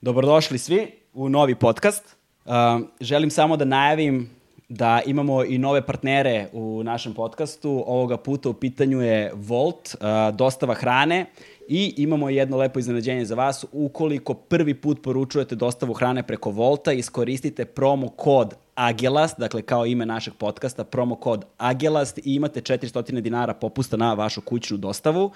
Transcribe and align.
Dobrodošli 0.00 0.58
svi 0.58 0.92
u 1.12 1.28
novi 1.28 1.54
podcast. 1.54 2.16
Uh, 2.44 2.52
želim 3.00 3.30
samo 3.30 3.56
da 3.56 3.64
najavim 3.64 4.39
da 4.70 5.00
imamo 5.06 5.44
i 5.44 5.58
nove 5.58 5.86
partnere 5.86 6.48
u 6.52 6.82
našem 6.82 7.14
podcastu. 7.14 7.84
Ovoga 7.86 8.16
puta 8.16 8.48
u 8.48 8.52
pitanju 8.52 9.00
je 9.00 9.32
Volt, 9.34 9.94
uh, 9.94 10.36
dostava 10.36 10.74
hrane 10.74 11.26
i 11.68 11.94
imamo 11.96 12.30
jedno 12.30 12.56
lepo 12.56 12.78
iznenađenje 12.78 13.24
za 13.24 13.34
vas. 13.34 13.64
Ukoliko 13.72 14.34
prvi 14.34 14.74
put 14.74 15.02
poručujete 15.02 15.54
dostavu 15.54 15.92
hrane 15.92 16.22
preko 16.22 16.50
Volta, 16.50 16.92
iskoristite 16.92 17.64
promo 17.64 18.08
kod 18.08 18.54
Agelast, 18.74 19.38
dakle 19.38 19.62
kao 19.62 19.86
ime 19.86 20.06
našeg 20.06 20.34
podcasta, 20.34 20.84
promo 20.84 21.14
kod 21.14 21.44
Agelast 21.58 22.18
i 22.18 22.34
imate 22.34 22.60
400 22.60 23.20
dinara 23.20 23.54
popusta 23.54 23.96
na 23.96 24.14
vašu 24.14 24.40
kućnu 24.40 24.76
dostavu. 24.76 25.24
Uh, 25.24 25.32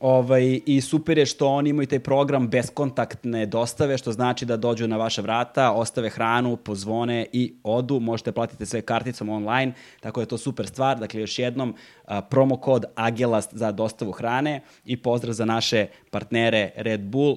Ovaj, 0.00 0.60
I 0.66 0.80
super 0.80 1.18
je 1.18 1.26
što 1.26 1.48
oni 1.48 1.70
imaju 1.70 1.86
taj 1.86 1.98
program 2.00 2.48
beskontaktne 2.48 3.46
dostave, 3.46 3.98
što 3.98 4.12
znači 4.12 4.44
da 4.44 4.56
dođu 4.56 4.88
na 4.88 4.96
vaše 4.96 5.22
vrata, 5.22 5.72
ostave 5.72 6.10
hranu, 6.10 6.56
pozvone 6.56 7.26
i 7.32 7.54
odu. 7.62 8.00
Možete 8.00 8.32
platiti 8.32 8.66
sve 8.66 8.82
karticom 8.82 9.28
online, 9.28 9.72
tako 10.00 10.20
da 10.20 10.22
je 10.22 10.28
to 10.28 10.38
super 10.38 10.66
stvar. 10.66 10.98
Dakle, 10.98 11.20
još 11.20 11.38
jednom, 11.38 11.74
a, 12.04 12.20
promo 12.20 12.56
kod 12.56 12.84
Agelast 12.94 13.54
za 13.54 13.72
dostavu 13.72 14.12
hrane 14.12 14.60
i 14.84 14.96
pozdrav 14.96 15.32
za 15.32 15.44
naše 15.44 15.86
partnere 16.10 16.70
Red 16.76 17.00
Bull. 17.00 17.36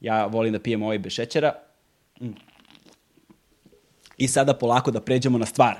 Ja 0.00 0.26
volim 0.26 0.52
da 0.52 0.58
pijem 0.58 0.82
ovaj 0.82 0.98
bez 0.98 1.12
šećera. 1.12 1.52
I 4.16 4.28
sada 4.28 4.54
polako 4.54 4.90
da 4.90 5.00
pređemo 5.00 5.38
na 5.38 5.46
stvar. 5.46 5.76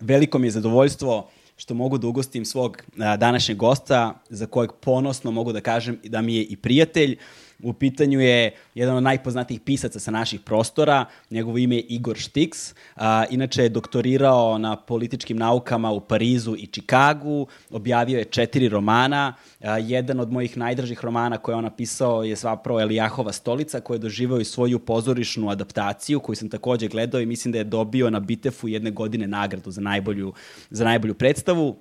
Veliko 0.00 0.38
mi 0.38 0.46
je 0.46 0.50
zadovoljstvo 0.50 1.30
što 1.60 1.74
mogu 1.74 1.98
da 1.98 2.06
ugostim 2.06 2.44
svog 2.44 2.82
današnjeg 2.96 3.58
gosta, 3.58 4.22
za 4.28 4.46
kojeg 4.46 4.70
ponosno 4.80 5.30
mogu 5.30 5.52
da 5.52 5.60
kažem 5.60 5.98
da 6.04 6.22
mi 6.22 6.36
je 6.36 6.42
i 6.42 6.56
prijatelj. 6.56 7.18
U 7.62 7.72
pitanju 7.72 8.20
je 8.20 8.54
jedan 8.74 8.96
od 8.96 9.02
najpoznatijih 9.02 9.60
pisaca 9.60 10.00
sa 10.00 10.10
naših 10.10 10.40
prostora, 10.40 11.04
njegovo 11.30 11.58
ime 11.58 11.76
je 11.76 11.82
Igor 11.82 12.16
Štiks. 12.16 12.74
A, 12.96 13.24
inače 13.30 13.62
je 13.62 13.68
doktorirao 13.68 14.58
na 14.58 14.76
političkim 14.76 15.36
naukama 15.36 15.90
u 15.90 16.00
Parizu 16.00 16.56
i 16.58 16.66
Čikagu, 16.66 17.46
objavio 17.70 18.18
je 18.18 18.24
četiri 18.24 18.68
romana. 18.68 19.34
A, 19.60 19.78
jedan 19.78 20.20
od 20.20 20.32
mojih 20.32 20.56
najdražih 20.56 21.04
romana 21.04 21.38
koje 21.38 21.56
on 21.56 21.64
napisao 21.64 22.24
je 22.24 22.36
svapravo 22.36 22.80
Elijahova 22.80 23.32
stolica, 23.32 23.80
koji 23.80 23.94
je 23.94 23.98
doživao 23.98 24.40
i 24.40 24.44
svoju 24.44 24.78
pozorišnu 24.78 25.50
adaptaciju, 25.50 26.20
koju 26.20 26.36
sam 26.36 26.48
takođe 26.48 26.88
gledao 26.88 27.20
i 27.20 27.26
mislim 27.26 27.52
da 27.52 27.58
je 27.58 27.64
dobio 27.64 28.10
na 28.10 28.20
Bitefu 28.20 28.68
jedne 28.68 28.90
godine 28.90 29.26
nagradu 29.26 29.70
za 29.70 29.80
najbolju, 29.80 30.32
za 30.70 30.84
najbolju 30.84 31.14
predstavu. 31.14 31.76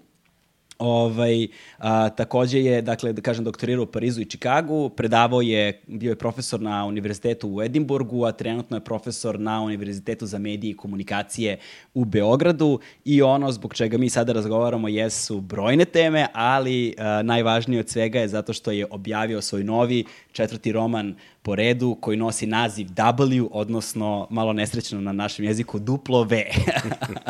Ovaj, 0.79 1.47
a, 1.77 2.09
takođe 2.09 2.59
je, 2.59 2.81
dakle, 2.81 3.13
da 3.13 3.21
kažem, 3.21 3.43
doktorirao 3.43 3.83
u 3.83 3.91
Parizu 3.91 4.21
i 4.21 4.25
Čikagu, 4.25 4.89
predavao 4.89 5.41
je, 5.41 5.81
bio 5.87 6.09
je 6.09 6.15
profesor 6.15 6.61
na 6.61 6.85
univerzitetu 6.85 7.49
u 7.49 7.61
Edimburgu, 7.61 8.25
a 8.25 8.31
trenutno 8.31 8.77
je 8.77 8.83
profesor 8.83 9.39
na 9.39 9.61
Univerzitetu 9.61 10.25
za 10.25 10.39
medije 10.39 10.71
i 10.71 10.77
komunikacije 10.77 11.57
u 11.93 12.05
Beogradu 12.05 12.79
i 13.05 13.21
ono 13.21 13.51
zbog 13.51 13.73
čega 13.73 13.97
mi 13.97 14.09
sada 14.09 14.33
razgovaramo 14.33 14.87
jesu 14.87 15.41
brojne 15.41 15.85
teme, 15.85 16.27
ali 16.33 16.95
a, 16.97 17.21
najvažnije 17.23 17.79
od 17.79 17.89
svega 17.89 18.19
je 18.19 18.27
zato 18.27 18.53
što 18.53 18.71
je 18.71 18.87
objavio 18.89 19.41
svoj 19.41 19.63
novi 19.63 20.05
četvrti 20.31 20.71
roman 20.71 21.15
po 21.49 21.55
redu 21.55 21.97
koji 22.01 22.17
nosi 22.17 22.45
naziv 22.45 22.87
W, 22.87 23.47
odnosno 23.51 24.27
malo 24.29 24.53
nesrećno 24.53 25.01
na 25.01 25.11
našem 25.11 25.45
jeziku 25.45 25.79
duplo 25.79 26.23
V. 26.23 26.45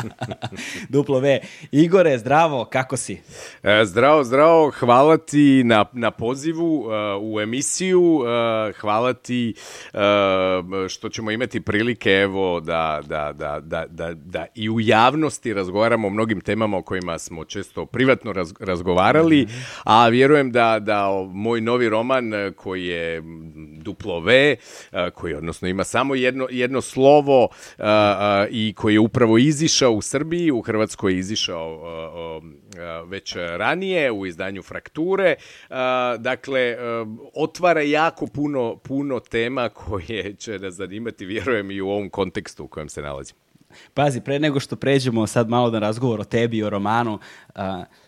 duplo 0.94 1.20
V. 1.20 1.40
Igore, 1.72 2.18
zdravo, 2.18 2.64
kako 2.64 2.96
si? 2.96 3.20
E, 3.62 3.84
zdravo, 3.84 4.24
zdravo, 4.24 4.70
hvala 4.70 5.16
ti 5.16 5.62
na, 5.64 5.84
na 5.92 6.10
pozivu 6.10 6.78
uh, 6.78 6.90
u 7.20 7.40
emisiju, 7.40 8.02
uh, 8.02 8.26
hvala 8.80 9.12
ti 9.12 9.54
uh, 9.92 10.00
što 10.88 11.08
ćemo 11.08 11.30
imati 11.30 11.60
prilike 11.60 12.10
evo 12.10 12.60
da, 12.60 13.00
da, 13.06 13.32
da, 13.32 13.60
da, 13.60 13.86
da, 13.86 14.14
da 14.14 14.46
i 14.54 14.70
u 14.70 14.80
javnosti 14.80 15.54
razgovaramo 15.54 16.08
o 16.08 16.10
mnogim 16.10 16.40
temama 16.40 16.76
o 16.78 16.82
kojima 16.82 17.18
smo 17.18 17.44
često 17.44 17.86
privatno 17.86 18.32
raz, 18.32 18.52
razgovarali, 18.60 19.46
-hmm. 19.46 19.80
a 19.84 20.08
vjerujem 20.08 20.52
da, 20.52 20.78
da 20.78 21.08
moj 21.32 21.60
novi 21.60 21.88
roman 21.88 22.32
koji 22.56 22.86
je 22.86 23.22
duplo 23.78 24.09
V, 24.18 24.56
koji 25.14 25.34
odnosno 25.34 25.68
ima 25.68 25.84
samo 25.84 26.14
jedno, 26.14 26.46
jedno 26.50 26.80
slovo 26.80 27.48
i 28.50 28.74
koji 28.76 28.94
je 28.94 29.00
upravo 29.00 29.38
izišao 29.38 29.92
u 29.92 30.02
Srbiji, 30.02 30.50
u 30.50 30.60
Hrvatskoj 30.60 31.12
je 31.12 31.18
izišao 31.18 31.80
već 33.06 33.36
ranije 33.36 34.10
u 34.12 34.26
izdanju 34.26 34.62
Frakture. 34.62 35.34
Dakle, 36.18 36.76
otvara 37.34 37.82
jako 37.82 38.26
puno, 38.26 38.76
puno 38.76 39.20
tema 39.20 39.68
koje 39.68 40.34
će 40.34 40.58
nas 40.58 40.74
zanimati, 40.74 41.26
vjerujem, 41.26 41.70
i 41.70 41.80
u 41.80 41.88
ovom 41.88 42.08
kontekstu 42.08 42.64
u 42.64 42.68
kojem 42.68 42.88
se 42.88 43.02
nalazimo. 43.02 43.40
Pazi, 43.94 44.20
pre 44.20 44.38
nego 44.38 44.60
što 44.60 44.76
pređemo 44.76 45.26
sad 45.26 45.48
malo 45.48 45.70
na 45.70 45.78
razgovor 45.78 46.20
o 46.20 46.24
tebi 46.24 46.56
i 46.56 46.62
o 46.62 46.70
romanu, 46.70 47.14
uh, 47.14 47.62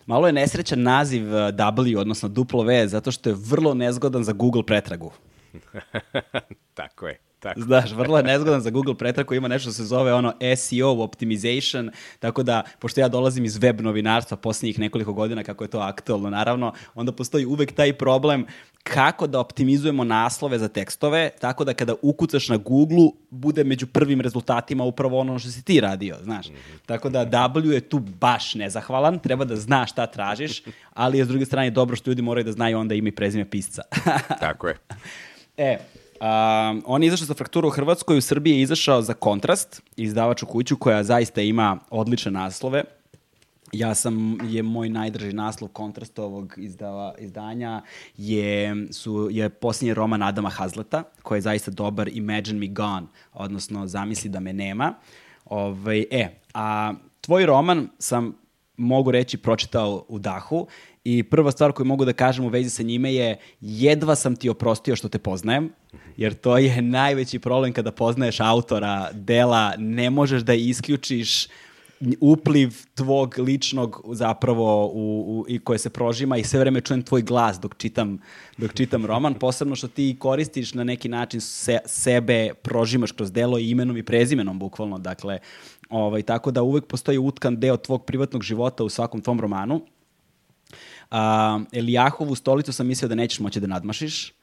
malo 0.05 0.27
je 0.27 0.33
nesrećan 0.33 0.81
naziv 0.81 1.23
W, 1.23 1.97
odnosno 1.97 2.29
duplo 2.29 2.63
V, 2.63 2.87
zato 2.87 3.11
što 3.11 3.29
je 3.29 3.35
vrlo 3.49 3.73
nezgodan 3.73 4.23
za 4.23 4.33
Google 4.33 4.63
pretragu. 4.65 5.11
Tako 6.73 7.07
je. 7.07 7.19
Tako. 7.43 7.61
Znaš, 7.61 7.91
vrlo 7.91 8.17
je 8.17 8.23
nezgodan 8.23 8.61
za 8.61 8.69
Google 8.69 8.95
pretraku, 8.97 9.33
ima 9.33 9.47
nešto 9.47 9.71
se 9.71 9.83
zove 9.83 10.13
ono 10.13 10.33
SEO 10.55 11.03
optimization, 11.03 11.89
tako 12.19 12.43
da, 12.43 12.63
pošto 12.79 13.01
ja 13.01 13.07
dolazim 13.07 13.45
iz 13.45 13.57
web 13.57 13.81
novinarstva 13.81 14.37
posljednjih 14.37 14.79
nekoliko 14.79 15.13
godina, 15.13 15.43
kako 15.43 15.63
je 15.63 15.67
to 15.67 15.79
aktualno, 15.79 16.29
naravno, 16.29 16.73
onda 16.95 17.11
postoji 17.11 17.45
uvek 17.45 17.71
taj 17.71 17.93
problem 17.93 18.45
kako 18.83 19.27
da 19.27 19.39
optimizujemo 19.39 20.03
naslove 20.03 20.59
za 20.59 20.67
tekstove, 20.67 21.29
tako 21.41 21.63
da 21.63 21.73
kada 21.73 21.95
ukucaš 22.01 22.49
na 22.49 22.57
Google 22.57 23.09
bude 23.29 23.63
među 23.63 23.87
prvim 23.87 24.21
rezultatima 24.21 24.83
upravo 24.83 25.19
ono 25.19 25.39
što 25.39 25.49
si 25.49 25.63
ti 25.63 25.79
radio, 25.79 26.15
znaš. 26.23 26.47
-hmm. 26.47 26.79
Tako 26.85 27.09
da 27.09 27.25
W 27.25 27.71
je 27.71 27.81
tu 27.81 27.99
baš 27.99 28.55
nezahvalan, 28.55 29.19
treba 29.19 29.45
da 29.45 29.55
znaš 29.55 29.91
šta 29.91 30.05
tražiš, 30.07 30.63
ali 30.93 31.17
je 31.17 31.25
s 31.25 31.27
druge 31.27 31.45
strane 31.45 31.71
dobro 31.71 31.95
što 31.95 32.11
ljudi 32.11 32.21
moraju 32.21 32.43
da 32.43 32.51
znaju 32.51 32.79
onda 32.79 32.95
ime 32.95 33.09
i 33.09 33.15
prezime 33.15 33.49
pisca. 33.49 33.81
tako 34.39 34.67
je. 34.67 34.77
E, 35.57 35.77
Um, 36.23 36.83
on 36.85 37.03
je 37.03 37.07
izašao 37.07 37.25
za 37.25 37.33
frakturu 37.33 37.67
u 37.67 37.71
Hrvatskoj, 37.71 38.17
u 38.17 38.21
Srbiji 38.21 38.53
je 38.53 38.61
izašao 38.61 39.01
za 39.01 39.13
kontrast, 39.13 39.81
izdavaču 39.95 40.45
kuću 40.45 40.77
koja 40.77 41.03
zaista 41.03 41.41
ima 41.41 41.79
odlične 41.89 42.31
naslove. 42.31 42.83
Ja 43.71 43.95
sam, 43.95 44.37
je 44.43 44.63
moj 44.63 44.89
najdrži 44.89 45.33
naslov 45.33 45.69
kontrast 45.69 46.19
ovog 46.19 46.53
izdava, 46.57 47.15
izdanja 47.19 47.81
je, 48.17 48.87
su, 48.91 49.27
je 49.31 49.49
posljednji 49.49 49.93
roman 49.93 50.23
Adama 50.23 50.49
Hazleta, 50.49 51.03
koji 51.23 51.37
je 51.37 51.41
zaista 51.41 51.71
dobar 51.71 52.07
Imagine 52.07 52.59
Me 52.59 52.67
Gone, 52.67 53.07
odnosno 53.33 53.87
Zamisli 53.87 54.29
da 54.29 54.39
me 54.39 54.53
nema. 54.53 54.93
Ovaj, 55.45 56.05
e, 56.11 56.29
a 56.53 56.93
tvoj 57.21 57.45
roman 57.45 57.89
sam 57.99 58.35
mogu 58.77 59.11
reći 59.11 59.37
pročitao 59.37 60.05
u 60.07 60.19
dahu 60.19 60.67
i 61.03 61.23
prva 61.23 61.51
stvar 61.51 61.71
koju 61.71 61.85
mogu 61.85 62.05
da 62.05 62.13
kažem 62.13 62.45
u 62.45 62.49
vezi 62.49 62.69
sa 62.69 62.83
njime 62.83 63.13
je 63.13 63.37
jedva 63.61 64.15
sam 64.15 64.35
ti 64.35 64.49
oprostio 64.49 64.95
što 64.95 65.09
te 65.09 65.19
poznajem, 65.19 65.69
jer 66.17 66.33
to 66.33 66.57
je 66.57 66.81
najveći 66.81 67.39
problem 67.39 67.73
kada 67.73 67.91
poznaješ 67.91 68.39
autora 68.39 69.09
dela, 69.13 69.73
ne 69.77 70.09
možeš 70.09 70.41
da 70.41 70.53
isključiš 70.53 71.47
upliv 72.21 72.73
tvog 72.95 73.35
ličnog 73.37 74.01
zapravo 74.11 74.85
u, 74.85 75.23
u, 75.27 75.45
i 75.47 75.59
koje 75.59 75.79
se 75.79 75.89
prožima 75.89 76.37
i 76.37 76.43
sve 76.43 76.59
vreme 76.59 76.81
čujem 76.81 77.03
tvoj 77.03 77.21
glas 77.21 77.59
dok 77.59 77.75
čitam, 77.77 78.19
dok 78.57 78.73
čitam 78.73 79.05
roman, 79.05 79.33
posebno 79.33 79.75
što 79.75 79.87
ti 79.87 80.15
koristiš 80.19 80.73
na 80.73 80.83
neki 80.83 81.09
način 81.09 81.41
se, 81.41 81.79
sebe, 81.85 82.53
prožimaš 82.61 83.11
kroz 83.11 83.31
delo 83.31 83.59
i 83.59 83.69
imenom 83.69 83.97
i 83.97 84.03
prezimenom 84.03 84.59
bukvalno, 84.59 84.97
dakle, 84.97 85.39
ovaj, 85.89 86.21
tako 86.21 86.51
da 86.51 86.61
uvek 86.61 86.85
postoji 86.85 87.17
utkan 87.17 87.59
deo 87.59 87.77
tvog 87.77 88.05
privatnog 88.05 88.43
života 88.43 88.83
u 88.83 88.89
svakom 88.89 89.21
tvom 89.21 89.39
romanu. 89.39 89.81
A, 91.13 91.59
Elijahovu 91.71 92.35
stolicu 92.35 92.73
sam 92.73 92.87
mislio 92.87 93.09
da 93.09 93.15
nećeš 93.15 93.39
moći 93.39 93.59
da 93.59 93.67
nadmašiš, 93.67 94.33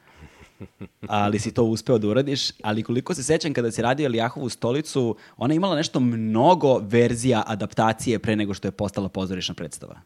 ali 1.08 1.38
si 1.38 1.54
to 1.54 1.64
uspeo 1.64 1.98
da 1.98 2.08
uradiš. 2.08 2.50
Ali 2.62 2.82
koliko 2.82 3.14
se 3.14 3.22
sećam 3.22 3.52
kada 3.52 3.70
si 3.70 3.82
radio 3.82 4.06
Elijahovu 4.06 4.48
stolicu, 4.48 5.16
ona 5.36 5.54
je 5.54 5.56
imala 5.56 5.76
nešto 5.76 6.00
mnogo 6.00 6.78
verzija 6.78 7.42
adaptacije 7.46 8.18
pre 8.18 8.36
nego 8.36 8.54
što 8.54 8.68
je 8.68 8.72
postala 8.72 9.08
pozorišna 9.08 9.54
predstava. 9.54 10.00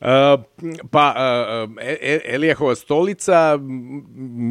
Uh, 0.00 0.06
pa, 0.90 1.14
uh, 1.66 1.72
e 1.80 2.20
Elijahova 2.24 2.74
stolica 2.74 3.58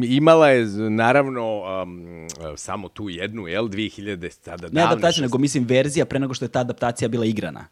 imala 0.04 0.48
je 0.48 0.66
naravno 0.90 1.62
um, 1.82 2.28
samo 2.56 2.88
tu 2.88 3.08
jednu, 3.08 3.46
jel, 3.46 3.64
2000 3.64 4.30
sada 4.30 4.68
Ne 4.72 4.82
adaptacija, 4.82 5.22
nego 5.22 5.38
mislim 5.38 5.64
verzija 5.64 6.06
pre 6.06 6.18
nego 6.18 6.34
što 6.34 6.44
je 6.44 6.48
ta 6.48 6.60
adaptacija 6.60 7.08
bila 7.08 7.26
igrana. 7.26 7.64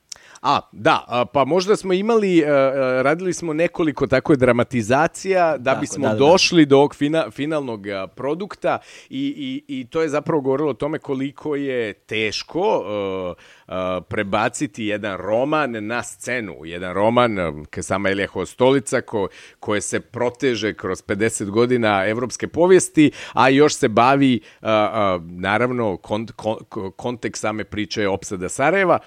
A, 0.44 0.60
da, 0.72 1.26
pa 1.32 1.44
možda 1.44 1.76
smo 1.76 1.92
imali, 1.92 2.44
a, 2.44 2.48
a, 2.48 3.02
radili 3.02 3.32
smo 3.32 3.52
nekoliko 3.52 4.06
tako 4.06 4.36
dramatizacija 4.36 5.56
da 5.58 5.70
Tako, 5.70 5.80
bismo 5.80 6.02
da, 6.02 6.08
da, 6.08 6.14
da. 6.14 6.18
došli 6.18 6.66
do 6.66 6.76
ovog 6.76 6.94
fina, 6.94 7.30
finalnog 7.30 7.88
a, 7.88 8.06
produkta 8.06 8.78
i, 9.10 9.62
i, 9.68 9.80
i 9.80 9.86
to 9.86 10.02
je 10.02 10.08
zapravo 10.08 10.40
govorilo 10.40 10.70
o 10.70 10.74
tome 10.74 10.98
koliko 10.98 11.56
je 11.56 11.92
teško 11.92 12.82
a, 12.86 13.34
prebaciti 14.08 14.84
jedan 14.84 15.16
roman 15.16 15.86
na 15.86 16.02
scenu. 16.02 16.56
Jedan 16.64 16.94
roman, 16.94 17.38
a, 17.38 17.52
ka 17.70 17.82
sama 17.82 18.10
Elija 18.10 18.28
Hostolica, 18.28 19.00
ko, 19.00 19.28
koje 19.60 19.80
se 19.80 20.00
proteže 20.00 20.74
kroz 20.74 21.02
50 21.02 21.50
godina 21.50 22.04
evropske 22.06 22.48
povijesti, 22.48 23.10
a 23.32 23.48
još 23.48 23.74
se 23.74 23.88
bavi, 23.88 24.40
naravno, 25.20 25.96
kont, 25.96 26.32
kon, 26.32 26.56
kontekst 26.96 27.44
same 27.44 27.64
priče 27.64 28.08
opsada 28.08 28.48
Sarajeva 28.48 28.98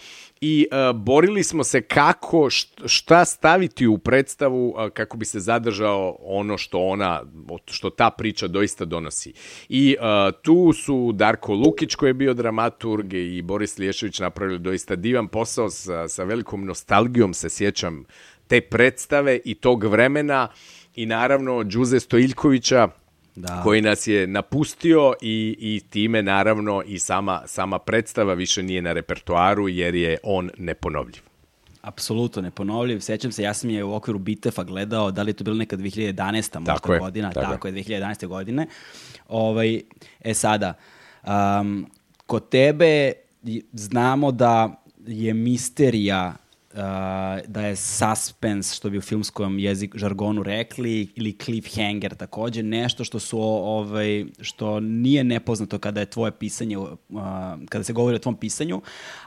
i 0.42 0.68
uh, 0.71 0.95
borili 0.95 1.44
smo 1.44 1.63
se 1.63 1.81
kako, 1.81 2.50
šta 2.86 3.25
staviti 3.25 3.88
u 3.88 3.98
predstavu 3.98 4.69
uh, 4.69 4.89
kako 4.89 5.18
bi 5.18 5.25
se 5.25 5.39
zadržao 5.39 6.18
ono 6.21 6.57
što 6.57 6.80
ona, 6.80 7.24
što 7.65 7.89
ta 7.89 8.10
priča 8.10 8.48
doista 8.48 8.86
donosi. 8.86 9.33
I 9.69 9.95
uh, 10.00 10.36
tu 10.42 10.74
su 10.74 11.12
Darko 11.12 11.53
Lukić 11.53 11.95
koji 11.95 12.10
je 12.10 12.13
bio 12.13 12.33
dramaturg 12.33 13.13
i 13.13 13.42
Boris 13.42 13.77
Liješević 13.77 14.19
napravili 14.19 14.47
doista 14.58 14.96
divan 14.96 15.28
posao 15.28 15.70
sa, 15.70 16.08
sa 16.08 16.24
velikom 16.24 16.66
nostalgijom 16.66 17.34
se 17.34 17.50
sjećam 17.50 18.06
te 18.48 18.62
predstave 18.62 19.40
i 19.46 19.56
tog 19.56 19.84
vremena 19.84 20.48
i 20.96 21.06
naravno 21.06 21.64
Đuze 21.64 22.00
Stojiljkovića 22.00 22.88
da. 23.36 23.62
koji 23.64 23.82
nas 23.82 24.08
je 24.08 24.28
napustio 24.28 25.14
i, 25.22 25.56
i 25.60 25.82
time 25.90 26.24
naravno 26.24 26.84
i 26.86 27.00
sama, 27.00 27.42
sama 27.46 27.80
predstava 27.80 28.34
više 28.34 28.64
nije 28.64 28.82
na 28.82 28.94
repertoaru 28.94 29.68
jer 29.68 29.96
je 29.96 30.18
on 30.24 30.50
neponovljiv. 30.58 31.22
Apsolutno 31.82 32.42
neponovljiv. 32.42 33.00
Sećam 33.00 33.32
se, 33.32 33.44
ja 33.44 33.54
sam 33.54 33.70
je 33.70 33.84
u 33.84 33.96
okviru 33.96 34.20
Bitefa 34.20 34.64
gledao, 34.64 35.12
da 35.12 35.24
li 35.24 35.30
je 35.30 35.34
to 35.34 35.44
bilo 35.44 35.56
neka 35.56 35.78
2011. 35.78 36.60
možda 36.60 36.74
tako 36.74 36.94
je, 36.94 37.00
godina, 37.00 37.32
tako, 37.32 37.52
tako 37.52 37.68
je, 37.68 37.74
2011. 37.74 38.28
godine. 38.28 38.68
Ovaj, 39.28 39.82
e 40.20 40.34
sada, 40.34 40.74
um, 41.24 41.88
kod 42.26 42.50
tebe 42.50 43.14
znamo 43.74 44.31
da 44.31 44.84
je 45.07 45.34
misterija 45.34 46.36
uh, 46.74 46.78
da 47.48 47.62
je 47.62 47.75
suspense, 47.75 48.75
što 48.75 48.89
bi 48.89 48.98
u 48.98 49.01
filmskom 49.01 49.60
jezik, 49.60 49.95
žargonu 49.95 50.44
rekli, 50.44 51.07
ili 51.16 51.38
cliffhanger 51.38 52.16
takođe, 52.16 52.63
nešto 52.63 53.04
što 53.04 53.19
su, 53.19 53.39
ovaj, 53.42 54.25
što 54.42 54.80
nije 54.80 55.24
nepoznato 55.24 55.80
kada 55.80 56.00
je 56.00 56.06
tvoje 56.06 56.31
pisanje, 56.31 56.78
uh, 56.78 56.88
kada 57.69 57.84
se 57.84 57.94
govori 57.94 58.16
o 58.16 58.19
tvom 58.19 58.36
pisanju, 58.36 58.81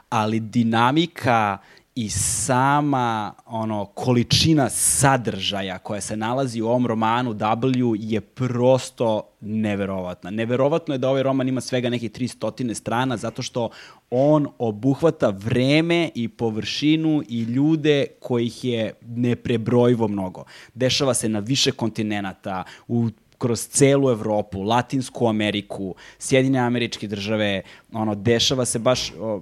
ali 0.09 0.39
dinamika 0.39 1.57
i 1.95 2.09
sama 2.09 3.33
ono 3.45 3.85
količina 3.85 4.69
sadržaja 4.69 5.77
koja 5.77 6.01
se 6.01 6.17
nalazi 6.17 6.61
u 6.61 6.67
ovom 6.67 6.87
romanu 6.87 7.33
W 7.33 7.95
je 7.99 8.21
prosto 8.21 9.29
neverovatna. 9.41 10.29
Neverovatno 10.29 10.93
je 10.93 10.97
da 10.97 11.09
ovaj 11.09 11.23
roman 11.23 11.47
ima 11.47 11.61
svega 11.61 11.89
nekih 11.89 12.11
300 12.11 12.73
strana 12.73 13.17
zato 13.17 13.41
što 13.41 13.69
on 14.09 14.47
obuhvata 14.57 15.29
vreme 15.29 16.09
i 16.15 16.27
površinu 16.27 17.23
i 17.29 17.41
ljude 17.41 18.05
kojih 18.19 18.63
je 18.63 18.93
neprebrojivo 19.01 20.07
mnogo. 20.07 20.43
Dešava 20.73 21.13
se 21.13 21.29
na 21.29 21.39
više 21.39 21.71
kontinenta, 21.71 22.63
u 22.87 23.09
kroz 23.41 23.67
celu 23.67 24.09
Evropu, 24.09 24.61
Latinsku 24.61 25.27
Ameriku, 25.27 25.95
Sjedine 26.19 26.59
američke 26.59 27.07
države, 27.07 27.61
ono, 27.93 28.15
dešava 28.15 28.65
se 28.65 28.79
baš 28.79 29.11
o, 29.19 29.41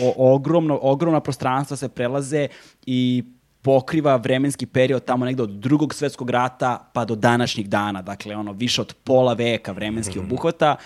o, 0.00 0.34
ogromno, 0.34 0.78
ogromna 0.82 1.20
prostranstva 1.20 1.76
se 1.76 1.88
prelaze 1.88 2.48
i 2.86 3.24
pokriva 3.62 4.16
vremenski 4.16 4.66
period 4.66 5.04
tamo 5.04 5.24
negde 5.24 5.42
od 5.42 5.50
drugog 5.50 5.94
svetskog 5.94 6.30
rata 6.30 6.90
pa 6.92 7.04
do 7.04 7.14
današnjih 7.14 7.68
dana, 7.68 8.02
dakle 8.02 8.36
ono 8.36 8.52
više 8.52 8.80
od 8.80 8.94
pola 9.04 9.32
veka 9.32 9.72
vremenski 9.72 10.18
mhm. 10.18 10.26
obuhvata 10.26 10.76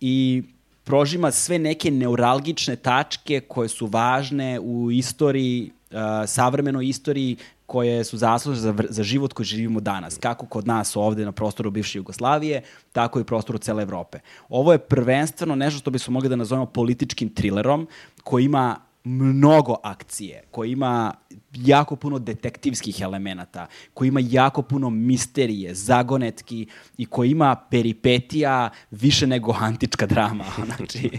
i 0.00 0.42
prožima 0.84 1.30
sve 1.30 1.58
neke 1.58 1.90
neuralgične 1.90 2.76
tačke 2.76 3.40
koje 3.40 3.68
su 3.68 3.86
važne 3.86 4.60
u 4.60 4.90
istoriji, 4.90 5.70
uh, 5.90 5.98
savremenoj 6.26 6.88
istoriji 6.88 7.36
koje 7.70 8.04
su 8.04 8.18
zaslužne 8.18 8.62
za, 8.62 8.74
za 8.88 9.02
život 9.02 9.32
koji 9.32 9.46
živimo 9.46 9.80
danas, 9.80 10.18
kako 10.18 10.46
kod 10.46 10.66
nas 10.66 10.96
ovde 10.96 11.24
na 11.24 11.32
prostoru 11.32 11.70
bivše 11.70 11.98
Jugoslavije, 11.98 12.62
tako 12.92 13.20
i 13.20 13.24
prostoru 13.24 13.58
cele 13.58 13.82
Evrope. 13.82 14.18
Ovo 14.48 14.72
je 14.72 14.78
prvenstveno 14.78 15.54
nešto 15.54 15.78
što 15.78 15.90
bismo 15.90 16.12
mogli 16.12 16.28
da 16.28 16.36
nazovemo 16.36 16.66
političkim 16.66 17.28
trilerom, 17.28 17.86
koji 18.24 18.44
ima 18.44 18.76
mnogo 19.04 19.76
akcije, 19.82 20.42
koji 20.50 20.72
ima 20.72 21.14
jako 21.54 21.96
puno 21.96 22.18
detektivskih 22.18 23.00
elemenata, 23.00 23.66
koji 23.94 24.08
ima 24.08 24.20
jako 24.22 24.62
puno 24.62 24.90
misterije, 24.90 25.74
zagonetki 25.74 26.66
i 26.98 27.06
koji 27.06 27.30
ima 27.30 27.56
peripetija 27.70 28.70
više 28.90 29.26
nego 29.26 29.56
antička 29.60 30.06
drama, 30.06 30.44
znači 30.76 31.10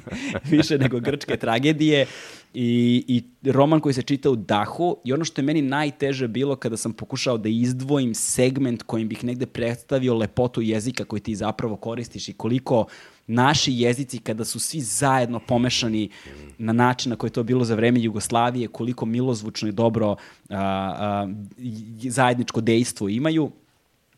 više 0.44 0.78
nego 0.78 1.00
grčke 1.00 1.38
tragedije 1.38 2.06
i, 2.54 3.04
i 3.44 3.52
roman 3.52 3.80
koji 3.80 3.94
se 3.94 4.02
čita 4.02 4.30
u 4.30 4.36
dahu 4.36 4.98
i 5.04 5.14
ono 5.14 5.26
što 5.26 5.42
je 5.42 5.46
meni 5.46 5.62
najteže 5.62 6.28
bilo 6.28 6.56
kada 6.56 6.78
sam 6.78 6.94
pokušao 6.94 7.38
da 7.38 7.50
izdvojim 7.50 8.14
segment 8.14 8.84
kojim 8.84 9.08
bih 9.08 9.24
negde 9.24 9.46
predstavio 9.46 10.18
lepotu 10.18 10.62
jezika 10.62 11.06
koji 11.06 11.20
ti 11.20 11.36
zapravo 11.36 11.76
koristiš 11.76 12.30
i 12.30 12.34
koliko 12.34 12.86
naši 13.28 13.74
jezici 13.74 14.18
kada 14.18 14.46
su 14.46 14.60
svi 14.60 14.80
zajedno 14.82 15.40
pomešani 15.40 16.10
na 16.58 16.74
način 16.74 17.10
na 17.10 17.16
koji 17.16 17.30
je 17.30 17.34
to 17.34 17.44
bilo 17.44 17.66
za 17.66 17.76
vreme 17.76 18.02
Jugoslavije, 18.02 18.68
koliko 18.68 19.06
milozvučno 19.06 19.70
i 19.70 19.72
dobro 19.72 20.10
a, 20.10 20.16
a, 20.50 21.28
zajedničko 22.10 22.62
dejstvo 22.62 23.10
imaju, 23.10 23.52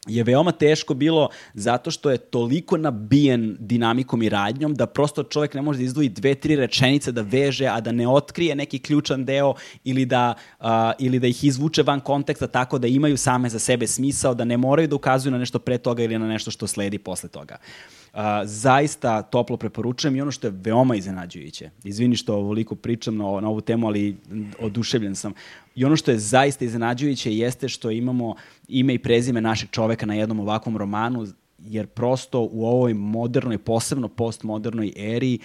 je 0.08 0.24
veoma 0.24 0.52
teško 0.52 0.94
bilo 0.94 1.30
zato 1.54 1.92
što 1.92 2.12
je 2.12 2.18
toliko 2.18 2.78
nabijen 2.78 3.58
dinamikom 3.60 4.24
i 4.24 4.30
radnjom 4.30 4.76
da 4.76 4.86
prosto 4.86 5.24
čovek 5.24 5.54
ne 5.54 5.62
može 5.62 5.80
da 5.80 5.86
izdvoji 5.86 6.10
dve, 6.10 6.36
tri 6.36 6.56
rečenice 6.56 7.12
da 7.12 7.22
veže, 7.22 7.68
a 7.68 7.82
da 7.82 7.92
ne 7.92 8.08
otkrije 8.08 8.56
neki 8.56 8.80
ključan 8.80 9.26
deo 9.26 9.54
ili 9.84 10.06
da, 10.06 10.34
uh, 10.60 10.66
ili 11.00 11.20
da 11.20 11.28
ih 11.28 11.44
izvuče 11.44 11.84
van 11.84 12.00
konteksta 12.00 12.48
tako 12.48 12.80
da 12.80 12.88
imaju 12.88 13.18
same 13.18 13.50
za 13.50 13.60
sebe 13.60 13.88
smisao, 13.88 14.34
da 14.34 14.46
ne 14.46 14.58
moraju 14.58 14.88
da 14.88 14.96
ukazuju 14.96 15.32
na 15.32 15.38
nešto 15.38 15.60
pre 15.60 15.78
toga 15.78 16.04
ili 16.04 16.20
na 16.20 16.28
nešto 16.28 16.52
što 16.52 16.68
sledi 16.68 16.98
posle 16.98 17.30
toga. 17.30 17.58
Uh, 17.60 18.03
A, 18.14 18.46
zaista 18.46 19.22
toplo 19.22 19.58
preporučujem 19.58 20.16
i 20.16 20.22
ono 20.22 20.32
što 20.32 20.48
je 20.48 20.54
veoma 20.56 20.96
iznenađujuće. 20.96 21.70
Izvini 21.84 22.16
što 22.16 22.36
ovoliko 22.36 22.76
pričam 22.76 23.18
na, 23.18 23.24
na 23.24 23.50
ovu 23.50 23.62
temu, 23.62 23.88
ali 23.88 24.18
oduševljen 24.60 25.16
sam. 25.16 25.34
I 25.76 25.86
ono 25.86 25.96
što 25.96 26.12
je 26.12 26.20
zaista 26.20 26.66
iznenađujuće 26.66 27.38
jeste 27.38 27.70
što 27.70 27.92
imamo 27.92 28.36
ime 28.68 28.94
i 28.94 29.00
prezime 29.00 29.42
našeg 29.42 29.70
čoveka 29.70 30.06
na 30.06 30.14
jednom 30.14 30.40
ovakvom 30.40 30.78
romanu, 30.78 31.28
jer 31.60 31.88
prosto 31.88 32.50
u 32.52 32.66
ovoj 32.66 32.94
modernoj, 32.94 33.58
posebno 33.58 34.08
postmodernoj 34.08 34.94
eri, 34.96 35.40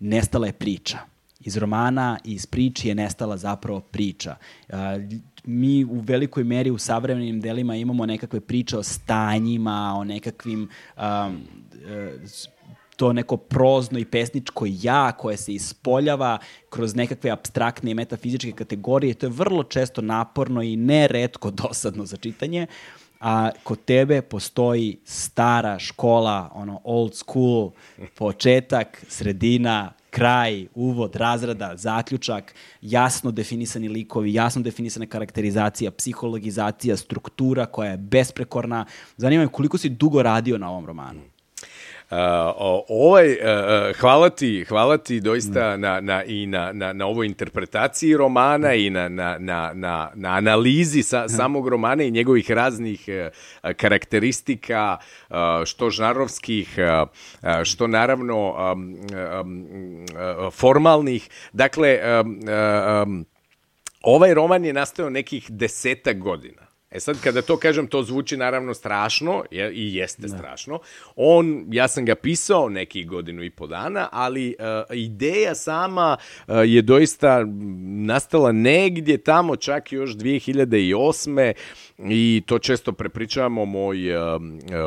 nestala 0.00 0.46
je 0.46 0.52
priča. 0.52 0.98
Iz 1.40 1.56
romana 1.56 2.18
i 2.24 2.32
iz 2.32 2.46
priči 2.46 2.88
je 2.88 2.94
nestala 2.94 3.36
zapravo 3.36 3.80
priča. 3.80 4.36
mi 5.44 5.84
u 5.84 6.00
velikoj 6.00 6.44
meri 6.44 6.70
u 6.70 6.78
savremenim 6.78 7.40
delima 7.40 7.76
imamo 7.76 8.06
nekakve 8.06 8.40
priče 8.40 8.78
o 8.78 8.82
stanjima, 8.82 9.94
o 9.96 10.04
nekakvim 10.04 10.68
um, 10.96 11.02
to 12.96 13.12
neko 13.12 13.36
prozno 13.36 13.98
i 13.98 14.04
pesničko 14.04 14.64
ja 14.68 15.12
koje 15.12 15.36
se 15.36 15.54
ispoljava 15.54 16.38
kroz 16.70 16.94
nekakve 16.94 17.30
abstraktne 17.30 17.90
i 17.90 17.94
metafizičke 17.94 18.52
kategorije. 18.52 19.14
To 19.14 19.26
je 19.26 19.30
vrlo 19.30 19.62
često 19.62 20.02
naporno 20.02 20.62
i 20.62 20.76
neretko 20.76 21.50
dosadno 21.50 22.06
za 22.06 22.16
čitanje. 22.16 22.66
A 23.20 23.50
kod 23.62 23.84
tebe 23.84 24.22
postoji 24.22 24.98
stara 25.04 25.78
škola, 25.78 26.50
ono 26.54 26.80
old 26.84 27.14
school, 27.14 27.70
početak, 28.14 29.04
sredina, 29.08 29.92
kraj, 30.10 30.66
uvod, 30.74 31.16
razrada, 31.16 31.76
zaključak, 31.76 32.54
jasno 32.80 33.30
definisani 33.30 33.88
likovi, 33.88 34.34
jasno 34.34 34.62
definisana 34.62 35.06
karakterizacija, 35.06 35.90
psihologizacija, 35.90 36.96
struktura 36.96 37.66
koja 37.66 37.90
je 37.90 37.96
besprekorna. 37.96 38.84
Zanima 39.16 39.42
me 39.42 39.48
koliko 39.48 39.78
si 39.78 39.88
dugo 39.88 40.22
radio 40.22 40.58
na 40.58 40.70
ovom 40.70 40.86
romanu? 40.86 41.33
Uh, 42.10 42.18
ovaj, 42.88 43.32
uh, 43.32 43.96
hvala 44.00 44.30
ti, 44.30 44.64
hvala 44.68 44.96
ti 44.96 45.20
doista 45.20 45.76
mm. 45.76 45.80
na, 45.80 46.00
na, 46.00 46.24
i 46.24 46.46
na, 46.46 46.72
na, 46.72 46.92
na 46.92 47.06
ovoj 47.06 47.26
interpretaciji 47.26 48.16
romana 48.16 48.68
mm. 48.68 48.78
i 48.78 48.90
na, 48.90 49.08
na, 49.08 49.36
na, 49.38 49.70
na, 49.74 50.10
na 50.14 50.36
analizi 50.36 51.02
sa, 51.02 51.24
mm. 51.24 51.28
samog 51.28 51.68
romana 51.68 52.02
i 52.02 52.10
njegovih 52.10 52.50
raznih 52.50 53.08
uh, 53.08 53.70
karakteristika, 53.76 54.96
uh, 55.30 55.36
što 55.64 55.90
žnarovskih, 55.90 56.76
uh, 56.78 57.08
što 57.64 57.86
naravno 57.86 58.72
um, 58.72 58.96
um, 59.40 60.50
formalnih. 60.50 61.28
Dakle, 61.52 62.00
um, 62.20 62.40
um, 63.02 63.26
ovaj 64.02 64.34
roman 64.34 64.64
je 64.64 64.72
nastao 64.72 65.10
nekih 65.10 65.50
desetak 65.50 66.18
godina 66.18 66.63
E 66.94 67.00
sad, 67.00 67.20
kada 67.20 67.42
to 67.42 67.56
kažem, 67.56 67.86
to 67.86 68.02
zvuči 68.02 68.36
naravno 68.36 68.74
strašno, 68.74 69.44
i 69.50 69.94
jeste 69.94 70.22
da. 70.22 70.28
strašno. 70.28 70.78
On, 71.16 71.66
ja 71.70 71.88
sam 71.88 72.04
ga 72.04 72.14
pisao 72.14 72.68
neki 72.68 73.04
godinu 73.04 73.44
i 73.44 73.50
po 73.50 73.66
dana, 73.66 74.08
ali 74.12 74.56
uh, 74.58 74.96
ideja 74.96 75.54
sama 75.54 76.16
uh, 76.16 76.54
je 76.64 76.82
doista 76.82 77.44
nastala 78.06 78.52
negdje 78.52 79.18
tamo, 79.18 79.56
čak 79.56 79.92
još 79.92 80.10
2008. 80.10 81.52
I 81.98 82.42
to 82.46 82.58
često 82.58 82.92
prepričavamo 82.92 83.64
moj 83.64 84.16
uh, 84.16 84.40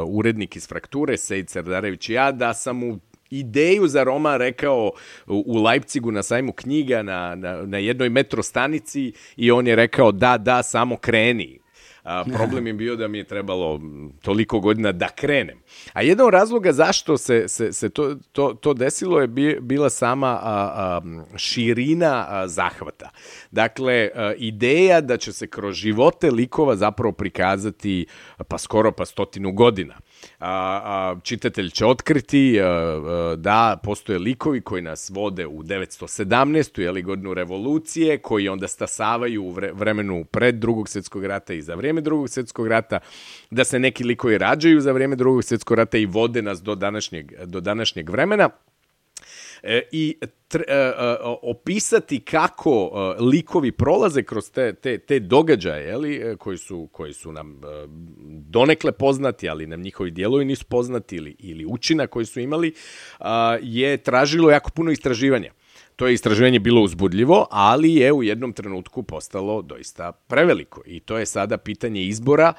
urednik 0.06 0.56
iz 0.56 0.68
Frakture, 0.68 1.18
Sejid 1.18 1.50
Sardarević 1.50 2.10
i 2.10 2.14
ja, 2.14 2.32
da 2.32 2.54
sam 2.54 2.78
mu 2.78 3.00
ideju 3.30 3.88
za 3.88 4.04
roman 4.04 4.38
rekao 4.38 4.92
u 5.26 5.64
Leipzigu 5.64 6.12
na 6.12 6.24
sajmu 6.24 6.52
knjiga 6.52 7.04
na, 7.04 7.36
na, 7.36 7.62
na 7.66 7.78
jednoj 7.78 8.10
metro 8.10 8.44
stanici 8.44 9.14
i 9.38 9.52
on 9.52 9.68
je 9.68 9.76
rekao 9.76 10.12
da, 10.12 10.38
da, 10.38 10.64
samo 10.64 10.98
kreni. 10.98 11.67
A, 12.08 12.24
problem 12.34 12.68
je 12.68 12.74
bio 12.74 12.96
da 12.96 13.08
mi 13.08 13.18
je 13.18 13.24
trebalo 13.24 13.82
toliko 14.22 14.60
godina 14.60 14.92
da 14.92 15.10
krenem. 15.10 15.60
A 15.94 16.02
jedan 16.02 16.28
od 16.28 16.34
razloga 16.34 16.74
zašto 16.74 17.18
se, 17.18 17.48
se, 17.48 17.74
se 17.74 17.90
to, 17.90 18.16
to, 18.32 18.54
to 18.54 18.74
desilo 18.74 19.20
je 19.20 19.28
bi, 19.28 19.58
bila 19.62 19.90
sama 19.90 20.28
a, 20.28 20.40
a, 20.44 21.02
širina 21.38 22.26
a, 22.30 22.48
zahvata. 22.48 23.10
Dakle, 23.52 24.10
a, 24.16 24.34
ideja 24.38 25.02
da 25.02 25.18
će 25.18 25.34
se 25.34 25.48
kroz 25.48 25.76
živote 25.76 26.32
likova 26.32 26.76
zapravo 26.76 27.12
prikazati 27.12 28.06
pa 28.48 28.58
skoro 28.58 28.92
pa 28.92 29.06
stotinu 29.06 29.52
godina 29.52 29.96
a, 30.40 30.82
a, 30.84 31.16
čitatelj 31.24 31.70
će 31.70 31.86
otkriti 31.86 32.62
a, 32.62 32.66
a, 32.66 33.36
da 33.38 33.80
postoje 33.84 34.20
likovi 34.20 34.62
koji 34.62 34.82
nas 34.82 35.10
vode 35.10 35.48
u 35.48 35.64
917. 35.64 36.82
jeli 36.82 37.02
godinu 37.02 37.34
revolucije, 37.34 38.18
koji 38.18 38.50
onda 38.50 38.68
stasavaju 38.68 39.44
u 39.44 39.52
vremenu 39.52 40.26
pred 40.26 40.56
drugog 40.56 40.90
svjetskog 40.90 41.26
rata 41.26 41.54
i 41.54 41.62
za 41.62 41.76
vrijeme 41.76 42.02
drugog 42.02 42.30
svjetskog 42.30 42.68
rata, 42.68 43.00
da 43.52 43.64
se 43.64 43.80
neki 43.80 44.04
likovi 44.04 44.38
rađaju 44.38 44.82
za 44.82 44.92
vrijeme 44.92 45.16
drugog 45.16 45.44
svjetskog 45.44 45.78
rata 45.78 45.98
i 45.98 46.06
vode 46.06 46.42
nas 46.42 46.62
do 46.62 46.76
današnjeg, 46.76 47.46
do 47.46 47.60
današnjeg 47.60 48.10
vremena. 48.10 48.50
E, 49.64 49.82
I 49.92 50.18
tr, 50.48 50.62
e, 50.68 50.94
opisati 51.42 52.20
kako 52.20 52.92
e, 53.20 53.24
likovi 53.24 53.72
prolaze 53.72 54.24
kroz 54.24 54.52
te, 54.52 54.74
te, 54.74 54.98
te 54.98 55.20
događaje 55.20 55.88
jeli, 55.88 56.36
koji, 56.38 56.58
su, 56.58 56.90
koji 56.92 57.14
su 57.14 57.32
nam 57.32 57.62
donekle 58.28 58.92
poznati, 58.92 59.50
ali 59.50 59.68
nam 59.68 59.82
njihovi 59.82 60.12
dijelovi 60.12 60.46
nisu 60.46 60.66
poznati 60.66 61.16
ili, 61.16 61.36
ili 61.40 61.66
učina 61.66 62.08
koji 62.08 62.26
su 62.26 62.40
imali, 62.40 62.74
je 63.62 63.98
tražilo 63.98 64.52
jako 64.52 64.70
puno 64.70 64.92
istraživanja. 64.92 65.52
To 65.96 66.08
je 66.08 66.14
istraživanje 66.14 66.60
bilo 66.60 66.82
uzbudljivo, 66.82 67.48
ali 67.52 67.96
je 67.96 68.14
u 68.14 68.24
jednom 68.24 68.54
trenutku 68.54 69.04
postalo 69.04 69.62
doista 69.62 70.12
preveliko. 70.12 70.82
I 70.86 71.00
to 71.00 71.18
je 71.18 71.26
sada 71.26 71.58
pitanje 71.58 72.04
izbora 72.04 72.54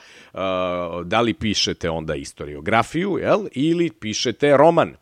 da 1.04 1.20
li 1.20 1.34
pišete 1.34 1.90
onda 1.90 2.14
istoriografiju 2.14 3.18
jel, 3.18 3.46
ili 3.52 3.90
pišete 3.90 4.56
roman 4.56 4.94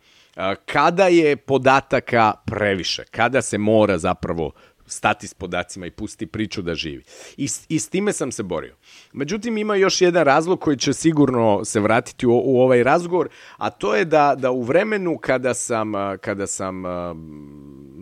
kada 0.65 1.07
je 1.09 1.37
podataka 1.37 2.33
previše, 2.47 3.05
kada 3.11 3.43
se 3.43 3.59
mora 3.59 3.99
zapravo 3.99 4.53
stati 4.87 5.27
s 5.27 5.35
podacima 5.35 5.87
i 5.87 5.91
pusti 5.91 6.27
priču 6.27 6.63
da 6.63 6.75
živi. 6.75 7.05
I, 7.37 7.49
I 7.69 7.79
s 7.79 7.89
time 7.89 8.13
sam 8.13 8.33
se 8.33 8.43
borio. 8.43 8.75
Međutim, 9.13 9.59
ima 9.59 9.77
još 9.77 10.01
jedan 10.01 10.25
razlog 10.25 10.61
koji 10.61 10.77
će 10.77 10.93
sigurno 10.93 11.65
se 11.65 11.81
vratiti 11.81 12.27
u, 12.27 12.43
u 12.45 12.61
ovaj 12.61 12.83
razgovor, 12.83 13.29
a 13.57 13.71
to 13.71 13.95
je 13.95 14.05
da, 14.05 14.35
da 14.39 14.51
u 14.51 14.63
vremenu 14.63 15.19
kada 15.19 15.55
sam, 15.55 15.93
kada 16.21 16.47
sam 16.47 16.85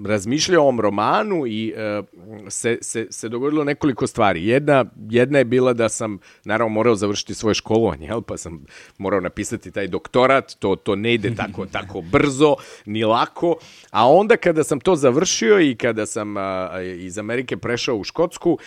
razmišljao 0.06 0.60
o 0.60 0.62
ovom 0.62 0.80
romanu 0.80 1.46
i 1.46 1.74
uh, 1.76 2.04
se, 2.48 2.78
se, 2.80 3.06
se 3.10 3.28
dogodilo 3.28 3.64
nekoliko 3.64 4.06
stvari. 4.06 4.46
Jedna, 4.46 4.84
jedna 5.10 5.38
je 5.38 5.44
bila 5.44 5.72
da 5.72 5.88
sam, 5.88 6.18
naravno, 6.44 6.74
morao 6.74 6.94
završiti 6.94 7.34
svoje 7.34 7.54
školovanje, 7.54 8.06
jel? 8.06 8.22
pa 8.22 8.36
sam 8.36 8.64
morao 8.98 9.20
napisati 9.20 9.70
taj 9.70 9.86
doktorat, 9.86 10.52
to, 10.58 10.76
to 10.76 10.96
ne 10.96 11.14
ide 11.14 11.34
tako, 11.34 11.66
tako 11.76 12.00
brzo, 12.00 12.56
ni 12.84 13.04
lako, 13.04 13.56
a 13.90 14.08
onda 14.08 14.36
kada 14.36 14.64
sam 14.64 14.80
to 14.80 14.96
završio 14.96 15.60
i 15.60 15.74
kada 15.74 16.06
sam 16.06 16.34
iz 16.82 17.18
Amerike 17.18 17.56
prešao 17.56 17.96
u 17.96 18.04
Škotsku, 18.04 18.58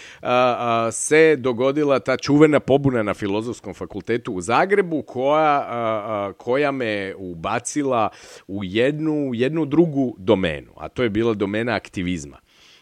se 0.91 1.35
dogodila 1.35 1.99
ta 1.99 2.17
čuvena 2.17 2.59
pobuna 2.59 3.03
na 3.03 3.13
Filozofskom 3.13 3.73
fakultetu 3.73 4.33
u 4.33 4.41
Zagrebu, 4.41 5.01
koja, 5.01 6.33
koja 6.37 6.71
me 6.71 7.13
ubacila 7.17 8.09
u 8.47 8.63
jednu, 8.63 9.31
jednu 9.33 9.65
drugu 9.65 10.15
domenu, 10.17 10.71
a 10.77 10.89
to 10.89 11.03
je 11.03 11.09
bila 11.09 11.33
domena 11.33 11.75
aktivizma. 11.75 12.37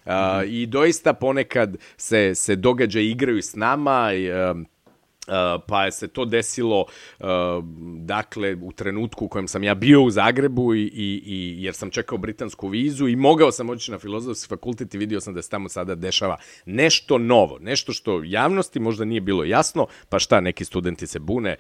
Uh, 0.06 0.12
mm 0.12 0.16
-hmm. 0.16 0.46
I 0.50 0.66
doista 0.66 1.14
ponekad 1.14 1.78
se, 1.98 2.36
se 2.36 2.56
događa 2.56 3.00
igraju 3.00 3.42
s 3.42 3.56
nama, 3.56 4.10
pa 5.68 5.92
se 5.92 6.08
to 6.08 6.26
desilo 6.26 6.86
dakle 7.98 8.56
u 8.62 8.72
trenutku 8.72 9.26
u 9.26 9.28
kojem 9.28 9.48
sam 9.48 9.64
ja 9.64 9.76
bio 9.76 10.02
u 10.02 10.10
Zagrebu 10.10 10.76
i, 10.76 10.82
i, 10.82 11.24
i 11.26 11.64
jer 11.64 11.74
sam 11.74 11.90
čekao 11.90 12.18
britansku 12.18 12.68
vizu 12.68 13.08
i 13.08 13.16
mogao 13.16 13.52
sam 13.52 13.70
oći 13.70 13.92
na 13.92 14.00
filozofski 14.00 14.48
fakultet 14.50 14.94
i 14.94 14.98
vidio 14.98 15.22
sam 15.22 15.34
da 15.34 15.42
se 15.42 15.50
tamo 15.50 15.70
sada 15.70 15.96
dešava 15.96 16.38
nešto 16.66 17.18
novo, 17.18 17.60
nešto 17.60 17.94
što 17.94 18.22
javnosti 18.24 18.80
možda 18.80 19.06
nije 19.06 19.22
bilo 19.22 19.44
jasno, 19.44 19.88
pa 20.10 20.20
šta 20.20 20.42
neki 20.42 20.66
studenti 20.66 21.08
se 21.08 21.20
bune, 21.20 21.56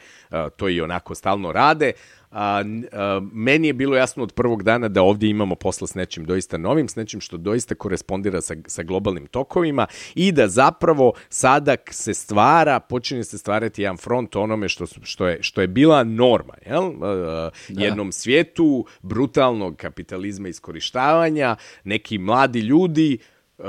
to 0.57 0.69
i 0.69 0.81
onako 0.81 1.15
stalno 1.15 1.51
rade, 1.51 1.91
a, 2.35 2.63
a, 2.91 3.21
meni 3.33 3.67
je 3.67 3.73
bilo 3.73 3.95
jasno 3.95 4.23
od 4.23 4.33
prvog 4.33 4.63
dana 4.63 4.87
da 4.87 5.01
ovdje 5.01 5.29
imamo 5.29 5.55
posla 5.55 5.87
s 5.87 5.95
nečim 5.95 6.25
doista 6.25 6.57
novim, 6.57 6.89
s 6.89 6.95
nečim 6.95 7.21
što 7.21 7.37
doista 7.37 7.75
korespondira 7.75 8.41
sa, 8.41 8.55
sa 8.67 8.83
globalnim 8.83 9.27
tokovima 9.27 9.87
i 10.15 10.31
da 10.31 10.47
zapravo 10.47 11.13
sada 11.29 11.75
se 11.89 12.13
stvara, 12.13 12.79
počinje 12.79 13.23
se 13.23 13.37
stvarati 13.37 13.81
jedan 13.81 13.97
front 13.97 14.35
onome 14.35 14.69
što, 14.69 14.85
što, 15.03 15.27
je, 15.27 15.43
što 15.43 15.61
je 15.61 15.67
bila 15.67 16.03
norma, 16.03 16.53
jel? 16.65 16.91
Da. 16.99 17.51
jednom 17.69 18.11
svijetu 18.11 18.85
brutalnog 19.01 19.75
kapitalizma 19.75 20.47
iskorištavanja, 20.47 21.55
neki 21.83 22.17
mladi 22.17 22.59
ljudi 22.59 23.17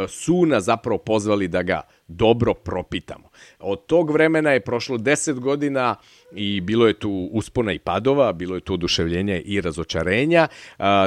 su 0.09 0.47
nas 0.47 0.65
zapravo 0.65 0.99
pozvali 0.99 1.49
da 1.49 1.63
ga 1.63 1.81
dobro 2.09 2.55
propitamo. 2.55 3.29
Od 3.59 3.87
tog 3.87 4.11
vremena 4.11 4.51
je 4.51 4.61
prošlo 4.61 4.99
10 4.99 5.39
godina 5.39 5.95
i 6.33 6.61
bilo 6.61 6.87
je 6.87 6.99
tu 6.99 7.29
uspona 7.33 7.73
i 7.73 7.79
padova, 7.79 8.33
bilo 8.33 8.55
je 8.55 8.61
tu 8.61 8.75
oduševljenja 8.75 9.41
i 9.45 9.61
razočarenja 9.61 10.49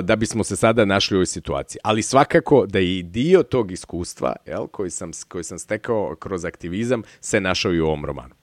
da 0.03 0.15
bismo 0.15 0.43
se 0.43 0.55
sada 0.55 0.85
našli 0.85 1.15
u 1.15 1.17
ovoj 1.17 1.25
situaciji. 1.25 1.79
Ali 1.83 2.01
svakako 2.01 2.65
da 2.65 2.79
i 2.79 3.03
dio 3.03 3.43
tog 3.43 3.71
iskustva 3.71 4.35
jel, 4.45 4.67
koji, 4.67 4.89
sam, 4.89 5.11
koji 5.27 5.43
sam 5.43 5.59
stekao 5.59 6.15
kroz 6.15 6.45
aktivizam 6.45 7.03
se 7.21 7.41
našao 7.41 7.73
i 7.73 7.79
u 7.79 7.85
ovom 7.85 8.05
romanu. 8.05 8.35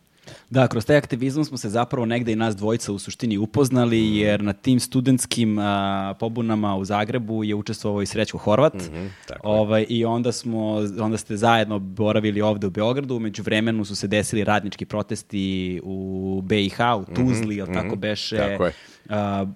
Da, 0.51 0.69
kroz 0.69 0.87
taj 0.87 0.97
aktivizam 0.97 1.45
smo 1.45 1.57
se 1.57 1.69
zapravo 1.69 2.07
negde 2.07 2.33
i 2.33 2.37
nas 2.37 2.57
dvojica 2.57 2.93
u 2.93 2.99
suštini 2.99 3.39
upoznali, 3.39 4.01
mm. 4.01 4.17
jer 4.17 4.43
na 4.43 4.53
tim 4.53 4.81
studentskim 4.81 5.59
a, 5.59 6.15
pobunama 6.21 6.77
u 6.77 6.85
Zagrebu 6.85 7.45
je 7.45 7.55
učestvovao 7.55 8.03
i 8.03 8.07
Srećko 8.07 8.39
Horvat. 8.39 8.75
Mm 8.75 8.79
-hmm, 8.79 9.09
tako 9.29 9.49
ovaj, 9.49 9.87
I 9.89 10.05
onda, 10.05 10.33
smo, 10.33 10.75
onda 11.01 11.17
ste 11.17 11.37
zajedno 11.37 11.79
boravili 11.79 12.41
ovde 12.41 12.67
u 12.67 12.71
Beogradu. 12.71 13.17
Umeđu 13.17 13.43
vremenu 13.43 13.85
su 13.85 13.97
se 13.97 14.07
desili 14.07 14.45
radnički 14.45 14.85
protesti 14.85 15.81
u 15.85 16.41
BiH, 16.45 16.81
u 16.97 17.01
mhm, 17.01 17.15
Tuzli, 17.15 17.57
mm 17.57 17.59
-hmm, 17.59 17.75
tako 17.75 17.87
mm 17.87 17.91
-hmm, 17.91 17.97
beše. 17.97 18.37
Tako 18.37 18.65
je 18.65 18.73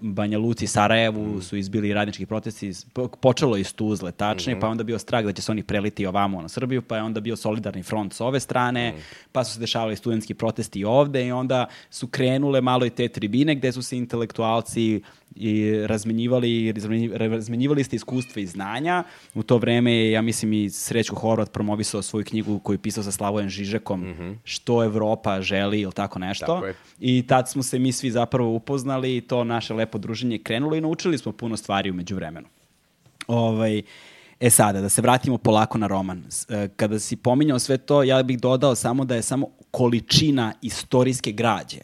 Banja 0.00 0.38
Luci, 0.38 0.66
Sarajevu 0.66 1.26
mm. 1.26 1.42
su 1.42 1.56
izbili 1.56 1.94
radnički 1.94 2.26
protesti, 2.26 2.72
počelo 3.20 3.56
iz 3.56 3.74
Tuzle 3.74 4.12
tačnije, 4.12 4.56
mm. 4.56 4.60
pa 4.60 4.66
je 4.66 4.70
onda 4.70 4.84
bio 4.84 4.98
strah 4.98 5.24
da 5.24 5.32
će 5.32 5.42
se 5.42 5.52
oni 5.52 5.62
preliti 5.62 6.06
ovamo 6.06 6.42
na 6.42 6.48
Srbiju, 6.48 6.82
pa 6.82 6.96
je 6.96 7.02
onda 7.02 7.20
bio 7.20 7.36
solidarni 7.36 7.82
front 7.82 8.14
s 8.14 8.20
ove 8.20 8.40
strane, 8.40 8.92
mm. 8.92 9.00
pa 9.32 9.44
su 9.44 9.54
se 9.54 9.60
dešavali 9.60 9.96
studentski 9.96 10.34
protesti 10.34 10.79
ovde 10.84 11.26
i 11.26 11.32
onda 11.32 11.66
su 11.90 12.06
krenule 12.06 12.60
malo 12.60 12.86
i 12.86 12.90
te 12.90 13.08
tribine 13.08 13.54
gde 13.54 13.72
su 13.72 13.82
se 13.82 13.96
intelektualci 13.96 15.02
i 15.34 15.72
razmenjivali, 15.86 16.74
razmenjivali 17.14 17.84
ste 17.84 17.96
iskustva 17.96 18.42
i 18.42 18.46
znanja. 18.46 19.04
U 19.34 19.42
to 19.42 19.58
vreme 19.58 20.10
ja 20.10 20.22
mislim, 20.22 20.52
i 20.52 20.70
Srećko 20.70 21.16
Horvat 21.16 21.52
promovisao 21.52 22.02
svoju 22.02 22.24
knjigu 22.24 22.58
koju 22.58 22.74
je 22.74 22.82
pisao 22.82 23.04
sa 23.04 23.12
Slavojem 23.12 23.48
Žižekom, 23.48 24.00
mm 24.00 24.14
-hmm. 24.18 24.36
što 24.44 24.84
Evropa 24.84 25.40
želi 25.40 25.80
ili 25.80 25.92
tako 25.92 26.18
nešto. 26.18 26.46
Tako 26.46 26.66
I 27.00 27.26
tad 27.26 27.48
smo 27.48 27.62
se 27.62 27.78
mi 27.78 27.92
svi 27.92 28.10
zapravo 28.10 28.50
upoznali 28.50 29.16
i 29.16 29.20
to 29.20 29.44
naše 29.44 29.74
lepo 29.74 29.98
druženje 29.98 30.38
krenulo 30.38 30.76
i 30.76 30.80
naučili 30.80 31.18
smo 31.18 31.32
puno 31.32 31.56
stvari 31.56 31.90
umeđu 31.90 32.14
vremenu. 32.14 32.46
Ovaj, 33.26 33.82
E 34.40 34.50
sada, 34.50 34.80
da 34.80 34.88
se 34.88 35.02
vratimo 35.02 35.38
polako 35.38 35.78
na 35.78 35.86
roman. 35.86 36.24
E, 36.48 36.68
kada 36.76 36.98
si 36.98 37.16
pominjao 37.16 37.58
sve 37.58 37.78
to, 37.78 38.02
ja 38.02 38.22
bih 38.22 38.40
dodao 38.40 38.74
samo 38.74 39.04
da 39.04 39.14
je 39.14 39.22
samo 39.22 39.46
količina 39.70 40.52
istorijske 40.62 41.32
građe 41.32 41.80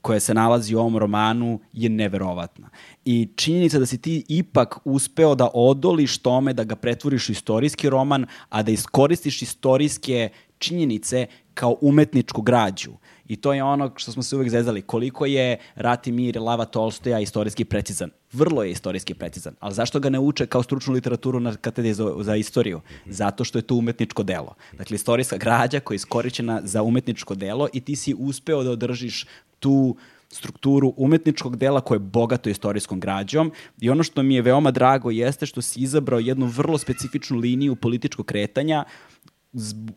koja 0.00 0.20
se 0.20 0.34
nalazi 0.34 0.74
u 0.74 0.78
ovom 0.78 0.98
romanu 0.98 1.60
je 1.72 1.88
neverovatna. 1.88 2.70
I 3.04 3.28
činjenica 3.36 3.78
da 3.78 3.86
si 3.86 3.98
ti 3.98 4.24
ipak 4.28 4.78
uspeo 4.84 5.34
da 5.34 5.48
odoliš 5.54 6.18
tome 6.18 6.52
da 6.52 6.64
ga 6.64 6.76
pretvoriš 6.76 7.28
u 7.28 7.32
istorijski 7.32 7.90
roman, 7.90 8.26
a 8.48 8.62
da 8.62 8.70
iskoristiš 8.72 9.42
istorijske 9.42 10.28
činjenice 10.58 11.26
kao 11.54 11.76
umetničku 11.80 12.42
građu. 12.42 12.92
I 13.32 13.36
to 13.36 13.52
je 13.52 13.62
ono 13.64 13.90
što 13.96 14.12
smo 14.12 14.22
se 14.22 14.36
uvek 14.36 14.50
zezali. 14.50 14.82
Koliko 14.82 15.26
je 15.26 15.58
Ratimir 15.74 16.40
Lava 16.40 16.64
Tolstoja 16.64 17.20
istorijski 17.20 17.64
precizan? 17.64 18.10
Vrlo 18.32 18.62
je 18.62 18.70
istorijski 18.70 19.14
precizan. 19.14 19.54
Ali 19.60 19.74
zašto 19.74 20.00
ga 20.00 20.10
ne 20.10 20.18
uče 20.18 20.46
kao 20.46 20.62
stručnu 20.62 20.94
literaturu 20.94 21.40
na 21.40 21.56
katedri 21.56 21.94
za, 21.94 22.14
za 22.20 22.36
istoriju? 22.36 22.80
Zato 23.06 23.44
što 23.44 23.58
je 23.58 23.62
to 23.62 23.74
umetničko 23.74 24.22
delo. 24.22 24.54
Dakle, 24.72 24.94
istorijska 24.94 25.36
građa 25.36 25.80
koja 25.80 25.94
je 25.94 25.96
iskoričena 25.96 26.60
za 26.64 26.82
umetničko 26.82 27.34
delo 27.34 27.68
i 27.72 27.80
ti 27.80 27.96
si 27.96 28.14
uspeo 28.18 28.62
da 28.62 28.70
održiš 28.70 29.26
tu 29.58 29.96
strukturu 30.28 30.94
umetničkog 30.96 31.56
dela 31.56 31.80
koje 31.80 31.96
je 31.96 32.00
bogato 32.00 32.50
istorijskom 32.50 33.00
građom 33.00 33.52
i 33.80 33.90
ono 33.90 34.02
što 34.02 34.22
mi 34.22 34.34
je 34.34 34.42
veoma 34.42 34.70
drago 34.70 35.10
jeste 35.10 35.46
što 35.46 35.62
si 35.62 35.80
izabrao 35.80 36.20
jednu 36.20 36.46
vrlo 36.46 36.78
specifičnu 36.78 37.38
liniju 37.38 37.76
političkog 37.76 38.26
kretanja 38.26 38.84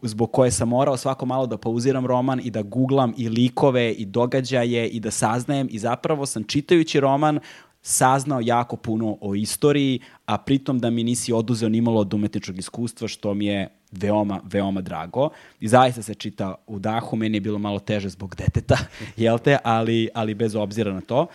zbog 0.02 0.32
koje 0.32 0.52
sam 0.52 0.70
morao 0.70 0.98
svako 0.98 1.26
malo 1.26 1.48
da 1.48 1.58
pauziram 1.58 2.06
roman 2.06 2.42
i 2.44 2.52
da 2.52 2.62
googlam 2.62 3.14
i 3.18 3.30
likove 3.30 3.92
i 3.92 4.06
događaje 4.06 4.88
i 4.90 5.00
da 5.00 5.12
saznajem 5.12 5.68
i 5.72 5.80
zapravo 5.80 6.26
sam 6.26 6.44
čitajući 6.44 7.00
roman 7.00 7.40
saznao 7.82 8.42
jako 8.44 8.76
puno 8.76 9.18
o 9.22 9.36
istoriji, 9.36 10.00
a 10.26 10.38
pritom 10.38 10.80
da 10.80 10.90
mi 10.90 11.04
nisi 11.04 11.34
oduzeo 11.34 11.70
nimalo 11.70 12.02
od 12.02 12.14
umetničkog 12.14 12.58
iskustva, 12.58 13.08
što 13.08 13.34
mi 13.34 13.46
je 13.46 13.70
veoma, 13.92 14.42
veoma 14.44 14.82
drago. 14.82 15.30
I 15.60 15.68
zaista 15.68 16.02
se 16.02 16.14
čita 16.14 16.56
u 16.68 16.80
dahu, 16.80 17.16
meni 17.16 17.38
je 17.38 17.42
bilo 17.42 17.60
malo 17.60 17.80
teže 17.80 18.10
zbog 18.10 18.36
deteta, 18.36 18.78
jel 19.18 19.40
te, 19.40 19.58
ali, 19.64 20.10
ali 20.14 20.34
bez 20.34 20.56
obzira 20.56 20.94
na 20.94 21.02
to. 21.02 21.28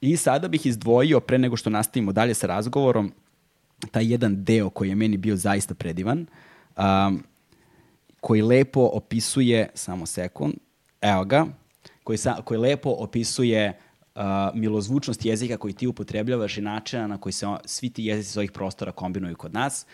I 0.00 0.16
sada 0.16 0.48
bih 0.48 0.66
izdvojio, 0.66 1.20
pre 1.20 1.38
nego 1.38 1.56
što 1.56 1.70
nastavimo 1.70 2.12
dalje 2.12 2.34
sa 2.34 2.46
razgovorom, 2.46 3.12
taj 3.90 4.12
jedan 4.12 4.44
deo 4.44 4.70
koji 4.70 4.88
je 4.88 4.94
meni 4.94 5.16
bio 5.16 5.36
zaista 5.36 5.74
predivan. 5.74 6.26
Um, 6.76 7.24
koji 8.24 8.42
lepo 8.42 8.80
opisuje, 8.92 9.68
samo 9.74 10.06
sekund, 10.06 10.54
evo 11.00 11.24
ga, 11.24 11.46
koji, 12.04 12.18
sa, 12.18 12.36
koji 12.44 12.58
lepo 12.58 12.90
opisuje 12.90 13.78
uh, 14.14 14.22
milozvučnost 14.54 15.24
jezika 15.24 15.56
koji 15.56 15.74
ti 15.74 15.86
upotrebljavaš 15.86 16.58
i 16.58 16.60
načina 16.60 17.06
na 17.06 17.18
koji 17.20 17.32
se 17.32 17.46
on, 17.46 17.58
svi 17.64 17.90
ti 17.90 18.04
jezici 18.04 18.32
s 18.32 18.36
ovih 18.36 18.52
prostora 18.52 18.92
kombinuju 18.92 19.36
kod 19.36 19.54
nas. 19.54 19.86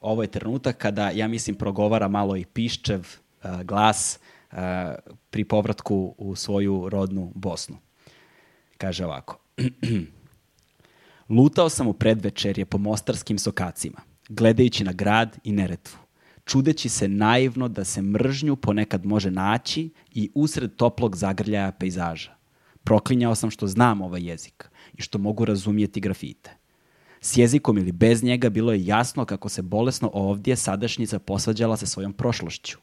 Ovo 0.00 0.22
je 0.22 0.30
trenutak 0.30 0.78
kada, 0.78 1.10
ja 1.10 1.28
mislim, 1.28 1.56
progovara 1.56 2.08
malo 2.08 2.36
i 2.36 2.44
piščev 2.44 3.00
uh, 3.00 3.62
glas 3.62 4.18
uh, 4.52 4.58
pri 5.30 5.44
povratku 5.44 6.14
u 6.18 6.36
svoju 6.36 6.88
rodnu 6.88 7.32
Bosnu. 7.34 7.76
Kaže 8.78 9.04
ovako. 9.04 9.38
Lutao 11.38 11.68
sam 11.68 11.86
u 11.86 11.92
predvečerje 11.92 12.64
po 12.64 12.78
mostarskim 12.78 13.38
sokacima, 13.38 14.00
gledajući 14.28 14.84
na 14.84 14.92
grad 14.92 15.38
i 15.44 15.52
neretvu 15.52 16.03
čudeći 16.44 16.88
se 16.88 17.08
naivno 17.08 17.68
da 17.68 17.84
se 17.84 18.02
mržnju 18.02 18.56
ponekad 18.56 19.06
može 19.06 19.30
naći 19.30 19.90
i 20.10 20.30
usred 20.34 20.76
toplog 20.76 21.16
zagrljaja 21.16 21.72
pejzaža. 21.72 22.34
Proklinjao 22.84 23.34
sam 23.34 23.50
što 23.50 23.66
znam 23.66 24.02
ovaj 24.02 24.22
jezik 24.22 24.70
i 24.94 25.02
što 25.02 25.18
mogu 25.18 25.44
razumijeti 25.44 26.00
grafite. 26.00 26.50
S 27.20 27.36
jezikom 27.36 27.78
ili 27.78 27.92
bez 27.92 28.22
njega 28.22 28.50
bilo 28.50 28.72
je 28.72 28.86
jasno 28.86 29.24
kako 29.24 29.48
se 29.48 29.62
bolesno 29.62 30.10
ovdje 30.12 30.56
sadašnjica 30.56 31.18
posvađala 31.18 31.76
sa 31.76 31.86
svojom 31.86 32.12
prošlošću. 32.12 32.78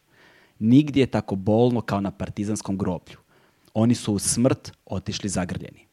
Nigdje 0.59 1.01
je 1.01 1.07
tako 1.07 1.35
bolno 1.35 1.81
kao 1.81 2.01
na 2.01 2.11
partizanskom 2.11 2.77
groblju. 2.77 3.17
Oni 3.73 3.95
su 3.95 4.13
u 4.13 4.19
smrt 4.19 4.71
otišli 4.85 5.29
zagrljeni. 5.29 5.87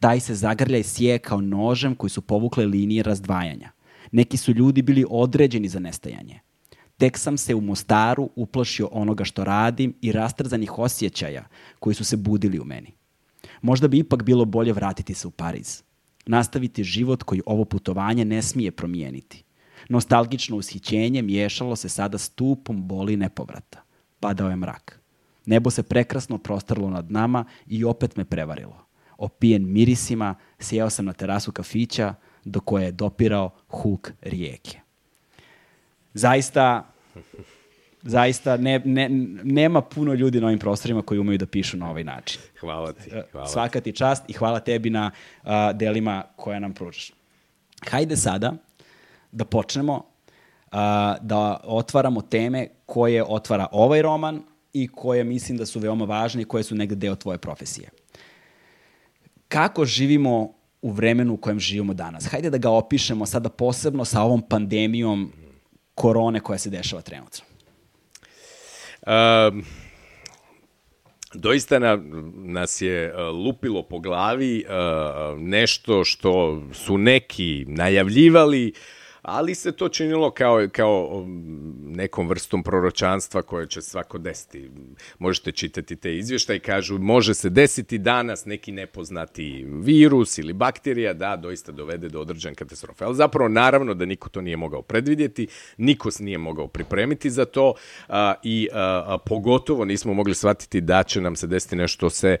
Taj 0.00 0.20
se 0.20 0.34
zagrljaj 0.34 0.82
sije 0.82 1.18
kao 1.18 1.40
nožem 1.40 1.94
koji 1.94 2.10
su 2.10 2.22
povukle 2.22 2.66
linije 2.66 3.02
razdvajanja. 3.02 3.70
Neki 4.12 4.36
su 4.36 4.52
ljudi 4.52 4.82
bili 4.82 5.04
određeni 5.10 5.68
za 5.68 5.78
nestajanje. 5.78 6.40
Tek 7.04 7.18
sam 7.18 7.38
se 7.38 7.54
u 7.54 7.60
Mostaru 7.60 8.30
uplašio 8.36 8.88
onoga 8.92 9.24
što 9.24 9.44
radim 9.44 9.94
i 10.00 10.12
rastrzanih 10.12 10.78
osjećaja 10.78 11.44
koji 11.78 11.94
su 11.94 12.04
se 12.04 12.16
budili 12.16 12.58
u 12.58 12.64
meni. 12.64 12.92
Možda 13.62 13.88
bi 13.88 13.98
ipak 13.98 14.22
bilo 14.22 14.44
bolje 14.44 14.72
vratiti 14.72 15.14
se 15.14 15.26
u 15.26 15.30
Pariz. 15.30 15.82
Nastaviti 16.26 16.84
život 16.84 17.22
koji 17.22 17.42
ovo 17.46 17.64
putovanje 17.64 18.24
ne 18.24 18.42
smije 18.42 18.70
promijeniti. 18.70 19.44
Nostalgično 19.88 20.56
ushićenje 20.56 21.22
miješalo 21.22 21.76
se 21.76 21.88
sada 21.88 22.18
s 22.18 22.28
tupom 22.28 22.88
boli 22.88 23.16
nepovrata. 23.16 23.82
Padao 24.20 24.50
je 24.50 24.56
mrak. 24.56 25.00
Nebo 25.46 25.70
se 25.70 25.82
prekrasno 25.82 26.38
prostarlo 26.38 26.90
nad 26.90 27.10
nama 27.10 27.44
i 27.66 27.84
opet 27.84 28.16
me 28.16 28.24
prevarilo. 28.24 28.86
Opijen 29.18 29.72
mirisima, 29.72 30.34
sjeo 30.58 30.90
sam 30.90 31.04
na 31.04 31.12
terasu 31.12 31.52
kafića 31.52 32.14
do 32.44 32.60
koje 32.60 32.84
je 32.84 32.92
dopirao 32.92 33.50
huk 33.68 34.12
rijeke 34.22 34.84
zaista 36.14 36.93
zaista 38.04 38.56
ne, 38.56 38.78
ne, 38.84 39.08
nema 39.44 39.80
puno 39.80 40.14
ljudi 40.14 40.40
na 40.40 40.46
ovim 40.46 40.58
prostorima 40.58 41.02
koji 41.02 41.20
umeju 41.20 41.38
da 41.38 41.46
pišu 41.46 41.76
na 41.76 41.90
ovaj 41.90 42.04
način. 42.04 42.40
Hvala 42.60 42.92
ti. 42.92 43.10
E, 43.12 43.22
hvala. 43.32 43.46
Svaka 43.46 43.80
ti 43.80 43.92
čast 43.92 44.24
i 44.28 44.32
hvala 44.32 44.60
tebi 44.60 44.90
na 44.90 45.10
uh, 45.42 45.50
delima 45.74 46.24
koja 46.36 46.58
nam 46.58 46.74
pružaš. 46.74 47.12
Hajde 47.90 48.16
sada 48.16 48.52
da 49.32 49.44
počnemo 49.44 49.94
uh, 49.94 50.78
da 51.20 51.60
otvaramo 51.64 52.22
teme 52.22 52.68
koje 52.86 53.24
otvara 53.24 53.66
ovaj 53.72 54.02
roman 54.02 54.42
i 54.72 54.88
koje 54.88 55.24
mislim 55.24 55.58
da 55.58 55.66
su 55.66 55.80
veoma 55.80 56.04
važne 56.04 56.42
i 56.42 56.44
koje 56.44 56.62
su 56.62 56.74
negde 56.74 56.94
deo 56.94 57.14
tvoje 57.14 57.38
profesije. 57.38 57.88
Kako 59.48 59.84
živimo 59.84 60.52
u 60.82 60.90
vremenu 60.90 61.34
u 61.34 61.36
kojem 61.36 61.60
živimo 61.60 61.94
danas? 61.94 62.26
Hajde 62.26 62.50
da 62.50 62.58
ga 62.58 62.70
opišemo 62.70 63.26
sada 63.26 63.48
posebno 63.48 64.04
sa 64.04 64.22
ovom 64.22 64.42
pandemijom 64.42 65.32
korone 65.94 66.40
koja 66.40 66.58
se 66.58 66.70
dešava 66.70 67.02
trenutno? 67.02 67.44
Um, 69.06 69.64
doista 71.34 71.78
na, 71.78 71.98
nas 72.34 72.80
je 72.80 73.14
uh, 73.14 73.36
lupilo 73.46 73.82
po 73.82 73.98
glavi 73.98 74.64
uh, 74.64 75.40
nešto 75.40 76.04
što 76.04 76.62
su 76.72 76.98
neki 76.98 77.64
najavljivali, 77.68 78.72
ali 79.24 79.54
se 79.54 79.72
to 79.72 79.88
činilo 79.88 80.30
kao, 80.30 80.68
kao 80.72 81.08
um, 81.12 81.74
nekom 81.84 82.28
vrstom 82.28 82.62
proročanstva 82.62 83.42
koje 83.42 83.66
će 83.66 83.82
svako 83.82 84.18
desiti. 84.18 84.70
Možete 85.18 85.52
čitati 85.52 85.96
te 85.96 86.16
izvještaje 86.16 86.56
i 86.56 86.60
kažu 86.60 86.98
može 86.98 87.34
se 87.34 87.50
desiti 87.50 87.98
danas 87.98 88.44
neki 88.44 88.72
nepoznati 88.72 89.66
virus 89.68 90.38
ili 90.38 90.52
bakterija 90.52 91.12
da 91.12 91.36
doista 91.36 91.72
dovede 91.72 92.08
do 92.08 92.20
određene 92.20 92.54
katastrofe. 92.54 93.04
Ali 93.04 93.14
zapravo 93.14 93.48
naravno 93.48 93.94
da 93.94 94.04
niko 94.04 94.28
to 94.28 94.40
nije 94.40 94.56
mogao 94.56 94.82
predvidjeti, 94.82 95.46
niko 95.76 96.10
se 96.10 96.24
nije 96.24 96.38
mogao 96.38 96.68
pripremiti 96.68 97.30
za 97.30 97.44
to 97.44 97.74
a, 98.08 98.34
i 98.42 98.68
a, 98.72 99.04
a, 99.06 99.18
pogotovo 99.18 99.84
nismo 99.84 100.14
mogli 100.14 100.34
shvatiti 100.34 100.80
da 100.80 101.02
će 101.02 101.20
nam 101.20 101.36
se 101.36 101.46
desiti 101.46 101.76
nešto 101.76 102.10
se 102.10 102.36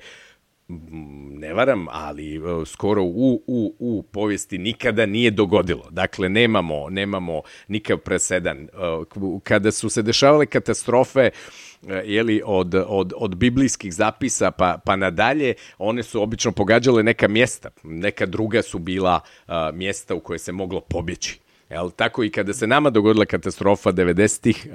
ne 1.38 1.54
varam, 1.54 1.86
ali 1.90 2.36
e, 2.36 2.40
skoro 2.66 3.02
u, 3.02 3.42
u, 3.46 3.74
u 3.78 4.02
povijesti 4.02 4.58
nikada 4.58 5.06
nije 5.06 5.30
dogodilo. 5.30 5.84
Dakle, 5.90 6.28
nemamo, 6.28 6.90
nemamo 6.90 7.42
nikav 7.68 7.98
presedan. 7.98 8.58
E, 8.58 8.68
kada 9.42 9.70
su 9.70 9.88
se 9.88 10.02
dešavale 10.02 10.46
katastrofe, 10.46 11.20
e, 11.20 11.30
jeli, 12.04 12.42
od, 12.44 12.74
od, 12.86 13.12
od 13.16 13.36
biblijskih 13.36 13.94
zapisa 13.94 14.50
pa, 14.50 14.78
pa 14.84 14.96
nadalje, 14.96 15.54
one 15.78 16.02
su 16.02 16.22
obično 16.22 16.52
pogađale 16.52 17.02
neka 17.02 17.28
mjesta. 17.28 17.70
Neka 17.82 18.26
druga 18.26 18.62
su 18.62 18.78
bila 18.78 19.20
uh, 19.48 19.54
mjesta 19.74 20.14
u 20.14 20.20
koje 20.20 20.38
se 20.38 20.52
moglo 20.52 20.80
pobjeći. 20.80 21.43
Jel, 21.70 21.90
tako 21.90 22.24
i 22.24 22.30
kada 22.30 22.52
se 22.52 22.66
nama 22.66 22.90
dogodila 22.90 23.24
katastrofa 23.24 23.92
90-ih, 23.92 24.66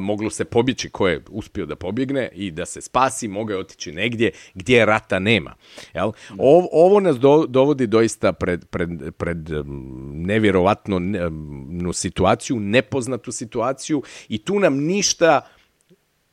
moglo 0.00 0.30
se 0.30 0.44
pobjeći 0.44 0.90
ko 0.90 1.08
je 1.08 1.22
uspio 1.30 1.66
da 1.66 1.76
pobjegne 1.76 2.28
i 2.32 2.50
da 2.50 2.66
se 2.66 2.80
spasi, 2.80 3.28
mogao 3.28 3.54
je 3.54 3.60
otići 3.60 3.92
negdje 3.92 4.30
gdje 4.54 4.86
rata 4.86 5.18
nema. 5.18 5.54
Jel? 5.94 6.12
Ovo, 6.38 6.68
ovo 6.72 7.00
nas 7.00 7.18
do, 7.18 7.46
dovodi 7.48 7.86
doista 7.86 8.32
pred, 8.32 8.66
pred, 8.66 8.90
pred 9.16 9.48
nevjerovatnu 10.12 11.00
situaciju, 11.92 12.60
nepoznatu 12.60 13.32
situaciju 13.32 14.02
i 14.28 14.38
tu 14.38 14.60
nam 14.60 14.76
ništa 14.76 15.40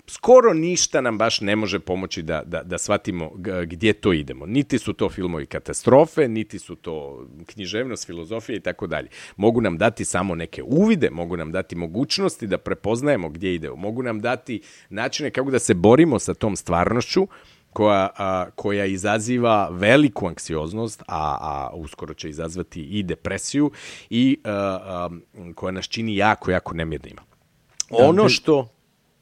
skoro 0.10 0.54
ništa 0.54 1.02
nam 1.02 1.18
baš 1.18 1.42
ne 1.42 1.56
može 1.56 1.80
pomoći 1.80 2.22
da, 2.22 2.44
da, 2.46 2.64
da 2.64 2.78
shvatimo 2.78 3.32
gdje 3.66 3.94
to 3.94 4.14
idemo. 4.14 4.46
Niti 4.46 4.80
su 4.80 4.94
to 4.94 5.10
filmovi 5.10 5.46
katastrofe, 5.46 6.28
niti 6.28 6.60
su 6.60 6.76
to 6.76 7.28
književnost, 7.46 8.06
filozofija 8.06 8.56
i 8.56 8.60
tako 8.60 8.88
dalje. 8.88 9.10
Mogu 9.38 9.62
nam 9.62 9.78
dati 9.78 10.06
samo 10.06 10.36
neke 10.36 10.64
uvide, 10.64 11.10
mogu 11.10 11.38
nam 11.38 11.52
dati 11.52 11.76
mogućnosti 11.76 12.48
da 12.48 12.58
prepoznajemo 12.58 13.30
gdje 13.30 13.56
idemo, 13.56 13.76
mogu 13.76 14.04
nam 14.04 14.20
dati 14.20 14.62
načine 14.90 15.32
kako 15.32 15.52
da 15.52 15.60
se 15.60 15.74
borimo 15.74 16.20
sa 16.20 16.34
tom 16.34 16.56
stvarnošću, 16.56 17.28
koja, 17.74 18.10
a, 18.18 18.46
koja 18.56 18.86
izaziva 18.86 19.70
veliku 19.72 20.28
anksioznost, 20.28 21.02
a, 21.08 21.38
a 21.42 21.72
uskoro 21.74 22.14
će 22.14 22.30
izazvati 22.30 22.82
i 22.82 23.04
depresiju 23.04 23.72
i 24.10 24.38
a, 24.44 24.52
a, 24.52 25.10
koja 25.56 25.72
nas 25.72 25.86
čini 25.86 26.16
jako, 26.16 26.52
jako 26.52 26.74
nemirnima. 26.74 27.22
Da, 27.90 27.98
ono 27.98 28.30
što 28.30 28.68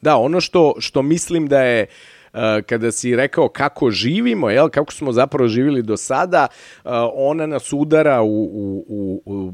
Da, 0.01 0.17
ono 0.17 0.41
što, 0.41 0.73
što 0.79 1.01
mislim 1.01 1.47
da 1.47 1.62
je 1.62 1.83
uh, 1.83 1.89
kada 2.65 2.91
si 2.91 3.15
rekao 3.15 3.49
kako 3.49 3.91
živimo, 3.91 4.49
jel, 4.49 4.69
kako 4.69 4.93
smo 4.93 5.12
zapravo 5.12 5.47
živili 5.47 5.81
do 5.83 5.97
sada, 5.97 6.47
ona 7.13 7.45
nas 7.45 7.73
udara 7.73 8.21
u, 8.21 8.43
u, 8.43 8.86
u, 8.88 9.21
u 9.25 9.53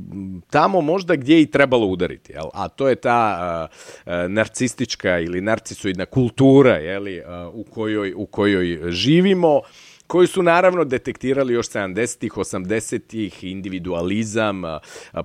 tamo 0.49 0.81
možda 0.81 1.15
gdje 1.15 1.41
i 1.41 1.45
trebalo 1.45 1.87
udariti, 1.87 2.33
jel? 2.33 2.45
a 2.53 2.67
to 2.67 2.89
je 2.89 2.95
ta 2.95 3.67
narcistička 4.27 5.19
ili 5.19 5.41
narcisoidna 5.41 6.05
kultura 6.05 6.75
jeli, 6.75 7.21
u, 7.53 7.63
kojoj, 7.63 8.13
u 8.17 8.25
kojoj 8.25 8.91
živimo, 8.91 9.61
koji 10.07 10.27
su 10.27 10.43
naravno 10.43 10.83
detektirali 10.83 11.53
još 11.53 11.69
70-ih, 11.69 12.31
80-ih, 12.31 13.43
individualizam, 13.43 14.61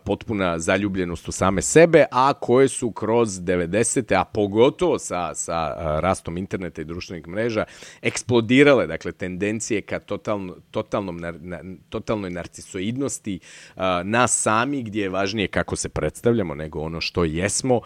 potpuna 0.05 0.59
zaljubljenost 0.59 1.29
u 1.29 1.33
same 1.33 1.62
sebe, 1.62 2.05
a 2.11 2.33
koje 2.33 2.69
su 2.69 2.91
kroz 2.91 3.29
90-te, 3.29 4.17
a 4.17 4.25
pogotovo 4.25 4.99
sa, 4.99 5.35
sa 5.35 5.75
rastom 6.01 6.37
interneta 6.37 6.81
i 6.81 6.85
društvenih 6.85 7.29
mreža, 7.29 7.64
eksplodirale, 8.03 8.87
dakle, 8.87 9.12
tendencije 9.12 9.83
ka 9.83 9.99
totalno, 9.99 10.57
totalnom, 10.71 11.17
na, 11.17 11.61
totalnoj 11.88 12.31
narcisoidnosti 12.31 13.41
nas 14.05 14.43
sami, 14.43 14.83
gdje 14.83 15.03
je 15.03 15.09
važnije 15.09 15.49
kako 15.49 15.77
se 15.77 15.88
predstavljamo 15.88 16.55
nego 16.55 16.81
ono 16.81 17.01
što 17.01 17.25
jesmo, 17.25 17.81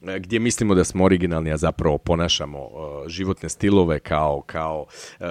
gdje 0.00 0.38
mislimo 0.38 0.74
da 0.74 0.84
smo 0.84 1.04
originalni, 1.04 1.52
a 1.52 1.56
zapravo 1.56 1.98
ponašamo 1.98 2.58
uh, 2.58 3.08
životne 3.08 3.48
stilove 3.48 3.98
kao, 3.98 4.42
kao 4.46 4.86
uh, 5.20 5.26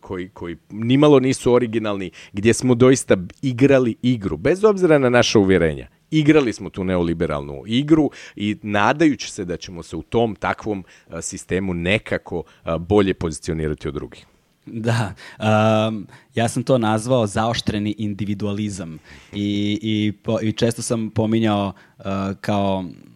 koji, 0.00 0.28
koji 0.28 0.56
nimalo 0.70 1.20
nisu 1.20 1.52
originalni, 1.52 2.10
gdje 2.32 2.54
smo 2.54 2.74
doista 2.74 3.16
igrali 3.42 3.96
igru, 4.02 4.36
bez 4.36 4.64
obzira 4.64 4.98
na 4.98 5.10
naše 5.10 5.38
uvjerenja. 5.38 5.88
Igrali 6.10 6.52
smo 6.52 6.70
tu 6.70 6.84
neoliberalnu 6.84 7.62
igru 7.66 8.10
i 8.36 8.56
nadajući 8.62 9.30
se 9.30 9.44
da 9.44 9.56
ćemo 9.56 9.82
se 9.82 9.96
u 9.96 10.02
tom 10.02 10.34
takvom 10.34 10.84
uh, 11.06 11.14
sistemu 11.20 11.74
nekako 11.74 12.38
uh, 12.38 12.76
bolje 12.76 13.14
pozicionirati 13.14 13.88
od 13.88 13.94
drugih. 13.94 14.26
Da, 14.66 15.14
um, 15.88 16.06
ja 16.34 16.48
sam 16.48 16.62
to 16.62 16.78
nazvao 16.78 17.26
zaoštreni 17.26 17.94
individualizam 17.98 18.98
i, 19.32 19.78
i, 19.82 20.12
po, 20.22 20.38
i 20.42 20.52
često 20.52 20.82
sam 20.82 21.10
pominjao 21.10 21.72
uh, 21.98 22.04
kao 22.40 22.84
Uh, 22.84 23.15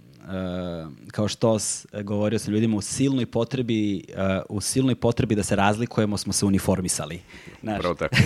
kao 1.11 1.29
što 1.29 1.59
s, 1.59 1.87
govorio 2.03 2.39
sa 2.39 2.51
ljudima 2.51 2.77
u 2.77 2.81
silnoj 2.81 3.27
potrebi 3.27 4.05
uh, 4.09 4.57
u 4.57 4.61
silnoj 4.61 4.95
potrebi 4.95 5.35
da 5.35 5.43
se 5.43 5.57
razlikujemo 5.57 6.17
smo 6.17 6.33
se 6.33 6.47
uniformisali. 6.47 7.21
Znaš? 7.61 7.83
Tako. 7.99 8.17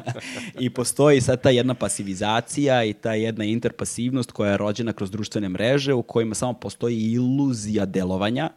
I 0.64 0.70
postoji 0.70 1.20
sad 1.20 1.42
ta 1.42 1.50
jedna 1.50 1.74
pasivizacija 1.74 2.84
i 2.84 2.92
ta 2.92 3.12
jedna 3.12 3.44
interpasivnost 3.44 4.32
koja 4.32 4.50
je 4.50 4.56
rođena 4.56 4.92
kroz 4.92 5.10
društvene 5.10 5.48
mreže 5.48 5.94
u 5.94 6.02
kojima 6.02 6.34
samo 6.34 6.52
postoji 6.52 7.12
iluzija 7.12 7.84
delovanja 7.84 8.50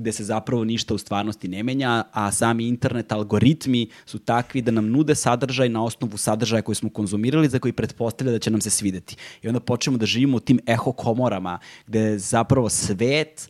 gde 0.00 0.12
se 0.12 0.24
zapravo 0.24 0.64
ništa 0.64 0.94
u 0.94 0.98
stvarnosti 0.98 1.48
ne 1.48 1.62
menja, 1.62 2.04
a 2.12 2.32
sami 2.32 2.68
internet 2.68 3.12
algoritmi 3.12 3.88
su 4.06 4.18
takvi 4.18 4.62
da 4.62 4.70
nam 4.70 4.88
nude 4.90 5.14
sadržaj 5.14 5.68
na 5.68 5.84
osnovu 5.84 6.16
sadržaja 6.16 6.62
koji 6.62 6.76
smo 6.76 6.90
konzumirali, 6.90 7.48
za 7.48 7.58
koji 7.58 7.72
pretpostavlja 7.72 8.32
da 8.32 8.38
će 8.38 8.50
nam 8.50 8.60
se 8.60 8.70
svideti. 8.70 9.16
I 9.42 9.48
onda 9.48 9.60
počnemo 9.60 9.98
da 9.98 10.06
živimo 10.06 10.36
u 10.36 10.40
tim 10.40 10.60
eho 10.66 10.92
komorama, 10.92 11.58
gde 11.86 12.18
zapravo 12.18 12.68
svet 12.68 13.48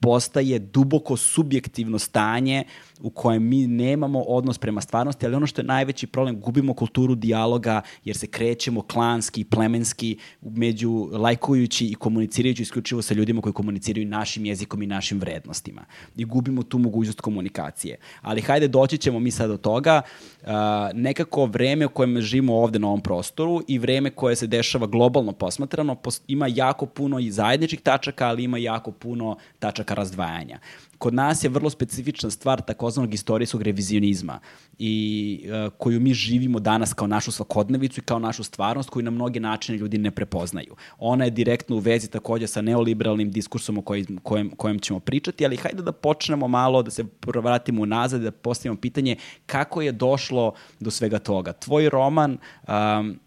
postaje 0.00 0.58
duboko 0.58 1.16
subjektivno 1.16 1.98
stanje 1.98 2.64
u 3.00 3.10
kojem 3.10 3.42
mi 3.42 3.66
nemamo 3.66 4.20
odnos 4.20 4.58
prema 4.58 4.80
stvarnosti, 4.80 5.26
ali 5.26 5.34
ono 5.34 5.46
što 5.46 5.60
je 5.60 5.66
najveći 5.66 6.06
problem, 6.06 6.40
gubimo 6.40 6.74
kulturu 6.74 7.14
dijaloga 7.14 7.82
jer 8.04 8.16
se 8.16 8.26
krećemo 8.26 8.82
klanski, 8.82 9.44
plemenski, 9.44 10.18
među 10.40 11.08
lajkujući 11.12 11.86
i 11.86 11.94
komunicirajući 11.94 12.62
isključivo 12.62 13.02
sa 13.02 13.14
ljudima 13.14 13.40
koji 13.40 13.52
komuniciraju 13.52 14.06
našim 14.06 14.44
jezikom 14.44 14.82
i 14.82 14.86
našim 14.86 15.20
vrednostima. 15.20 15.84
I 16.16 16.24
gubimo 16.24 16.62
tu 16.62 16.78
mogućnost 16.78 17.20
komunikacije. 17.20 17.96
Ali 18.22 18.40
hajde, 18.40 18.68
doći 18.68 18.98
ćemo 18.98 19.18
mi 19.20 19.30
sad 19.30 19.50
do 19.50 19.56
toga. 19.56 20.02
Uh, 20.42 20.48
nekako 20.94 21.46
vreme 21.46 21.86
u 21.86 21.88
kojem 21.88 22.20
živimo 22.20 22.54
ovde 22.54 22.78
na 22.78 22.86
ovom 22.86 23.00
prostoru 23.00 23.62
i 23.68 23.78
vreme 23.78 24.10
koje 24.10 24.36
se 24.36 24.46
dešava 24.46 24.86
globalno 24.86 25.32
posmatrano, 25.32 25.96
ima 26.28 26.46
jako 26.46 26.86
puno 26.86 27.18
i 27.18 27.30
zajedničkih 27.30 27.80
tačaka, 27.80 28.28
ali 28.28 28.44
ima 28.44 28.58
jako 28.58 28.90
puno 28.90 29.36
tačaka 29.58 29.94
razdvajanja 29.94 30.58
kod 30.98 31.14
nas 31.14 31.44
je 31.44 31.50
vrlo 31.50 31.70
specifična 31.70 32.30
stvar 32.30 32.60
takozvanog 32.60 33.14
istorijskog 33.14 33.62
revizionizma 33.62 34.40
i 34.78 35.44
uh, 35.44 35.72
koju 35.78 36.00
mi 36.00 36.14
živimo 36.14 36.60
danas 36.60 36.94
kao 36.94 37.06
našu 37.06 37.32
svakodnevicu 37.32 38.00
i 38.00 38.04
kao 38.04 38.18
našu 38.18 38.44
stvarnost 38.44 38.90
koju 38.90 39.02
na 39.02 39.10
mnoge 39.10 39.40
načine 39.40 39.78
ljudi 39.78 39.98
ne 39.98 40.10
prepoznaju. 40.10 40.76
Ona 40.98 41.24
je 41.24 41.30
direktno 41.30 41.76
u 41.76 41.78
vezi 41.78 42.10
takođe 42.10 42.46
sa 42.46 42.62
neoliberalnim 42.62 43.30
diskursom 43.30 43.78
o 43.78 43.82
kojem, 43.82 44.18
kojem, 44.22 44.50
kojem 44.50 44.78
ćemo 44.78 45.00
pričati, 45.00 45.44
ali 45.44 45.56
hajde 45.56 45.82
da 45.82 45.92
počnemo 45.92 46.48
malo, 46.48 46.82
da 46.82 46.90
se 46.90 47.04
vratimo 47.26 47.86
nazad, 47.86 48.20
da 48.20 48.30
postavimo 48.30 48.80
pitanje 48.80 49.16
kako 49.46 49.82
je 49.82 49.92
došlo 49.92 50.54
do 50.80 50.90
svega 50.90 51.18
toga. 51.18 51.52
Tvoj 51.52 51.88
roman 51.88 52.38
um, 52.68 53.18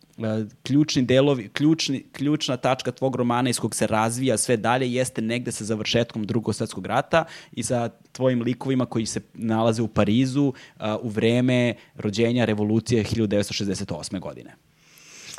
ključni 0.64 1.02
delovi, 1.02 1.50
ključni, 1.50 2.04
ključna 2.12 2.58
tačka 2.58 2.92
tvog 2.92 3.16
romana 3.16 3.50
iz 3.50 3.60
kog 3.60 3.76
se 3.76 3.88
razvija 3.88 4.38
sve 4.38 4.58
dalje 4.58 4.94
jeste 4.94 5.22
negde 5.22 5.52
sa 5.52 5.64
završetkom 5.64 6.26
drugog 6.26 6.56
svetskog 6.56 6.86
rata 6.86 7.26
i 7.52 7.64
sa 7.64 7.90
tvojim 8.12 8.42
likovima 8.42 8.86
koji 8.86 9.06
se 9.06 9.22
nalaze 9.34 9.82
u 9.82 9.88
Parizu 9.88 10.48
uh, 10.48 10.54
u 11.02 11.10
vreme 11.10 11.76
rođenja 11.96 12.46
revolucije 12.46 13.04
1968. 13.04 14.20
godine 14.20 14.56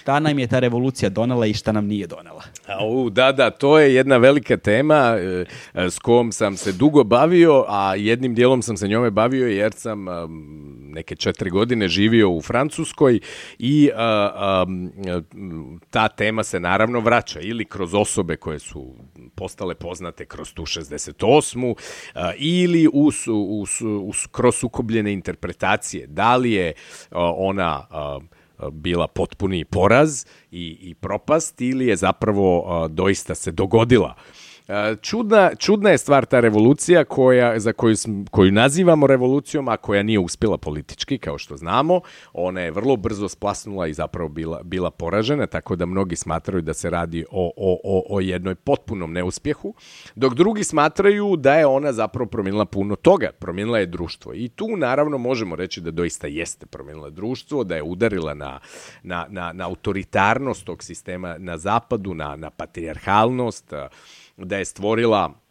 šta 0.02 0.20
nam 0.20 0.38
je 0.38 0.46
ta 0.46 0.58
revolucija 0.58 1.10
donela 1.10 1.46
i 1.46 1.54
šta 1.54 1.72
nam 1.72 1.86
nije 1.86 2.06
donela. 2.06 2.42
Au, 2.66 3.10
da, 3.10 3.32
da, 3.32 3.50
to 3.50 3.78
je 3.78 3.94
jedna 3.94 4.16
velika 4.16 4.56
tema 4.56 5.16
e, 5.18 5.44
e, 5.74 5.90
s 5.90 5.98
kojom 5.98 6.32
sam 6.32 6.56
se 6.56 6.72
dugo 6.72 7.04
bavio, 7.04 7.64
a 7.68 7.94
jednim 7.94 8.34
dijelom 8.34 8.62
sam 8.62 8.76
se 8.76 8.88
njome 8.88 9.10
bavio 9.10 9.46
jer 9.46 9.72
sam 9.72 10.06
neke 10.78 11.16
četiri 11.16 11.50
godine 11.50 11.88
živio 11.88 12.30
u 12.30 12.42
Francuskoj 12.42 13.20
i 13.58 13.90
ta 15.90 16.08
tema 16.08 16.44
se 16.44 16.60
naravno 16.60 17.00
vraća 17.00 17.40
ili 17.40 17.64
kroz 17.64 17.94
osobe 17.94 18.36
koje 18.36 18.58
su 18.58 18.94
postale 19.34 19.74
poznate 19.74 20.24
kroz 20.24 20.52
tu 20.52 20.62
68. 20.62 21.74
A, 22.14 22.32
ili 22.36 22.88
us, 22.92 23.28
us, 23.28 23.80
us, 23.80 24.26
kroz 24.26 24.54
sukobljene 24.54 25.12
interpretacije. 25.12 26.06
Da 26.06 26.36
li 26.36 26.52
je 26.52 26.72
ona... 27.10 27.86
Bila 28.70 29.07
potpuni 29.07 29.64
poraz 29.64 30.25
i, 30.51 30.79
i 30.81 30.94
propast 30.94 31.61
ili 31.61 31.87
je 31.87 31.96
zapravo 31.96 32.88
doista 32.88 33.35
se 33.35 33.53
dogodila 33.53 34.14
Čudna, 35.01 35.55
čudna 35.55 35.90
je 35.90 35.98
stvar 35.98 36.27
ta 36.27 36.40
revolucija 36.40 37.05
koja, 37.05 37.59
za 37.59 37.72
koju, 37.72 37.96
koju 38.31 38.53
nazivamo 38.53 39.07
revolucijom, 39.07 39.68
a 39.68 39.77
koja 39.77 40.03
nije 40.03 40.18
uspjela 40.18 40.59
politički, 40.59 41.18
kao 41.18 41.38
što 41.38 41.57
znamo. 41.57 42.01
Ona 42.33 42.61
je 42.61 42.70
vrlo 42.70 42.96
brzo 42.96 43.29
splasnula 43.29 43.87
i 43.87 43.94
zapravo 43.94 44.29
bila, 44.29 44.61
bila 44.62 44.90
poražena, 44.90 45.46
tako 45.46 45.77
da 45.77 45.87
mnogi 45.87 46.16
smatraju 46.16 46.62
da 46.62 46.75
se 46.75 46.90
radi 46.90 47.25
o, 47.31 47.53
o, 47.57 47.79
o, 47.85 48.16
o 48.16 48.20
jednoj 48.20 48.55
potpunom 48.55 49.12
neuspjehu, 49.12 49.75
dok 50.14 50.35
drugi 50.35 50.64
smatraju 50.64 51.37
da 51.37 51.55
je 51.55 51.66
ona 51.66 51.92
zapravo 51.92 52.27
promijenila 52.27 52.64
puno 52.64 52.96
toga, 52.96 53.31
promijenila 53.38 53.79
je 53.79 53.87
društvo. 53.87 54.35
I 54.35 54.48
tu 54.48 54.77
naravno 54.77 55.18
možemo 55.18 55.57
reći 55.57 55.81
da 55.81 55.90
doista 55.90 56.27
jeste 56.27 56.66
promijenila 56.66 57.11
društvo, 57.11 57.64
da 57.64 57.77
je 57.77 57.83
udarila 57.83 58.35
na, 58.35 58.61
na, 59.03 59.27
na, 59.29 59.53
na 59.53 59.66
autoritarnost 59.66 60.64
tog 60.64 60.83
sistema 60.83 61.37
na 61.38 61.59
zapadu, 61.59 62.14
na, 62.14 62.37
na 62.37 62.51
patrijarhalnost, 62.51 63.72
da 64.37 64.57
je 64.59 64.64
stvorila 64.64 65.41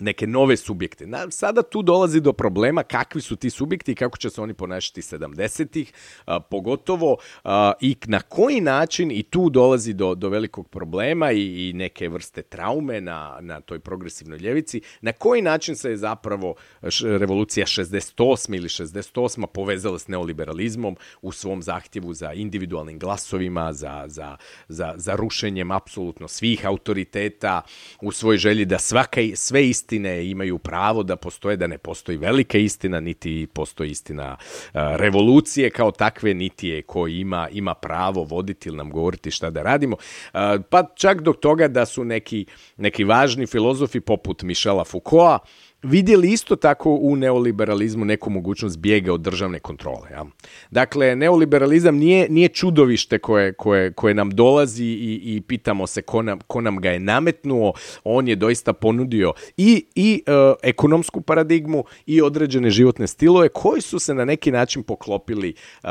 neke 0.00 0.26
nove 0.26 0.56
subjekte. 0.56 1.06
Na, 1.06 1.30
sada 1.30 1.62
tu 1.62 1.82
dolazi 1.82 2.20
do 2.20 2.32
problema 2.32 2.82
kakvi 2.82 3.20
su 3.20 3.36
ti 3.36 3.50
subjekti 3.50 3.92
i 3.92 3.94
kako 3.94 4.18
će 4.18 4.30
se 4.30 4.40
oni 4.40 4.54
ponašati 4.54 5.00
70-ih, 5.00 5.92
pogotovo 6.50 7.16
a, 7.44 7.72
i 7.80 7.96
na 8.06 8.20
koji 8.20 8.60
način 8.60 9.10
i 9.10 9.22
tu 9.22 9.50
dolazi 9.50 9.92
do, 9.92 10.14
do 10.14 10.28
velikog 10.28 10.68
problema 10.68 11.32
i, 11.32 11.68
i 11.68 11.72
neke 11.72 12.08
vrste 12.08 12.42
traume 12.42 13.00
na, 13.00 13.38
na 13.40 13.60
toj 13.60 13.78
progresivnoj 13.78 14.38
ljevici, 14.38 14.80
na 15.00 15.12
koji 15.12 15.42
način 15.42 15.76
se 15.76 15.90
je 15.90 15.96
zapravo 15.96 16.54
š, 16.82 17.18
revolucija 17.18 17.66
68 17.66 18.56
ili 18.56 18.68
68 18.68 19.46
povezala 19.46 19.98
s 19.98 20.08
neoliberalizmom 20.08 20.96
u 21.22 21.32
svom 21.32 21.62
zahtjevu 21.62 22.14
za 22.14 22.32
individualnim 22.32 22.98
glasovima, 22.98 23.72
za, 23.72 24.04
za, 24.06 24.36
za, 24.68 24.94
za 24.96 25.16
rušenjem 25.16 25.70
apsolutno 25.70 26.28
svih 26.28 26.66
autoriteta, 26.66 27.62
u 28.02 28.12
svojoj 28.12 28.38
želji 28.38 28.64
da 28.64 28.78
svaka, 28.78 29.20
sve 29.34 29.68
isti 29.68 29.85
istine 29.86 30.30
imaju 30.30 30.58
pravo 30.58 31.02
da 31.02 31.16
postoje, 31.16 31.56
da 31.56 31.66
ne 31.66 31.78
postoji 31.78 32.18
velika 32.18 32.58
istina, 32.58 33.00
niti 33.00 33.46
postoji 33.52 33.90
istina 33.90 34.36
revolucije 34.72 35.70
kao 35.70 35.90
takve, 35.90 36.34
niti 36.34 36.68
je 36.68 36.82
ko 36.82 37.06
ima, 37.06 37.48
ima 37.52 37.74
pravo 37.74 38.24
voditi 38.24 38.68
ili 38.68 38.76
nam 38.76 38.90
govoriti 38.90 39.30
šta 39.30 39.50
da 39.50 39.62
radimo. 39.62 39.96
Pa 40.70 40.84
čak 40.94 41.20
do 41.20 41.32
toga 41.32 41.68
da 41.68 41.86
su 41.86 42.04
neki, 42.04 42.46
neki 42.76 43.04
važni 43.04 43.46
filozofi 43.46 44.00
poput 44.00 44.42
Mišela 44.42 44.84
Foucaulta 44.84 45.46
vidjeli 45.86 46.32
isto 46.32 46.56
tako 46.56 46.98
u 47.00 47.16
neoliberalizmu 47.16 48.04
neku 48.04 48.30
mogućnost 48.30 48.78
bijega 48.78 49.12
od 49.12 49.20
državne 49.20 49.58
kontrole. 49.58 50.10
Ja? 50.10 50.24
Dakle, 50.70 51.16
neoliberalizam 51.16 51.96
nije, 51.96 52.28
nije 52.28 52.48
čudovište 52.48 53.18
koje, 53.18 53.52
koje, 53.52 53.92
koje 53.92 54.14
nam 54.14 54.30
dolazi 54.30 54.84
i, 54.84 55.20
i 55.24 55.40
pitamo 55.40 55.86
se 55.86 56.02
ko 56.02 56.22
nam, 56.22 56.38
ko 56.46 56.60
nam 56.60 56.76
ga 56.76 56.90
je 56.90 57.00
nametnuo. 57.00 57.72
On 58.04 58.28
je 58.28 58.36
doista 58.36 58.72
ponudio 58.72 59.32
i, 59.56 59.84
i 59.94 60.22
uh, 60.26 60.56
ekonomsku 60.62 61.20
paradigmu 61.20 61.84
i 62.06 62.22
određene 62.22 62.70
životne 62.70 63.06
stilove 63.06 63.48
koji 63.48 63.80
su 63.80 63.98
se 63.98 64.14
na 64.14 64.24
neki 64.24 64.50
način 64.50 64.82
poklopili 64.82 65.54
uh, 65.84 65.90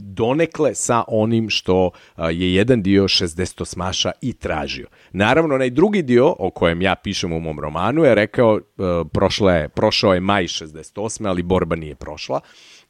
donekle 0.00 0.74
sa 0.74 1.04
onim 1.08 1.50
što 1.50 1.86
uh, 1.86 2.24
je 2.30 2.54
jedan 2.54 2.82
dio 2.82 3.04
60 3.04 3.64
smaša 3.64 4.10
i 4.20 4.32
tražio. 4.32 4.86
Naravno, 5.12 5.54
onaj 5.54 5.70
drugi 5.70 6.02
dio 6.02 6.34
o 6.38 6.50
kojem 6.50 6.82
ja 6.82 6.94
pišem 6.94 7.32
u 7.32 7.40
mom 7.40 7.60
romanu 7.60 8.04
je 8.04 8.14
rekao, 8.14 8.60
uh, 9.40 9.42
prošle, 9.42 9.68
prošao 9.68 10.14
je 10.14 10.20
maj 10.20 10.44
68. 10.44 11.28
ali 11.28 11.42
borba 11.42 11.76
nije 11.76 11.94
prošla 11.94 12.40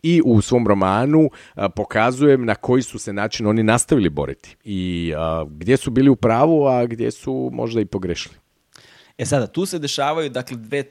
i 0.03 0.23
u 0.25 0.41
svom 0.41 0.69
romanu 0.69 1.31
a, 1.55 1.69
pokazujem 1.69 2.45
na 2.45 2.55
koji 2.55 2.83
su 2.83 2.99
se 2.99 3.13
način 3.13 3.47
oni 3.47 3.63
nastavili 3.63 4.09
boriti 4.09 4.57
i 4.65 5.13
a, 5.17 5.45
gdje 5.49 5.77
su 5.77 5.91
bili 5.91 6.11
u 6.11 6.17
pravu, 6.17 6.67
a 6.67 6.87
gdje 6.87 7.11
su 7.11 7.51
možda 7.53 7.81
i 7.81 7.85
pogrešili. 7.85 8.35
E 9.19 9.25
sada, 9.27 9.47
tu 9.47 9.67
se 9.67 9.79
dešavaju 9.79 10.31
dakle, 10.31 10.57
dve, 10.57 10.85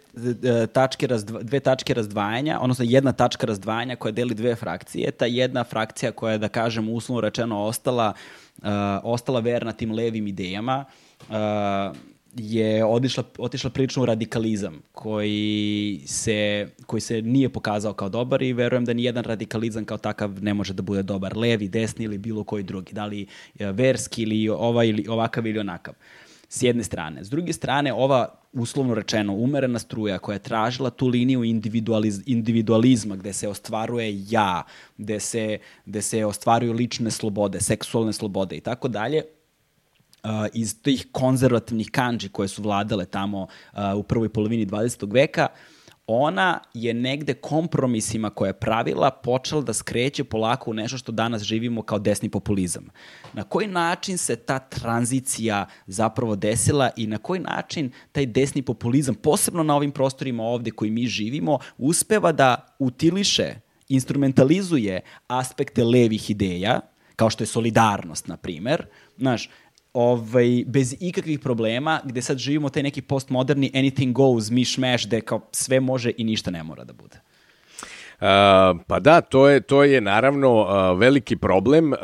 tačke 0.67 1.07
razdva, 1.07 1.41
dve 1.43 1.59
tačke 1.59 1.93
razdvajanja, 1.93 2.59
odnosno 2.61 2.85
jedna 2.87 3.11
tačka 3.11 3.47
razdvajanja 3.47 3.95
koja 3.95 4.11
deli 4.11 4.35
dve 4.35 4.55
frakcije. 4.55 5.11
Ta 5.11 5.25
jedna 5.25 5.63
frakcija 5.63 6.11
koja 6.11 6.31
je, 6.31 6.37
da 6.37 6.47
kažem, 6.47 6.89
uslovno 6.89 7.21
rečeno 7.21 7.63
ostala, 7.63 8.13
uh, 8.57 8.67
ostala 9.03 9.39
verna 9.39 9.71
tim 9.73 9.91
levim 9.91 10.27
idejama, 10.27 10.85
uh, 11.29 11.35
je 12.35 12.85
odišla, 12.85 13.23
otišla 13.37 13.69
prilično 13.69 14.03
u 14.03 14.05
radikalizam 14.05 14.81
koji 14.91 16.01
se, 16.05 16.69
koji 16.85 17.01
se 17.01 17.21
nije 17.21 17.49
pokazao 17.49 17.93
kao 17.93 18.09
dobar 18.09 18.41
i 18.41 18.53
verujem 18.53 18.85
da 18.85 18.93
ni 18.93 19.03
jedan 19.03 19.23
radikalizam 19.23 19.85
kao 19.85 19.97
takav 19.97 20.43
ne 20.43 20.53
može 20.53 20.73
da 20.73 20.81
bude 20.81 21.03
dobar. 21.03 21.37
Levi, 21.37 21.67
desni 21.67 22.05
ili 22.05 22.17
bilo 22.17 22.43
koji 22.43 22.63
drugi. 22.63 22.93
Da 22.93 23.05
li 23.05 23.27
verski 23.59 24.23
ili 24.23 24.49
ovaj 24.49 24.87
ili 24.87 25.05
ovakav 25.07 25.47
ili 25.47 25.59
onakav. 25.59 25.93
S 26.49 26.63
jedne 26.63 26.83
strane. 26.83 27.23
S 27.23 27.29
druge 27.29 27.53
strane, 27.53 27.93
ova 27.93 28.41
uslovno 28.53 28.93
rečeno 28.93 29.35
umerena 29.35 29.79
struja 29.79 30.19
koja 30.19 30.33
je 30.33 30.39
tražila 30.39 30.89
tu 30.89 31.07
liniju 31.07 31.43
individualiz, 31.43 32.21
individualizma 32.25 33.15
gde 33.15 33.33
se 33.33 33.47
ostvaruje 33.47 34.25
ja, 34.29 34.63
gde 34.97 35.19
se, 35.19 35.57
gde 35.85 36.01
se 36.01 36.25
ostvaruju 36.25 36.73
lične 36.73 37.11
slobode, 37.11 37.61
seksualne 37.61 38.13
slobode 38.13 38.57
i 38.57 38.59
tako 38.59 38.87
dalje, 38.87 39.23
iz 40.53 40.81
tih 40.81 41.07
konzervativnih 41.11 41.91
kanđi 41.91 42.29
koje 42.29 42.47
su 42.47 42.61
vladale 42.61 43.05
tamo 43.05 43.41
uh, 43.41 43.79
u 43.95 44.03
prvoj 44.03 44.29
polovini 44.29 44.65
20. 44.65 45.13
veka, 45.13 45.47
ona 46.07 46.59
je 46.73 46.93
negde 46.93 47.33
kompromisima 47.33 48.29
koje 48.29 48.49
je 48.49 48.59
pravila 48.59 49.11
počela 49.11 49.61
da 49.61 49.73
skreće 49.73 50.23
polako 50.23 50.71
u 50.71 50.73
nešto 50.73 50.97
što 50.97 51.11
danas 51.11 51.41
živimo 51.41 51.81
kao 51.81 51.99
desni 51.99 52.29
populizam. 52.29 52.89
Na 53.33 53.43
koji 53.43 53.67
način 53.67 54.17
se 54.17 54.35
ta 54.35 54.59
tranzicija 54.59 55.65
zapravo 55.87 56.35
desila 56.35 56.89
i 56.97 57.07
na 57.07 57.17
koji 57.17 57.39
način 57.39 57.91
taj 58.11 58.25
desni 58.25 58.61
populizam, 58.61 59.15
posebno 59.15 59.63
na 59.63 59.75
ovim 59.75 59.91
prostorima 59.91 60.43
ovde 60.43 60.71
koji 60.71 60.91
mi 60.91 61.07
živimo, 61.07 61.59
uspeva 61.77 62.31
da 62.31 62.75
utiliše, 62.79 63.55
instrumentalizuje 63.89 65.01
aspekte 65.27 65.83
levih 65.83 66.29
ideja, 66.29 66.79
kao 67.15 67.29
što 67.29 67.43
je 67.43 67.47
solidarnost, 67.47 68.27
na 68.27 68.37
primer, 68.37 68.85
znaš, 69.17 69.49
ovaj, 69.93 70.63
bez 70.67 70.95
ikakvih 70.99 71.39
problema, 71.39 71.99
gde 72.05 72.21
sad 72.21 72.37
živimo 72.37 72.69
taj 72.69 72.83
neki 72.83 73.01
postmoderni 73.01 73.71
anything 73.73 74.13
goes, 74.13 74.49
miš-meš, 74.49 75.07
gde 75.07 75.21
kao 75.21 75.41
sve 75.51 75.79
može 75.79 76.11
i 76.17 76.23
ništa 76.23 76.51
ne 76.51 76.63
mora 76.63 76.83
da 76.83 76.93
bude. 76.93 77.21
Uh, 78.21 78.27
pa 78.87 78.99
da, 78.99 79.21
to 79.21 79.49
je, 79.49 79.61
to 79.61 79.83
je 79.83 80.01
naravno 80.01 80.61
uh, 80.61 80.99
veliki 80.99 81.35
problem 81.35 81.93
uh, 81.93 81.97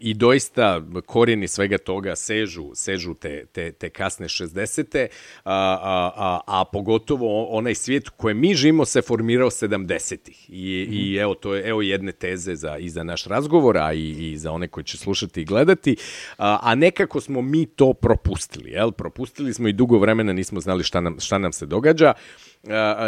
i 0.00 0.14
doista 0.14 0.82
korijeni 1.06 1.48
svega 1.48 1.78
toga 1.78 2.16
sežu, 2.16 2.70
sežu 2.74 3.14
te, 3.14 3.46
te, 3.52 3.72
te 3.72 3.90
kasne 3.90 4.28
60. 4.28 5.06
A, 5.44 5.52
a, 5.82 6.10
a, 6.16 6.40
a 6.46 6.64
pogotovo 6.64 7.44
onaj 7.44 7.74
svijet 7.74 8.08
u 8.08 8.12
kojem 8.16 8.38
mi 8.38 8.54
živimo 8.54 8.84
se 8.84 9.02
formirao 9.02 9.50
70-ih. 9.50 10.50
I, 10.50 10.86
mm. 10.88 10.92
I 10.92 11.16
evo, 11.16 11.34
to 11.34 11.54
je 11.54 11.68
evo 11.68 11.82
jedne 11.82 12.12
teze 12.12 12.54
za, 12.54 12.78
i 12.78 12.88
za 12.88 13.02
naš 13.02 13.24
razgovor, 13.24 13.78
a 13.78 13.92
i, 13.92 14.10
i 14.10 14.38
za 14.38 14.52
one 14.52 14.68
koji 14.68 14.84
će 14.84 14.96
slušati 14.96 15.42
i 15.42 15.44
gledati. 15.44 15.96
A, 16.38 16.58
a 16.62 16.74
nekako 16.74 17.20
smo 17.20 17.42
mi 17.42 17.66
to 17.66 17.92
propustili. 17.92 18.70
Jel? 18.70 18.90
Propustili 18.92 19.54
smo 19.54 19.68
i 19.68 19.72
dugo 19.72 19.98
vremena 19.98 20.32
nismo 20.32 20.60
znali 20.60 20.84
šta 20.84 21.00
nam, 21.00 21.20
šta 21.20 21.38
nam 21.38 21.52
se 21.52 21.66
događa. 21.66 22.12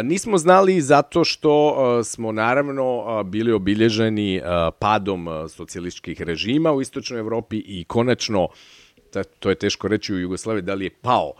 Nismo 0.03 0.37
znali 0.37 0.81
zato 0.81 1.23
što 1.23 1.75
smo 2.03 2.31
naravno 2.31 3.23
bili 3.23 3.51
obilježeni 3.51 4.41
padom 4.79 5.27
socijalističkih 5.49 6.21
režima 6.21 6.71
u 6.71 6.81
istočnoj 6.81 7.19
Evropi 7.19 7.57
i 7.57 7.83
konačno, 7.83 8.47
to 9.39 9.49
je 9.49 9.55
teško 9.55 9.87
reći 9.87 10.13
u 10.13 10.19
Jugoslaviji, 10.19 10.61
da 10.61 10.73
li 10.73 10.85
je 10.85 10.95
pao 11.01 11.33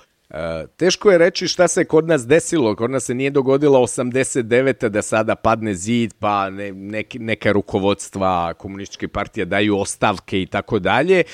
teško 0.78 1.12
je 1.12 1.18
reći 1.18 1.48
šta 1.48 1.68
se 1.68 1.86
kod 1.86 2.08
nas 2.08 2.28
desilo. 2.28 2.76
Kod 2.76 2.92
nas 2.92 3.04
se 3.04 3.14
nije 3.14 3.30
dogodilo 3.30 3.80
89. 3.80 4.90
da 4.90 5.02
sada 5.02 5.36
padne 5.36 5.74
zid, 5.74 6.14
pa 6.20 6.50
ne, 6.50 6.72
neki, 6.72 7.20
neka 7.20 7.52
rukovodstva 7.52 8.54
komunističke 8.54 9.08
partije 9.08 9.46
daju 9.46 9.78
ostavke 9.78 10.42
i 10.42 10.46
tako 10.46 10.80
dalje. 10.80 11.20
E, 11.20 11.26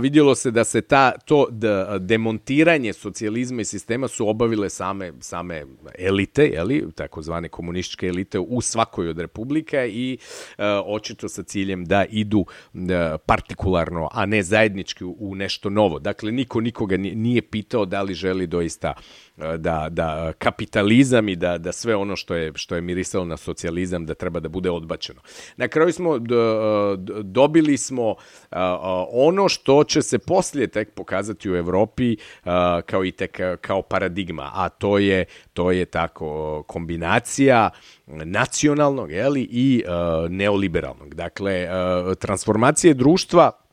vidjelo 0.00 0.34
se 0.34 0.50
da 0.50 0.64
se 0.64 0.80
ta, 0.80 1.12
to 1.18 1.46
da, 1.50 1.98
demontiranje 1.98 2.92
socijalizma 2.92 3.60
i 3.60 3.64
sistema 3.64 4.08
su 4.08 4.28
obavile 4.28 4.70
same, 4.70 5.12
same 5.20 5.64
elite, 5.98 6.46
jeli, 6.46 6.84
takozvane 6.94 7.48
komunističke 7.48 8.06
elite 8.06 8.38
u 8.38 8.60
svakoj 8.60 9.08
od 9.08 9.18
republika 9.18 9.84
i 9.86 10.18
uh, 10.58 10.64
očito 10.86 11.28
sa 11.28 11.42
ciljem 11.42 11.84
da 11.84 12.04
idu 12.10 12.38
uh, 12.38 12.80
partikularno, 13.26 14.08
a 14.12 14.26
ne 14.26 14.42
zajednički 14.42 15.04
u, 15.04 15.34
nešto 15.34 15.70
novo. 15.70 15.98
Dakle, 15.98 16.32
niko 16.32 16.60
nikoga 16.60 16.96
nije 16.96 17.42
pitao 17.42 17.84
da 17.84 18.02
li 18.02 18.14
želi 18.24 18.46
doista 18.46 18.94
e, 19.36 19.56
da, 19.58 19.88
da 19.90 20.32
kapitalizam 20.38 21.28
i 21.28 21.36
da, 21.36 21.58
da 21.58 21.72
sve 21.72 21.96
ono 21.96 22.16
što 22.16 22.34
je, 22.34 22.52
što 22.54 22.74
je 22.74 22.80
mirisalo 22.80 23.24
na 23.24 23.36
socijalizam 23.36 24.06
da 24.06 24.14
treba 24.14 24.40
da 24.40 24.48
bude 24.48 24.70
odbačeno. 24.70 25.20
Na 25.56 25.68
kraju 25.68 25.92
smo 25.92 26.18
dobili 27.22 27.76
smo 27.76 28.14
ono 29.12 29.48
što 29.48 29.84
će 29.84 30.02
se 30.02 30.18
poslije 30.18 30.66
tek 30.66 30.94
pokazati 30.94 31.50
u 31.50 31.56
Evropi 31.56 32.16
kao 32.86 33.04
i 33.04 33.12
tek 33.12 33.40
kao 33.60 33.82
paradigma, 33.82 34.50
a 34.54 34.68
to 34.68 34.98
je 34.98 35.24
to 35.52 35.70
je 35.70 35.84
tako 35.84 36.62
kombinacija 36.66 37.70
nacionalnog 38.06 39.10
jeli, 39.10 39.48
i 39.50 39.84
neoliberalnog. 40.30 41.14
Dakle, 41.14 41.68
transformacije 42.18 42.94
društva 42.94 43.63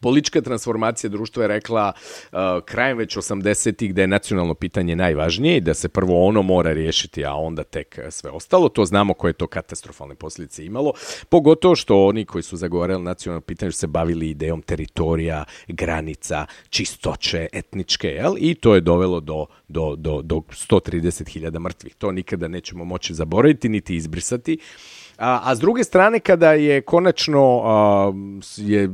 Politička 0.00 0.40
transformacija 0.40 1.10
društva 1.10 1.44
je 1.44 1.48
rekla 1.48 1.92
uh, 1.92 2.38
krajem 2.64 2.98
već 2.98 3.16
80-ih 3.16 3.94
da 3.94 4.00
je 4.00 4.06
nacionalno 4.06 4.54
pitanje 4.54 4.96
najvažnije 4.96 5.56
i 5.56 5.60
da 5.60 5.74
se 5.74 5.88
prvo 5.88 6.26
ono 6.26 6.42
mora 6.42 6.72
riješiti, 6.72 7.24
a 7.24 7.34
onda 7.34 7.64
tek 7.64 7.98
sve 8.10 8.30
ostalo. 8.30 8.68
To 8.68 8.84
znamo 8.84 9.14
koje 9.14 9.28
je 9.28 9.32
to 9.32 9.46
katastrofalne 9.46 10.14
posljedice 10.14 10.64
imalo. 10.64 10.92
Pogotovo 11.28 11.76
što 11.76 12.04
oni 12.06 12.24
koji 12.24 12.42
su 12.42 12.56
zagovarali 12.56 13.02
nacionalno 13.02 13.40
pitanje 13.40 13.72
su 13.72 13.78
se 13.78 13.86
bavili 13.86 14.30
idejom 14.30 14.62
teritorija, 14.62 15.44
granica, 15.68 16.46
čistoće, 16.70 17.48
etničke, 17.52 18.08
jel? 18.08 18.34
I 18.38 18.54
to 18.54 18.74
je 18.74 18.80
dovelo 18.80 19.20
do, 19.20 19.46
do, 19.68 19.96
do, 19.96 20.22
do 20.22 20.36
130.000 20.36 21.58
mrtvih. 21.58 21.94
To 21.94 22.12
nikada 22.12 22.48
nećemo 22.48 22.84
moći 22.84 23.14
zaboraviti 23.14 23.68
niti 23.68 23.96
izbrisati. 23.96 24.58
Uh, 24.60 25.03
A, 25.18 25.40
a 25.50 25.54
s 25.54 25.60
druge 25.60 25.84
strane, 25.84 26.20
kada 26.20 26.52
je 26.52 26.80
konačno 26.80 27.62
a, 27.64 28.12
je 28.56 28.88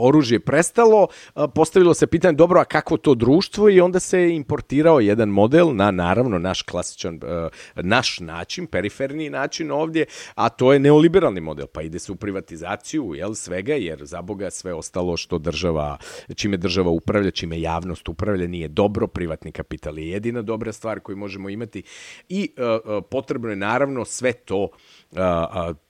oružje 0.00 0.40
prestalo, 0.40 1.08
a, 1.34 1.48
postavilo 1.48 1.94
se 1.94 2.06
pitanje, 2.06 2.36
dobro, 2.36 2.60
a 2.60 2.64
kako 2.64 2.96
to 2.96 3.14
društvo? 3.14 3.70
I 3.70 3.80
onda 3.80 4.00
se 4.00 4.34
importirao 4.34 5.00
jedan 5.00 5.28
model 5.28 5.74
na, 5.74 5.90
naravno, 5.90 6.38
naš 6.38 6.62
klasičan, 6.62 7.20
a, 7.22 7.48
naš 7.74 8.20
način, 8.20 8.66
periferni 8.66 9.30
način 9.30 9.70
ovdje, 9.70 10.06
a 10.34 10.48
to 10.48 10.72
je 10.72 10.78
neoliberalni 10.78 11.40
model. 11.40 11.66
Pa 11.66 11.82
ide 11.82 11.98
se 11.98 12.12
u 12.12 12.16
privatizaciju, 12.16 13.14
jel, 13.14 13.34
svega, 13.34 13.74
jer 13.74 14.04
za 14.04 14.22
Boga 14.22 14.50
sve 14.50 14.74
ostalo 14.74 15.16
što 15.16 15.38
država, 15.38 15.98
čime 16.34 16.56
država 16.56 16.90
upravlja, 16.90 17.30
čime 17.30 17.60
javnost 17.60 18.08
upravlja, 18.08 18.46
nije 18.46 18.68
dobro, 18.68 19.06
privatni 19.06 19.52
kapital 19.52 19.98
je 19.98 20.10
jedina 20.10 20.42
dobra 20.42 20.72
stvar 20.72 21.00
koju 21.00 21.16
možemo 21.16 21.48
imati 21.48 21.82
i 22.28 22.50
a, 22.56 22.78
a, 22.84 23.00
potrebno 23.10 23.50
je 23.50 23.56
naravno 23.56 24.04
sve 24.04 24.32
to 24.32 24.68
a, 24.72 24.95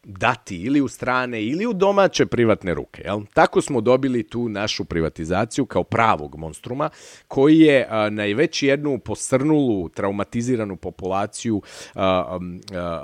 dati 0.02 0.57
ili 0.57 0.81
u 0.81 0.88
strane 0.88 1.42
ili 1.42 1.66
u 1.66 1.72
domaće 1.72 2.26
privatne 2.26 2.74
ruke. 2.74 3.02
Jel? 3.05 3.20
Tako 3.35 3.61
smo 3.61 3.81
dobili 3.81 4.22
tu 4.22 4.48
našu 4.48 4.85
privatizaciju 4.85 5.66
kao 5.66 5.85
pravog 5.85 6.37
monstruma 6.37 6.90
koji 7.29 7.59
je 7.59 7.87
a, 7.90 8.11
najveć 8.11 8.62
jednu 8.62 8.98
posrnulu, 8.98 9.88
traumatiziranu 9.88 10.76
populaciju 10.76 11.62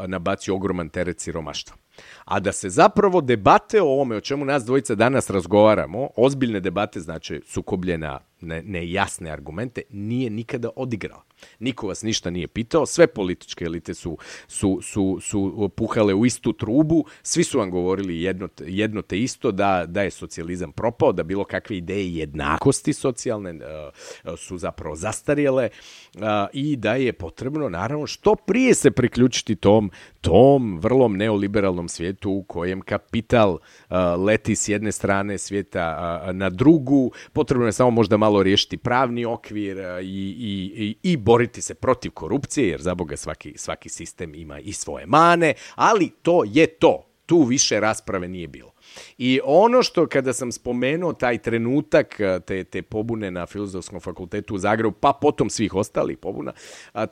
nabacio 0.07 0.55
ogroman 0.55 0.89
teret 0.89 1.21
siromaštva. 1.21 1.77
A 2.25 2.41
da 2.41 2.53
se 2.53 2.69
zapravo 2.69 3.21
debate 3.21 3.83
o 3.83 3.87
ovome 3.87 4.17
o 4.17 4.21
čemu 4.21 4.45
nas 4.45 4.65
dvojica 4.65 4.95
danas 4.95 5.31
razgovaramo, 5.31 6.09
ozbiljne 6.17 6.61
debate, 6.61 7.01
znači 7.01 7.41
sukobljena 7.47 8.21
nejasne 8.43 9.31
argumente, 9.31 9.83
nije 9.91 10.31
nikada 10.31 10.71
odigrala. 10.77 11.23
Niko 11.59 11.87
vas 11.87 12.03
ništa 12.03 12.31
nije 12.31 12.49
pitao, 12.49 12.87
sve 12.87 13.07
političke 13.07 13.65
elite 13.65 13.95
su, 13.95 14.19
su, 14.47 14.79
su, 14.83 15.19
su 15.21 15.71
puhale 15.77 16.15
u 16.15 16.27
istu 16.27 16.53
trubu, 16.53 17.05
svi 17.23 17.45
su 17.45 17.59
vam 17.59 17.71
govorili 17.71 18.23
jedno, 18.23 18.49
jedno 18.61 19.03
te 19.03 19.19
isto, 19.19 19.53
da, 19.53 19.85
da 19.87 20.03
je 20.03 20.11
socijalizam 20.11 20.73
propao, 20.73 21.13
da 21.13 21.23
bilo 21.23 21.45
kakve 21.45 21.77
ideje 21.77 22.15
jednakosti 22.17 22.93
socijalne 22.93 23.51
uh, 23.51 24.39
su 24.39 24.59
zapravo 24.59 24.97
zastarjele 24.97 25.69
uh, 26.15 26.23
i 26.53 26.77
da 26.77 26.95
je 26.95 27.13
potrebno, 27.13 27.69
naravno, 27.69 28.07
što 28.07 28.35
prije 28.35 28.75
se 28.75 28.91
priključiti 28.91 29.57
tom, 29.57 29.91
tom 30.21 30.79
vrlom 30.79 31.17
neoliberalnom 31.17 31.89
svijetu 31.89 32.31
u 32.31 32.43
kojem 32.43 32.81
kapital 32.81 33.51
uh, 33.51 33.97
leti 34.27 34.57
s 34.57 34.69
jedne 34.69 34.93
strane 34.93 35.39
svijeta 35.39 36.33
na 36.33 36.51
drugu, 36.51 37.13
potrebno 37.33 37.67
je 37.67 37.73
samo 37.73 37.91
možda 37.91 38.17
malo 38.17 38.32
riješiti 38.41 38.77
pravni 38.77 39.25
okvir 39.25 39.77
uh, 39.77 39.85
i, 40.03 40.37
i, 40.39 40.73
i, 40.85 41.13
i 41.13 41.17
boriti 41.17 41.63
se 41.63 41.75
protiv 41.75 42.11
korupcije, 42.11 42.69
jer 42.69 42.81
za 42.81 42.95
Boga 42.95 43.17
svaki, 43.17 43.53
svaki 43.57 43.89
sistem 43.89 44.35
ima 44.35 44.61
i 44.61 44.73
svoje 44.73 45.07
mane, 45.07 45.55
ali 45.75 46.11
to 46.23 46.45
je 46.47 46.67
to. 46.67 47.09
Tu 47.27 47.43
više 47.43 47.81
rasprave 47.81 48.29
nije 48.29 48.49
bilo. 48.49 48.73
I 49.19 49.41
ono 49.45 49.83
što 49.83 50.07
kada 50.07 50.33
sam 50.33 50.53
spomenuo 50.53 51.13
taj 51.13 51.39
trenutak 51.39 52.21
te, 52.47 52.65
te 52.65 52.83
pobune 52.83 53.31
na 53.31 53.47
Filozofskom 53.47 54.01
fakultetu 54.01 54.55
u 54.55 54.59
Zagrebu, 54.59 54.93
pa 55.01 55.13
potom 55.21 55.51
svih 55.51 55.75
ostalih 55.75 56.19
pobuna, 56.19 56.53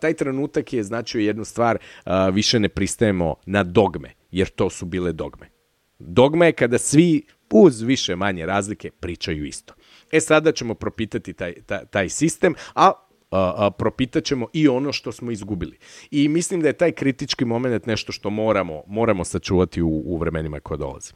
taj 0.01 0.15
trenutak 0.15 0.73
je 0.73 0.83
značio 0.83 1.21
jednu 1.21 1.45
stvar, 1.45 1.79
više 2.33 2.61
ne 2.61 2.69
pristajemo 2.69 3.35
na 3.47 3.63
dogme, 3.63 4.15
jer 4.31 4.49
to 4.49 4.71
su 4.71 4.87
bile 4.87 5.13
dogme. 5.13 5.51
Dogma 5.99 6.47
je 6.47 6.53
kada 6.53 6.79
svi 6.79 7.23
uz 7.51 7.81
više 7.81 8.17
manje 8.17 8.47
razlike 8.47 8.91
pričaju 8.91 9.45
isto. 9.45 9.75
E 10.11 10.21
sada 10.21 10.53
ćemo 10.53 10.75
propitati 10.75 11.33
taj, 11.33 11.55
taj, 11.67 11.85
taj 11.87 12.09
sistem, 12.09 12.55
a 12.75 12.93
a, 13.31 13.55
a, 13.57 13.71
propitat 13.71 14.25
ćemo 14.25 14.47
i 14.53 14.69
ono 14.69 14.93
što 14.93 15.13
smo 15.13 15.31
izgubili. 15.31 15.79
I 16.11 16.29
mislim 16.29 16.61
da 16.61 16.69
je 16.69 16.73
taj 16.73 16.93
kritički 16.93 17.45
moment 17.45 17.87
nešto 17.87 18.13
što 18.13 18.31
moramo, 18.31 18.83
moramo 18.87 19.25
sačuvati 19.25 19.83
u, 19.83 20.03
u 20.05 20.17
vremenima 20.17 20.61
koje 20.61 20.79
dolaze. 20.79 21.13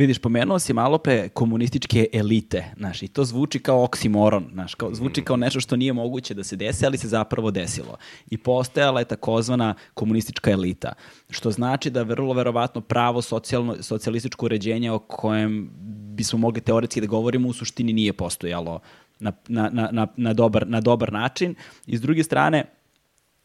Vidiš, 0.00 0.18
pomenuo 0.18 0.58
si 0.58 0.72
malo 0.72 0.98
pre 0.98 1.28
komunističke 1.28 2.06
elite, 2.12 2.64
znaš, 2.76 3.02
i 3.02 3.08
to 3.08 3.24
zvuči 3.24 3.58
kao 3.58 3.84
oksimoron, 3.84 4.48
znaš, 4.52 4.74
kao, 4.74 4.94
zvuči 4.94 5.22
kao 5.22 5.36
nešto 5.36 5.60
što 5.60 5.76
nije 5.76 5.92
moguće 5.92 6.34
da 6.34 6.44
se 6.44 6.56
desi, 6.56 6.86
ali 6.86 6.98
se 6.98 7.08
zapravo 7.08 7.50
desilo. 7.50 7.96
I 8.30 8.38
postojala 8.38 9.00
je 9.00 9.04
takozvana 9.04 9.74
komunistička 9.94 10.50
elita, 10.50 10.92
što 11.30 11.50
znači 11.50 11.90
da 11.90 12.02
vrlo 12.02 12.32
verovatno 12.34 12.80
pravo 12.80 13.22
socijalno, 13.22 13.76
socijalističko 13.82 14.46
uređenje 14.46 14.90
o 14.90 14.98
kojem 14.98 15.70
bismo 16.16 16.38
mogli 16.38 16.60
teoretski 16.60 17.00
da 17.00 17.06
govorimo 17.06 17.48
u 17.48 17.52
suštini 17.52 17.92
nije 17.92 18.12
postojalo 18.12 18.80
na, 19.18 19.32
na, 19.48 19.70
na, 19.92 20.06
na, 20.16 20.32
dobar, 20.32 20.68
na 20.68 20.80
dobar 20.80 21.12
način. 21.12 21.54
I 21.86 21.96
s 21.96 22.00
druge 22.00 22.24
strane, 22.24 22.64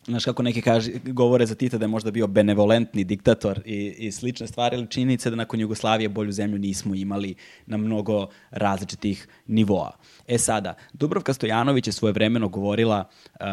znaš 0.06 0.26
kako 0.26 0.44
neki 0.44 0.62
kaže, 0.62 0.92
govore 1.06 1.46
za 1.46 1.56
Tita 1.56 1.78
da 1.78 1.84
je 1.84 1.88
možda 1.88 2.12
bio 2.12 2.28
benevolentni 2.28 3.04
diktator 3.04 3.62
i, 3.66 3.96
i 3.98 4.12
slične 4.12 4.48
stvari, 4.48 4.76
ali 4.76 4.88
činjenica 4.88 5.30
da 5.30 5.36
nakon 5.36 5.60
Jugoslavije 5.60 6.10
bolju 6.10 6.32
zemlju 6.32 6.58
nismo 6.58 6.96
imali 6.96 7.36
na 7.66 7.78
mnogo 7.78 8.28
različitih 8.52 9.28
nivoa. 9.48 9.92
E 10.28 10.38
sada, 10.38 10.74
Dubrovka 10.94 11.34
Stojanović 11.34 11.88
je 11.88 11.94
svoje 11.94 12.12
vremeno 12.12 12.48
govorila, 12.50 13.04
uh, 13.40 13.46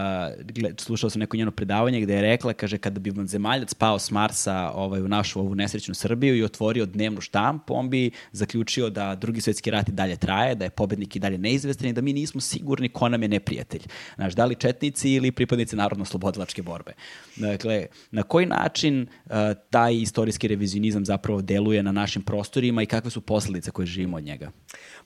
slušao 0.78 1.10
sam 1.10 1.20
neko 1.20 1.36
njeno 1.36 1.50
predavanje 1.50 2.00
gde 2.00 2.14
je 2.14 2.22
rekla, 2.22 2.52
kaže, 2.52 2.78
kada 2.78 3.00
bi 3.00 3.10
vam 3.10 3.26
zemaljac 3.26 3.74
pao 3.74 3.98
s 3.98 4.10
Marsa 4.10 4.70
ovaj, 4.74 5.00
u 5.00 5.08
našu 5.08 5.40
ovu 5.40 5.54
nesrećnu 5.54 5.94
Srbiju 5.94 6.36
i 6.36 6.44
otvorio 6.44 6.86
dnevnu 6.86 7.20
štampu, 7.20 7.74
on 7.74 7.90
bi 7.90 8.10
zaključio 8.32 8.90
da 8.90 9.14
drugi 9.14 9.40
svetski 9.40 9.70
rat 9.70 9.88
i 9.88 9.92
dalje 9.92 10.16
traje, 10.16 10.54
da 10.54 10.64
je 10.64 10.70
pobednik 10.70 11.16
i 11.16 11.18
dalje 11.18 11.38
neizvestan 11.38 11.88
i 11.88 11.92
da 11.92 12.00
mi 12.00 12.12
nismo 12.12 12.40
sigurni 12.40 12.88
ko 12.88 13.08
nam 13.08 13.22
je 13.22 13.28
neprijatelj. 13.28 13.82
Znaš, 14.14 14.34
da 14.34 14.44
li 14.44 14.54
četnici 14.54 15.10
ili 15.10 15.32
pripadnici 15.32 15.76
narodno 15.76 16.04
slobodilačke 16.04 16.62
borbe. 16.62 16.92
Dakle, 17.36 17.86
na 18.10 18.22
koji 18.22 18.46
način 18.46 19.06
uh, 19.24 19.32
taj 19.70 19.94
istorijski 19.94 20.48
revizionizam 20.48 21.04
zapravo 21.04 21.42
deluje 21.42 21.82
na 21.82 21.92
našim 21.92 22.22
prostorima 22.22 22.82
i 22.82 22.86
kakve 22.86 23.10
su 23.10 23.20
posledice 23.20 23.70
koje 23.70 23.86
živimo 23.86 24.16
od 24.16 24.24
njega? 24.24 24.50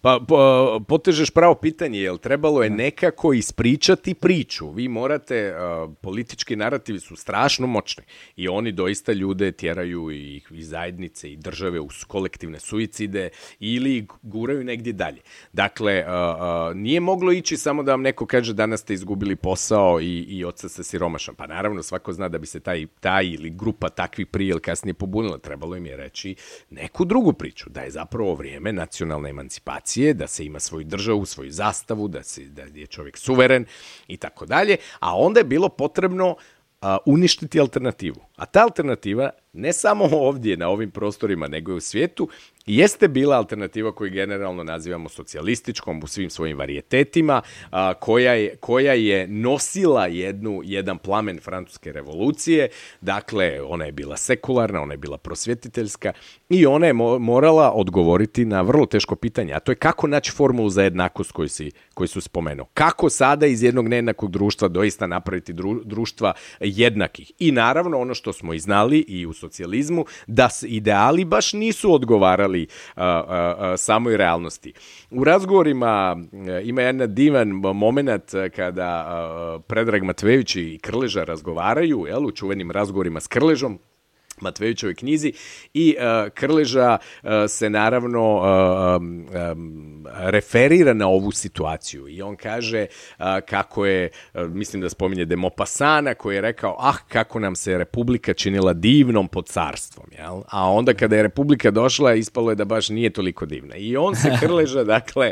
Pa, 0.01 0.21
po, 0.29 0.81
potežeš 0.89 1.31
pravo 1.31 1.56
pitanje, 1.57 2.01
jel 2.01 2.19
trebalo 2.19 2.63
je 2.63 2.69
da. 2.69 2.77
nekako 2.77 3.33
ispričati 3.33 4.15
priču. 4.15 4.71
Vi 4.71 4.89
morate, 4.89 5.55
uh, 5.55 5.93
politički 6.01 6.57
narativi 6.57 7.01
su 7.01 7.17
strašno 7.17 7.67
moćni 7.67 8.05
i 8.37 8.49
oni 8.49 8.73
doista 8.73 9.13
ljude 9.13 9.53
tjeraju 9.53 10.11
i, 10.11 10.43
i 10.51 10.63
zajednice 10.63 11.33
i 11.33 11.37
države 11.37 11.81
u 11.81 11.89
kolektivne 12.07 12.61
suicide 12.61 13.29
ili 13.61 14.07
guraju 14.23 14.65
negdje 14.65 14.93
dalje. 14.93 15.21
Dakle, 15.53 16.05
uh, 16.05 16.11
uh, 16.11 16.77
nije 16.77 17.01
moglo 17.01 17.33
ići 17.33 17.57
samo 17.57 17.83
da 17.83 17.91
vam 17.91 18.03
neko 18.03 18.27
kaže 18.27 18.53
danas 18.53 18.81
ste 18.81 18.95
izgubili 18.95 19.37
posao 19.37 20.01
i, 20.01 20.21
i 20.29 20.45
oca 20.45 20.69
ste 20.69 20.85
siromašan. 20.85 21.35
Pa 21.35 21.47
naravno, 21.47 21.83
svako 21.83 22.13
zna 22.13 22.29
da 22.29 22.39
bi 22.39 22.47
se 22.47 22.61
taj, 22.61 22.87
taj 23.01 23.27
ili 23.27 23.51
grupa 23.51 23.89
takvih 23.89 24.27
prije 24.27 24.51
ili 24.51 24.61
kasnije 24.61 24.95
pobunila. 24.95 25.39
Trebalo 25.39 25.77
im 25.77 25.87
je 25.87 25.97
reći 25.97 26.35
neku 26.71 27.05
drugu 27.05 27.33
priču, 27.33 27.71
da 27.71 27.81
je 27.81 27.91
zapravo 27.91 28.35
vrijeme 28.35 28.73
nacionalne 28.73 29.31
emancipacije, 29.31 30.15
da 30.15 30.27
se 30.27 30.45
ima 30.45 30.61
svoju 30.61 30.85
državu, 30.85 31.27
svoju 31.47 31.53
zastavu, 31.53 32.09
da, 32.09 32.23
se, 32.23 32.45
da 32.45 32.63
je 32.75 32.87
čovjek 32.87 33.19
suveren 33.19 33.67
i 34.09 34.17
tako 34.17 34.47
dalje, 34.47 34.77
a 35.01 35.17
onda 35.17 35.41
je 35.41 35.45
bilo 35.45 35.69
potrebno 35.69 36.37
a, 36.81 36.99
uništiti 37.07 37.61
alternativu. 37.61 38.21
A 38.37 38.47
ta 38.47 38.63
alternativa, 38.63 39.31
ne 39.53 39.73
samo 39.73 40.05
ovdje 40.13 40.57
na 40.57 40.69
ovim 40.69 40.91
prostorima, 40.91 41.49
nego 41.49 41.73
i 41.73 41.77
u 41.77 41.81
svijetu, 41.81 42.29
jeste 42.67 43.09
bila 43.09 43.37
alternativa 43.37 43.93
koju 43.93 44.11
generalno 44.11 44.65
nazivamo 44.65 45.09
socijalističkom 45.09 46.01
u 46.05 46.07
svim 46.07 46.31
svojim 46.31 46.59
varijetetima, 46.59 47.43
a, 47.71 47.95
koja, 47.95 48.35
je, 48.35 48.57
koja 48.57 48.93
je 48.93 49.27
nosila 49.29 50.07
jednu, 50.07 50.61
jedan 50.65 50.99
plamen 50.99 51.41
francuske 51.41 51.93
revolucije, 51.93 52.69
dakle, 53.01 53.63
ona 53.63 53.85
je 53.85 53.93
bila 53.93 54.17
sekularna, 54.17 54.83
ona 54.83 54.95
je 54.95 54.99
bila 54.99 55.19
prosvjetiteljska 55.19 56.13
i 56.49 56.67
ona 56.67 56.87
je 56.87 56.93
mo 56.93 57.19
morala 57.19 57.73
odgovoriti 57.73 58.45
na 58.45 58.63
vrlo 58.63 58.87
teško 58.87 59.17
pitanje, 59.17 59.53
a 59.55 59.61
to 59.61 59.73
je 59.73 59.77
kako 59.77 60.07
naći 60.07 60.33
formulu 60.33 60.71
za 60.71 60.83
jednakost 60.83 61.33
koju, 61.33 61.49
si, 61.49 61.71
koju 61.95 62.09
su 62.09 62.21
spomenuo. 62.21 62.67
Kako 62.75 63.11
sada 63.11 63.47
iz 63.47 63.63
jednog 63.63 63.89
nejednakog 63.89 64.31
društva 64.31 64.69
doista 64.69 65.07
napraviti 65.07 65.53
dru, 65.53 65.81
društva 65.85 66.33
jednakih. 66.61 67.33
I 67.39 67.53
naravno, 67.53 67.99
ono 67.99 68.15
što 68.15 68.33
smo 68.33 68.55
i 68.55 68.59
znali 68.59 68.99
i 68.99 69.27
u 69.27 69.33
socijalizmu, 69.33 70.05
da 70.27 70.49
ideali 70.63 71.25
baš 71.25 71.53
nisu 71.53 71.95
odgovarali 71.95 72.56
odgovarali 72.57 72.67
a, 72.97 73.25
a, 73.73 73.77
samoj 73.77 74.17
realnosti. 74.17 74.73
U 75.11 75.25
razgovorima 75.25 76.17
e, 76.33 76.63
ima 76.65 76.83
jedan 76.83 77.15
divan 77.15 77.49
moment 77.49 78.31
kada 78.57 79.05
a, 79.07 79.59
Predrag 79.67 80.03
Matvejević 80.03 80.57
i 80.57 80.79
Krleža 80.83 81.25
razgovaraju, 81.25 82.07
jel, 82.07 82.27
u 82.27 82.31
čuvenim 82.31 82.71
razgovorima 82.71 83.21
s 83.21 83.27
Krležom, 83.27 83.79
Matvevićevoj 84.41 84.95
knjizi 84.95 85.33
i 85.75 85.97
uh, 85.99 86.33
Krleža 86.33 86.99
uh, 87.23 87.31
se 87.49 87.71
naravno 87.71 88.37
uh, 88.37 89.03
um, 89.53 90.07
referira 90.15 90.95
na 90.95 91.09
ovu 91.09 91.33
situaciju 91.33 92.09
i 92.09 92.23
on 92.23 92.37
kaže 92.37 92.87
uh, 93.19 93.25
kako 93.49 93.87
je, 93.87 94.11
uh, 94.35 94.41
mislim 94.51 94.83
da 94.83 94.89
spominje 94.89 95.25
Demopasana 95.25 96.15
koji 96.15 96.35
je 96.35 96.41
rekao, 96.41 96.77
ah 96.79 96.97
kako 97.09 97.39
nam 97.39 97.57
se 97.57 97.79
Republika 97.79 98.35
činila 98.35 98.73
divnom 98.73 99.29
pod 99.29 99.47
carstvom, 99.47 100.07
jel? 100.19 100.43
a 100.49 100.71
onda 100.71 100.95
kada 100.95 101.17
je 101.17 101.23
Republika 101.23 101.71
došla 101.71 102.15
ispalo 102.15 102.51
je 102.51 102.55
da 102.55 102.65
baš 102.65 102.89
nije 102.89 103.11
toliko 103.11 103.47
divna 103.47 103.77
i 103.77 103.97
on 103.97 104.17
se 104.17 104.31
Krleža, 104.41 104.85
dakle 104.85 105.31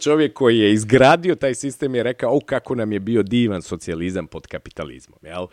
čovjek 0.00 0.32
koji 0.32 0.58
je 0.58 0.72
izgradio 0.72 1.34
taj 1.34 1.54
sistem 1.54 1.94
je 1.94 2.02
rekao, 2.02 2.36
oh 2.36 2.44
kako 2.46 2.74
nam 2.74 2.92
je 2.92 3.00
bio 3.00 3.22
divan 3.22 3.62
socijalizam 3.62 4.26
pod 4.26 4.46
kapitalizmom, 4.46 5.18
jel? 5.22 5.46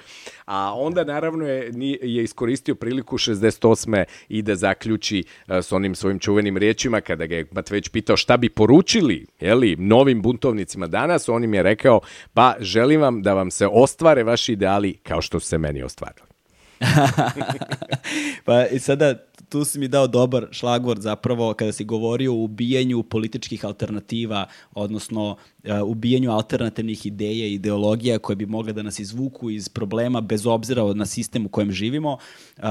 a 0.46 0.74
onda 0.76 1.04
naravno 1.04 1.48
je, 1.48 1.72
je 2.02 2.24
iskoristio 2.24 2.76
priliku 2.88 3.18
68. 3.18 4.04
i 4.30 4.42
da 4.42 4.56
zaključi 4.56 5.24
uh, 5.48 5.56
s 5.56 5.72
onim 5.72 5.96
svojim 5.96 6.20
čuvenim 6.20 6.58
riječima 6.58 7.02
kada 7.02 7.26
ga 7.26 7.36
je 7.36 7.46
Matveć 7.52 7.90
pitao 7.90 8.18
šta 8.18 8.38
bi 8.38 8.50
poručili 8.50 9.28
jeli, 9.40 9.76
novim 9.76 10.22
buntovnicima 10.22 10.88
danas, 10.88 11.30
on 11.30 11.44
im 11.44 11.54
je 11.54 11.64
rekao 11.64 12.00
pa 12.34 12.56
želim 12.60 13.02
vam 13.02 13.22
da 13.22 13.34
vam 13.34 13.52
se 13.52 13.68
ostvare 13.68 14.24
vaši 14.24 14.54
ideali 14.54 14.94
kao 15.04 15.22
što 15.22 15.40
se 15.40 15.58
meni 15.58 15.84
ostvarili. 15.84 16.28
pa 18.46 18.66
i 18.66 18.80
sada 18.80 19.16
tu 19.50 19.66
si 19.66 19.80
mi 19.80 19.88
dao 19.88 20.08
dobar 20.08 20.48
šlagvord 20.52 21.02
zapravo 21.02 21.54
kada 21.54 21.72
si 21.72 21.84
govorio 21.84 22.34
o 22.34 22.44
ubijanju 22.44 23.04
političkih 23.04 23.66
alternativa, 23.66 24.46
odnosno 24.74 25.30
uh, 25.32 25.38
ubijanju 25.86 26.32
alternativnih 26.32 27.06
ideja 27.06 27.48
i 27.48 27.54
ideologija 27.54 28.20
koje 28.20 28.36
bi 28.36 28.46
mogle 28.46 28.74
da 28.74 28.84
nas 28.84 29.00
izvuku 29.00 29.50
iz 29.50 29.70
problema 29.70 30.22
bez 30.22 30.46
obzira 30.46 30.94
na 30.94 31.06
sistem 31.06 31.46
u 31.46 31.50
kojem 31.50 31.72
živimo. 31.72 32.18
Uh, 32.58 32.64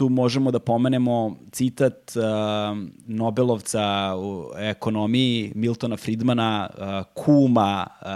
tu 0.00 0.08
možemo 0.08 0.50
da 0.50 0.58
pomenemo 0.58 1.36
citat 1.52 2.12
uh, 2.16 2.22
Nobelovca 3.06 4.14
u 4.16 4.50
ekonomiji 4.58 5.52
Miltona 5.54 5.96
Friedmana, 5.96 6.70
uh, 6.70 6.84
kuma 7.14 7.86
uh, 7.86 8.06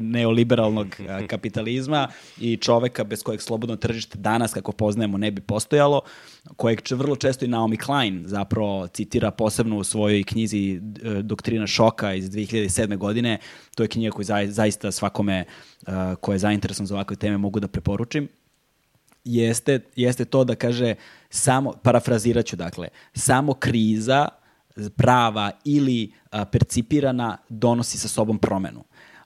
neoliberalnog 0.00 0.86
uh, 0.86 1.26
kapitalizma 1.32 2.08
i 2.40 2.56
čoveka 2.56 3.04
bez 3.04 3.22
kojeg 3.22 3.42
slobodno 3.42 3.76
tržište 3.76 4.18
danas, 4.18 4.52
kako 4.52 4.72
poznajemo, 4.72 5.18
ne 5.18 5.30
bi 5.30 5.40
postojalo, 5.40 6.00
kojeg 6.56 6.80
vrlo 6.90 7.16
često 7.16 7.44
i 7.44 7.48
Naomi 7.48 7.76
Klein 7.76 8.22
zapravo 8.26 8.86
citira 8.86 9.30
posebno 9.30 9.78
u 9.78 9.84
svojoj 9.84 10.24
knjizi 10.24 10.80
Doktrina 11.22 11.66
šoka 11.66 12.14
iz 12.14 12.30
2007. 12.30 12.96
godine. 12.96 13.38
To 13.74 13.82
je 13.82 13.88
knjiga 13.88 14.10
koju 14.10 14.24
zaista 14.46 14.92
svakome 14.92 15.44
uh, 15.86 15.92
ko 16.20 16.32
je 16.32 16.38
zainteresovan 16.38 16.86
za 16.86 16.94
ovakve 16.94 17.16
teme 17.16 17.38
mogu 17.38 17.60
da 17.60 17.68
preporučim 17.68 18.28
jeste, 19.24 19.80
jeste 19.96 20.24
to 20.24 20.44
da 20.44 20.54
kaže 20.54 20.94
samo, 21.30 21.72
parafraziraću 21.82 22.56
dakle, 22.56 22.88
samo 23.14 23.54
kriza 23.54 24.28
prava 24.96 25.50
ili 25.64 26.12
a, 26.30 26.44
percipirana 26.44 27.36
donosi 27.48 27.98
sa 27.98 28.08
sobom 28.08 28.38
promenu 28.38 28.84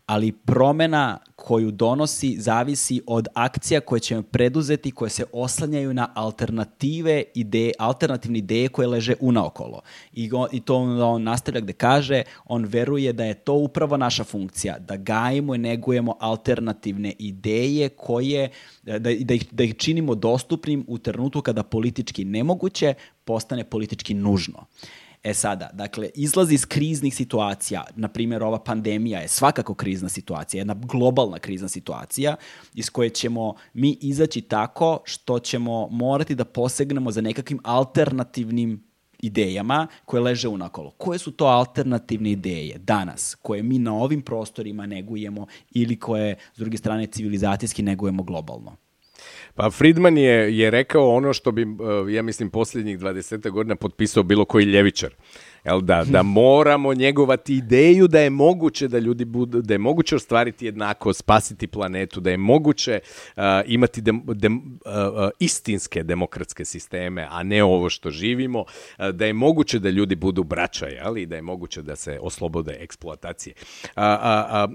ali 0.08 0.32
promena 0.32 1.18
koju 1.36 1.70
donosi 1.70 2.36
zavisi 2.40 3.00
od 3.06 3.26
akcija 3.34 3.80
koje 3.80 4.00
ćemo 4.00 4.22
preduzeti, 4.22 4.90
koje 4.90 5.10
se 5.10 5.24
oslanjaju 5.32 5.94
na 5.94 6.08
alternative 6.14 7.22
ideje, 7.34 7.72
alternativne 7.78 8.38
ideje 8.38 8.68
koje 8.68 8.88
leže 8.88 9.14
unaokolo. 9.20 9.80
I, 10.12 10.30
on, 10.32 10.48
i 10.52 10.60
to 10.60 10.76
on, 10.76 11.22
nastavlja 11.22 11.60
gde 11.60 11.72
kaže, 11.72 12.22
on 12.44 12.64
veruje 12.64 13.12
da 13.12 13.24
je 13.24 13.34
to 13.34 13.54
upravo 13.54 13.96
naša 13.96 14.24
funkcija, 14.24 14.78
da 14.78 14.96
gajimo 14.96 15.54
i 15.54 15.58
negujemo 15.58 16.16
alternativne 16.20 17.12
ideje 17.18 17.88
koje, 17.88 18.50
da, 18.82 18.98
da, 18.98 19.10
ih, 19.10 19.46
da 19.52 19.64
ih 19.64 19.76
činimo 19.76 20.14
dostupnim 20.14 20.84
u 20.88 20.98
trenutku 20.98 21.40
kada 21.40 21.62
politički 21.62 22.24
nemoguće 22.24 22.94
postane 23.24 23.64
politički 23.64 24.14
nužno. 24.14 24.64
E 25.22 25.34
sada, 25.34 25.70
dakle, 25.72 26.10
izlazi 26.14 26.54
iz 26.54 26.66
kriznih 26.66 27.14
situacija, 27.14 27.84
na 27.96 28.08
primjer 28.08 28.42
ova 28.42 28.58
pandemija 28.58 29.20
je 29.20 29.28
svakako 29.28 29.74
krizna 29.74 30.08
situacija, 30.08 30.60
jedna 30.60 30.74
globalna 30.74 31.38
krizna 31.38 31.68
situacija 31.68 32.36
iz 32.74 32.90
koje 32.90 33.10
ćemo 33.10 33.54
mi 33.74 33.98
izaći 34.00 34.40
tako 34.40 35.00
što 35.04 35.38
ćemo 35.38 35.88
morati 35.90 36.34
da 36.34 36.44
posegnemo 36.44 37.10
za 37.10 37.20
nekakvim 37.20 37.60
alternativnim 37.64 38.88
idejama 39.18 39.86
koje 40.04 40.20
leže 40.20 40.48
unakolo. 40.48 40.90
Koje 40.90 41.18
su 41.18 41.30
to 41.30 41.46
alternativne 41.46 42.30
ideje 42.30 42.78
danas 42.78 43.34
koje 43.42 43.62
mi 43.62 43.78
na 43.78 43.94
ovim 43.94 44.22
prostorima 44.22 44.86
negujemo 44.86 45.46
ili 45.70 45.98
koje, 45.98 46.36
s 46.54 46.58
druge 46.58 46.76
strane, 46.76 47.06
civilizacijski 47.06 47.82
negujemo 47.82 48.22
globalno? 48.22 48.76
Pa 49.58 49.70
Friedman 49.70 50.18
je, 50.18 50.58
je 50.58 50.70
rekao 50.70 51.14
ono 51.14 51.32
što 51.32 51.52
bi, 51.52 51.62
eh, 51.62 52.12
ja 52.12 52.22
mislim, 52.22 52.50
posljednjih 52.50 52.98
20 52.98 53.50
godina 53.50 53.76
potpisao 53.76 54.22
bilo 54.22 54.44
koji 54.44 54.64
ljevičar. 54.64 55.14
Jel, 55.64 55.80
da, 55.80 56.04
da 56.04 56.22
moramo 56.22 56.94
njegovati 56.94 57.54
ideju 57.56 58.08
da 58.08 58.20
je 58.20 58.30
moguće 58.30 58.88
da 58.88 58.98
ljudi 58.98 59.24
budu, 59.24 59.62
da 59.62 59.74
je 59.74 59.78
moguće 59.78 60.16
ostvariti 60.16 60.66
jednako, 60.66 61.12
spasiti 61.12 61.66
planetu, 61.66 62.20
da 62.20 62.30
je 62.30 62.36
moguće 62.36 63.00
uh, 63.36 63.42
imati 63.66 64.00
dem, 64.00 64.22
dem, 64.26 64.56
uh, 64.56 64.92
uh, 64.92 65.30
istinske 65.38 66.02
demokratske 66.02 66.64
sisteme, 66.64 67.26
a 67.30 67.42
ne 67.42 67.64
ovo 67.64 67.90
što 67.90 68.10
živimo, 68.10 68.60
uh, 68.60 69.08
da 69.08 69.26
je 69.26 69.32
moguće 69.32 69.78
da 69.78 69.90
ljudi 69.90 70.14
budu 70.16 70.44
braća, 70.44 70.86
jel, 70.86 71.18
i 71.18 71.26
da 71.26 71.36
je 71.36 71.42
moguće 71.42 71.82
da 71.82 71.96
se 71.96 72.18
oslobode 72.22 72.76
eksploatacije. 72.80 73.54
A, 73.94 74.04
a, 74.04 74.46
a, 74.50 74.68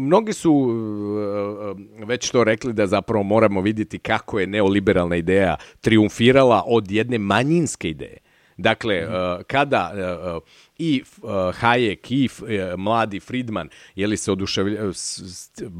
mnogi 0.00 0.32
su 0.32 0.52
uh, 0.52 2.08
već 2.08 2.30
to 2.30 2.44
rekli 2.44 2.72
da 2.72 2.86
zapravo 2.86 3.22
moramo 3.22 3.60
vidjeti 3.60 3.98
kako 3.98 4.40
je 4.40 4.46
neoliberalna 4.46 5.16
ideja 5.16 5.56
triumfirala 5.80 6.62
od 6.66 6.90
jedne 6.90 7.18
manjinske 7.18 7.88
ideje. 7.88 8.23
Dakle, 8.56 9.06
uh, 9.06 9.42
kada 9.46 9.92
uh, 9.94 10.42
i 10.78 11.02
uh, 11.22 11.30
Hayek 11.30 12.10
i 12.10 12.28
mladi 12.76 13.20
Friedman 13.20 13.68
jeli 13.94 14.16
se 14.16 14.32
oduševlja, 14.32 14.80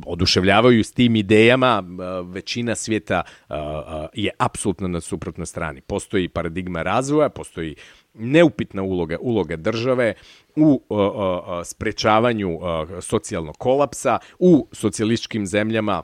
oduševljavaju 0.07 0.85
s 0.85 0.93
tim 0.93 1.17
idejama, 1.17 1.83
većina 2.25 2.75
svijeta 2.75 3.23
je 4.13 4.31
apsolutno 4.39 4.89
na 4.89 5.01
suprotnoj 5.01 5.47
strani. 5.47 5.81
Postoji 5.81 6.29
paradigma 6.29 6.83
razvoja, 6.83 7.29
postoji 7.29 7.77
neupitna 8.15 8.83
uloga, 8.83 9.19
uloga 9.21 9.57
države 9.57 10.15
u 10.57 10.83
uh, 10.89 10.99
uh, 10.99 11.15
sprečavanju 11.65 12.57
uh, 12.57 12.63
socijalnog 13.01 13.57
kolapsa, 13.59 14.19
u 14.39 14.69
socijalističkim 14.73 15.47
zemljama 15.47 16.03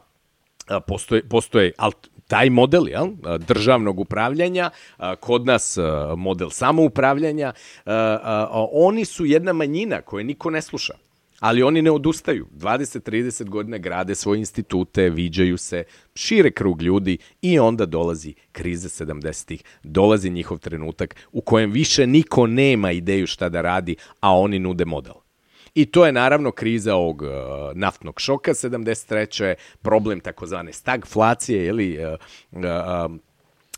postoje, 0.87 1.29
postoje 1.29 1.73
alt, 1.79 2.09
taj 2.31 2.51
model 2.51 2.89
jel, 2.89 3.09
državnog 3.49 4.01
upravljanja, 4.01 4.71
kod 5.21 5.47
nas 5.47 5.79
model 6.17 6.51
samoupravljanja, 6.51 7.53
oni 8.73 9.05
su 9.05 9.27
jedna 9.27 9.53
manjina 9.53 10.01
koje 10.03 10.25
niko 10.25 10.51
ne 10.51 10.63
sluša. 10.63 10.95
Ali 11.41 11.63
oni 11.63 11.83
ne 11.83 11.91
odustaju. 11.91 12.47
20-30 12.57 13.49
godina 13.49 13.79
grade 13.79 14.15
svoje 14.15 14.39
institute, 14.39 15.09
viđaju 15.11 15.59
se, 15.59 15.85
šire 16.15 16.51
krug 16.51 16.83
ljudi 16.83 17.19
i 17.43 17.59
onda 17.59 17.87
dolazi 17.87 18.35
krize 18.53 18.89
70-ih, 18.89 19.63
dolazi 19.83 20.31
njihov 20.31 20.59
trenutak 20.59 21.17
u 21.33 21.41
kojem 21.41 21.71
više 21.71 22.07
niko 22.07 22.47
nema 22.47 22.93
ideju 22.93 23.27
šta 23.27 23.49
da 23.49 23.61
radi, 23.61 23.97
a 24.21 24.37
oni 24.39 24.59
nude 24.59 24.85
model. 24.85 25.15
I 25.75 25.87
to 25.87 26.07
je 26.07 26.13
naravno 26.13 26.51
kriza 26.53 26.95
ovog 26.95 27.23
uh, 27.23 27.29
naftnog 27.75 28.21
šoka 28.21 28.55
73. 28.55 29.55
problem 29.83 30.21
takozvane 30.21 30.73
stagflacije 30.73 31.67
ili 31.67 31.99
uh, 32.05 32.13
uh, 32.53 33.17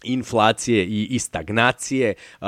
inflacije 0.03 0.85
i, 0.85 1.07
i 1.11 1.19
stagnacije, 1.19 2.15
uh, 2.41 2.47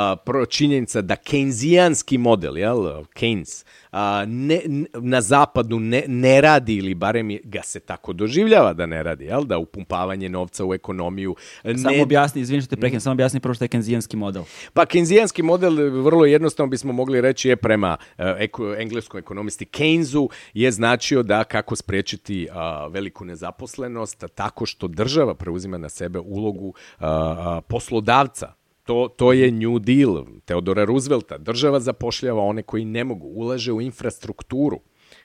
činjenica 0.49 1.01
da 1.01 1.17
keynesijanski 1.17 2.19
model, 2.19 2.59
jel, 2.59 2.77
Keynes, 3.15 3.65
a, 3.95 4.25
ne, 4.27 4.61
na 4.95 5.21
zapadu 5.21 5.81
ne, 5.81 6.05
ne 6.09 6.41
radi 6.41 6.77
ili 6.77 6.95
barem 6.95 7.39
ga 7.45 7.63
se 7.63 7.81
tako 7.81 8.13
doživljava 8.13 8.73
da 8.73 8.87
ne 8.87 9.03
radi, 9.03 9.25
jel? 9.25 9.45
da 9.45 9.59
upumpavanje 9.59 10.29
novca 10.29 10.65
u 10.65 10.75
ekonomiju. 10.75 11.37
Ne... 11.65 11.79
Samo 11.79 12.03
objasni, 12.03 12.41
izvini 12.41 12.63
što 12.63 12.77
te 12.77 12.81
preknem, 12.81 13.01
samo 13.01 13.13
objasni 13.13 13.41
prvo 13.41 13.55
što 13.55 13.65
je 13.65 13.69
kenzijanski 13.69 14.17
model. 14.17 14.43
Pa 14.73 14.87
kenzijanski 14.87 15.43
model 15.43 15.75
vrlo 16.03 16.25
jednostavno 16.25 16.71
bismo 16.71 16.93
mogli 16.93 17.21
reći 17.21 17.49
je 17.49 17.57
prema 17.57 17.97
uh, 18.19 18.25
eko, 18.39 18.75
engleskom 18.75 19.19
ekonomisti 19.19 19.65
Keynesu 19.65 20.29
je 20.55 20.71
značio 20.71 21.23
da 21.23 21.45
kako 21.45 21.77
sprečiti 21.77 22.49
uh, 22.51 22.93
veliku 22.93 23.25
nezaposlenost 23.25 24.25
tako 24.35 24.67
što 24.67 24.89
država 24.89 25.35
preuzima 25.35 25.79
na 25.79 25.89
sebe 25.89 26.19
ulogu 26.19 26.69
uh, 26.69 27.07
poslodavca 27.69 28.64
To, 28.85 29.09
to 29.09 29.33
je 29.33 29.51
New 29.51 29.79
Deal 29.79 30.25
Teodora 30.45 30.85
Roosevelta. 30.85 31.39
Država 31.39 31.81
zapošljava 31.81 32.43
one 32.43 32.63
koji 32.63 32.85
ne 32.85 33.05
mogu, 33.05 33.27
ulaže 33.27 33.73
u 33.73 33.81
infrastrukturu. 33.81 34.81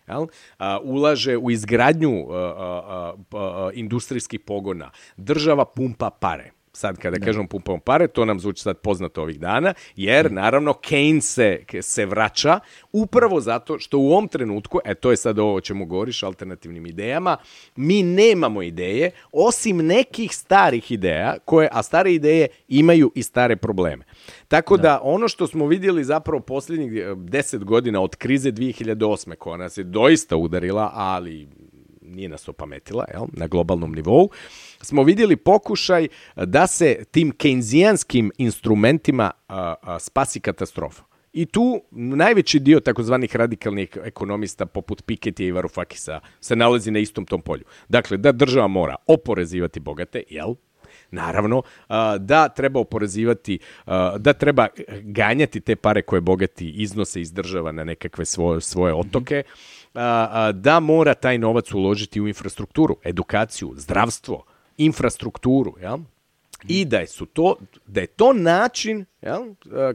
Jel? 0.07 0.27
A, 0.57 0.79
ulaže 0.83 1.37
u 1.37 1.51
izgradnju 1.51 2.31
a, 2.31 2.35
a, 2.35 3.13
a, 3.31 3.69
industrijskih 3.73 4.39
pogona. 4.39 4.91
Država 5.17 5.65
pumpa 5.65 6.09
pare 6.09 6.51
sad 6.79 6.97
kada 6.97 7.17
da. 7.17 7.25
kažemo 7.25 7.47
pumpamo 7.47 7.79
pare, 7.79 8.07
to 8.07 8.25
nam 8.25 8.39
zvuči 8.39 8.61
sad 8.61 8.77
poznato 8.77 9.21
ovih 9.21 9.39
dana, 9.39 9.73
jer 9.95 10.31
naravno 10.31 10.73
Keynes 10.73 11.21
se, 11.21 11.81
se 11.81 12.05
vraća 12.05 12.59
upravo 12.91 13.41
zato 13.41 13.79
što 13.79 13.99
u 13.99 14.11
ovom 14.11 14.27
trenutku, 14.27 14.79
e 14.85 14.95
to 14.95 15.11
je 15.11 15.17
sad 15.17 15.39
ovo 15.39 15.55
o 15.55 15.61
čemu 15.61 15.85
govoriš, 15.85 16.23
alternativnim 16.23 16.85
idejama, 16.85 17.37
mi 17.75 18.03
nemamo 18.03 18.61
ideje, 18.61 19.11
osim 19.31 19.77
nekih 19.77 20.35
starih 20.35 20.91
ideja, 20.91 21.35
koje, 21.45 21.69
a 21.71 21.83
stare 21.83 22.13
ideje 22.13 22.47
imaju 22.67 23.11
i 23.15 23.23
stare 23.23 23.55
probleme. 23.55 24.05
Tako 24.47 24.77
da, 24.77 24.83
da 24.83 24.99
ono 25.03 25.27
što 25.27 25.47
smo 25.47 25.67
vidjeli 25.67 26.03
zapravo 26.03 26.39
posljednjih 26.39 26.91
10 26.91 27.63
godina 27.63 28.01
od 28.01 28.15
krize 28.15 28.51
2008. 28.51 29.35
koja 29.35 29.57
nas 29.57 29.77
je 29.77 29.83
doista 29.83 30.35
udarila, 30.35 30.91
ali 30.93 31.47
nije 32.09 32.29
nas 32.29 32.47
opametila 32.49 33.05
jel, 33.13 33.25
na 33.33 33.47
globalnom 33.47 33.95
nivou, 33.95 34.29
smo 34.81 35.03
vidjeli 35.03 35.35
pokušaj 35.35 36.07
da 36.35 36.67
se 36.67 37.03
tim 37.11 37.31
keynesijanskim 37.31 38.31
instrumentima 38.37 39.31
a, 39.47 39.75
a, 39.81 39.99
spasi 39.99 40.39
katastrofa. 40.39 41.03
I 41.33 41.45
tu 41.45 41.81
najveći 41.91 42.59
dio 42.59 42.79
takozvanih 42.79 43.35
radikalnih 43.35 43.97
ekonomista 44.03 44.65
poput 44.65 45.05
Piketija 45.05 45.47
i 45.47 45.51
Varufakisa 45.51 46.19
se 46.41 46.55
nalazi 46.55 46.91
na 46.91 46.99
istom 46.99 47.25
tom 47.25 47.41
polju. 47.41 47.63
Dakle, 47.89 48.17
da 48.17 48.31
država 48.31 48.67
mora 48.67 48.95
oporezivati 49.07 49.79
bogate, 49.79 50.23
jel? 50.29 50.53
Naravno, 51.11 51.61
da 52.19 52.49
treba 52.49 52.79
oporezivati, 52.79 53.59
da 54.17 54.33
treba 54.33 54.67
ganjati 55.01 55.59
te 55.59 55.75
pare 55.75 56.01
koje 56.01 56.21
bogati 56.21 56.69
iznose 56.69 57.21
iz 57.21 57.33
država 57.33 57.71
na 57.71 57.83
nekakve 57.83 58.25
svoje, 58.25 58.61
svoje 58.61 58.93
otoke, 58.93 59.43
da 60.53 60.79
mora 60.79 61.13
taj 61.13 61.37
novac 61.37 61.71
uložiti 61.71 62.21
u 62.21 62.27
infrastrukturu, 62.27 62.97
edukaciju, 63.03 63.73
zdravstvo, 63.75 64.43
infrastrukturu, 64.77 65.75
jel? 65.81 65.97
I 66.67 66.85
da 66.85 66.97
je, 66.97 67.07
su 67.07 67.25
to, 67.25 67.55
da 67.87 68.01
je 68.01 68.07
to 68.07 68.33
način 68.33 69.05
jel, 69.21 69.41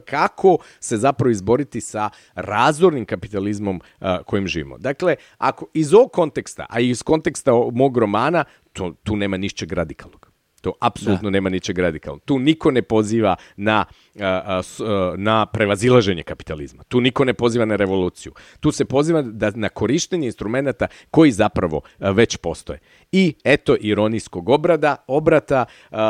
kako 0.05 0.57
se 0.79 0.97
zapravo 0.97 1.31
izboriti 1.31 1.81
sa 1.81 2.09
razornim 2.35 3.05
kapitalizmom 3.05 3.81
kojim 4.25 4.47
živimo. 4.47 4.77
Dakle, 4.77 5.15
ako 5.37 5.67
iz 5.73 5.93
ovog 5.93 6.11
konteksta, 6.11 6.65
a 6.69 6.79
iz 6.79 7.03
konteksta 7.03 7.51
mog 7.71 7.97
romana, 7.97 8.43
to, 8.73 8.93
tu 9.03 9.15
nema 9.15 9.37
nišćeg 9.37 9.73
radikalnog. 9.73 10.31
To 10.61 10.73
apsolutno 10.81 11.29
da. 11.29 11.33
nema 11.33 11.49
ničeg 11.49 11.79
radikalnog. 11.79 12.21
Tu 12.25 12.39
niko 12.39 12.71
ne 12.71 12.81
poziva 12.81 13.35
na, 13.55 13.85
na 15.17 15.45
prevazilaženje 15.45 16.23
kapitalizma. 16.23 16.83
Tu 16.83 17.01
niko 17.01 17.25
ne 17.25 17.33
poziva 17.33 17.65
na 17.65 17.75
revoluciju. 17.75 18.33
Tu 18.59 18.71
se 18.71 18.85
poziva 18.85 19.21
da, 19.21 19.51
na 19.55 19.69
korištenje 19.69 20.25
instrumenta 20.25 20.87
koji 21.11 21.31
zapravo 21.31 21.81
već 21.99 22.37
postoje. 22.37 22.79
I 23.11 23.33
eto 23.43 23.75
ironijskog 23.79 24.49
obrada, 24.49 24.95
obrata 25.07 25.65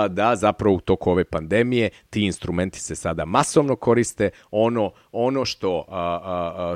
da 0.09 0.35
zapravo 0.35 0.75
u 0.75 0.79
toku 0.79 1.11
ove 1.11 1.23
pandemije 1.23 1.89
ti 2.09 2.21
instrumenti 2.21 2.79
se 2.79 2.95
sada 2.95 3.25
masovno 3.25 3.75
koriste. 3.75 4.29
Ono, 4.51 4.91
ono 5.11 5.45
što 5.45 5.85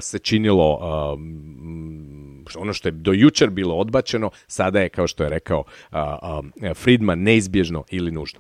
se 0.02 0.20
činilo 0.20 0.80
ono 2.58 2.74
što 2.74 2.88
je 2.88 2.92
do 2.92 3.14
jučer 3.14 3.50
bilo 3.50 3.76
odbačeno, 3.76 4.30
sada 4.48 4.80
je, 4.80 4.90
kao 4.90 5.08
što 5.08 5.24
je 5.24 5.30
rekao 5.30 5.64
Friedman, 6.76 7.20
neizbježno 7.20 7.84
ili 7.90 8.12
nužno. 8.12 8.40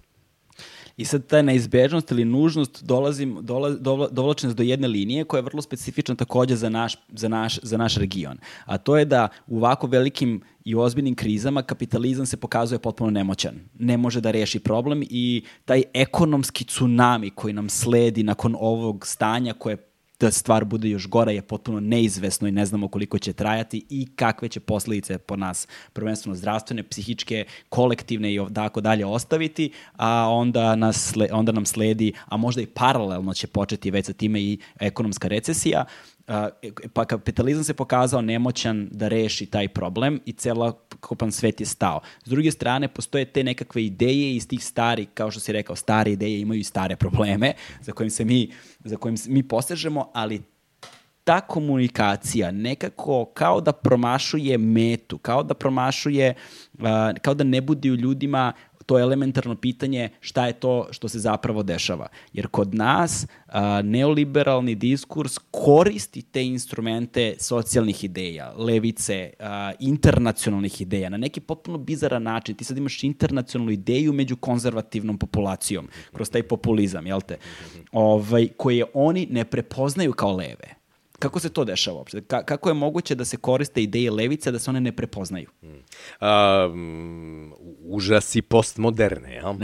I 0.99 1.05
sad 1.05 1.27
ta 1.27 1.41
neizbežnost 1.41 2.11
ili 2.11 2.25
nužnost 2.25 2.83
dolazim, 2.83 3.37
dola, 3.41 3.69
dola, 3.69 4.07
dovlači 4.11 4.45
nas 4.45 4.55
do 4.55 4.63
jedne 4.63 4.87
linije 4.87 5.23
koja 5.23 5.39
je 5.39 5.43
vrlo 5.43 5.61
specifična 5.61 6.15
takođe 6.15 6.55
za 6.55 6.69
naš, 6.69 6.95
za, 7.13 7.27
naš, 7.27 7.59
za 7.63 7.77
naš 7.77 7.95
region. 7.95 8.37
A 8.65 8.77
to 8.77 8.97
je 8.97 9.05
da 9.05 9.27
u 9.47 9.57
ovako 9.57 9.87
velikim 9.87 10.41
i 10.65 10.75
ozbiljnim 10.75 11.15
krizama 11.15 11.61
kapitalizam 11.61 12.25
se 12.25 12.37
pokazuje 12.37 12.79
potpuno 12.79 13.11
nemoćan. 13.11 13.55
Ne 13.79 13.97
može 13.97 14.21
da 14.21 14.31
reši 14.31 14.59
problem 14.59 15.03
i 15.09 15.43
taj 15.65 15.83
ekonomski 15.93 16.65
tsunami 16.65 17.29
koji 17.29 17.53
nam 17.53 17.69
sledi 17.69 18.23
nakon 18.23 18.55
ovog 18.59 19.07
stanja 19.07 19.53
koje 19.53 19.77
da 20.19 20.31
stvar 20.31 20.65
bude 20.65 20.89
još 20.89 21.07
gora 21.07 21.31
je 21.31 21.41
potpuno 21.41 21.79
neizvesno 21.79 22.47
i 22.47 22.51
ne 22.51 22.65
znamo 22.65 22.87
koliko 22.87 23.19
će 23.19 23.33
trajati 23.33 23.85
i 23.89 24.07
kakve 24.15 24.49
će 24.49 24.59
posledice 24.59 25.17
po 25.17 25.35
nas, 25.35 25.67
prvenstveno 25.93 26.35
zdravstvene, 26.35 26.83
psihičke, 26.83 27.45
kolektivne 27.69 28.33
i 28.33 28.39
tako 28.53 28.81
dalje 28.81 29.05
ostaviti, 29.05 29.71
a 29.95 30.29
onda, 30.29 30.75
nas, 30.75 31.13
onda 31.31 31.51
nam 31.51 31.65
sledi, 31.65 32.13
a 32.25 32.37
možda 32.37 32.61
i 32.61 32.65
paralelno 32.65 33.33
će 33.33 33.47
početi 33.47 33.91
već 33.91 34.05
sa 34.05 34.13
time 34.13 34.41
i 34.41 34.59
ekonomska 34.79 35.27
recesija, 35.27 35.85
pa 36.93 37.05
kapitalizam 37.05 37.63
se 37.63 37.73
pokazao 37.73 38.21
nemoćan 38.21 38.87
da 38.91 39.07
reši 39.07 39.45
taj 39.45 39.67
problem 39.67 40.19
i 40.25 40.33
celokupan 40.33 41.31
svet 41.31 41.59
je 41.59 41.65
stao. 41.65 42.01
S 42.25 42.29
druge 42.29 42.51
strane, 42.51 42.87
postoje 42.87 43.25
te 43.25 43.43
nekakve 43.43 43.85
ideje 43.85 44.35
iz 44.35 44.47
tih 44.47 44.65
stari, 44.65 45.05
kao 45.05 45.31
što 45.31 45.39
si 45.39 45.51
rekao, 45.51 45.75
stare 45.75 46.11
ideje 46.11 46.41
imaju 46.41 46.59
i 46.59 46.63
stare 46.63 46.95
probleme 46.95 47.53
za 47.81 47.91
kojim 47.91 48.09
se 48.09 48.25
mi, 48.25 48.51
za 48.83 48.97
kojim 48.97 49.17
mi 49.27 49.43
posežemo, 49.43 50.11
ali 50.13 50.41
ta 51.23 51.41
komunikacija 51.41 52.51
nekako 52.51 53.25
kao 53.25 53.61
da 53.61 53.71
promašuje 53.71 54.57
metu, 54.57 55.17
kao 55.17 55.43
da 55.43 55.53
promašuje, 55.53 56.33
uh, 56.73 56.85
kao 57.21 57.33
da 57.33 57.43
ne 57.43 57.61
budi 57.61 57.91
u 57.91 57.95
ljudima 57.95 58.53
to 58.89 58.99
elementarno 58.99 59.55
pitanje 59.55 60.09
šta 60.19 60.47
je 60.47 60.53
to 60.53 60.87
što 60.91 61.09
se 61.09 61.19
zapravo 61.19 61.63
dešava. 61.63 62.07
Jer 62.33 62.47
kod 62.47 62.75
nas 62.75 63.27
a, 63.47 63.81
neoliberalni 63.81 64.75
diskurs 64.75 65.37
koristi 65.51 66.21
te 66.21 66.45
instrumente 66.45 67.35
socijalnih 67.39 68.03
ideja, 68.03 68.53
levice, 68.57 69.33
a, 69.39 69.71
internacionalnih 69.79 70.81
ideja, 70.81 71.09
na 71.09 71.17
neki 71.17 71.39
potpuno 71.39 71.77
bizaran 71.77 72.23
način. 72.23 72.55
Ti 72.55 72.63
sad 72.63 72.77
imaš 72.77 73.03
internacionalnu 73.03 73.71
ideju 73.71 74.13
među 74.13 74.35
konzervativnom 74.35 75.17
populacijom, 75.17 75.87
kroz 76.13 76.29
taj 76.29 76.43
populizam, 76.43 77.07
jel 77.07 77.21
te? 77.21 77.37
Ovaj, 77.91 78.47
koje 78.57 78.85
oni 78.93 79.27
ne 79.29 79.45
prepoznaju 79.45 80.13
kao 80.13 80.35
leve 80.35 80.78
Kako 81.19 81.39
se 81.39 81.49
to 81.49 81.65
dešava 81.65 81.97
uopšte? 81.97 82.21
Ka 82.21 82.43
kako 82.43 82.69
je 82.69 82.73
moguće 82.73 83.15
da 83.15 83.25
se 83.25 83.37
koriste 83.37 83.83
ideje 83.83 84.11
levice, 84.11 84.51
da 84.51 84.59
se 84.59 84.69
one 84.69 84.81
ne 84.81 84.91
prepoznaju? 84.91 85.49
Hmm. 85.61 85.83
Um, 86.21 87.53
užasi 87.83 88.41
postmoderne, 88.41 89.35
ja? 89.35 89.55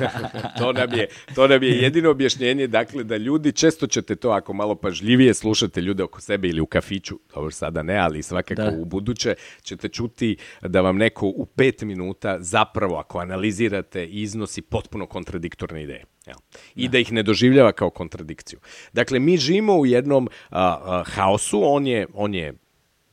to, 0.58 0.72
nam 0.72 0.92
je, 0.92 1.08
to 1.34 1.48
nam 1.48 1.62
je 1.62 1.70
jedino 1.70 2.10
objašnjenje, 2.10 2.66
dakle, 2.66 3.04
da 3.04 3.16
ljudi, 3.16 3.52
često 3.52 3.86
ćete 3.86 4.16
to, 4.16 4.30
ako 4.30 4.52
malo 4.52 4.74
pažljivije 4.74 5.34
slušate 5.34 5.80
ljude 5.80 6.02
oko 6.02 6.20
sebe 6.20 6.48
ili 6.48 6.60
u 6.60 6.66
kafiću, 6.66 7.18
dobro 7.34 7.50
sada 7.50 7.82
ne, 7.82 7.96
ali 7.96 8.22
svakako 8.22 8.62
da. 8.62 8.76
u 8.78 8.84
buduće, 8.84 9.34
ćete 9.62 9.88
čuti 9.88 10.36
da 10.62 10.80
vam 10.80 10.96
neko 10.96 11.26
u 11.26 11.46
pet 11.46 11.82
minuta 11.82 12.36
zapravo, 12.40 12.96
ako 12.96 13.18
analizirate, 13.18 14.06
iznosi 14.06 14.62
potpuno 14.62 15.06
kontradiktorne 15.06 15.82
ideje. 15.82 16.04
Jel? 16.26 16.36
I 16.74 16.88
da. 16.88 16.92
da 16.92 16.98
ih 16.98 17.12
ne 17.12 17.22
doživljava 17.22 17.72
kao 17.72 17.90
kontradikciju. 17.90 18.58
Dakle, 18.92 19.18
mi 19.18 19.36
živimo 19.36 19.76
u 19.76 19.86
jednom 19.86 20.28
a, 20.50 20.78
a, 20.84 20.95
haosu, 21.04 21.64
on 21.64 21.86
je, 21.86 22.06
on 22.14 22.34
je 22.34 22.54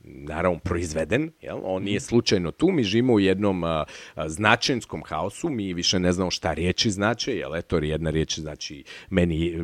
naravno 0.04 0.58
proizveden, 0.58 1.30
jel? 1.40 1.58
on 1.64 1.82
nije 1.82 1.96
mhm. 1.96 2.04
slučajno 2.04 2.50
tu, 2.50 2.68
mi 2.68 2.84
živimo 2.84 3.12
u 3.12 3.20
jednom 3.20 3.64
a, 3.64 3.84
a, 4.14 4.28
značajnskom 4.28 5.02
haosu, 5.06 5.48
mi 5.48 5.74
više 5.74 5.98
ne 5.98 6.12
znamo 6.12 6.30
šta 6.30 6.52
riječi 6.52 6.90
znače, 6.90 7.36
jel? 7.36 7.56
Eto 7.56 7.76
jedna 7.76 8.10
riječ 8.10 8.38
znači 8.38 8.84
meni 9.10 9.58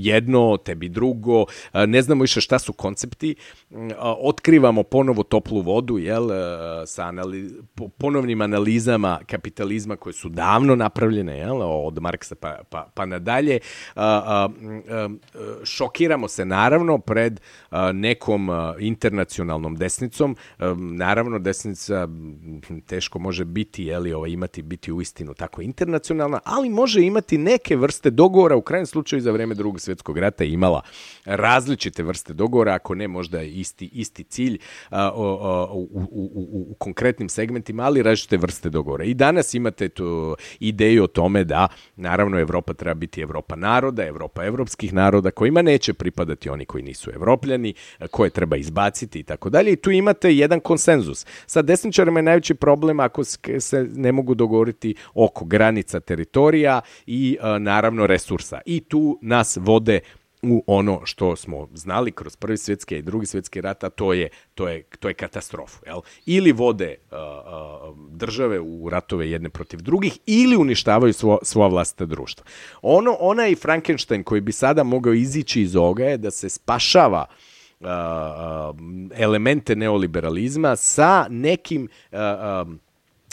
jedno, 0.00 0.56
tebi 0.56 0.88
drugo, 0.88 1.44
a, 1.72 1.86
ne 1.86 2.02
znamo 2.02 2.22
više 2.22 2.40
šta 2.40 2.58
su 2.58 2.72
koncepti, 2.72 3.34
a, 3.98 4.14
otkrivamo 4.18 4.82
ponovo 4.82 5.22
toplu 5.22 5.60
vodu, 5.60 5.98
jel, 5.98 6.30
a, 6.32 6.82
sa 6.86 7.04
anali, 7.04 7.50
po, 7.74 7.88
ponovnim 7.88 8.40
analizama 8.40 9.20
kapitalizma 9.26 9.96
koje 9.96 10.12
su 10.12 10.28
davno 10.28 10.76
napravljene, 10.76 11.38
jel, 11.38 11.62
od 11.62 12.02
Marksa 12.02 12.34
pa, 12.34 12.58
pa, 12.70 12.90
pa 12.94 13.06
nadalje, 13.06 13.58
a, 13.94 14.04
a, 14.04 14.48
a, 14.90 15.08
šokiramo 15.64 16.28
se 16.28 16.44
naravno 16.44 16.98
pred 16.98 17.40
a, 17.70 17.92
nekom 17.92 18.50
a, 18.50 18.74
internacionalnom 18.78 19.65
liberalnom 19.66 19.76
desnicom. 19.76 20.36
Naravno, 20.76 21.38
desnica 21.38 22.08
teško 22.86 23.18
može 23.18 23.44
biti, 23.44 23.84
jeli, 23.84 24.12
ovaj, 24.12 24.30
imati, 24.30 24.62
biti 24.62 24.92
u 24.92 25.00
istinu 25.00 25.34
tako 25.34 25.62
internacionalna, 25.62 26.40
ali 26.44 26.70
može 26.70 27.02
imati 27.02 27.38
neke 27.38 27.76
vrste 27.76 28.10
dogovora, 28.10 28.56
u 28.56 28.62
krajnjem 28.62 28.86
slučaju 28.86 29.22
za 29.22 29.32
vreme 29.32 29.54
drugog 29.54 29.80
svjetskog 29.80 30.18
rata 30.18 30.44
je 30.44 30.52
imala 30.52 30.82
različite 31.24 32.02
vrste 32.02 32.32
dogovora, 32.32 32.74
ako 32.74 32.94
ne 32.94 33.08
možda 33.08 33.42
isti, 33.42 33.90
isti 33.92 34.24
cilj 34.24 34.58
a, 34.90 35.12
u, 35.14 35.22
u, 35.72 36.08
u, 36.10 36.66
u 36.70 36.74
konkretnim 36.74 37.28
segmentima, 37.28 37.82
ali 37.82 38.02
različite 38.02 38.36
vrste 38.36 38.70
dogovora. 38.70 39.04
I 39.04 39.14
danas 39.14 39.54
imate 39.54 39.88
tu 39.88 40.36
ideju 40.60 41.04
o 41.04 41.06
tome 41.06 41.44
da, 41.44 41.68
naravno, 41.96 42.38
Evropa 42.38 42.74
treba 42.74 42.94
biti 42.94 43.20
Evropa 43.20 43.56
naroda, 43.56 44.06
Evropa 44.06 44.44
evropskih 44.44 44.92
naroda, 44.92 45.30
kojima 45.30 45.62
neće 45.62 45.94
pripadati 45.94 46.48
oni 46.48 46.64
koji 46.64 46.82
nisu 46.82 47.10
evropljani, 47.10 47.74
koje 48.10 48.30
treba 48.30 48.56
izbaciti 48.56 49.18
i 49.18 49.22
tako 49.22 49.50
dalje. 49.56 49.72
I 49.72 49.76
tu 49.76 49.90
imate 49.90 50.34
jedan 50.34 50.60
konsenzus. 50.60 51.26
Sa 51.46 51.62
desničarima 51.62 52.18
je 52.18 52.28
najveći 52.30 52.54
problem 52.54 53.00
ako 53.00 53.24
se 53.60 53.86
ne 53.94 54.12
mogu 54.12 54.34
dogovoriti 54.34 54.94
oko 55.14 55.44
granica 55.44 56.00
teritorija 56.00 56.80
i 57.06 57.38
naravno 57.60 58.06
resursa. 58.06 58.60
I 58.66 58.80
tu 58.80 59.18
nas 59.22 59.58
vode 59.60 60.00
u 60.42 60.64
ono 60.66 61.00
što 61.04 61.36
smo 61.36 61.68
znali 61.74 62.12
kroz 62.12 62.36
prvi 62.36 62.56
svjetski 62.56 62.96
i 62.96 63.02
drugi 63.02 63.26
svjetski 63.26 63.60
rat, 63.60 63.84
a 63.84 63.90
to 63.90 64.12
je, 64.12 64.28
to 64.54 64.68
je, 64.68 64.82
to 65.00 65.08
je 65.08 65.14
katastrofu. 65.14 65.78
Jel? 65.86 66.00
Ili 66.26 66.52
vode 66.52 66.94
uh, 67.10 67.18
uh, 67.18 67.96
države 68.10 68.60
u 68.60 68.88
ratove 68.90 69.30
jedne 69.30 69.48
protiv 69.48 69.80
drugih, 69.80 70.18
ili 70.26 70.56
uništavaju 70.56 71.12
svo, 71.12 71.38
svoja 71.42 71.68
vlastita 71.68 72.06
društva. 72.06 72.44
Ono, 72.82 73.16
onaj 73.20 73.54
Frankenstein 73.54 74.24
koji 74.24 74.40
bi 74.40 74.52
sada 74.52 74.84
mogao 74.84 75.12
izići 75.12 75.62
iz 75.62 75.76
ovoga 75.76 76.04
je 76.04 76.16
da 76.16 76.30
se 76.30 76.48
spašava 76.48 77.26
uh, 77.28 77.55
elemente 79.14 79.76
neoliberalizma 79.76 80.76
sa 80.76 81.26
nekim 81.30 81.88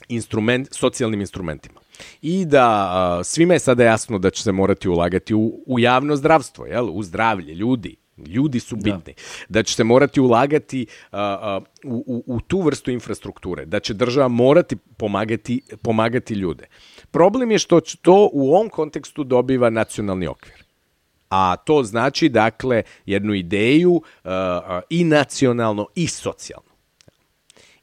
instrument, 0.07 0.67
socijalnim 0.71 1.21
instrumentima 1.21 1.79
i 2.21 2.45
da 2.45 2.67
a, 2.67 3.23
svima 3.23 3.53
je 3.53 3.59
sada 3.59 3.83
jasno 3.83 4.19
da 4.19 4.29
će 4.29 4.43
se 4.43 4.51
morati 4.51 4.89
ulagati 4.89 5.33
u, 5.33 5.63
u 5.65 5.79
javno 5.79 6.15
zdravstvo, 6.15 6.65
jel? 6.65 6.89
u 6.93 7.03
zdravlje 7.03 7.53
ljudi, 7.53 7.95
Ljudi 8.27 8.59
su 8.59 8.75
da. 8.75 8.83
bitni. 8.83 9.13
Da, 9.13 9.59
da 9.59 9.63
će 9.63 9.75
se 9.75 9.83
morati 9.83 10.21
ulagati 10.21 10.85
uh, 11.11 11.17
uh, 11.83 11.93
u, 11.93 12.03
u, 12.07 12.35
u 12.35 12.39
tu 12.41 12.61
vrstu 12.61 12.91
infrastrukture, 12.91 13.65
da 13.65 13.79
će 13.79 13.93
država 13.93 14.27
morati 14.27 14.75
pomagati, 14.97 15.61
pomagati 15.81 16.33
ljude. 16.33 16.67
Problem 17.11 17.51
je 17.51 17.59
što 17.59 17.81
to 18.01 18.29
u 18.33 18.53
ovom 18.53 18.69
kontekstu 18.69 19.23
dobiva 19.23 19.69
nacionalni 19.69 20.27
okvir. 20.27 20.62
A 21.33 21.55
to 21.55 21.83
znači, 21.83 22.29
dakle, 22.29 22.83
jednu 23.05 23.33
ideju 23.33 23.91
uh, 23.91 24.31
i 24.89 25.03
nacionalno 25.03 25.87
i 25.95 26.07
socijalno. 26.07 26.73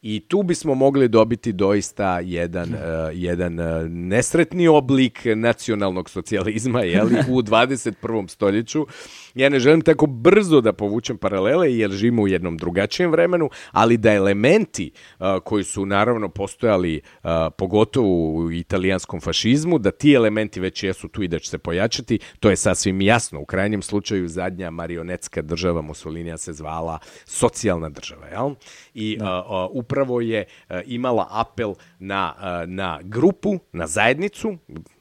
I 0.02 0.20
tu 0.20 0.42
bismo 0.42 0.74
mogli 0.74 1.08
dobiti 1.08 1.52
doista 1.52 2.20
jedan, 2.20 2.74
uh, 2.74 2.80
jedan 3.12 3.58
uh, 3.58 3.66
nesretni 3.88 4.68
oblik 4.68 5.20
nacionalnog 5.36 6.10
socijalizma 6.10 6.80
jeli, 6.80 7.14
u 7.28 7.42
21. 7.42 8.28
stoljeću. 8.28 8.86
Ja 9.34 9.48
ne 9.48 9.58
želim 9.58 9.80
tako 9.80 10.06
brzo 10.06 10.60
da 10.60 10.72
povučem 10.72 11.18
paralele 11.18 11.74
jer 11.74 11.90
živimo 11.90 12.22
u 12.22 12.28
jednom 12.28 12.56
drugačijem 12.56 13.10
vremenu, 13.10 13.50
ali 13.72 13.96
da 13.96 14.12
elementi 14.12 14.90
uh, 15.18 15.26
koji 15.44 15.64
su 15.64 15.86
naravno 15.86 16.28
postojali 16.28 17.00
uh, 17.22 17.30
pogotovo 17.58 18.32
u 18.32 18.52
italijanskom 18.52 19.20
fašizmu, 19.20 19.78
da 19.78 19.90
ti 19.90 20.12
elementi 20.12 20.60
već 20.60 20.82
jesu 20.82 21.08
tu 21.08 21.22
i 21.22 21.28
da 21.28 21.38
će 21.38 21.50
se 21.50 21.58
pojačati, 21.58 22.18
to 22.40 22.50
je 22.50 22.56
sasvim 22.56 23.00
jasno. 23.00 23.40
U 23.40 23.44
krajnjem 23.44 23.82
slučaju 23.82 24.28
zadnja 24.28 24.70
marionetska 24.70 25.42
država 25.42 25.82
Mussolinija 25.82 26.38
se 26.38 26.52
zvala 26.52 26.98
socijalna 27.24 27.88
država. 27.88 28.26
Jel? 28.26 28.50
I 28.94 29.16
da. 29.16 29.40
uh, 29.40 29.50
uh, 29.50 29.76
upravo 29.76 30.20
je 30.20 30.44
imala 30.86 31.26
apel 31.30 31.74
na, 31.98 32.34
na 32.66 32.98
grupu, 33.02 33.58
na 33.72 33.86
zajednicu, 33.86 34.58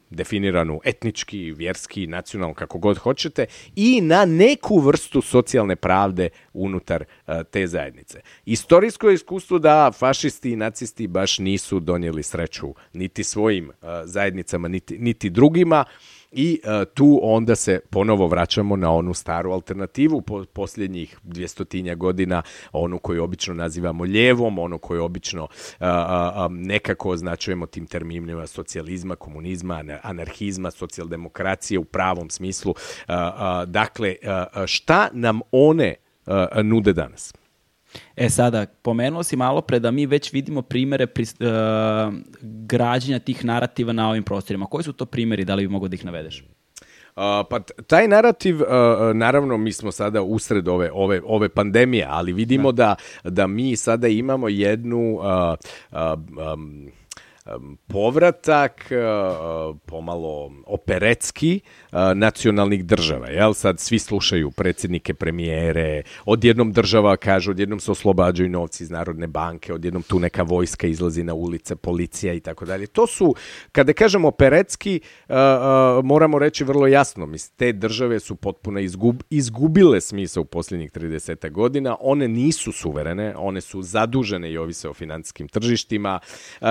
definiranu 0.09 0.79
etnički, 0.83 1.51
vjerski, 1.51 2.07
nacionalno, 2.07 2.53
kako 2.53 2.77
god 2.77 2.97
hoćete, 2.97 3.45
i 3.75 4.01
na 4.01 4.25
neku 4.25 4.79
vrstu 4.79 5.21
socijalne 5.21 5.75
pravde 5.75 6.29
unutar 6.53 7.03
uh, 7.03 7.33
te 7.51 7.67
zajednice. 7.67 8.21
Istorijsko 8.45 9.09
je 9.09 9.13
iskustvo 9.13 9.59
da 9.59 9.91
fašisti 9.91 10.51
i 10.51 10.55
nacisti 10.55 11.07
baš 11.07 11.39
nisu 11.39 11.79
donijeli 11.79 12.23
sreću 12.23 12.73
niti 12.93 13.23
svojim 13.23 13.69
uh, 13.69 13.87
zajednicama, 14.03 14.67
niti, 14.67 14.97
niti 14.97 15.29
drugima, 15.29 15.85
I 16.31 16.61
uh, 16.63 16.87
tu 16.93 17.19
onda 17.23 17.55
se 17.55 17.79
ponovo 17.89 18.27
vraćamo 18.27 18.75
na 18.75 18.91
onu 18.91 19.13
staru 19.13 19.51
alternativu 19.51 20.21
po 20.21 20.45
posljednjih 20.53 21.17
dvjestotinja 21.23 21.95
godina, 21.95 22.41
onu 22.71 22.99
koju 22.99 23.23
obično 23.23 23.53
nazivamo 23.53 24.05
ljevom, 24.05 24.59
onu 24.59 24.77
koju 24.77 25.03
obično 25.03 25.43
uh, 25.43 25.49
uh, 25.79 26.51
nekako 26.51 27.09
označujemo 27.09 27.65
tim 27.65 27.87
terminima 27.87 28.47
socijalizma, 28.47 29.15
komunizma, 29.15 29.83
anarhizma, 30.03 30.71
socijaldemokracije 30.71 31.79
u 31.79 31.83
pravom 31.83 32.29
smislu. 32.29 32.73
Dakle, 33.67 34.15
šta 34.65 35.09
nam 35.13 35.39
one 35.51 35.95
nude 36.63 36.93
danas? 36.93 37.33
E 38.15 38.29
sada, 38.29 38.65
pomenuo 38.81 39.23
si 39.23 39.35
malo 39.35 39.61
pre 39.61 39.79
da 39.79 39.91
mi 39.91 40.05
već 40.05 40.33
vidimo 40.33 40.61
primere 40.61 41.07
pri, 41.07 41.23
uh, 41.23 42.13
građenja 42.41 43.19
tih 43.19 43.45
narativa 43.45 43.93
na 43.93 44.09
ovim 44.09 44.23
prostorima. 44.23 44.65
Koji 44.65 44.83
su 44.83 44.93
to 44.93 45.05
primeri, 45.05 45.45
da 45.45 45.55
li 45.55 45.67
bi 45.67 45.71
mogo 45.71 45.87
da 45.87 45.95
ih 45.95 46.05
navedeš? 46.05 46.43
Uh, 47.19 47.23
pa 47.49 47.59
taj 47.87 48.07
narativ, 48.07 48.61
uh, 48.61 48.67
naravno 49.13 49.57
mi 49.57 49.71
smo 49.71 49.91
sada 49.91 50.21
usred 50.21 50.67
ove, 50.67 50.91
ove, 50.93 51.21
ove 51.25 51.49
pandemije, 51.49 52.05
ali 52.09 52.33
vidimo 52.33 52.71
da, 52.71 52.95
da, 53.23 53.29
da 53.29 53.47
mi 53.47 53.75
sada 53.75 54.07
imamo 54.07 54.49
jednu 54.49 55.13
uh, 55.13 55.55
uh, 55.91 56.19
um, 56.53 56.91
povratak 57.87 58.89
pomalo 59.85 60.51
operetski 60.65 61.59
nacionalnih 62.15 62.85
država. 62.85 63.27
Jel? 63.27 63.53
Sad 63.53 63.79
svi 63.79 63.99
slušaju 63.99 64.51
predsjednike, 64.51 65.13
premijere, 65.13 66.03
odjednom 66.25 66.71
država 66.71 67.17
kaže, 67.17 67.51
odjednom 67.51 67.79
se 67.79 67.91
oslobađaju 67.91 68.49
novci 68.49 68.83
iz 68.83 68.89
Narodne 68.89 69.27
banke, 69.27 69.73
odjednom 69.73 70.03
tu 70.03 70.19
neka 70.19 70.43
vojska 70.43 70.87
izlazi 70.87 71.23
na 71.23 71.33
ulice, 71.33 71.75
policija 71.75 72.33
i 72.33 72.39
tako 72.39 72.65
dalje. 72.65 72.87
To 72.87 73.07
su, 73.07 73.35
kada 73.71 73.93
kažemo 73.93 74.27
operetski, 74.27 74.99
moramo 76.03 76.39
reći 76.39 76.63
vrlo 76.63 76.87
jasno, 76.87 77.25
mis, 77.25 77.49
te 77.49 77.73
države 77.73 78.19
su 78.19 78.35
potpuno 78.35 78.79
izgub, 78.79 79.21
izgubile 79.29 80.01
smisao 80.01 80.41
u 80.41 80.45
posljednjih 80.45 80.91
30 80.91 81.51
godina, 81.51 81.95
one 81.99 82.27
nisu 82.27 82.71
suverene, 82.71 83.33
one 83.37 83.61
su 83.61 83.81
zadužene 83.81 84.51
i 84.51 84.57
ovise 84.57 84.89
o 84.89 84.93
financijskim 84.93 85.47
tržištima, 85.47 86.19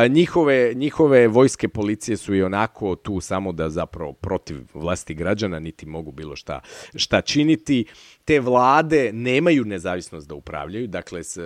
njihove 0.09 0.68
njihove 0.75 1.29
vojske 1.29 1.69
policije 1.69 2.17
su 2.17 2.35
i 2.35 2.43
onako 2.43 2.97
tu 2.97 3.21
samo 3.21 3.53
da 3.53 3.71
zapravo 3.71 4.13
protiv 4.13 4.57
vlasti 4.75 5.15
građana 5.15 5.59
niti 5.59 5.87
mogu 5.87 6.13
bilo 6.13 6.37
šta, 6.37 6.61
šta 6.95 7.21
činiti. 7.21 7.85
Te 8.25 8.41
vlade 8.41 9.11
nemaju 9.13 9.65
nezavisnost 9.65 10.29
da 10.29 10.35
upravljaju, 10.35 10.87
dakle 10.87 11.25
s, 11.25 11.39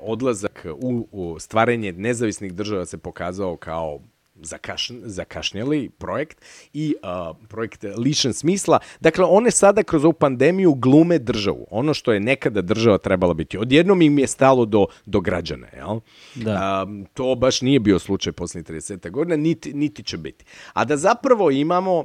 odlazak 0.00 0.66
u, 0.80 1.08
u 1.12 1.38
stvaranje 1.38 1.92
nezavisnih 1.92 2.54
država 2.54 2.86
se 2.86 2.98
pokazao 2.98 3.56
kao 3.56 4.00
zakašn, 4.34 4.94
zakašnjeli 5.04 5.90
projekt 5.98 6.44
i 6.72 6.94
uh, 7.02 7.36
projekt 7.48 7.84
lišen 7.96 8.32
smisla. 8.32 8.78
Dakle, 9.00 9.24
one 9.24 9.50
sada 9.50 9.82
kroz 9.82 10.04
ovu 10.04 10.12
pandemiju 10.12 10.74
glume 10.74 11.18
državu. 11.18 11.66
Ono 11.70 11.94
što 11.94 12.12
je 12.12 12.20
nekada 12.20 12.62
država 12.62 12.98
trebala 12.98 13.34
biti. 13.34 13.58
Odjednom 13.58 14.02
im 14.02 14.18
je 14.18 14.26
stalo 14.26 14.64
do, 14.64 14.86
do 15.06 15.20
građana. 15.20 15.66
Jel? 15.76 16.00
Da. 16.34 16.86
Uh, 16.86 17.06
to 17.14 17.34
baš 17.34 17.60
nije 17.60 17.80
bio 17.80 17.98
slučaj 17.98 18.32
poslednjih 18.32 18.82
30 18.82 19.10
godina, 19.10 19.36
niti, 19.36 19.74
niti 19.74 20.02
će 20.02 20.16
biti. 20.16 20.44
A 20.72 20.84
da 20.84 20.96
zapravo 20.96 21.50
imamo 21.50 22.04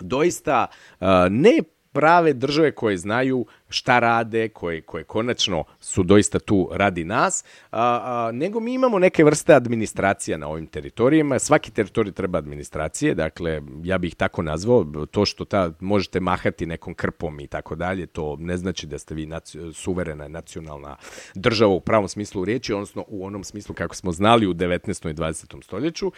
doista 0.00 0.66
uh, 1.00 1.06
ne 1.30 1.62
prave 1.92 2.32
države 2.32 2.72
koje 2.72 2.96
znaju 2.96 3.46
šta 3.68 3.98
rade, 3.98 4.48
koje, 4.48 4.82
koje 4.82 5.04
konačno 5.04 5.64
su 5.80 6.02
doista 6.02 6.38
tu 6.38 6.68
radi 6.72 7.04
nas, 7.04 7.44
a, 7.70 8.00
a, 8.04 8.32
nego 8.32 8.60
mi 8.60 8.74
imamo 8.74 8.98
neke 8.98 9.24
vrste 9.24 9.54
administracija 9.54 10.38
na 10.38 10.48
ovim 10.48 10.66
teritorijima. 10.66 11.38
Svaki 11.38 11.70
teritorij 11.70 12.12
treba 12.12 12.38
administracije, 12.38 13.14
dakle, 13.14 13.62
ja 13.82 13.98
bih 13.98 14.14
tako 14.14 14.42
nazvao, 14.42 14.84
to 15.10 15.24
što 15.24 15.44
ta, 15.44 15.72
možete 15.80 16.20
mahati 16.20 16.66
nekom 16.66 16.94
krpom 16.94 17.40
i 17.40 17.46
tako 17.46 17.74
dalje, 17.74 18.06
to 18.06 18.36
ne 18.38 18.56
znači 18.56 18.86
da 18.86 18.98
ste 18.98 19.14
vi 19.14 19.26
naci, 19.26 19.58
suverena 19.72 20.28
nacionalna 20.28 20.96
država 21.34 21.72
u 21.72 21.80
pravom 21.80 22.08
smislu 22.08 22.44
riječi, 22.44 22.72
odnosno 22.72 23.04
u 23.08 23.26
onom 23.26 23.44
smislu 23.44 23.74
kako 23.74 23.94
smo 23.94 24.12
znali 24.12 24.46
u 24.46 24.54
19. 24.54 25.10
i 25.10 25.14
20. 25.14 25.64
stoljeću. 25.64 26.12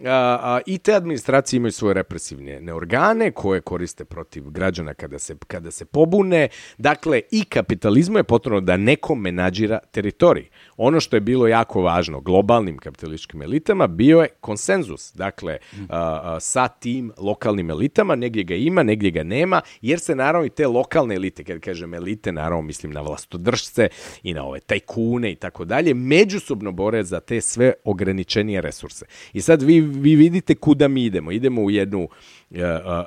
A, 0.00 0.38
a, 0.42 0.60
I 0.66 0.78
te 0.78 0.94
administracije 0.94 1.56
imaju 1.56 1.72
svoje 1.72 1.94
represivne 1.94 2.74
organe 2.74 3.30
koje 3.30 3.60
koriste 3.60 4.04
protiv 4.04 4.50
građana 4.50 4.94
kada 4.94 5.18
se, 5.18 5.36
kada 5.46 5.70
se 5.70 5.84
pobune. 5.84 6.48
Dakle, 6.78 6.89
Dakle, 6.90 7.20
i 7.30 7.44
kapitalizmu 7.44 8.18
je 8.18 8.24
potrebno 8.24 8.60
da 8.60 8.76
neko 8.76 9.14
menadžira 9.14 9.78
teritorij. 9.90 10.48
Ono 10.76 11.00
što 11.00 11.16
je 11.16 11.20
bilo 11.20 11.48
jako 11.48 11.82
važno 11.82 12.20
globalnim 12.20 12.78
kapitalističkim 12.78 13.42
elitama 13.42 13.86
bio 13.86 14.20
je 14.20 14.28
konsenzus. 14.40 15.12
Dakle, 15.14 15.58
a, 15.88 16.36
sa 16.40 16.68
tim 16.68 17.12
lokalnim 17.18 17.70
elitama, 17.70 18.14
negdje 18.14 18.44
ga 18.44 18.54
ima, 18.54 18.82
negdje 18.82 19.10
ga 19.10 19.22
nema, 19.22 19.60
jer 19.80 20.00
se 20.00 20.14
naravno 20.14 20.46
i 20.46 20.50
te 20.50 20.66
lokalne 20.66 21.14
elite, 21.14 21.44
kad 21.44 21.60
kažem 21.60 21.94
elite, 21.94 22.32
naravno 22.32 22.62
mislim 22.62 22.92
na 22.92 23.00
vlastodržce 23.00 23.88
i 24.22 24.34
na 24.34 24.44
ove 24.44 24.60
tajkune 24.60 25.32
i 25.32 25.36
tako 25.36 25.64
dalje, 25.64 25.94
međusobno 25.94 26.72
bore 26.72 27.04
za 27.04 27.20
te 27.20 27.40
sve 27.40 27.72
ograničenije 27.84 28.60
resurse. 28.60 29.06
I 29.32 29.40
sad 29.40 29.62
vi, 29.62 29.80
vi 29.80 30.16
vidite 30.16 30.54
kuda 30.54 30.88
mi 30.88 31.04
idemo. 31.04 31.32
Idemo 31.32 31.62
u 31.62 31.70
jednu 31.70 32.08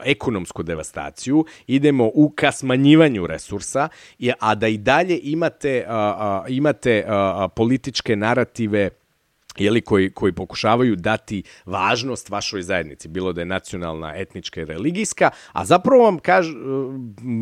ekonomsku 0.05 0.63
devastaciju, 0.63 1.45
idemo 1.67 2.11
u 2.13 2.29
ka 2.35 2.51
smanjivanju 2.51 3.27
resursa, 3.27 3.89
a 4.39 4.55
da 4.55 4.67
i 4.67 4.77
dalje 4.77 5.19
imate, 5.23 5.85
imate 6.47 7.05
političke 7.55 8.15
narative 8.15 8.89
jeli, 9.57 9.81
koji, 9.81 10.11
koji 10.11 10.33
pokušavaju 10.33 10.95
dati 10.95 11.43
važnost 11.65 12.29
vašoj 12.29 12.61
zajednici, 12.61 13.07
bilo 13.07 13.33
da 13.33 13.41
je 13.41 13.45
nacionalna, 13.45 14.13
etnička 14.15 14.61
i 14.61 14.65
religijska, 14.65 15.29
a 15.51 15.65
zapravo 15.65 16.03
vam, 16.03 16.19
kaž, 16.19 16.47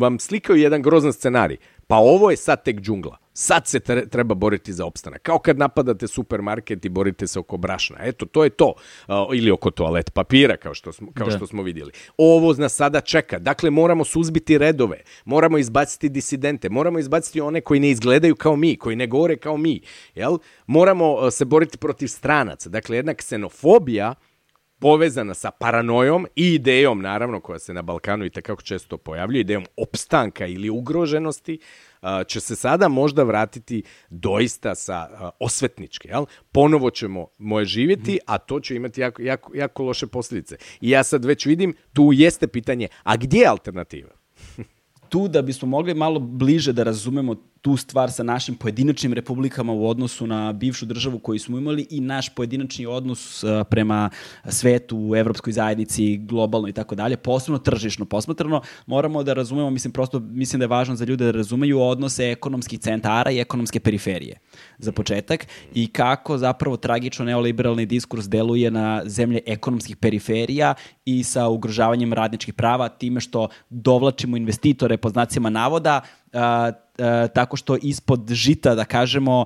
vam 0.00 0.18
slikaju 0.18 0.58
jedan 0.58 0.82
grozan 0.82 1.12
scenarij. 1.12 1.56
Pa 1.86 1.96
ovo 1.96 2.30
je 2.30 2.36
sad 2.36 2.64
tek 2.64 2.80
džungla. 2.80 3.21
Sad 3.34 3.66
se 3.66 3.80
treba 4.10 4.34
boriti 4.34 4.72
za 4.72 4.86
opstanak. 4.86 5.22
Kao 5.22 5.38
kad 5.38 5.58
napadate 5.58 6.06
supermarket 6.06 6.84
i 6.84 6.88
borite 6.88 7.26
se 7.26 7.38
oko 7.38 7.56
brašna. 7.56 7.96
Eto, 8.00 8.26
to 8.26 8.44
je 8.44 8.50
to. 8.50 8.74
Ili 9.34 9.50
oko 9.50 9.70
toalet 9.70 10.12
papira, 10.14 10.56
kao 10.56 10.74
što 10.74 10.92
smo, 10.92 11.12
kao 11.14 11.28
da. 11.28 11.36
što 11.36 11.46
smo 11.46 11.62
vidjeli. 11.62 11.92
Ovo 12.16 12.52
nas 12.52 12.74
sada 12.74 13.00
čeka. 13.00 13.38
Dakle, 13.38 13.70
moramo 13.70 14.04
suzbiti 14.04 14.58
redove. 14.58 15.00
Moramo 15.24 15.58
izbaciti 15.58 16.08
disidente. 16.08 16.68
Moramo 16.68 16.98
izbaciti 16.98 17.40
one 17.40 17.60
koji 17.60 17.80
ne 17.80 17.90
izgledaju 17.90 18.36
kao 18.36 18.56
mi, 18.56 18.76
koji 18.76 18.96
ne 18.96 19.06
govore 19.06 19.36
kao 19.36 19.56
mi. 19.56 19.80
Jel? 20.14 20.38
Moramo 20.66 21.30
se 21.30 21.44
boriti 21.44 21.78
protiv 21.78 22.06
stranaca. 22.06 22.68
Dakle, 22.68 22.96
jedna 22.96 23.14
ksenofobija 23.14 24.14
povezana 24.78 25.34
sa 25.34 25.50
paranojom 25.50 26.26
i 26.36 26.54
idejom, 26.54 27.02
naravno, 27.02 27.40
koja 27.40 27.58
se 27.58 27.74
na 27.74 27.82
Balkanu 27.82 28.24
i 28.24 28.30
takako 28.30 28.62
često 28.62 28.96
pojavljuje, 28.98 29.40
idejom 29.40 29.64
opstanka 29.76 30.46
ili 30.46 30.70
ugroženosti, 30.70 31.58
će 32.26 32.40
se 32.40 32.56
sada 32.56 32.88
možda 32.88 33.22
vratiti 33.22 33.82
doista 34.10 34.74
sa 34.74 35.30
osvetničke. 35.40 36.08
Jel? 36.08 36.24
Ponovo 36.52 36.90
ćemo 36.90 37.26
moje 37.38 37.64
živjeti, 37.64 38.18
a 38.26 38.38
to 38.38 38.60
će 38.60 38.76
imati 38.76 39.00
jako, 39.00 39.22
jako, 39.22 39.52
jako 39.54 39.82
loše 39.82 40.06
posljedice. 40.06 40.56
I 40.80 40.90
ja 40.90 41.02
sad 41.04 41.24
već 41.24 41.46
vidim, 41.46 41.74
tu 41.92 42.10
jeste 42.12 42.46
pitanje, 42.46 42.88
a 43.02 43.16
gdje 43.16 43.38
je 43.38 43.46
alternativa? 43.46 44.10
tu 45.12 45.28
da 45.28 45.42
bismo 45.42 45.68
mogli 45.68 45.94
malo 45.94 46.20
bliže 46.20 46.72
da 46.72 46.82
razumemo 46.82 47.36
tu 47.62 47.76
stvar 47.76 48.10
sa 48.10 48.22
našim 48.22 48.54
pojedinačnim 48.54 49.12
republikama 49.12 49.72
u 49.72 49.86
odnosu 49.88 50.26
na 50.26 50.52
bivšu 50.52 50.86
državu 50.86 51.18
koju 51.18 51.38
smo 51.38 51.58
imali 51.58 51.86
i 51.90 52.00
naš 52.00 52.28
pojedinačni 52.28 52.86
odnos 52.86 53.44
uh, 53.44 53.50
prema 53.70 54.10
svetu, 54.48 55.14
evropskoj 55.16 55.52
zajednici, 55.52 56.16
globalno 56.16 56.68
i 56.68 56.72
tako 56.72 56.94
dalje, 56.94 57.16
posebno 57.16 57.58
tržišno 57.58 58.04
posmatrano, 58.04 58.60
moramo 58.86 59.22
da 59.22 59.32
razumemo, 59.32 59.70
mislim, 59.70 59.92
prosto 59.92 60.20
mislim 60.20 60.60
da 60.60 60.64
je 60.64 60.68
važno 60.68 60.96
za 60.96 61.04
ljude 61.04 61.24
da 61.24 61.30
razumeju 61.30 61.80
odnose 61.80 62.30
ekonomskih 62.30 62.80
centara 62.80 63.30
i 63.30 63.38
ekonomske 63.38 63.80
periferije, 63.80 64.38
za 64.78 64.92
početak, 64.92 65.46
i 65.74 65.86
kako 65.86 66.38
zapravo 66.38 66.76
tragično 66.76 67.24
neoliberalni 67.24 67.86
diskurs 67.86 68.28
deluje 68.28 68.70
na 68.70 69.02
zemlje 69.06 69.40
ekonomskih 69.46 69.96
periferija 69.96 70.74
i 71.04 71.24
sa 71.24 71.48
ugrožavanjem 71.48 72.12
radničkih 72.12 72.54
prava, 72.54 72.88
time 72.88 73.20
što 73.20 73.48
dovlačimo 73.70 74.36
investitore 74.36 74.96
po 74.96 75.08
znacima 75.08 75.50
navoda, 75.50 76.00
tako 77.34 77.56
što 77.56 77.76
ispod 77.82 78.30
žita, 78.30 78.74
da 78.74 78.84
kažemo, 78.84 79.44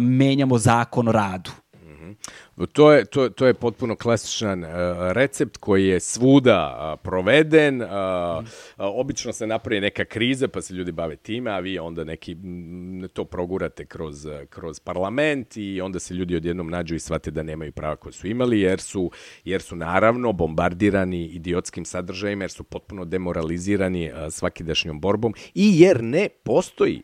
menjamo 0.00 0.58
zakon 0.58 1.08
o 1.08 1.12
radu. 1.12 1.50
To 2.72 2.92
je, 2.92 3.04
to, 3.04 3.28
to 3.28 3.46
je 3.46 3.54
potpuno 3.54 3.96
klasičan 3.96 4.64
uh, 4.64 4.70
recept 5.12 5.56
koji 5.56 5.86
je 5.86 6.00
svuda 6.00 6.92
uh, 6.94 7.00
proveden. 7.02 7.82
Uh, 7.82 7.88
uh, 7.88 8.44
obično 8.76 9.32
se 9.32 9.46
napravi 9.46 9.80
neka 9.80 10.04
kriza 10.04 10.48
pa 10.48 10.62
se 10.62 10.74
ljudi 10.74 10.92
bave 10.92 11.16
time, 11.16 11.50
a 11.50 11.58
vi 11.58 11.78
onda 11.78 12.04
neki 12.04 12.32
m, 12.32 13.08
to 13.12 13.24
progurate 13.24 13.84
kroz, 13.86 14.26
kroz 14.50 14.80
parlament 14.80 15.56
i 15.56 15.80
onda 15.80 15.98
se 15.98 16.14
ljudi 16.14 16.36
odjednom 16.36 16.70
nađu 16.70 16.94
i 16.94 17.00
shvate 17.00 17.30
da 17.30 17.42
nemaju 17.42 17.72
prava 17.72 17.96
koje 17.96 18.12
su 18.12 18.26
imali 18.26 18.60
jer 18.60 18.80
su, 18.80 19.10
jer 19.44 19.62
su 19.62 19.76
naravno 19.76 20.32
bombardirani 20.32 21.26
idiotskim 21.26 21.84
sadržajima, 21.84 22.44
jer 22.44 22.50
su 22.50 22.64
potpuno 22.64 23.04
demoralizirani 23.04 24.10
svakidašnjom 24.30 25.00
borbom 25.00 25.34
i 25.54 25.80
jer 25.80 26.02
ne 26.02 26.28
postoji 26.28 27.02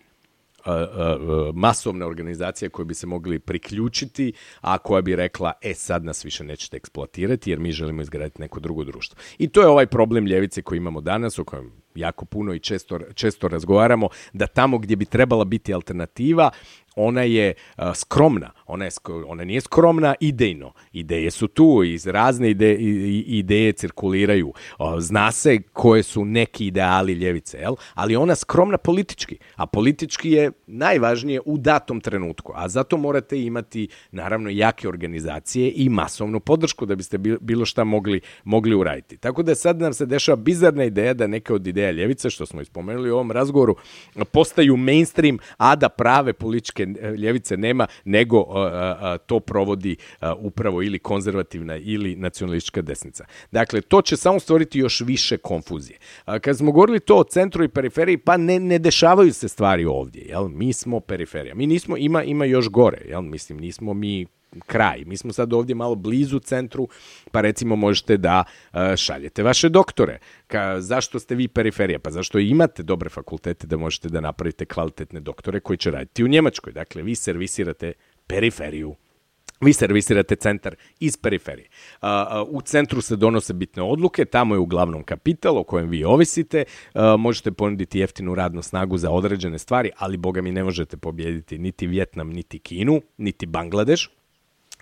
masovne 1.54 2.06
organizacije 2.06 2.68
koje 2.68 2.86
bi 2.86 2.94
se 2.94 3.06
mogli 3.06 3.38
priključiti, 3.38 4.32
a 4.60 4.78
koja 4.78 5.02
bi 5.02 5.16
rekla, 5.16 5.52
e 5.62 5.74
sad 5.74 6.04
nas 6.04 6.24
više 6.24 6.44
nećete 6.44 6.76
eksploatirati 6.76 7.50
jer 7.50 7.58
mi 7.58 7.72
želimo 7.72 8.02
izgraditi 8.02 8.42
neko 8.42 8.60
drugo 8.60 8.84
društvo. 8.84 9.18
I 9.38 9.48
to 9.48 9.60
je 9.60 9.68
ovaj 9.68 9.86
problem 9.86 10.26
ljevice 10.26 10.62
koji 10.62 10.76
imamo 10.76 11.00
danas, 11.00 11.38
o 11.38 11.44
kojem 11.44 11.72
jako 11.94 12.24
puno 12.24 12.54
i 12.54 12.58
često, 12.58 12.98
često 13.14 13.48
razgovaramo, 13.48 14.08
da 14.32 14.46
tamo 14.46 14.78
gdje 14.78 14.96
bi 14.96 15.04
trebala 15.04 15.44
biti 15.44 15.74
alternativa, 15.74 16.50
ona 16.96 17.22
je 17.22 17.54
uh, 17.78 17.84
skromna, 17.94 18.50
ona, 18.66 18.84
je, 18.84 18.90
ona 19.26 19.44
nije 19.44 19.60
skromna 19.60 20.14
idejno. 20.20 20.72
Ideje 20.92 21.30
su 21.30 21.48
tu, 21.48 21.82
iz 21.84 22.06
razne 22.06 22.50
ide, 22.50 22.74
ideje 23.26 23.72
cirkuliraju. 23.72 24.52
Uh, 24.78 24.86
zna 24.98 25.32
se 25.32 25.58
koje 25.72 26.02
su 26.02 26.24
neki 26.24 26.66
ideali 26.66 27.12
ljevice, 27.12 27.58
jel? 27.58 27.74
ali 27.94 28.16
ona 28.16 28.34
skromna 28.34 28.78
politički. 28.78 29.38
A 29.56 29.66
politički 29.66 30.30
je 30.30 30.52
najvažnije 30.66 31.40
u 31.44 31.58
datom 31.58 32.00
trenutku. 32.00 32.52
A 32.56 32.68
zato 32.68 32.96
morate 32.96 33.42
imati, 33.42 33.88
naravno, 34.10 34.50
jake 34.50 34.88
organizacije 34.88 35.72
i 35.74 35.88
masovnu 35.88 36.40
podršku 36.40 36.86
da 36.86 36.96
biste 36.96 37.18
bilo 37.18 37.64
šta 37.64 37.84
mogli, 37.84 38.20
mogli 38.44 38.74
uraditi. 38.74 39.16
Tako 39.16 39.42
da 39.42 39.54
sad 39.54 39.80
nam 39.80 39.92
se 39.92 40.06
dešava 40.06 40.36
bizarna 40.36 40.84
ideja 40.84 41.14
da 41.14 41.26
neke 41.26 41.54
od 41.54 41.66
ideja 41.66 41.90
ljevice, 41.90 42.30
što 42.30 42.46
smo 42.46 42.60
ispomenuli 42.60 43.10
u 43.10 43.14
ovom 43.14 43.30
razgovoru, 43.30 43.76
postaju 44.32 44.76
mainstream, 44.76 45.38
a 45.56 45.76
da 45.76 45.88
prave 45.88 46.32
političke 46.32 46.79
ljevice 47.18 47.56
nema, 47.56 47.86
nego 48.04 48.38
a, 48.40 48.96
a, 49.00 49.18
to 49.18 49.40
provodi 49.40 49.96
upravo 50.38 50.82
ili 50.82 50.98
konzervativna 50.98 51.76
ili 51.76 52.16
nacionalistička 52.16 52.82
desnica. 52.82 53.24
Dakle, 53.50 53.80
to 53.80 54.02
će 54.02 54.16
samo 54.16 54.40
stvoriti 54.40 54.78
još 54.78 55.00
više 55.00 55.36
konfuzije. 55.36 55.98
A, 56.24 56.38
kad 56.38 56.58
smo 56.58 56.72
govorili 56.72 57.00
to 57.00 57.16
o 57.16 57.24
centru 57.24 57.64
i 57.64 57.68
periferiji, 57.68 58.18
pa 58.18 58.36
ne, 58.36 58.60
ne 58.60 58.78
dešavaju 58.78 59.32
se 59.32 59.48
stvari 59.48 59.84
ovdje. 59.84 60.22
Jel? 60.22 60.48
Mi 60.48 60.72
smo 60.72 61.00
periferija. 61.00 61.54
Mi 61.54 61.66
nismo, 61.66 61.96
ima, 61.96 62.22
ima 62.22 62.44
još 62.44 62.68
gore. 62.68 63.02
Jel? 63.08 63.22
Mislim, 63.22 63.58
nismo 63.58 63.94
mi 63.94 64.26
kraj. 64.66 65.04
Mi 65.06 65.16
smo 65.16 65.32
sad 65.32 65.52
ovdje 65.52 65.74
malo 65.74 65.94
blizu 65.94 66.38
centru, 66.38 66.88
pa 67.32 67.40
recimo 67.40 67.76
možete 67.76 68.16
da 68.16 68.44
uh, 68.44 68.96
šaljete 68.96 69.42
vaše 69.42 69.68
doktore. 69.68 70.18
Ka, 70.46 70.80
zašto 70.80 71.18
ste 71.18 71.34
vi 71.34 71.48
periferija? 71.48 71.98
Pa 71.98 72.10
zašto 72.10 72.38
imate 72.38 72.82
dobre 72.82 73.10
fakultete 73.10 73.66
da 73.66 73.76
možete 73.76 74.08
da 74.08 74.20
napravite 74.20 74.64
kvalitetne 74.64 75.20
doktore 75.20 75.60
koji 75.60 75.76
će 75.76 75.90
raditi 75.90 76.24
u 76.24 76.28
Njemačkoj. 76.28 76.72
Dakle, 76.72 77.02
vi 77.02 77.14
servisirate 77.14 77.92
periferiju 78.26 78.96
vi 79.60 79.72
servisirate 79.72 80.36
centar 80.36 80.74
iz 81.00 81.16
periferije. 81.16 81.68
Uh, 82.02 82.08
u 82.48 82.62
centru 82.62 83.00
se 83.00 83.16
donose 83.16 83.52
bitne 83.54 83.82
odluke, 83.82 84.24
tamo 84.24 84.54
je 84.54 84.58
uglavnom 84.58 85.02
kapital 85.02 85.58
o 85.58 85.64
kojem 85.64 85.88
vi 85.88 86.04
ovisite, 86.04 86.64
možete 87.18 87.52
ponuditi 87.52 87.98
jeftinu 87.98 88.34
radnu 88.34 88.62
snagu 88.62 88.98
za 88.98 89.10
određene 89.10 89.58
stvari, 89.58 89.90
ali 89.98 90.16
boga 90.16 90.42
mi 90.42 90.52
ne 90.52 90.64
možete 90.64 90.96
pobjediti 90.96 91.58
niti 91.58 91.86
Vjetnam, 91.86 92.30
niti 92.30 92.58
Kinu, 92.58 93.00
niti 93.18 93.46
Bangladeš, 93.46 94.10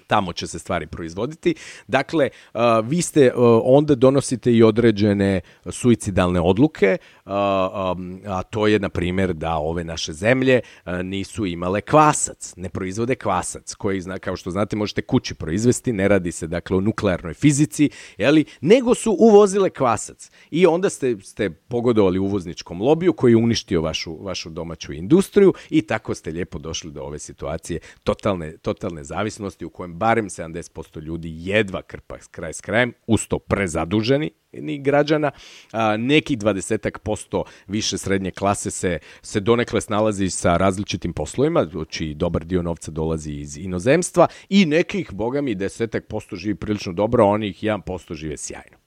tamo 0.07 0.33
će 0.33 0.47
se 0.47 0.59
stvari 0.59 0.87
proizvoditi. 0.87 1.55
Dakle, 1.87 2.29
uh, 2.55 2.61
vi 2.85 3.03
ste, 3.03 3.33
uh, 3.35 3.61
onda 3.65 3.95
donosite 3.95 4.53
i 4.53 4.63
određene 4.63 5.41
suicidalne 5.71 6.41
odluke, 6.41 6.97
uh, 7.25 7.33
um, 7.33 8.21
a 8.27 8.43
to 8.43 8.67
je, 8.67 8.79
na 8.79 8.89
primjer, 8.89 9.35
da 9.35 9.57
ove 9.57 9.85
naše 9.85 10.13
zemlje 10.13 10.61
nisu 11.03 11.47
imale 11.47 11.81
kvasac, 11.81 12.55
ne 12.57 12.69
proizvode 12.69 13.15
kvasac, 13.15 13.75
koji, 13.75 14.03
kao 14.21 14.37
što 14.37 14.51
znate, 14.51 14.77
možete 14.77 15.03
kući 15.03 15.35
proizvesti, 15.35 15.93
ne 15.93 16.09
radi 16.09 16.33
se, 16.33 16.47
dakle, 16.47 16.77
o 16.77 16.81
nuklearnoj 16.81 17.35
fizici, 17.35 17.91
jeli, 18.19 18.45
nego 18.61 18.95
su 18.95 19.17
uvozile 19.19 19.71
kvasac. 19.71 20.31
I 20.51 20.67
onda 20.67 20.91
ste, 20.91 21.17
ste 21.23 21.51
pogodovali 21.51 22.19
uvozničkom 22.19 22.83
lobiju 22.83 23.13
koji 23.13 23.33
je 23.33 23.37
uništio 23.37 23.83
vašu, 23.83 24.17
vašu 24.23 24.51
domaću 24.51 24.93
industriju 24.93 25.55
i 25.71 25.83
tako 25.83 26.15
ste 26.15 26.31
lijepo 26.31 26.59
došli 26.59 26.93
do 26.93 27.03
ove 27.03 27.19
situacije 27.19 27.81
totalne, 28.05 28.57
totalne 28.57 29.05
zavisnosti 29.05 29.65
u 29.65 29.71
kojem 29.89 29.99
barem 29.99 30.29
70% 30.29 31.03
ljudi 31.03 31.31
jedva 31.33 31.83
krpa 31.83 32.17
kraj 32.31 32.53
s 32.53 32.61
krajem, 32.61 32.93
usto 33.07 33.39
prezaduženi 33.39 34.31
ni 34.53 34.79
građana, 34.79 35.31
a, 35.73 35.97
neki 35.97 36.37
20 36.37 36.99
posto 36.99 37.45
više 37.67 37.99
srednje 37.99 38.31
klase 38.31 38.71
se, 38.71 38.99
se 39.23 39.41
donekle 39.41 39.81
snalazi 39.81 40.31
sa 40.31 40.57
različitim 40.57 41.13
poslovima, 41.13 41.67
čiji 41.89 42.15
dobar 42.15 42.45
dio 42.45 42.63
novca 42.63 42.91
dolazi 42.91 43.33
iz 43.33 43.57
inozemstva 43.57 44.27
i 44.49 44.67
nekih, 44.67 45.13
boga 45.13 45.41
mi, 45.41 45.57
10 45.57 46.01
posto 46.01 46.37
živi 46.37 46.55
prilično 46.55 46.93
dobro, 46.93 47.25
a 47.25 47.29
onih 47.29 47.63
1% 47.63 48.15
žive 48.15 48.37
sjajno. 48.37 48.79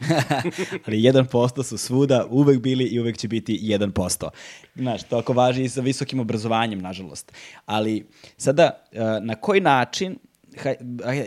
ali 0.86 0.96
1% 0.96 1.62
su 1.62 1.78
svuda 1.78 2.26
uvek 2.30 2.60
bili 2.60 2.84
i 2.84 3.00
uvek 3.00 3.16
će 3.16 3.28
biti 3.28 3.58
1%. 3.62 4.28
Znaš, 4.74 5.02
to 5.02 5.18
ako 5.18 5.32
važi 5.32 5.64
i 5.64 5.68
sa 5.68 5.80
visokim 5.80 6.20
obrazovanjem, 6.20 6.80
nažalost. 6.80 7.32
Ali 7.66 8.06
sada, 8.36 8.86
na 9.22 9.34
koji 9.34 9.60
način 9.60 10.18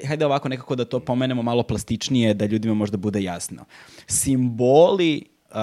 hajde 0.08 0.26
ovako 0.26 0.50
nekako 0.50 0.76
da 0.76 0.86
to 0.86 1.00
pomenemo 1.00 1.42
malo 1.42 1.64
plastičnije, 1.64 2.34
da 2.34 2.46
ljudima 2.46 2.74
možda 2.74 2.98
bude 2.98 3.24
jasno. 3.24 3.66
Simboli 4.08 5.26
uh, 5.50 5.56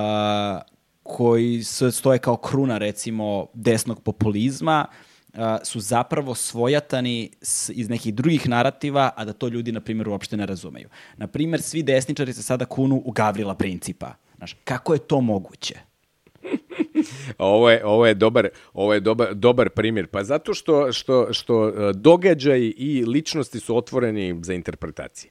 koji 1.03 1.63
stoje 1.93 2.19
kao 2.19 2.37
kruna, 2.37 2.79
recimo, 2.79 3.47
desnog 3.55 4.03
populizma, 4.03 4.87
uh, 4.89 5.41
su 5.63 5.81
zapravo 5.81 6.35
svojatani 6.35 7.31
s, 7.43 7.71
iz 7.75 7.89
nekih 7.89 8.15
drugih 8.15 8.49
narativa, 8.49 9.11
a 9.17 9.25
da 9.25 9.33
to 9.33 9.49
ljudi, 9.49 9.73
na 9.73 9.81
primjer, 9.81 10.09
uopšte 10.09 10.37
ne 10.37 10.47
razumeju. 10.47 10.89
Na 11.17 11.27
primjer, 11.27 11.63
svi 11.63 11.83
desničari 11.83 12.33
se 12.33 12.43
sada 12.43 12.65
kunu 12.65 13.03
u 13.05 13.11
Gavrila 13.11 13.55
Principa. 13.55 14.15
Znaš, 14.37 14.57
kako 14.65 14.93
je 14.93 14.99
to 14.99 15.21
moguće? 15.21 15.89
ovo 17.38 17.70
je, 17.70 17.84
ovo 17.84 18.07
je, 18.07 18.14
dobar, 18.14 18.49
ovo 18.72 18.95
je 18.95 19.01
dobar, 19.01 19.34
dobar 19.34 19.70
primjer. 19.70 20.07
Pa 20.07 20.24
zato 20.24 20.55
što, 20.55 20.93
što, 20.93 21.32
što 21.32 21.68
e, 21.68 21.93
događaj 21.93 22.72
i 22.76 23.05
ličnosti 23.07 23.61
su 23.61 23.76
otvoreni 23.76 24.41
za 24.43 24.55
interpretacije. 24.55 25.30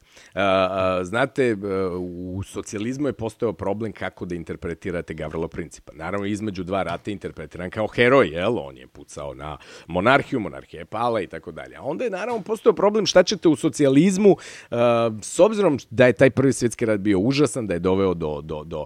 Znate, 1.03 1.43
e, 1.43 1.55
u 1.99 2.43
socijalizmu 2.43 3.07
je 3.07 3.13
postojao 3.13 3.53
problem 3.53 3.91
kako 3.91 4.25
da 4.25 4.35
interpretirate 4.35 5.13
Gavrilo 5.13 5.47
Principa. 5.47 5.91
Naravno, 5.95 6.25
između 6.25 6.63
dva 6.63 6.83
rata 6.83 7.11
interpretiran 7.11 7.69
kao 7.69 7.87
heroj, 7.87 8.27
jel? 8.27 8.57
On 8.57 8.77
je 8.77 8.87
pucao 8.87 9.33
na 9.33 9.57
monarhiju, 9.87 10.39
monarhija 10.39 10.81
je 10.81 10.85
pala 10.85 11.21
i 11.21 11.27
tako 11.27 11.51
dalje. 11.51 11.75
A 11.75 11.81
onda 11.83 12.03
je 12.03 12.09
naravno 12.09 12.41
postojao 12.41 12.75
problem 12.75 13.05
šta 13.05 13.23
ćete 13.23 13.47
u 13.47 13.55
socijalizmu, 13.55 14.35
e, 14.71 14.75
s 15.21 15.39
obzirom 15.39 15.79
da 15.89 16.05
je 16.05 16.13
taj 16.13 16.29
prvi 16.29 16.53
svjetski 16.53 16.85
rat 16.85 16.99
bio 16.99 17.19
užasan, 17.19 17.67
da 17.67 17.73
je 17.73 17.79
doveo 17.79 18.13
do, 18.13 18.41
do, 18.41 18.63
do 18.63 18.85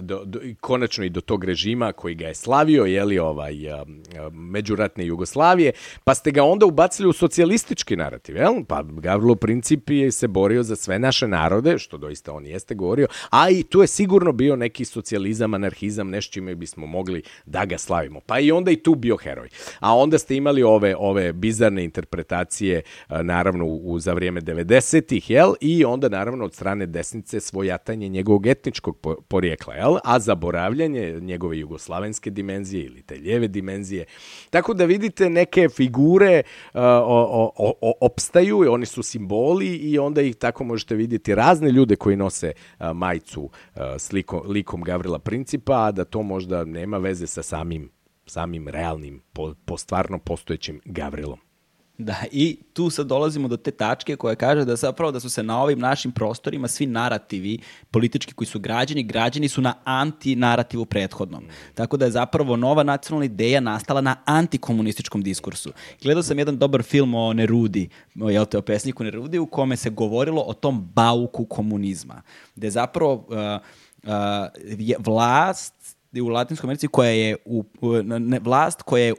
do, 0.00 0.24
do, 0.24 0.40
konačno 0.60 1.04
i 1.04 1.08
do 1.08 1.20
tog 1.20 1.44
režima 1.44 1.92
koji 1.92 2.14
ga 2.14 2.26
je 2.26 2.34
slavio, 2.34 2.84
jeli 2.84 3.18
ovaj, 3.18 3.54
međuratne 4.32 5.06
Jugoslavije, 5.06 5.72
pa 6.04 6.14
ste 6.14 6.30
ga 6.30 6.44
onda 6.44 6.66
ubacili 6.66 7.08
u 7.08 7.12
socijalistički 7.12 7.96
narativ, 7.96 8.36
jel? 8.36 8.54
Pa 8.68 8.82
Gavrilo 8.82 9.34
Princip 9.34 9.90
je 9.90 10.12
se 10.12 10.28
borio 10.28 10.62
za 10.62 10.76
sve 10.76 10.98
naše 10.98 11.28
narode, 11.28 11.78
što 11.78 11.98
doista 11.98 12.32
on 12.32 12.46
jeste 12.46 12.74
govorio, 12.74 13.06
a 13.30 13.50
i 13.50 13.62
tu 13.62 13.80
je 13.80 13.86
sigurno 13.86 14.32
bio 14.32 14.56
neki 14.56 14.84
socijalizam, 14.84 15.54
anarhizam, 15.54 16.08
nešto 16.08 16.32
čime 16.32 16.54
bismo 16.54 16.86
mogli 16.86 17.22
da 17.46 17.64
ga 17.64 17.78
slavimo. 17.78 18.20
Pa 18.20 18.38
i 18.38 18.52
onda 18.52 18.70
i 18.70 18.76
tu 18.76 18.94
bio 18.94 19.16
heroj. 19.16 19.48
A 19.80 19.96
onda 19.96 20.18
ste 20.18 20.36
imali 20.36 20.62
ove 20.62 20.94
ove 20.98 21.32
bizarne 21.32 21.84
interpretacije, 21.84 22.82
naravno, 23.08 23.64
u, 23.64 23.98
za 23.98 24.12
vrijeme 24.12 24.40
90-ih, 24.40 25.30
jel? 25.30 25.54
I 25.60 25.84
onda, 25.84 26.08
naravno, 26.08 26.44
od 26.44 26.54
strane 26.54 26.86
desnice 26.86 27.40
svojatanje 27.40 28.08
njegovog 28.08 28.46
etničkog 28.46 28.96
porijekla 29.28 29.65
rekla, 29.66 29.74
jel? 29.74 29.98
a 30.04 30.18
zaboravljanje 30.18 31.20
njegove 31.20 31.58
jugoslavenske 31.58 32.30
dimenzije 32.30 32.84
ili 32.84 33.02
te 33.02 33.16
ljeve 33.16 33.48
dimenzije. 33.48 34.04
Tako 34.50 34.74
da 34.74 34.84
vidite 34.84 35.30
neke 35.30 35.68
figure 35.68 36.42
uh, 36.74 36.80
o, 36.82 37.52
o, 37.56 37.72
o, 37.80 37.92
opstaju, 38.00 38.72
oni 38.72 38.86
su 38.86 39.02
simboli 39.02 39.76
i 39.76 39.98
onda 39.98 40.22
ih 40.22 40.36
tako 40.36 40.64
možete 40.64 40.94
vidjeti 40.94 41.34
razne 41.34 41.70
ljude 41.70 41.96
koji 41.96 42.16
nose 42.16 42.52
uh, 42.78 42.86
majicu 42.94 43.42
uh, 43.42 43.80
s 43.98 44.12
likom, 44.12 44.40
likom 44.46 44.82
Gavrila 44.82 45.18
Principa, 45.18 45.86
a 45.86 45.92
da 45.92 46.04
to 46.04 46.22
možda 46.22 46.64
nema 46.64 46.98
veze 46.98 47.26
sa 47.26 47.42
samim, 47.42 47.90
samim 48.26 48.68
realnim, 48.68 49.22
po, 49.32 49.54
po 49.64 49.76
stvarno 49.76 50.18
postojećim 50.18 50.80
Gavrilom. 50.84 51.45
Da, 51.98 52.16
i 52.32 52.58
tu 52.72 52.90
sad 52.90 53.06
dolazimo 53.06 53.48
do 53.48 53.56
te 53.56 53.70
tačke 53.70 54.16
koja 54.16 54.34
kaže 54.34 54.64
da 54.64 54.76
zapravo 54.76 55.12
da 55.12 55.20
su 55.20 55.30
se 55.30 55.42
na 55.42 55.62
ovim 55.62 55.78
našim 55.78 56.12
prostorima 56.12 56.68
svi 56.68 56.86
narativi 56.86 57.58
politički 57.90 58.34
koji 58.34 58.46
su 58.46 58.60
građeni, 58.60 59.02
građeni 59.02 59.48
su 59.48 59.60
na 59.60 59.74
anti-narativu 59.84 60.84
prethodnom. 60.84 61.44
Tako 61.74 61.96
da 61.96 62.04
je 62.04 62.10
zapravo 62.10 62.56
nova 62.56 62.82
nacionalna 62.82 63.24
ideja 63.24 63.60
nastala 63.60 64.00
na 64.00 64.16
antikomunističkom 64.24 65.22
diskursu. 65.22 65.72
Gledao 66.02 66.22
sam 66.22 66.38
jedan 66.38 66.58
dobar 66.58 66.82
film 66.82 67.14
o 67.14 67.32
Nerudi, 67.32 67.88
jel 68.14 68.44
te, 68.44 68.58
o 68.58 68.62
pesniku 68.62 69.04
Nerudi, 69.04 69.38
u 69.38 69.46
kome 69.46 69.76
se 69.76 69.90
govorilo 69.90 70.42
o 70.42 70.54
tom 70.54 70.88
bauku 70.94 71.44
komunizma. 71.44 72.22
Gde 72.56 72.70
zapravo 72.70 73.14
uh, 73.14 73.36
uh, 74.02 74.10
je 74.78 74.96
vlast 74.98 75.96
u 76.22 76.28
Latinskoj 76.28 76.66
Americi 76.68 76.88
koja 76.88 77.10
je 77.10 77.36
u, 77.44 77.64
ne, 78.04 78.38
vlast 78.38 78.82
koja 78.82 79.04
je 79.04 79.14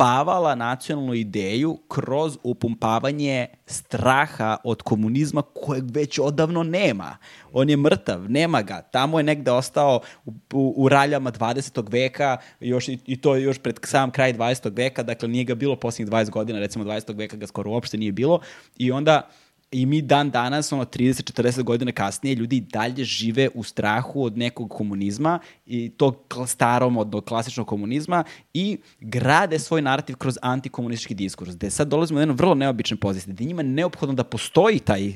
upumpavala 0.00 0.54
nacionalnu 0.54 1.14
ideju 1.14 1.78
kroz 1.88 2.38
upumpavanje 2.42 3.46
straha 3.66 4.56
od 4.64 4.82
komunizma 4.82 5.42
kojeg 5.42 5.84
već 5.90 6.18
odavno 6.18 6.62
nema. 6.62 7.16
On 7.52 7.70
je 7.70 7.76
mrtav, 7.76 8.30
nema 8.30 8.62
ga. 8.62 8.82
Tamo 8.82 9.18
je 9.18 9.22
negde 9.22 9.50
ostao 9.50 10.00
u, 10.24 10.32
u, 10.52 10.74
u 10.76 10.88
raljama 10.88 11.32
20. 11.32 11.92
veka 11.92 12.36
još, 12.60 12.88
i, 12.88 12.98
i 13.06 13.20
to 13.20 13.36
još 13.36 13.58
pred 13.58 13.78
sam 13.84 14.10
kraj 14.10 14.34
20. 14.34 14.76
veka, 14.76 15.02
dakle 15.02 15.28
nije 15.28 15.44
ga 15.44 15.54
bilo 15.54 15.76
posljednjih 15.76 16.12
20 16.12 16.30
godina, 16.30 16.58
recimo 16.58 16.84
20. 16.84 17.16
veka 17.16 17.36
ga 17.36 17.46
skoro 17.46 17.70
uopšte 17.70 17.98
nije 17.98 18.12
bilo 18.12 18.40
i 18.78 18.92
onda 18.92 19.28
I 19.72 19.86
mi 19.86 20.02
dan 20.02 20.30
danas, 20.30 20.72
ono, 20.72 20.84
30-40 20.84 21.62
godina 21.62 21.92
kasnije, 21.92 22.34
ljudi 22.34 22.60
dalje 22.60 23.04
žive 23.04 23.48
u 23.54 23.62
strahu 23.62 24.24
od 24.24 24.38
nekog 24.38 24.70
komunizma 24.70 25.38
i 25.66 25.90
tog 25.96 26.16
starom, 26.46 26.96
od 26.96 27.24
klasičnog 27.24 27.66
komunizma 27.66 28.24
i 28.54 28.78
grade 29.00 29.58
svoj 29.58 29.82
narativ 29.82 30.16
kroz 30.16 30.38
antikomunistički 30.42 31.14
diskurs. 31.14 31.54
Gde 31.54 31.70
sad 31.70 31.88
dolazimo 31.88 32.18
do 32.18 32.22
jedne 32.22 32.34
vrlo 32.34 32.54
neobične 32.54 32.96
pozicije, 32.96 33.34
gde 33.34 33.44
njima 33.44 33.62
neophodno 33.62 34.14
da 34.14 34.24
postoji 34.24 34.78
taj 34.78 35.12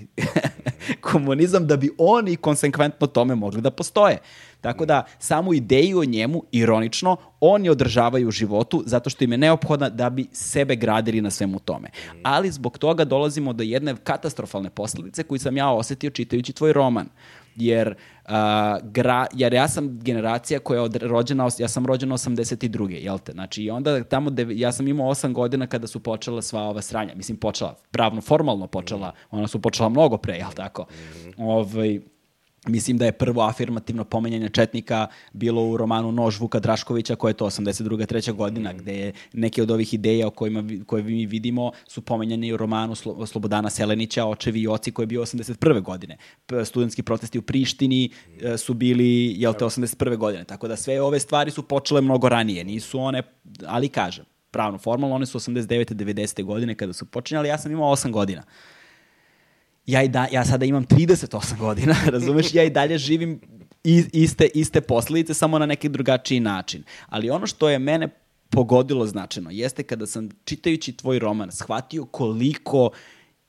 komunizam 1.13 1.67
da 1.67 1.77
bi 1.77 1.91
oni 1.99 2.37
konsekventno 2.37 3.07
tome 3.07 3.35
mogli 3.35 3.61
da 3.61 3.71
postoje. 3.71 4.19
Tako 4.61 4.87
da, 4.87 5.05
samu 5.19 5.55
ideju 5.55 5.99
o 5.99 6.05
njemu, 6.05 6.43
ironično, 6.53 7.17
oni 7.41 7.69
održavaju 7.69 8.29
u 8.29 8.31
životu 8.31 8.83
zato 8.87 9.11
što 9.11 9.25
im 9.25 9.33
je 9.33 9.39
neophodna 9.39 9.89
da 9.89 10.11
bi 10.11 10.27
sebe 10.33 10.77
gradili 10.77 11.21
na 11.21 11.31
svemu 11.31 11.59
tome. 11.59 11.89
Ali 12.23 12.51
zbog 12.51 12.79
toga 12.79 13.05
dolazimo 13.05 13.53
do 13.53 13.63
jedne 13.63 13.97
katastrofalne 14.05 14.71
posledice 14.71 15.23
koju 15.23 15.39
sam 15.39 15.57
ja 15.57 15.71
osetio 15.71 16.11
čitajući 16.11 16.53
tvoj 16.53 16.73
roman 16.73 17.07
jer 17.57 17.89
uh, 17.89 18.31
gra, 18.83 19.27
jer 19.33 19.55
ja 19.55 19.69
sam 19.69 19.99
generacija 20.01 20.59
koja 20.59 20.77
je 20.77 20.83
od, 20.83 20.97
rođena, 20.97 21.49
ja 21.59 21.69
sam 21.69 21.87
rođen 21.87 22.11
82. 22.11 22.91
jel 22.91 23.19
te? 23.19 23.33
Znači, 23.33 23.63
i 23.63 23.71
onda 23.71 24.05
tamo, 24.05 24.31
de, 24.31 24.47
ja 24.51 24.73
sam 24.73 24.89
imao 24.89 25.11
8 25.11 25.33
godina 25.33 25.67
kada 25.67 25.87
su 25.87 26.01
počela 26.01 26.43
sva 26.43 26.63
ova 26.63 26.83
sranja. 26.83 27.15
Mislim, 27.15 27.37
počela, 27.37 27.77
pravno, 27.91 28.21
formalno 28.21 28.67
počela, 28.67 29.13
ona 29.31 29.47
su 29.47 29.63
počela 29.63 29.89
mnogo 29.89 30.17
pre, 30.17 30.37
jel 30.37 30.51
tako? 30.57 30.83
Mm 30.83 31.29
-hmm. 31.29 31.35
Ovaj, 31.39 32.01
Mislim 32.67 32.99
da 32.99 33.05
je 33.05 33.13
prvo 33.13 33.43
afirmativno 33.43 34.05
pomenjanje 34.05 34.49
Četnika 34.49 35.07
bilo 35.33 35.67
u 35.67 35.77
romanu 35.77 36.13
Nož 36.13 36.41
Vuka 36.41 36.61
Draškovića, 36.61 37.17
koje 37.17 37.31
je 37.31 37.35
to 37.35 37.47
82. 37.47 38.07
treća 38.07 38.33
godina, 38.33 38.73
mm. 38.73 38.77
gde 38.77 38.95
je 38.99 39.13
neke 39.33 39.63
od 39.63 39.71
ovih 39.71 39.95
ideja 39.95 40.27
o 40.27 40.31
kojima, 40.31 40.65
koje 40.87 41.03
mi 41.03 41.27
vidimo 41.27 41.73
su 41.89 42.03
pomenjeni 42.03 42.53
u 42.53 42.57
romanu 42.57 42.95
Slo, 42.95 43.27
Slobodana 43.27 43.71
Selenića, 43.71 44.25
Očevi 44.25 44.61
i 44.61 44.69
oci, 44.69 44.93
koji 44.93 45.03
je 45.03 45.07
bio 45.07 45.23
81. 45.23 45.83
godine. 45.83 46.17
Studentski 46.65 47.03
protesti 47.03 47.39
u 47.39 47.43
Prištini 47.43 48.11
mm. 48.29 48.59
su 48.59 48.75
bili, 48.75 49.35
jel 49.37 49.55
te, 49.55 49.65
81. 49.65 50.17
godine. 50.17 50.45
Tako 50.45 50.69
da 50.69 50.77
sve 50.77 51.01
ove 51.01 51.21
stvari 51.21 51.51
su 51.51 51.63
počele 51.63 52.01
mnogo 52.01 52.29
ranije. 52.29 52.65
Nisu 52.65 53.01
one, 53.01 53.23
ali 53.67 53.89
kažem, 53.89 54.25
pravno, 54.51 54.79
formalno, 54.79 55.17
one 55.17 55.27
su 55.27 55.39
89. 55.39 55.95
90. 55.95 56.45
godine 56.45 56.75
kada 56.75 56.93
su 56.93 57.07
počinjali, 57.07 57.49
ja 57.49 57.59
sam 57.59 57.73
imao 57.73 57.97
8 57.97 58.11
godina 58.11 58.43
ja, 59.87 60.03
i 60.03 60.09
da, 60.09 60.27
ja 60.33 60.45
sada 60.45 60.65
imam 60.65 60.87
38 60.87 61.59
godina, 61.59 61.97
razumeš, 62.15 62.55
ja 62.55 62.65
i 62.65 62.71
dalje 62.71 62.99
živim 62.99 63.41
iste, 64.13 64.47
iste 64.55 64.81
posledice, 64.81 65.35
samo 65.35 65.59
na 65.59 65.67
neki 65.67 65.89
drugačiji 65.89 66.41
način. 66.41 66.85
Ali 67.09 67.31
ono 67.31 67.47
što 67.47 67.69
je 67.69 67.79
mene 67.79 68.09
pogodilo 68.51 69.07
značajno 69.07 69.51
jeste 69.51 69.83
kada 69.83 70.07
sam 70.07 70.29
čitajući 70.45 70.93
tvoj 70.93 71.19
roman 71.19 71.53
shvatio 71.53 72.05
koliko 72.05 72.91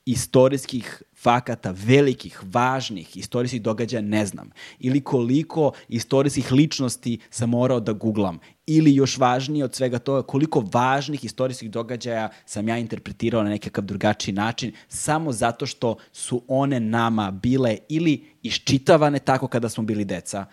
istorijskih 0.05 1.03
fakata, 1.25 1.73
velikih, 1.73 2.39
važnih 2.53 3.17
istorijskih 3.17 3.61
događaja 3.61 4.01
ne 4.01 4.25
znam. 4.25 4.51
Ili 4.79 5.01
koliko 5.01 5.71
istorijskih 5.87 6.51
ličnosti 6.51 7.17
sam 7.29 7.49
morao 7.49 7.79
da 7.79 7.93
googlam. 7.93 8.39
Ili 8.67 8.95
još 8.95 9.17
važnije 9.17 9.65
od 9.65 9.75
svega 9.75 9.99
toga, 9.99 10.21
koliko 10.21 10.63
važnih 10.73 11.25
istorijskih 11.25 11.71
događaja 11.71 12.29
sam 12.45 12.67
ja 12.67 12.77
interpretirao 12.77 13.43
na 13.43 13.49
nekakav 13.49 13.83
drugačiji 13.83 14.33
način, 14.33 14.71
samo 14.87 15.31
zato 15.31 15.65
što 15.65 15.95
su 16.11 16.41
one 16.47 16.79
nama 16.79 17.31
bile 17.31 17.77
ili 17.89 18.23
iščitavane 18.43 19.19
tako 19.19 19.47
kada 19.47 19.69
smo 19.69 19.83
bili 19.83 20.05
deca, 20.05 20.45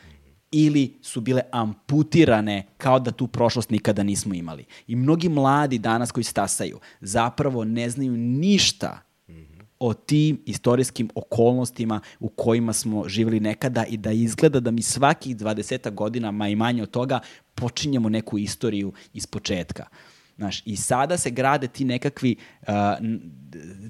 ili 0.53 0.99
su 1.03 1.20
bile 1.20 1.43
amputirane 1.53 2.66
kao 2.77 2.99
da 3.01 3.11
tu 3.11 3.27
prošlost 3.27 3.70
nikada 3.70 4.03
nismo 4.03 4.35
imali. 4.35 4.64
I 4.87 4.97
mnogi 4.97 5.29
mladi 5.29 5.79
danas 5.79 6.12
koji 6.12 6.25
stasaju 6.25 6.81
zapravo 7.01 7.64
ne 7.64 7.91
znaju 7.91 8.12
ništa 8.16 9.12
o 9.83 9.95
tim 9.95 10.43
istorijskim 10.47 11.09
okolnostima 11.14 12.01
u 12.20 12.28
kojima 12.28 12.72
smo 12.72 13.09
živjeli 13.09 13.41
nekada 13.41 13.85
i 13.85 13.97
da 13.97 14.12
izgleda 14.12 14.61
da 14.61 14.70
mi 14.70 14.83
svakih 14.83 15.37
20 15.37 15.91
godina, 15.95 16.30
ma 16.30 16.49
i 16.49 16.57
manje 16.57 16.83
od 16.83 16.91
toga, 16.91 17.20
počinjemo 17.55 18.09
neku 18.09 18.39
istoriju 18.39 18.93
iz 19.12 19.26
početka. 19.26 19.87
Znaš, 20.37 20.62
I 20.66 20.76
sada 20.76 21.18
se 21.18 21.30
grade 21.30 21.68
ti 21.68 21.85
nekakvi, 21.85 22.37
uh, 22.62 22.68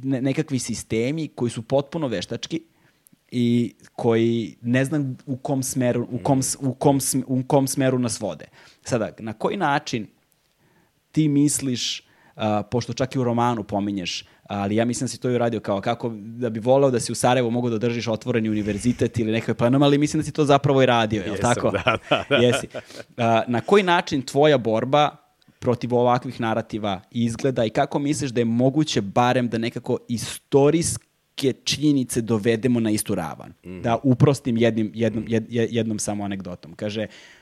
nekakvi 0.02 0.58
sistemi 0.58 1.28
koji 1.28 1.50
su 1.50 1.62
potpuno 1.62 2.08
veštački 2.08 2.62
i 3.30 3.74
koji 3.92 4.56
ne 4.62 4.84
znam 4.84 5.16
u 5.26 5.36
kom 5.36 5.62
smeru, 5.62 6.08
u 6.10 6.18
kom, 6.18 6.40
u 6.60 6.74
kom, 6.74 6.98
u 7.26 7.42
kom 7.46 7.66
smeru 7.66 7.98
nas 7.98 8.20
vode. 8.20 8.44
Sada, 8.84 9.10
na 9.18 9.32
koji 9.32 9.56
način 9.56 10.06
ti 11.12 11.28
misliš, 11.28 12.00
uh, 12.00 12.42
pošto 12.70 12.92
čak 12.92 13.14
i 13.14 13.18
u 13.18 13.24
romanu 13.24 13.64
pominješ 13.64 14.24
ali 14.52 14.76
ja 14.76 14.84
mislim 14.84 15.04
da 15.04 15.08
si 15.08 15.20
to 15.20 15.30
i 15.30 15.34
uradio 15.34 15.60
kao 15.60 15.80
kako 15.80 16.12
da 16.16 16.50
bi 16.50 16.60
voleo 16.60 16.90
da 16.90 17.00
si 17.00 17.12
u 17.12 17.14
Sarajevu 17.14 17.50
mogu 17.50 17.70
da 17.70 17.78
držiš 17.78 18.08
otvoreni 18.08 18.50
univerzitet 18.50 19.18
ili 19.18 19.32
nekakve 19.32 19.54
planove, 19.54 19.84
ali 19.84 19.98
mislim 19.98 20.20
da 20.20 20.24
si 20.24 20.32
to 20.32 20.44
zapravo 20.44 20.82
i 20.82 20.86
radio, 20.86 21.22
je 21.22 21.32
li 21.32 21.38
tako? 21.38 21.70
Da, 21.70 21.98
da, 22.10 22.24
da. 22.28 22.36
Jesi. 22.36 22.68
A, 23.16 23.42
na 23.46 23.60
koji 23.60 23.82
način 23.82 24.22
tvoja 24.22 24.58
borba 24.58 25.16
protiv 25.58 25.94
ovakvih 25.94 26.40
narativa 26.40 27.00
izgleda 27.10 27.64
i 27.64 27.70
kako 27.70 27.98
misliš 27.98 28.30
da 28.30 28.40
je 28.40 28.44
moguće 28.44 29.00
barem 29.00 29.48
da 29.48 29.58
nekako 29.58 29.98
istorijske 30.08 31.52
činjenice 31.64 32.20
dovedemo 32.20 32.80
na 32.80 32.90
istu 32.90 33.14
ravan? 33.14 33.52
Mm. 33.64 33.82
Da 33.82 33.98
uprostim 34.02 34.56
jednim, 34.56 34.92
jednom, 34.94 35.24
jed, 35.28 35.44
jednom 35.48 35.98
samo 35.98 36.24
anegdotom. 36.24 36.74
Kaže, 36.74 37.02
uh, 37.02 37.41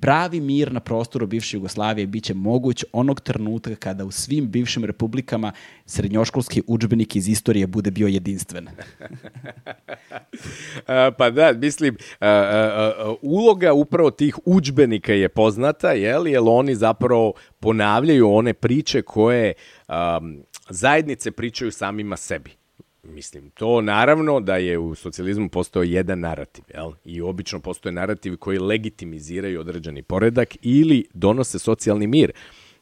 pravi 0.00 0.40
mir 0.40 0.72
na 0.72 0.80
prostoru 0.80 1.26
bivše 1.26 1.56
Jugoslavije 1.56 2.06
biće 2.06 2.34
moguć 2.34 2.84
onog 2.92 3.20
trenutka 3.20 3.74
kada 3.74 4.04
u 4.04 4.10
svim 4.10 4.50
bivšim 4.50 4.84
republikama 4.84 5.52
srednjoškolski 5.86 6.62
učbenik 6.66 7.16
iz 7.16 7.28
istorije 7.28 7.66
bude 7.66 7.90
bio 7.90 8.06
jedinstven. 8.08 8.68
pa 11.18 11.30
da, 11.30 11.52
mislim, 11.52 11.96
uloga 13.22 13.72
upravo 13.72 14.10
tih 14.10 14.38
učbenika 14.44 15.12
je 15.12 15.28
poznata, 15.28 15.92
jel? 15.92 16.28
Jer 16.28 16.42
oni 16.46 16.74
zapravo 16.74 17.32
ponavljaju 17.60 18.30
one 18.30 18.52
priče 18.52 19.02
koje 19.02 19.52
zajednice 20.68 21.30
pričaju 21.30 21.72
samima 21.72 22.16
sebi. 22.16 22.61
Mislim, 23.02 23.50
to 23.50 23.80
naravno 23.80 24.40
da 24.40 24.56
je 24.56 24.78
u 24.78 24.94
socijalizmu 24.94 25.48
postao 25.48 25.82
jedan 25.82 26.20
narativ, 26.20 26.64
jel? 26.74 26.92
I 27.04 27.20
obično 27.20 27.60
postoje 27.60 27.92
narativi 27.92 28.36
koji 28.36 28.58
legitimiziraju 28.58 29.60
određeni 29.60 30.02
poredak 30.02 30.56
ili 30.62 31.04
donose 31.14 31.58
socijalni 31.58 32.06
mir. 32.06 32.32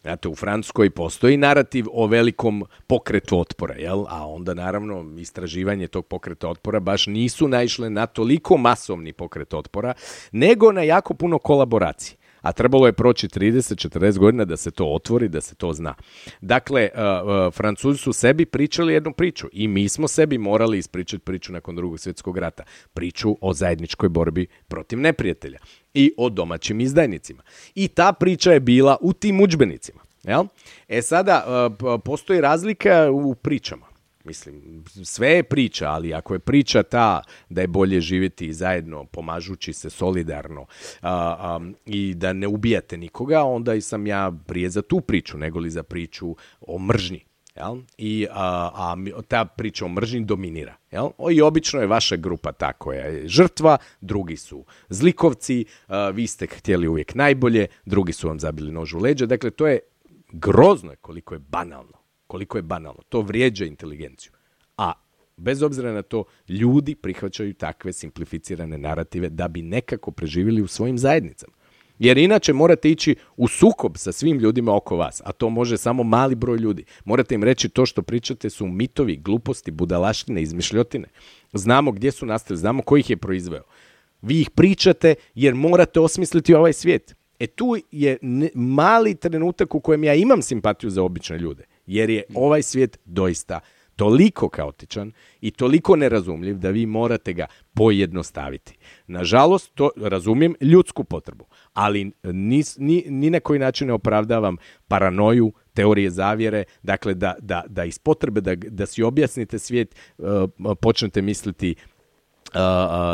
Znate, 0.03 0.29
u 0.29 0.35
Francuskoj 0.35 0.91
postoji 0.91 1.37
narativ 1.37 1.87
o 1.93 2.07
velikom 2.07 2.65
pokretu 2.87 3.41
otpora, 3.41 3.75
jel? 3.75 4.05
A 4.09 4.27
onda, 4.27 4.55
naravno, 4.55 5.15
istraživanje 5.19 5.89
tog 5.89 6.07
pokreta 6.07 6.49
otpora 6.49 6.81
baš 6.81 7.07
nisu 7.07 7.49
naišle 7.49 7.91
na 7.91 8.07
toliko 8.07 8.57
masovni 8.57 9.13
pokret 9.13 9.55
otpora, 9.55 9.95
nego 10.33 10.73
na 10.73 10.83
jako 10.83 11.15
puno 11.15 11.39
kolaboracije 11.39 12.20
a 12.41 12.53
trebalo 12.53 12.87
je 12.87 12.93
proći 12.93 13.29
30-40 13.29 14.19
godina 14.19 14.45
da 14.45 14.57
se 14.57 14.71
to 14.71 14.87
otvori, 14.87 15.29
da 15.29 15.41
se 15.41 15.55
to 15.55 15.73
zna. 15.73 15.95
Dakle, 16.41 16.89
uh, 16.95 17.01
uh, 17.01 17.55
Francuzi 17.55 17.99
su 17.99 18.13
sebi 18.13 18.45
pričali 18.45 18.93
jednu 18.93 19.13
priču 19.13 19.49
i 19.53 19.69
mi 19.69 19.89
smo 19.89 20.09
sebi 20.09 20.39
morali 20.39 20.79
ispričati 20.79 21.25
priču 21.25 21.53
nakon 21.53 21.77
drugog 21.77 22.01
svjetskog 22.01 22.39
rata. 22.39 22.63
Priču 22.95 23.37
o 23.41 23.53
zajedničkoj 23.53 24.09
borbi 24.09 24.47
protiv 24.69 25.01
neprijatelja 25.01 25.59
i 25.95 26.13
o 26.17 26.29
domaćim 26.29 26.81
izdajnicima. 26.81 27.43
I 27.75 27.89
ta 27.89 28.13
priča 28.13 28.53
je 28.53 28.61
bila 28.61 28.97
u 29.01 29.13
tim 29.13 29.41
učbenicima. 29.41 30.01
Jel? 30.23 30.45
E 30.89 31.03
sada, 31.03 31.69
uh, 31.69 32.01
postoji 32.05 32.41
razlika 32.41 33.11
u 33.13 33.35
pričama. 33.35 33.90
Mislim, 34.25 34.85
sve 35.05 35.29
je 35.29 35.43
priča, 35.43 35.89
ali 35.89 36.15
ako 36.15 36.35
je 36.35 36.39
priča 36.39 36.83
ta 36.83 37.23
da 37.49 37.61
je 37.61 37.67
bolje 37.67 38.01
živjeti 38.01 38.53
zajedno, 38.53 39.05
pomažući 39.05 39.73
se 39.73 39.91
solidarno 39.91 40.67
a, 41.03 41.37
a, 41.39 41.61
i 41.87 42.15
da 42.15 42.33
ne 42.33 42.47
ubijate 42.47 42.97
nikoga, 42.97 43.43
onda 43.43 43.75
i 43.75 43.81
sam 43.81 44.07
ja 44.07 44.33
prije 44.47 44.71
za 44.71 44.83
tu 44.83 45.01
priču, 45.01 45.39
nego 45.39 45.59
li 45.59 45.71
za 45.71 45.83
priču 45.83 46.37
o 46.61 46.79
mržnji 46.79 47.25
Jel? 47.57 47.77
I 47.99 48.27
a, 48.31 48.71
a 48.75 49.23
ta 49.29 49.45
priča 49.45 49.85
o 49.85 49.89
mržnji 49.89 50.25
dominira. 50.25 50.77
Jel? 50.91 51.09
I 51.33 51.43
obično 51.43 51.81
je 51.81 51.87
vaša 51.87 52.17
grupa 52.17 52.53
ta 52.53 52.73
koja 52.73 53.05
je 53.05 53.29
žrtva, 53.29 53.79
drugi 54.01 54.37
su 54.37 54.65
zlikovci, 54.89 55.65
a, 55.89 56.09
vi 56.09 56.27
ste 56.27 56.47
htjeli 56.47 56.89
uvijek 56.89 57.15
najbolje, 57.15 57.67
drugi 57.85 58.13
su 58.13 58.29
vam 58.29 58.41
zabili 58.41 58.73
nož 58.73 58.95
u 58.95 58.99
leđa. 58.99 59.27
Dakle, 59.27 59.51
to 59.51 59.67
je 59.67 59.79
grozno 60.33 60.95
koliko 61.01 61.35
je 61.35 61.39
banalno. 61.39 62.00
Koliko 62.31 62.59
je 62.59 62.63
banalno. 62.63 63.03
To 63.09 63.21
vrijeđa 63.21 63.65
inteligenciju. 63.65 64.33
A 64.77 64.93
bez 65.37 65.63
obzira 65.63 65.93
na 65.93 66.03
to, 66.03 66.25
ljudi 66.49 66.95
prihvaćaju 66.95 67.55
takve 67.55 67.93
simplificirane 67.93 68.79
narative 68.79 69.29
da 69.29 69.49
bi 69.49 69.63
nekako 69.63 70.11
preživjeli 70.11 70.63
u 70.63 70.67
svojim 70.67 70.99
zajednicama. 70.99 71.53
Jer 71.99 72.19
inače 72.19 72.53
morate 72.53 72.91
ići 72.91 73.17
u 73.37 73.49
sukob 73.49 73.97
sa 73.97 74.13
svim 74.13 74.39
ljudima 74.39 74.77
oko 74.77 74.97
vas, 74.97 75.23
a 75.25 75.33
to 75.33 75.51
može 75.51 75.77
samo 75.77 76.03
mali 76.03 76.35
broj 76.35 76.59
ljudi. 76.59 76.85
Morate 77.05 77.35
im 77.35 77.45
reći 77.45 77.69
to 77.69 77.87
što 77.87 78.03
pričate 78.03 78.51
su 78.51 78.67
mitovi, 78.67 79.17
gluposti, 79.17 79.71
budalaštine, 79.71 80.43
izmišljotine. 80.43 81.09
Znamo 81.53 81.93
gdje 81.93 82.11
su 82.11 82.27
nastali, 82.27 82.59
znamo 82.59 82.83
ko 82.83 82.97
ih 82.97 83.11
je 83.11 83.17
proizveo. 83.17 83.63
Vi 84.23 84.41
ih 84.41 84.51
pričate 84.51 85.15
jer 85.35 85.55
morate 85.55 86.01
osmisliti 86.01 86.55
ovaj 86.55 86.73
svijet. 86.73 87.17
E 87.39 87.47
tu 87.47 87.77
je 87.91 88.19
mali 88.55 89.15
trenutak 89.15 89.75
u 89.75 89.81
kojem 89.81 90.05
ja 90.05 90.15
imam 90.15 90.43
simpatiju 90.43 90.91
za 90.91 91.03
obične 91.03 91.39
ljude, 91.39 91.65
jer 91.91 92.11
je 92.11 92.23
ovaj 92.35 92.63
svijet 92.63 92.99
doista 93.05 93.61
toliko 93.97 94.49
kaotičan 94.49 95.13
i 95.41 95.51
toliko 95.51 95.97
nerazumljiv 95.97 96.59
da 96.59 96.71
vi 96.71 96.87
morate 96.87 97.33
ga 97.33 97.47
pojednostaviti. 97.75 98.79
Nažalost, 99.07 99.75
to 99.75 99.91
razumijem 99.97 100.55
ljudsku 100.61 101.05
potrebu, 101.05 101.45
ali 101.73 102.13
ni, 102.23 102.63
ni, 102.79 103.05
ni 103.09 103.31
na 103.31 103.41
koji 103.41 103.59
način 103.59 103.87
ne 103.87 103.93
opravdavam 103.93 104.57
paranoju, 104.89 105.53
teorije 105.75 106.11
zavjere, 106.11 106.65
dakle 106.83 107.15
da, 107.15 107.35
da, 107.41 107.63
da 107.69 107.85
iz 107.85 107.99
potrebe 107.99 108.41
da, 108.41 108.55
da 108.55 108.87
si 108.87 109.03
objasnite 109.03 109.59
svijet 109.59 109.95
uh, 110.19 110.27
počnete 110.81 111.23
misliti 111.23 111.75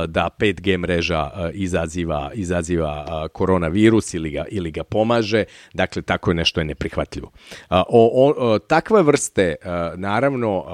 da 0.07 0.29
5G 0.39 0.79
mreža 0.79 1.31
izaziva, 1.53 2.31
izaziva 2.35 3.29
koronavirus 3.33 4.15
ili 4.15 4.31
ga, 4.31 4.45
ili 4.51 4.71
ga 4.71 4.85
pomaže, 4.85 5.45
dakle 5.75 6.03
tako 6.03 6.31
je 6.31 6.35
nešto 6.35 6.61
je 6.61 6.65
neprihvatljivo. 6.65 7.31
O, 7.71 8.33
o, 8.37 8.59
takve 8.59 9.03
vrste, 9.03 9.55
naravno, 9.97 10.65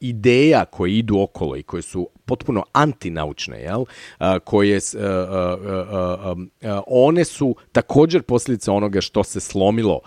ideja 0.00 0.64
koje 0.64 0.98
idu 0.98 1.20
okolo 1.20 1.56
i 1.56 1.62
koje 1.62 1.82
su 1.82 2.08
potpuno 2.24 2.64
antinaučne, 2.72 3.60
jel? 3.60 3.84
koje 4.44 4.80
one 6.86 7.24
su 7.24 7.56
također 7.72 8.22
posljedica 8.22 8.72
onoga 8.72 9.00
što 9.00 9.24
se 9.24 9.40
slomilo 9.40 10.00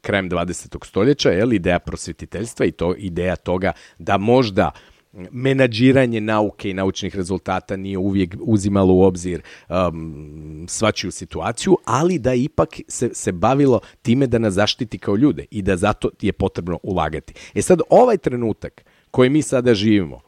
krajem 0.00 0.30
20. 0.30 0.86
stoljeća, 0.86 1.30
jel? 1.30 1.52
ideja 1.52 1.78
prosvetiteljstva 1.78 2.66
i 2.66 2.70
to 2.70 2.94
ideja 2.98 3.36
toga 3.36 3.72
da 3.98 4.18
možda 4.18 4.70
menadžiranje 5.12 6.20
nauke 6.20 6.70
i 6.70 6.74
naučnih 6.74 7.16
rezultata 7.16 7.76
nije 7.76 7.98
uvijek 7.98 8.36
uzimalo 8.40 8.94
u 8.94 9.02
obzir 9.02 9.42
um, 9.68 10.66
svačiju 10.68 11.10
situaciju, 11.10 11.76
ali 11.84 12.18
da 12.18 12.34
ipak 12.34 12.68
se, 12.88 13.10
se 13.14 13.32
bavilo 13.32 13.80
time 14.02 14.26
da 14.26 14.38
nas 14.38 14.54
zaštiti 14.54 14.98
kao 14.98 15.16
ljude 15.16 15.44
i 15.50 15.62
da 15.62 15.76
zato 15.76 16.10
je 16.20 16.32
potrebno 16.32 16.78
ulagati. 16.82 17.34
E 17.54 17.62
sad, 17.62 17.80
ovaj 17.90 18.18
trenutak 18.18 18.84
koji 19.10 19.30
mi 19.30 19.42
sada 19.42 19.74
živimo, 19.74 20.20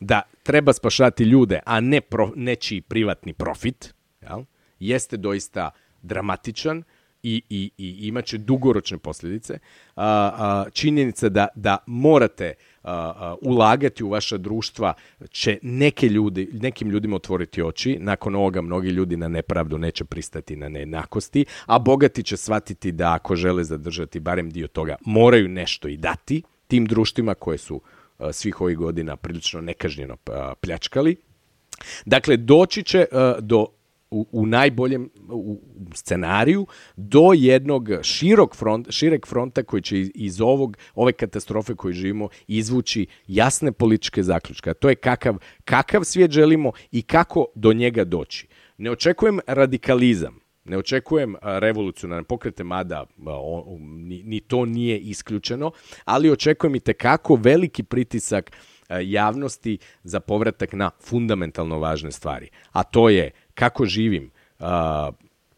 da 0.00 0.22
treba 0.42 0.72
spašati 0.72 1.24
ljude, 1.24 1.60
a 1.66 1.80
ne 1.80 2.00
pro, 2.00 2.32
nečiji 2.36 2.80
privatni 2.80 3.32
profit, 3.32 3.94
jel, 4.20 4.44
jeste 4.78 5.16
doista 5.16 5.70
dramatičan 6.02 6.82
i, 7.22 7.42
i, 7.48 7.70
i 7.78 8.06
imaće 8.08 8.38
dugoročne 8.38 8.98
posljedice. 8.98 9.58
A, 9.96 10.06
a, 10.06 10.64
činjenica 10.72 11.28
da, 11.28 11.48
da 11.54 11.78
morate 11.86 12.54
ulagati 13.42 14.04
u 14.04 14.08
vaša 14.08 14.36
društva 14.36 14.94
će 15.30 15.58
neke 15.62 16.08
ljudi, 16.08 16.48
nekim 16.52 16.90
ljudima 16.90 17.16
otvoriti 17.16 17.62
oči. 17.62 17.98
Nakon 18.00 18.34
ovoga 18.34 18.62
mnogi 18.62 18.88
ljudi 18.88 19.16
na 19.16 19.28
nepravdu 19.28 19.78
neće 19.78 20.04
pristati 20.04 20.56
na 20.56 20.68
nejednakosti, 20.68 21.44
a 21.66 21.78
bogati 21.78 22.22
će 22.22 22.36
shvatiti 22.36 22.92
da 22.92 23.14
ako 23.14 23.36
žele 23.36 23.64
zadržati 23.64 24.20
barem 24.20 24.50
dio 24.50 24.66
toga, 24.66 24.96
moraju 25.04 25.48
nešto 25.48 25.88
i 25.88 25.96
dati 25.96 26.42
tim 26.66 26.86
društvima 26.86 27.34
koje 27.34 27.58
su 27.58 27.80
svih 28.32 28.60
ovih 28.60 28.76
godina 28.76 29.16
prilično 29.16 29.60
nekažnjeno 29.60 30.16
pljačkali. 30.60 31.16
Dakle, 32.06 32.36
doći 32.36 32.82
će 32.82 33.06
do 33.40 33.66
u, 34.10 34.26
u 34.32 34.46
najboljem 34.46 35.10
u 35.28 35.60
scenariju 35.94 36.66
do 36.96 37.30
jednog 37.34 37.88
širog 38.02 38.56
front, 38.56 38.90
šireg 38.90 39.26
fronta 39.26 39.62
koji 39.62 39.82
će 39.82 40.00
iz, 40.00 40.10
iz 40.14 40.40
ovog 40.40 40.76
ove 40.94 41.12
katastrofe 41.12 41.74
koju 41.74 41.92
živimo 41.92 42.28
izvući 42.46 43.06
jasne 43.26 43.72
političke 43.72 44.22
zaključke. 44.22 44.70
A 44.70 44.74
to 44.74 44.88
je 44.88 44.94
kakav, 44.94 45.36
kakav 45.64 46.04
svijet 46.04 46.30
želimo 46.30 46.72
i 46.92 47.02
kako 47.02 47.46
do 47.54 47.72
njega 47.72 48.04
doći. 48.04 48.46
Ne 48.78 48.90
očekujem 48.90 49.40
radikalizam, 49.46 50.40
ne 50.64 50.78
očekujem 50.78 51.36
revolucionarne 51.42 52.24
pokrete, 52.24 52.64
mada 52.64 53.06
ni, 53.78 54.22
ni 54.22 54.40
to 54.40 54.64
nije 54.64 54.98
isključeno, 54.98 55.70
ali 56.04 56.30
očekujem 56.30 56.74
i 56.74 56.80
tekako 56.80 57.34
veliki 57.34 57.82
pritisak 57.82 58.52
javnosti 59.02 59.78
za 60.02 60.20
povratak 60.20 60.72
na 60.72 60.90
fundamentalno 61.00 61.78
važne 61.78 62.12
stvari. 62.12 62.48
A 62.72 62.82
to 62.82 63.08
je 63.08 63.30
kako 63.58 63.86
živim, 63.86 64.30
uh, 64.58 64.66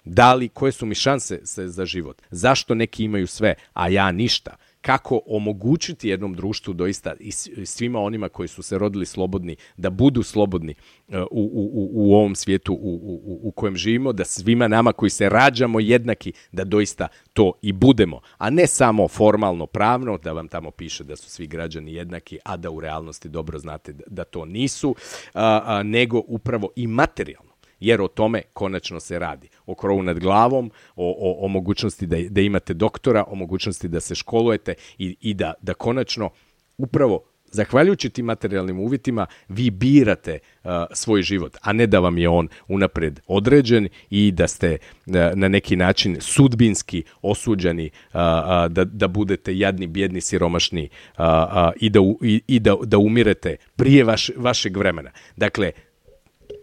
da 0.05 0.35
li, 0.35 0.49
koje 0.49 0.73
su 0.73 0.87
mi 0.87 0.95
šanse 0.95 1.41
za 1.45 1.87
život, 1.87 2.23
zašto 2.31 2.75
neki 2.75 3.05
imaju 3.05 3.27
sve, 3.27 3.55
a 3.73 3.89
ja 3.89 4.13
ništa, 4.13 4.57
kako 4.81 5.21
omogućiti 5.27 6.09
jednom 6.09 6.35
društvu 6.35 6.75
doista 6.75 7.15
i 7.21 7.33
svima 7.67 8.01
onima 8.01 8.29
koji 8.29 8.49
su 8.49 8.63
se 8.63 8.79
rodili 8.79 9.07
slobodni, 9.07 9.57
da 9.77 9.91
budu 9.91 10.23
slobodni 10.23 10.75
uh, 11.09 11.15
u, 11.31 11.43
u, 11.53 11.91
u 11.93 12.15
ovom 12.15 12.35
svijetu 12.35 12.73
u, 12.73 12.95
u, 13.03 13.41
u 13.49 13.51
kojem 13.51 13.77
živimo, 13.77 14.13
da 14.13 14.25
svima 14.25 14.69
nama 14.69 14.93
koji 14.93 15.11
se 15.11 15.29
rađamo 15.29 15.81
jednaki, 15.81 16.33
da 16.53 16.65
doista 16.65 17.09
to 17.33 17.53
i 17.63 17.73
budemo, 17.73 18.21
a 18.39 18.51
ne 18.51 18.67
samo 18.67 19.09
formalno 19.09 19.67
pravno, 19.67 20.19
da 20.19 20.33
vam 20.33 20.49
tamo 20.49 20.71
piše 20.71 21.05
da 21.05 21.17
su 21.17 21.31
svi 21.31 21.47
građani 21.47 21.95
jednaki, 21.95 22.39
a 22.45 22.57
da 22.57 22.71
u 22.71 22.81
realnosti 22.81 23.29
dobro 23.29 23.59
znate 23.59 23.93
da, 23.93 24.05
da 24.07 24.25
to 24.25 24.45
nisu, 24.45 24.95
a, 25.35 25.63
a, 25.65 25.83
nego 25.83 26.23
upravo 26.27 26.71
i 26.77 26.87
materijalno 26.87 27.50
jer 27.81 28.01
o 28.01 28.09
tome 28.09 28.43
konačno 28.53 29.01
se 29.01 29.19
radi. 29.19 29.49
O 29.67 29.75
krovu 29.75 30.03
nad 30.03 30.19
glavom, 30.19 30.71
o, 30.97 31.17
o, 31.19 31.45
o 31.45 31.49
mogućnosti 31.49 32.07
da, 32.07 32.17
da 32.29 32.41
imate 32.41 32.75
doktora, 32.75 33.25
o 33.29 33.35
mogućnosti 33.35 33.89
da 33.89 34.01
se 34.01 34.15
školujete 34.15 34.75
i, 34.99 35.17
i 35.21 35.35
da, 35.35 35.55
da 35.63 35.75
konačno 35.75 36.31
upravo 36.79 37.31
zahvaljujući 37.51 38.11
tim 38.11 38.25
materijalnim 38.25 38.81
uvjetima 38.81 39.27
vi 39.49 39.71
birate 39.71 40.39
uh, 40.65 40.71
svoj 40.93 41.23
život, 41.23 41.57
a 41.63 41.73
ne 41.73 41.87
da 41.87 41.99
vam 41.99 42.19
je 42.19 42.29
on 42.29 42.49
unapred 42.69 43.21
određen 43.27 43.89
i 44.11 44.33
da 44.33 44.49
ste 44.49 44.79
uh, 45.07 45.15
na 45.35 45.49
neki 45.49 45.77
način 45.77 46.17
sudbinski 46.21 47.05
osuđeni 47.23 47.91
uh, 47.91 48.21
uh, 48.21 48.73
da, 48.73 48.85
da 48.85 49.09
budete 49.09 49.59
jadni, 49.59 49.87
bjedni, 49.87 50.21
siromašni 50.21 50.89
uh, 51.19 51.25
uh, 51.25 51.73
i, 51.77 51.91
da, 51.91 52.01
i, 52.23 52.43
i 52.47 52.61
da, 52.61 52.77
da 52.85 52.99
umirete 52.99 53.57
prije 53.77 54.05
vaš, 54.05 54.31
vašeg 54.37 54.77
vremena. 54.77 55.11
Dakle, 55.37 55.73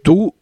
tu 0.02 0.32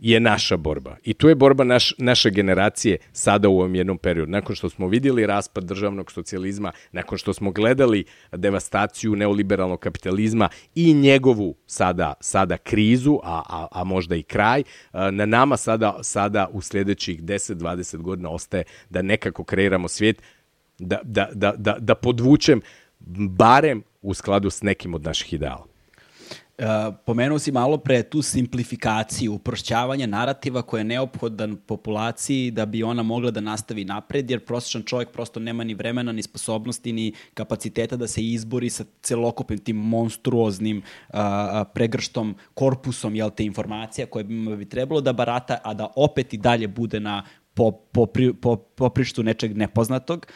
je 0.00 0.20
naša 0.20 0.56
borba. 0.56 0.96
I 1.04 1.14
tu 1.14 1.28
je 1.28 1.34
borba 1.34 1.64
naš, 1.64 1.94
naše 1.98 2.30
generacije 2.30 2.98
sada 3.12 3.48
u 3.48 3.58
ovom 3.58 3.74
jednom 3.74 3.98
periodu. 3.98 4.30
Nakon 4.30 4.56
što 4.56 4.68
smo 4.68 4.88
vidjeli 4.88 5.26
raspad 5.26 5.64
državnog 5.64 6.12
socijalizma, 6.12 6.72
nakon 6.92 7.18
što 7.18 7.32
smo 7.32 7.50
gledali 7.50 8.04
devastaciju 8.32 9.16
neoliberalnog 9.16 9.80
kapitalizma 9.80 10.48
i 10.74 10.94
njegovu 10.94 11.54
sada, 11.66 12.14
sada 12.20 12.56
krizu, 12.56 13.18
a, 13.22 13.42
a, 13.48 13.66
a 13.72 13.84
možda 13.84 14.16
i 14.16 14.22
kraj, 14.22 14.62
na 14.92 15.26
nama 15.26 15.56
sada, 15.56 15.98
sada 16.02 16.48
u 16.52 16.60
sljedećih 16.60 17.22
10-20 17.22 17.96
godina 17.96 18.30
ostaje 18.30 18.64
da 18.90 19.02
nekako 19.02 19.44
kreiramo 19.44 19.88
svijet, 19.88 20.22
da, 20.78 20.98
da, 21.02 21.28
da, 21.32 21.52
da, 21.56 21.76
da 21.78 21.94
podvučem 21.94 22.60
barem 23.28 23.82
u 24.02 24.14
skladu 24.14 24.50
s 24.50 24.62
nekim 24.62 24.94
od 24.94 25.04
naših 25.04 25.32
ideala. 25.32 25.69
Pomenuo 27.04 27.38
si 27.38 27.52
malo 27.52 27.78
pre 27.78 28.02
tu 28.02 28.22
simplifikaciju, 28.22 29.34
uprošćavanje 29.34 30.06
narativa 30.06 30.62
koje 30.62 30.80
je 30.80 30.84
neophodan 30.84 31.56
populaciji 31.56 32.50
da 32.50 32.66
bi 32.66 32.82
ona 32.82 33.02
mogla 33.02 33.30
da 33.30 33.40
nastavi 33.40 33.84
napred, 33.84 34.30
jer 34.30 34.44
prosječan 34.44 34.82
čovjek 34.82 35.10
prosto 35.10 35.40
nema 35.40 35.64
ni 35.64 35.74
vremena, 35.74 36.12
ni 36.12 36.22
sposobnosti, 36.22 36.92
ni 36.92 37.12
kapaciteta 37.34 37.96
da 37.96 38.06
se 38.06 38.24
izbori 38.24 38.70
sa 38.70 38.84
celokupnim 39.02 39.58
tim 39.58 39.76
monstruoznim 39.76 40.82
uh, 41.08 41.18
pregrštom, 41.74 42.34
korpusom 42.54 43.14
jel, 43.14 43.30
te 43.30 43.44
informacija 43.44 44.06
koje 44.06 44.24
bi, 44.24 44.56
bi 44.56 44.68
trebalo 44.68 45.00
da 45.00 45.12
barata, 45.12 45.58
a 45.64 45.74
da 45.74 45.88
opet 45.96 46.34
i 46.34 46.38
dalje 46.38 46.68
bude 46.68 47.00
na 47.00 47.24
po, 47.54 47.72
po, 47.72 48.06
po, 48.06 48.32
po, 48.40 48.56
poprištu 48.56 49.22
nečeg 49.22 49.56
nepoznatog. 49.56 50.26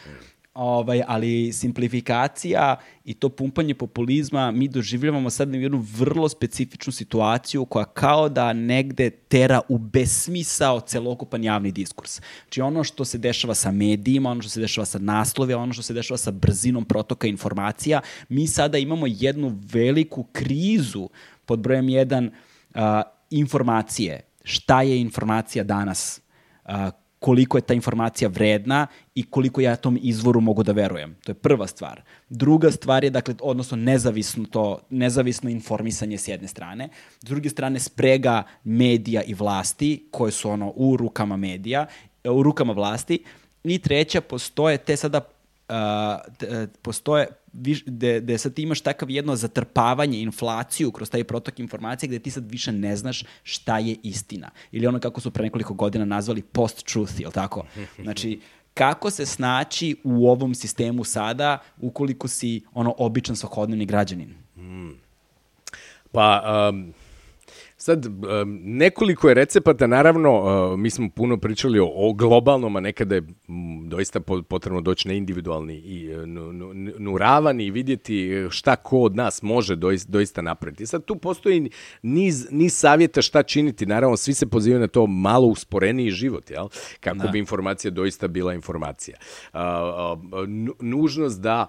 Ovaj, 0.55 1.01
ali 1.07 1.53
simplifikacija 1.53 2.75
i 3.05 3.13
to 3.13 3.29
pumpanje 3.29 3.73
populizma 3.75 4.51
mi 4.51 4.67
doživljavamo 4.67 5.29
sad 5.29 5.53
jednu 5.53 5.85
vrlo 5.97 6.29
specifičnu 6.29 6.93
situaciju 6.93 7.65
koja 7.65 7.85
kao 7.85 8.29
da 8.29 8.53
negde 8.53 9.09
tera 9.09 9.61
u 9.69 9.77
besmisao 9.77 10.79
celokupan 10.79 11.43
javni 11.43 11.71
diskurs. 11.71 12.21
Znači 12.43 12.61
ono 12.61 12.83
što 12.83 13.05
se 13.05 13.17
dešava 13.17 13.55
sa 13.55 13.71
medijima, 13.71 14.31
ono 14.31 14.41
što 14.41 14.49
se 14.49 14.59
dešava 14.59 14.85
sa 14.85 14.99
naslovima, 14.99 15.61
ono 15.61 15.73
što 15.73 15.83
se 15.83 15.93
dešava 15.93 16.17
sa 16.17 16.31
brzinom 16.31 16.85
protoka 16.85 17.27
informacija, 17.27 18.01
mi 18.29 18.47
sada 18.47 18.77
imamo 18.77 19.05
jednu 19.09 19.59
veliku 19.73 20.23
krizu 20.23 21.09
pod 21.45 21.59
brojem 21.59 21.89
jedan 21.89 22.25
uh, 22.25 22.81
informacije. 23.29 24.21
Šta 24.43 24.81
je 24.81 25.01
informacija 25.01 25.63
danas? 25.63 26.21
Uh, 26.65 27.04
koliko 27.19 27.57
je 27.57 27.61
ta 27.61 27.73
informacija 27.73 28.29
vredna 28.29 28.87
i 29.15 29.23
koliko 29.23 29.61
ja 29.61 29.75
tom 29.75 29.99
izvoru 30.01 30.41
mogu 30.41 30.63
da 30.63 30.71
verujem. 30.71 31.15
To 31.23 31.31
je 31.31 31.35
prva 31.35 31.67
stvar. 31.67 32.01
Druga 32.29 32.71
stvar 32.71 33.03
je, 33.03 33.09
dakle, 33.09 33.35
odnosno 33.41 33.77
nezavisno, 33.77 34.45
to, 34.45 34.79
nezavisno 34.89 35.49
informisanje 35.49 36.17
s 36.17 36.27
jedne 36.27 36.47
strane. 36.47 36.89
S 37.21 37.25
druge 37.25 37.49
strane, 37.49 37.79
sprega 37.79 38.43
medija 38.63 39.23
i 39.23 39.33
vlasti, 39.33 40.07
koje 40.11 40.31
su 40.31 40.49
ono 40.49 40.73
u 40.75 40.97
rukama 40.97 41.37
medija, 41.37 41.85
u 42.23 42.43
rukama 42.43 42.73
vlasti. 42.73 43.23
I 43.63 43.79
treća, 43.79 44.21
postoje 44.21 44.77
te 44.77 44.97
sada 44.97 45.21
uh, 45.69 45.75
postoje 46.81 47.27
gde, 47.85 48.19
gde 48.21 48.37
sad 48.37 48.53
ti 48.53 48.61
imaš 48.61 48.81
takav 48.81 49.09
jedno 49.09 49.35
zatrpavanje, 49.35 50.19
inflaciju 50.19 50.91
kroz 50.91 51.09
taj 51.09 51.23
protok 51.23 51.59
informacije 51.59 52.07
gde 52.07 52.19
ti 52.19 52.31
sad 52.31 52.51
više 52.51 52.71
ne 52.71 52.95
znaš 52.95 53.23
šta 53.43 53.79
je 53.79 53.95
istina. 54.03 54.49
Ili 54.71 54.87
ono 54.87 54.99
kako 54.99 55.21
su 55.21 55.31
pre 55.31 55.43
nekoliko 55.43 55.73
godina 55.73 56.05
nazvali 56.05 56.41
post-truth, 56.41 57.19
je 57.19 57.27
li 57.27 57.33
tako? 57.33 57.65
Znači, 58.03 58.39
kako 58.73 59.09
se 59.09 59.25
snaći 59.25 59.95
u 60.03 60.29
ovom 60.29 60.55
sistemu 60.55 61.03
sada 61.03 61.57
ukoliko 61.81 62.27
si 62.27 62.61
ono 62.73 62.95
običan 62.97 63.35
svakodnevni 63.35 63.85
građanin? 63.85 64.33
Hmm. 64.55 64.95
Pa, 66.11 66.43
um, 66.69 66.93
Sad, 67.85 68.05
nekoliko 68.63 69.27
je 69.29 69.33
recepata, 69.33 69.87
naravno, 69.87 70.75
mi 70.77 70.89
smo 70.89 71.09
puno 71.09 71.37
pričali 71.37 71.79
o, 71.79 71.91
o 71.95 72.13
globalnom, 72.13 72.75
a 72.75 72.79
nekada 72.79 73.15
je 73.15 73.23
doista 73.87 74.19
potrebno 74.49 74.81
doći 74.81 75.07
na 75.07 75.13
individualni 75.13 75.73
i 75.75 76.11
e, 76.11 76.25
nuravan 76.99 77.61
i 77.61 77.71
vidjeti 77.71 78.47
šta 78.49 78.75
ko 78.75 78.99
od 78.99 79.15
nas 79.15 79.41
može 79.41 79.75
doista, 79.75 80.11
doista 80.11 80.41
napraviti. 80.41 80.85
Sad, 80.85 81.05
tu 81.05 81.15
postoji 81.15 81.69
niz, 82.01 82.47
niz 82.51 82.73
savjeta 82.73 83.21
šta 83.21 83.43
činiti, 83.43 83.85
naravno, 83.85 84.17
svi 84.17 84.33
se 84.33 84.47
pozivaju 84.47 84.79
na 84.79 84.87
to 84.87 85.07
malo 85.07 85.47
usporeniji 85.47 86.11
život, 86.11 86.51
jel? 86.51 86.67
kako 86.99 87.17
da. 87.17 87.27
bi 87.27 87.39
informacija 87.39 87.91
doista 87.91 88.27
bila 88.27 88.53
informacija. 88.53 89.17
nužnost 90.79 91.41
da 91.41 91.67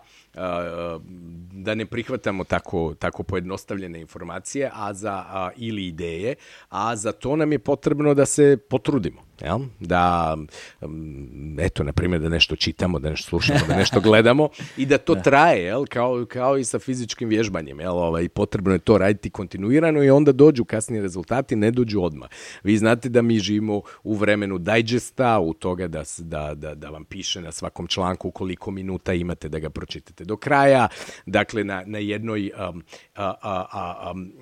da 1.52 1.74
ne 1.74 1.86
prihvatamo 1.86 2.44
tako, 2.44 2.94
tako 2.98 3.22
pojednostavljene 3.22 4.00
informacije 4.00 4.70
a 4.74 4.94
za, 4.94 5.12
a, 5.12 5.50
ili 5.56 5.86
ideje, 5.86 6.34
a 6.68 6.96
za 6.96 7.12
to 7.12 7.36
nam 7.36 7.52
je 7.52 7.58
potrebno 7.58 8.14
da 8.14 8.26
se 8.26 8.56
potrudimo. 8.70 9.25
Jel? 9.40 9.58
Da, 9.80 10.36
um, 10.80 11.56
eto, 11.60 11.84
na 11.84 11.92
primjer, 11.92 12.20
da 12.20 12.28
nešto 12.28 12.56
čitamo, 12.56 12.98
da 12.98 13.10
nešto 13.10 13.28
slušamo, 13.28 13.60
da 13.68 13.76
nešto 13.76 14.00
gledamo 14.00 14.48
i 14.76 14.86
da 14.86 14.98
to 14.98 15.14
da. 15.18 15.22
traje, 15.22 15.64
jel? 15.64 15.84
Kao, 15.86 16.26
kao 16.28 16.58
i 16.58 16.64
sa 16.64 16.78
fizičkim 16.78 17.28
vježbanjem. 17.28 17.80
Jel? 17.80 17.98
Ovaj, 17.98 18.28
potrebno 18.28 18.72
je 18.72 18.78
to 18.78 18.98
raditi 18.98 19.30
kontinuirano 19.30 20.02
i 20.02 20.10
onda 20.10 20.32
dođu 20.32 20.64
kasnije 20.64 21.02
rezultati, 21.02 21.56
ne 21.56 21.70
dođu 21.70 22.02
odmah. 22.02 22.28
Vi 22.62 22.76
znate 22.76 23.08
da 23.08 23.22
mi 23.22 23.38
živimo 23.38 23.80
u 24.04 24.14
vremenu 24.14 24.58
digesta, 24.58 25.38
u 25.38 25.54
toga 25.54 25.88
da, 25.88 26.02
da, 26.18 26.54
da, 26.54 26.74
da 26.74 26.90
vam 26.90 27.04
piše 27.04 27.40
na 27.40 27.52
svakom 27.52 27.86
članku 27.86 28.30
koliko 28.30 28.70
minuta 28.70 29.12
imate 29.12 29.48
da 29.48 29.58
ga 29.58 29.70
pročitate 29.70 30.24
do 30.24 30.36
kraja. 30.36 30.88
Dakle, 31.26 31.64
na, 31.64 31.82
na 31.86 31.98
jednoj 31.98 32.50
um, 32.70 32.82
a, 33.14 33.34
a, 33.42 33.66
a, 33.72 34.12
um, 34.12 34.32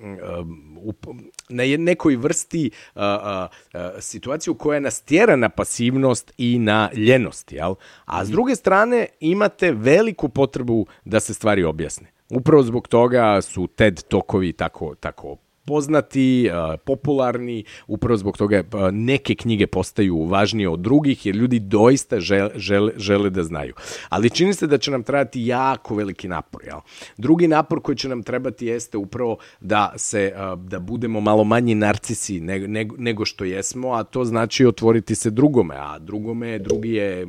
um, 0.85 1.31
na 1.49 1.63
nekoj 1.77 2.15
vrsti 2.15 2.71
a, 2.95 3.05
a, 3.05 3.47
a, 3.73 4.01
situaciju 4.01 4.53
koja 4.53 4.79
nas 4.85 5.01
tjera 5.01 5.35
na 5.35 5.49
pasivnost 5.49 6.33
i 6.37 6.59
na 6.59 6.89
ljenost, 6.93 7.51
jel? 7.51 7.75
A 8.05 8.25
s 8.25 8.29
druge 8.29 8.55
strane 8.55 9.07
imate 9.19 9.71
veliku 9.71 10.29
potrebu 10.29 10.85
da 11.05 11.19
se 11.19 11.33
stvari 11.33 11.63
objasne. 11.63 12.11
Upravo 12.29 12.63
zbog 12.63 12.87
toga 12.87 13.41
su 13.41 13.67
TED 13.67 14.03
tokovi 14.03 14.53
tako, 14.53 14.95
tako 14.95 15.37
poznati, 15.65 16.49
popularni, 16.85 17.63
upravo 17.87 18.17
zbog 18.17 18.37
toga 18.37 18.63
neke 18.91 19.35
knjige 19.35 19.67
postaju 19.67 20.25
važnije 20.25 20.69
od 20.69 20.79
drugih, 20.79 21.25
jer 21.25 21.35
ljudi 21.35 21.59
doista 21.59 22.19
žele, 22.19 22.49
žele, 22.55 22.91
žele 22.97 23.29
da 23.29 23.43
znaju. 23.43 23.73
Ali 24.09 24.29
čini 24.29 24.53
se 24.53 24.67
da 24.67 24.77
će 24.77 24.91
nam 24.91 25.03
trebati 25.03 25.45
jako 25.45 25.95
veliki 25.95 26.27
napor. 26.27 26.61
Jel? 26.65 26.79
Drugi 27.17 27.47
napor 27.47 27.81
koji 27.81 27.95
će 27.95 28.09
nam 28.09 28.23
trebati 28.23 28.65
jeste 28.65 28.97
upravo 28.97 29.37
da 29.59 29.93
se 29.97 30.33
da 30.57 30.79
budemo 30.79 31.21
malo 31.21 31.43
manji 31.43 31.75
narcisi 31.75 32.39
nego, 32.39 32.93
nego 32.97 33.25
što 33.25 33.43
jesmo, 33.43 33.91
a 33.91 34.03
to 34.03 34.25
znači 34.25 34.65
otvoriti 34.65 35.15
se 35.15 35.29
drugome, 35.29 35.75
a 35.77 35.99
drugome, 35.99 36.59
drugi 36.59 36.93
je 36.93 37.27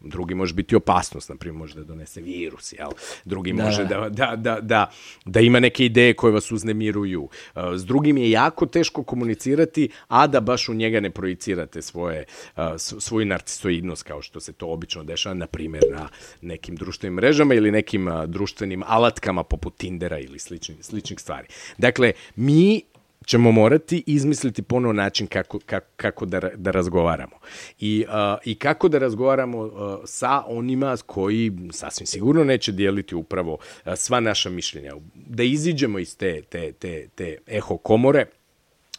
drugi 0.00 0.34
može 0.34 0.54
biti 0.54 0.76
opasnost, 0.76 1.28
na 1.28 1.36
primjer 1.36 1.58
može 1.58 1.74
da 1.74 1.84
donese 1.84 2.20
virus, 2.20 2.72
jel? 2.72 2.90
Drugi 3.24 3.52
da. 3.52 3.64
može 3.64 3.84
da, 3.84 4.08
da, 4.08 4.36
da, 4.36 4.60
da, 4.60 4.90
da 5.24 5.40
ima 5.40 5.60
neke 5.60 5.84
ideje 5.84 6.14
koje 6.14 6.32
vas 6.32 6.52
uznemiruju. 6.52 7.22
Uh, 7.22 7.62
s 7.76 7.84
drugim 7.84 8.16
je 8.16 8.30
jako 8.30 8.66
teško 8.66 9.02
komunicirati, 9.02 9.88
a 10.08 10.26
da 10.26 10.40
baš 10.40 10.68
u 10.68 10.74
njega 10.74 11.00
ne 11.00 11.10
projicirate 11.10 11.82
svoje, 11.82 12.24
uh, 12.56 12.62
svoju 12.76 13.26
narcisoidnost, 13.26 14.02
kao 14.02 14.22
što 14.22 14.40
se 14.40 14.52
to 14.52 14.66
obično 14.66 15.04
dešava, 15.04 15.34
na 15.34 15.46
primjer, 15.46 15.82
na 15.90 16.08
nekim 16.40 16.76
društvenim 16.76 17.14
mrežama 17.14 17.54
ili 17.54 17.70
nekim 17.70 18.08
uh, 18.08 18.24
društvenim 18.24 18.82
alatkama 18.86 19.44
poput 19.44 19.76
Tindera 19.76 20.18
ili 20.18 20.38
sličnih, 20.38 20.78
sličnih 20.80 21.20
stvari. 21.20 21.48
Dakle, 21.78 22.12
mi 22.36 22.82
ćemo 23.26 23.52
morati 23.52 24.04
izmisliti 24.06 24.62
ponovo 24.62 24.92
način 24.92 25.26
kako, 25.26 25.58
kako, 25.66 25.86
kako 25.96 26.26
da, 26.26 26.40
da 26.40 26.70
razgovaramo. 26.70 27.36
I, 27.78 28.04
uh, 28.08 28.14
I 28.44 28.54
kako 28.54 28.88
da 28.88 28.98
razgovaramo 28.98 29.58
uh, 29.58 29.72
sa 30.04 30.42
onima 30.46 30.96
koji 31.06 31.52
sasvim 31.72 32.06
sigurno 32.06 32.44
neće 32.44 32.72
dijeliti 32.72 33.14
upravo 33.14 33.52
uh, 33.52 33.92
sva 33.96 34.20
naša 34.20 34.50
mišljenja. 34.50 34.92
Da 35.14 35.42
iziđemo 35.42 35.98
iz 35.98 36.16
te, 36.16 36.42
te, 36.42 36.72
te, 36.72 37.08
te 37.14 37.38
eho 37.46 37.76
komore, 37.76 38.26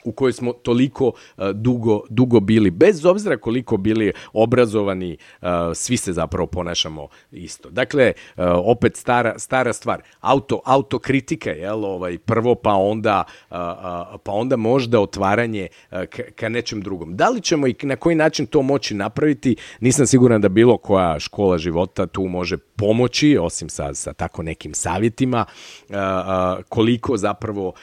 u 0.04 0.12
kojoj 0.12 0.34
smo 0.34 0.54
toliko 0.54 1.08
uh, 1.08 1.50
dugo, 1.54 2.02
dugo 2.10 2.40
bili, 2.40 2.72
bez 2.72 3.06
obzira 3.06 3.38
koliko 3.38 3.78
bili 3.78 4.14
obrazovani, 4.34 5.18
uh, 5.42 5.48
svi 5.74 5.98
se 5.98 6.14
zapravo 6.14 6.48
ponašamo 6.48 7.08
isto. 7.32 7.70
Dakle, 7.70 8.14
uh, 8.38 8.44
opet 8.66 8.96
stara, 8.96 9.40
stara 9.40 9.74
stvar, 9.74 10.02
auto, 10.20 10.62
autokritika, 10.66 11.50
jel, 11.50 11.86
ovaj, 11.86 12.18
prvo 12.18 12.56
pa 12.56 12.74
onda, 12.74 13.24
pa 14.24 14.32
onda 14.32 14.56
možda 14.56 15.00
otvaranje 15.00 15.68
ka, 16.36 16.50
nečem 16.50 16.82
drugom. 16.82 17.16
Da 17.16 17.30
li 17.30 17.42
ćemo 17.42 17.68
i 17.68 17.76
na 17.82 17.96
koji 17.96 18.16
način 18.16 18.46
to 18.46 18.62
moći 18.62 18.94
napraviti, 18.94 19.56
nisam 19.80 20.08
siguran 20.08 20.42
da 20.42 20.50
bilo 20.50 20.78
koja 20.78 21.20
škola 21.20 21.58
života 21.58 22.06
tu 22.06 22.24
može 22.24 22.58
pomoći, 22.58 23.38
osim 23.42 23.70
sa, 23.70 23.94
sa 23.94 24.14
tako 24.14 24.44
nekim 24.44 24.74
savjetima, 24.74 25.46
koliko 26.70 27.18
zapravo 27.18 27.74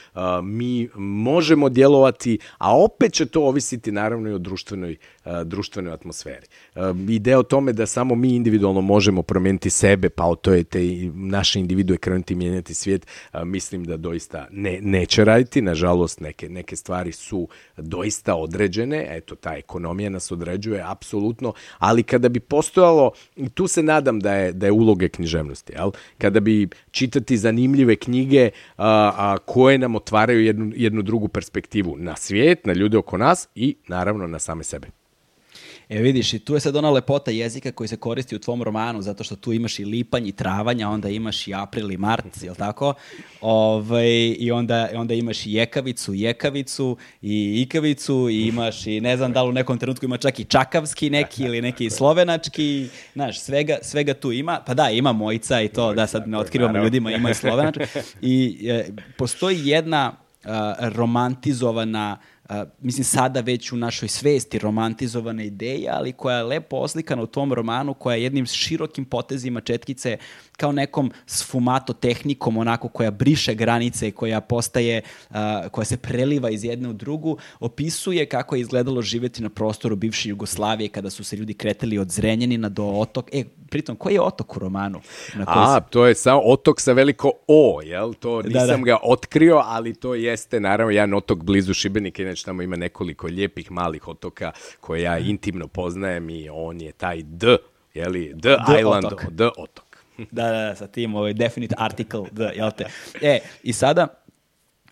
mi 0.42 0.88
možemo 0.96 1.68
djelovati 1.68 2.07
delovati, 2.08 2.38
a 2.58 2.76
opet 2.76 3.12
će 3.12 3.26
to 3.26 3.42
ovisiti 3.42 3.92
naravno 3.92 4.30
i 4.30 4.32
o 4.32 4.38
društvenoj, 4.38 4.96
društvenoj 5.44 5.92
atmosferi. 5.92 6.46
Ideja 7.08 7.38
o 7.38 7.42
tome 7.42 7.72
da 7.72 7.86
samo 7.86 8.14
mi 8.14 8.34
individualno 8.34 8.80
možemo 8.80 9.22
promeniti 9.22 9.70
sebe, 9.70 10.08
pa 10.08 10.34
to 10.42 10.52
je 10.52 10.64
te 10.64 10.80
naše 11.14 11.60
individue 11.60 11.96
krenuti 11.96 12.34
mijenjati 12.34 12.74
svijet, 12.74 13.06
mislim 13.44 13.84
da 13.84 13.96
doista 13.96 14.46
ne, 14.50 14.78
neće 14.82 15.24
raditi. 15.24 15.62
Nažalost, 15.62 16.20
neke, 16.20 16.48
neke 16.48 16.76
stvari 16.76 17.12
su 17.12 17.48
doista 17.76 18.34
određene, 18.34 19.06
eto, 19.10 19.34
ta 19.34 19.56
ekonomija 19.56 20.10
nas 20.10 20.32
određuje, 20.32 20.82
apsolutno, 20.86 21.52
ali 21.78 22.02
kada 22.02 22.28
bi 22.28 22.40
postojalo, 22.40 23.12
i 23.36 23.48
tu 23.48 23.66
se 23.66 23.82
nadam 23.82 24.20
da 24.20 24.34
je, 24.34 24.52
da 24.52 24.66
je 24.66 24.72
uloge 24.72 25.08
književnosti, 25.08 25.72
jel? 25.72 25.90
kada 26.18 26.40
bi 26.40 26.68
čitati 26.90 27.36
zanimljive 27.36 27.96
knjige 27.96 28.50
a, 28.76 29.12
a, 29.16 29.38
koje 29.38 29.78
nam 29.78 29.96
otvaraju 29.96 30.40
jednu, 30.40 30.72
jednu 30.76 31.02
drugu 31.02 31.28
perspektivu 31.28 31.96
na 31.98 32.16
svijet, 32.16 32.66
na 32.66 32.72
ljude 32.72 32.98
oko 32.98 33.16
nas 33.18 33.48
i 33.54 33.76
naravno 33.88 34.26
na 34.26 34.38
same 34.38 34.64
sebe. 34.64 34.97
E 35.88 36.02
vidiš, 36.02 36.34
i 36.34 36.38
tu 36.38 36.54
je 36.54 36.60
sad 36.60 36.76
ona 36.76 36.90
lepota 36.90 37.30
jezika 37.30 37.72
koji 37.72 37.88
se 37.88 37.96
koristi 37.96 38.36
u 38.36 38.38
tvom 38.38 38.62
romanu, 38.62 39.02
zato 39.02 39.24
što 39.24 39.36
tu 39.36 39.52
imaš 39.52 39.78
i 39.78 39.84
lipanj 39.84 40.28
i 40.28 40.32
travanj, 40.32 40.82
a 40.82 40.90
onda 40.90 41.08
imaš 41.08 41.48
i 41.48 41.54
april 41.54 41.90
i 41.90 41.96
mart, 41.96 42.42
jel 42.42 42.54
tako? 42.54 42.94
Ove, 43.40 43.84
ovaj, 43.84 44.36
I 44.38 44.50
onda, 44.50 44.88
onda 44.94 45.14
imaš 45.14 45.46
i 45.46 45.52
jekavicu, 45.52 46.14
jekavicu 46.14 46.96
i 47.22 47.62
ikavicu 47.62 48.28
i 48.30 48.42
imaš 48.42 48.86
i 48.86 49.00
ne 49.00 49.16
znam 49.16 49.32
da 49.32 49.42
li 49.42 49.48
u 49.48 49.52
nekom 49.52 49.78
trenutku 49.78 50.04
ima 50.04 50.16
čak 50.16 50.40
i 50.40 50.44
čakavski 50.44 51.10
neki 51.10 51.42
ili 51.42 51.62
neki 51.62 51.90
slovenački, 51.90 52.88
znaš, 53.12 53.40
svega, 53.40 53.78
svega 53.82 54.14
tu 54.14 54.32
ima. 54.32 54.60
Pa 54.66 54.74
da, 54.74 54.90
ima 54.90 55.12
mojica 55.12 55.60
i 55.60 55.68
to, 55.68 55.94
da 55.94 56.06
sad 56.06 56.28
ne 56.28 56.38
otkrivamo 56.38 56.78
ljudima, 56.78 57.10
ima 57.10 57.30
i 57.30 57.34
slovenački. 57.34 57.84
I 58.22 58.66
e, 58.68 58.88
postoji 59.16 59.68
jedna 59.68 60.12
a, 60.44 60.74
romantizovana 60.80 62.16
a, 62.48 62.64
mislim, 62.80 63.04
sada 63.04 63.40
već 63.40 63.72
u 63.72 63.76
našoj 63.76 64.08
svesti 64.08 64.58
romantizovana 64.58 65.42
ideja, 65.42 65.92
ali 65.96 66.12
koja 66.12 66.36
je 66.36 66.44
lepo 66.44 66.76
oslikana 66.76 67.22
u 67.22 67.26
tom 67.26 67.52
romanu, 67.52 67.94
koja 67.94 68.16
je 68.16 68.22
jednim 68.22 68.46
širokim 68.46 69.04
potezima 69.04 69.60
četkice 69.60 70.16
kao 70.56 70.72
nekom 70.72 71.10
sfumato 71.26 71.92
tehnikom, 71.92 72.56
onako 72.56 72.88
koja 72.88 73.10
briše 73.10 73.54
granice, 73.54 74.10
koja 74.10 74.40
postaje, 74.40 75.02
a, 75.30 75.68
koja 75.68 75.84
se 75.84 75.96
preliva 75.96 76.50
iz 76.50 76.64
jedne 76.64 76.88
u 76.88 76.92
drugu, 76.92 77.38
opisuje 77.60 78.26
kako 78.26 78.54
je 78.54 78.60
izgledalo 78.60 79.02
živeti 79.02 79.42
na 79.42 79.48
prostoru 79.48 79.96
bivše 79.96 80.28
Jugoslavije 80.28 80.88
kada 80.88 81.10
su 81.10 81.24
se 81.24 81.36
ljudi 81.36 81.54
kretali 81.54 81.98
od 81.98 82.10
Zrenjanina 82.10 82.68
do 82.68 82.84
otok. 82.84 83.28
E, 83.32 83.44
pritom, 83.70 83.96
koji 83.96 84.14
je 84.14 84.20
otok 84.20 84.56
u 84.56 84.58
romanu? 84.58 85.00
Na 85.34 85.44
A, 85.48 85.80
se... 85.80 85.90
to 85.90 86.06
je 86.06 86.14
samo 86.14 86.40
otok 86.44 86.80
sa 86.80 86.92
veliko 86.92 87.32
O, 87.48 87.80
jel? 87.84 88.14
To 88.14 88.42
nisam 88.42 88.66
da, 88.66 88.76
da. 88.76 88.82
ga 88.82 88.98
otkrio, 89.02 89.62
ali 89.64 89.94
to 89.94 90.14
jeste 90.14 90.60
naravno 90.60 90.90
jedan 90.90 91.14
otok 91.14 91.42
blizu 91.42 91.74
Šibenika, 91.74 92.22
inače 92.22 92.37
tamo 92.42 92.62
ima 92.62 92.76
nekoliko 92.76 93.26
lijepih 93.26 93.70
malih 93.70 94.08
otoka 94.08 94.52
koje 94.80 95.02
ja 95.02 95.18
intimno 95.18 95.68
poznajem 95.68 96.30
i 96.30 96.48
on 96.48 96.80
je 96.80 96.92
taj 96.92 97.22
D, 97.22 97.56
jeli? 97.94 98.32
D, 98.34 98.56
D 98.66 98.80
Island, 98.80 99.04
otok. 99.04 99.30
D 99.30 99.44
otok. 99.56 99.84
da, 100.30 100.42
da, 100.42 100.52
da, 100.52 100.74
sa 100.74 100.86
tim, 100.86 101.14
ovaj, 101.14 101.32
definite 101.32 101.74
article, 101.78 102.24
D, 102.32 102.50
jel 102.56 102.70
te? 102.70 102.86
E, 103.22 103.40
i 103.62 103.72
sada, 103.72 104.06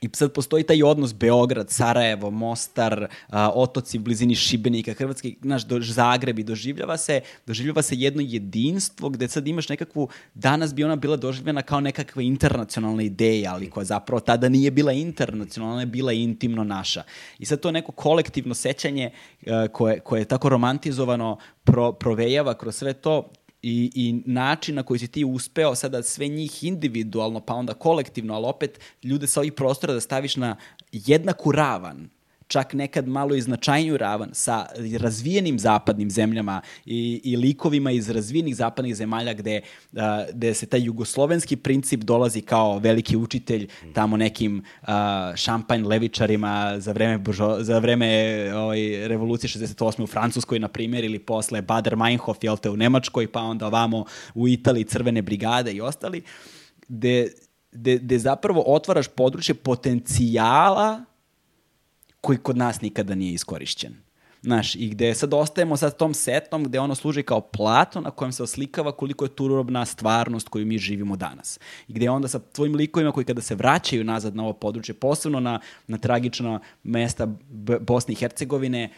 I 0.06 0.10
sad 0.12 0.32
postoji 0.32 0.64
taj 0.64 0.82
odnos 0.82 1.14
Beograd, 1.14 1.70
Sarajevo, 1.70 2.30
Mostar, 2.30 3.08
a, 3.28 3.50
otoci 3.54 3.98
u 3.98 4.00
blizini 4.00 4.34
Šibenika, 4.34 4.92
Hrvatski, 4.94 5.36
znaš, 5.42 5.64
do, 5.64 5.80
Zagreb 5.80 6.38
i 6.38 6.44
doživljava 6.44 6.96
se, 6.96 7.20
doživljava 7.46 7.82
se 7.82 7.96
jedno 7.96 8.22
jedinstvo 8.22 9.08
gde 9.08 9.28
sad 9.28 9.48
imaš 9.48 9.68
nekakvu, 9.68 10.08
danas 10.34 10.74
bi 10.74 10.84
ona 10.84 10.96
bila 10.96 11.16
doživljena 11.16 11.62
kao 11.62 11.80
nekakva 11.80 12.22
internacionalna 12.22 13.02
ideja, 13.02 13.52
ali 13.54 13.70
koja 13.70 13.84
zapravo 13.84 14.20
tada 14.20 14.48
nije 14.48 14.70
bila 14.70 14.92
internacionalna, 14.92 15.80
je 15.80 15.86
bila 15.86 16.12
intimno 16.12 16.64
naša. 16.64 17.02
I 17.38 17.46
sad 17.46 17.60
to 17.60 17.70
neko 17.70 17.92
kolektivno 17.92 18.54
sećanje 18.54 19.10
a, 19.46 19.68
koje, 19.72 20.00
koje 20.00 20.20
je 20.20 20.24
tako 20.24 20.48
romantizovano 20.48 21.38
pro, 21.64 21.92
provejava 21.92 22.54
kroz 22.54 22.76
sve 22.76 22.92
to, 22.92 23.28
i, 23.62 23.90
i 23.94 24.22
način 24.26 24.74
na 24.74 24.82
koji 24.82 24.98
si 24.98 25.08
ti 25.08 25.24
uspeo 25.24 25.74
sada 25.74 26.02
sve 26.02 26.28
njih 26.28 26.64
individualno, 26.64 27.40
pa 27.40 27.54
onda 27.54 27.74
kolektivno, 27.74 28.34
ali 28.34 28.46
opet 28.46 28.80
ljude 29.02 29.26
sa 29.26 29.40
ovih 29.40 29.52
prostora 29.52 29.94
da 29.94 30.00
staviš 30.00 30.36
na 30.36 30.56
jednaku 30.92 31.52
ravan, 31.52 32.08
čak 32.48 32.72
nekad 32.72 33.08
malo 33.08 33.34
i 33.34 33.40
značajniju 33.40 33.96
ravan 33.96 34.30
sa 34.32 34.66
razvijenim 34.98 35.58
zapadnim 35.58 36.10
zemljama 36.10 36.60
i, 36.84 37.20
i 37.24 37.36
likovima 37.36 37.90
iz 37.90 38.10
razvijenih 38.10 38.56
zapadnih 38.56 38.96
zemalja 38.96 39.34
gde, 39.34 39.60
a, 39.96 40.24
gde 40.32 40.54
se 40.54 40.66
taj 40.66 40.84
jugoslovenski 40.84 41.56
princip 41.56 42.00
dolazi 42.00 42.40
kao 42.40 42.78
veliki 42.78 43.16
učitelj 43.16 43.68
tamo 43.92 44.16
nekim 44.16 44.64
a, 44.82 45.32
šampanj 45.36 45.82
levičarima 45.86 46.80
za 46.80 46.92
vreme, 46.92 47.18
buržo, 47.18 47.56
za 47.60 47.78
vreme 47.78 48.06
ovaj, 48.54 49.08
revolucije 49.08 49.50
68. 49.50 50.02
u 50.02 50.06
Francuskoj, 50.06 50.58
na 50.58 50.68
primjer, 50.68 51.04
ili 51.04 51.18
posle 51.18 51.62
Bader 51.62 51.96
Meinhof, 51.96 52.44
jel 52.44 52.56
te, 52.56 52.70
u 52.70 52.76
Nemačkoj, 52.76 53.32
pa 53.32 53.40
onda 53.40 53.66
ovamo 53.66 54.04
u 54.34 54.48
Italiji 54.48 54.84
crvene 54.84 55.22
brigade 55.22 55.72
i 55.72 55.80
ostali, 55.80 56.22
gde, 56.88 57.28
gde, 57.72 57.98
gde 57.98 58.18
zapravo 58.18 58.64
otvaraš 58.66 59.08
područje 59.08 59.54
potencijala 59.54 61.04
koji 62.26 62.38
kod 62.38 62.56
nas 62.56 62.80
nikada 62.80 63.14
nije 63.14 63.34
iskorišćen. 63.34 63.96
Znaš, 64.42 64.74
i 64.74 64.88
gde 64.88 65.14
sad 65.14 65.34
ostajemo 65.34 65.76
sad 65.76 65.96
tom 65.96 66.14
setom 66.14 66.64
gde 66.64 66.80
ono 66.80 66.94
služi 66.94 67.22
kao 67.22 67.40
plato 67.40 68.00
na 68.00 68.10
kojem 68.10 68.32
se 68.32 68.42
oslikava 68.42 68.92
koliko 68.92 69.24
je 69.24 69.34
turobna 69.34 69.84
stvarnost 69.86 70.48
koju 70.48 70.66
mi 70.66 70.78
živimo 70.78 71.16
danas. 71.16 71.60
I 71.88 71.92
gde 71.92 72.10
onda 72.10 72.28
sa 72.28 72.38
tvojim 72.38 72.74
likovima 72.74 73.12
koji 73.12 73.26
kada 73.26 73.42
se 73.42 73.54
vraćaju 73.54 74.04
nazad 74.04 74.36
na 74.36 74.42
ovo 74.42 74.52
područje, 74.52 74.94
posebno 74.94 75.40
na, 75.40 75.60
na 75.86 75.98
tragična 75.98 76.60
mesta 76.82 77.26
B 77.48 77.78
Bosne 77.78 78.12
i 78.12 78.16
Hercegovine, 78.16 78.90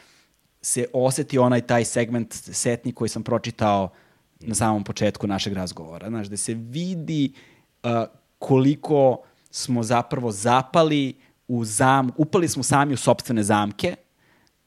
se 0.62 0.86
oseti 0.92 1.38
onaj 1.38 1.60
taj 1.60 1.84
segment 1.84 2.34
setni 2.34 2.92
koji 2.92 3.08
sam 3.08 3.22
pročitao 3.22 3.88
na 4.40 4.54
samom 4.54 4.84
početku 4.84 5.26
našeg 5.26 5.52
razgovora. 5.52 6.08
Znaš, 6.08 6.26
gde 6.26 6.36
se 6.36 6.54
vidi 6.54 7.32
uh, 7.82 7.90
koliko 8.38 9.22
smo 9.50 9.82
zapravo 9.82 10.32
zapali 10.32 11.27
u 11.48 11.64
zam, 11.64 12.10
upali 12.16 12.48
smo 12.48 12.62
sami 12.62 12.94
u 12.94 12.96
sobstvene 12.96 13.42
zamke, 13.42 13.96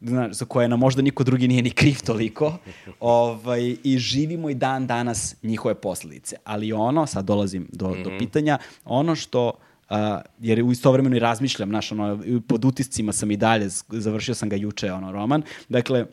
znaš, 0.01 0.33
za 0.33 0.45
koje 0.45 0.67
nam 0.67 0.79
možda 0.79 1.01
niko 1.01 1.23
drugi 1.23 1.47
nije 1.47 1.61
ni 1.61 1.71
kriv 1.71 1.95
toliko, 2.05 2.57
ovaj, 2.99 3.75
i 3.83 3.97
živimo 3.97 4.49
i 4.49 4.55
dan 4.55 4.87
danas 4.87 5.35
njihove 5.43 5.75
posledice. 5.75 6.35
Ali 6.43 6.73
ono, 6.73 7.05
sad 7.05 7.25
dolazim 7.25 7.67
do, 7.71 7.89
mm 7.89 7.93
-hmm. 7.93 8.03
do 8.03 8.09
mhm. 8.09 8.19
pitanja, 8.19 8.57
ono 8.85 9.15
što 9.15 9.51
Uh, 9.91 9.97
jer 10.39 10.63
u 10.63 10.71
istovremeno 10.71 11.15
i 11.15 11.19
razmišljam, 11.19 11.69
znaš, 11.69 11.91
ono, 11.91 12.19
pod 12.47 12.65
utiscima 12.65 13.13
sam 13.13 13.31
i 13.31 13.37
dalje, 13.37 13.69
završio 13.89 14.35
sam 14.35 14.49
ga 14.49 14.55
juče, 14.55 14.91
ono, 14.91 15.11
roman. 15.11 15.43
Dakle, 15.69 16.05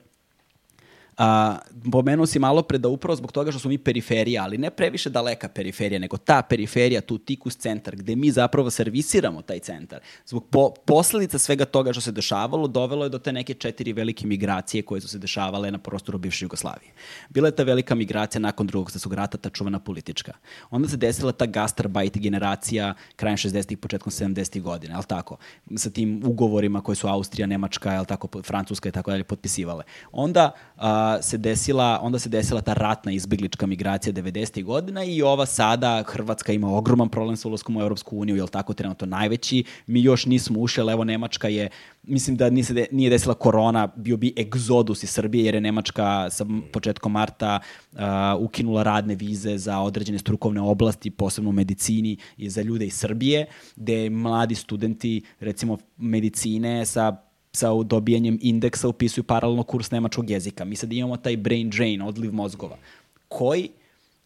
A, 1.19 1.59
pomenuo 1.93 2.27
si 2.27 2.39
malo 2.39 2.63
pre 2.63 2.79
da 2.79 2.89
upravo 2.89 3.17
zbog 3.17 3.33
toga 3.33 3.51
što 3.51 3.61
smo 3.61 3.69
mi 3.69 3.79
periferija, 3.79 4.43
ali 4.43 4.59
ne 4.59 4.71
previše 4.71 5.11
daleka 5.11 5.49
periferija, 5.49 5.99
nego 5.99 6.17
ta 6.17 6.43
periferija, 6.43 7.01
tu 7.01 7.19
tikus 7.19 7.57
centar, 7.57 7.97
gde 7.97 8.17
mi 8.17 8.31
zapravo 8.31 8.71
servisiramo 8.71 9.43
taj 9.43 9.59
centar. 9.59 10.01
Zbog 10.27 10.47
po, 10.51 10.71
posledica 10.85 11.39
svega 11.39 11.65
toga 11.65 11.93
što 11.93 12.01
se 12.01 12.13
dešavalo, 12.13 12.69
dovelo 12.69 13.05
je 13.05 13.09
do 13.09 13.19
te 13.19 13.33
neke 13.33 13.55
četiri 13.55 13.93
velike 13.93 14.27
migracije 14.27 14.83
koje 14.83 15.01
su 15.01 15.09
se 15.09 15.19
dešavale 15.19 15.71
na 15.71 15.79
prostoru 15.79 16.19
bivše 16.19 16.45
Jugoslavije. 16.45 16.93
Bila 17.29 17.49
je 17.49 17.57
ta 17.57 17.63
velika 17.63 17.95
migracija 17.95 18.41
nakon 18.41 18.67
drugog 18.67 18.91
svjetskog 18.91 19.15
rata, 19.15 19.39
ta 19.39 19.51
čuvena 19.51 19.79
politička. 19.79 20.33
Onda 20.71 20.89
se 20.89 20.97
desila 20.97 21.33
ta 21.33 21.47
gastarbajt 21.47 22.19
generacija 22.19 22.95
krajem 23.17 23.37
60-ih, 23.37 23.79
početkom 23.79 24.13
70-ih 24.13 24.63
godina, 24.63 24.97
je 24.97 25.03
tako? 25.07 25.37
Sa 25.77 25.91
tim 25.91 26.23
ugovorima 26.25 26.81
koje 26.81 26.97
su 26.97 27.09
Austrija, 27.09 27.47
Nemačka, 27.47 27.93
je 27.93 28.05
tako, 28.05 28.43
Francuska 28.43 28.89
i 28.89 28.93
tako 28.93 29.11
dalje 29.11 29.25
potpisivale. 29.25 29.85
Onda 30.13 30.51
a, 30.77 31.08
se 31.23 31.39
desila, 31.39 31.99
onda 32.03 32.19
se 32.19 32.29
desila 32.29 32.61
ta 32.61 32.75
ratna 32.75 33.13
izbeglička 33.13 33.67
migracija 33.67 34.13
90. 34.13 34.65
godina 34.65 35.05
i 35.05 35.23
ova 35.23 35.47
sada, 35.47 36.03
Hrvatska 36.07 36.53
ima 36.53 36.77
ogroman 36.77 37.09
problem 37.09 37.37
sa 37.37 37.49
ulazkom 37.49 37.77
u 37.77 37.81
Europsku 37.81 38.19
uniju, 38.19 38.37
je 38.37 38.43
li 38.43 38.49
tako 38.49 38.75
trenutno 38.75 39.07
najveći, 39.07 39.65
mi 39.87 40.03
još 40.03 40.27
nismo 40.27 40.61
ušli, 40.61 40.81
ali 40.81 40.93
evo 40.93 41.05
Nemačka 41.05 41.49
je, 41.49 41.69
mislim 42.03 42.37
da 42.37 42.51
nije, 42.51 42.65
de, 42.71 42.87
nije 42.93 43.11
desila 43.11 43.35
korona, 43.35 43.87
bio 43.97 44.17
bi 44.17 44.35
egzodus 44.39 45.03
iz 45.03 45.11
Srbije, 45.11 45.45
jer 45.45 45.55
je 45.55 45.61
Nemačka 45.61 46.31
sa 46.31 46.47
početkom 46.73 47.13
marta 47.13 47.61
uh, 47.93 47.99
ukinula 48.39 48.83
radne 48.83 49.15
vize 49.15 49.59
za 49.59 49.79
određene 49.79 50.19
strukovne 50.19 50.61
oblasti, 50.61 51.11
posebno 51.11 51.51
u 51.51 51.53
medicini 51.53 52.17
i 52.37 52.51
za 52.51 52.63
ljude 52.63 52.87
iz 52.87 52.95
Srbije, 52.95 53.47
gde 53.77 54.11
mladi 54.11 54.55
studenti, 54.55 55.23
recimo 55.41 55.79
medicine 55.97 56.87
sa 56.87 57.28
sa 57.59 57.75
dobijanjem 57.85 58.39
indeksa 58.43 58.89
upisuju 58.89 59.25
paralelno 59.25 59.63
kurs 59.63 59.91
nemačkog 59.91 60.31
jezika. 60.31 60.65
Mi 60.65 60.77
sad 60.77 60.93
imamo 60.93 61.17
taj 61.17 61.37
brain 61.37 61.71
drain, 61.71 62.03
odliv 62.03 62.33
mozgova, 62.33 62.77
koji 63.29 63.71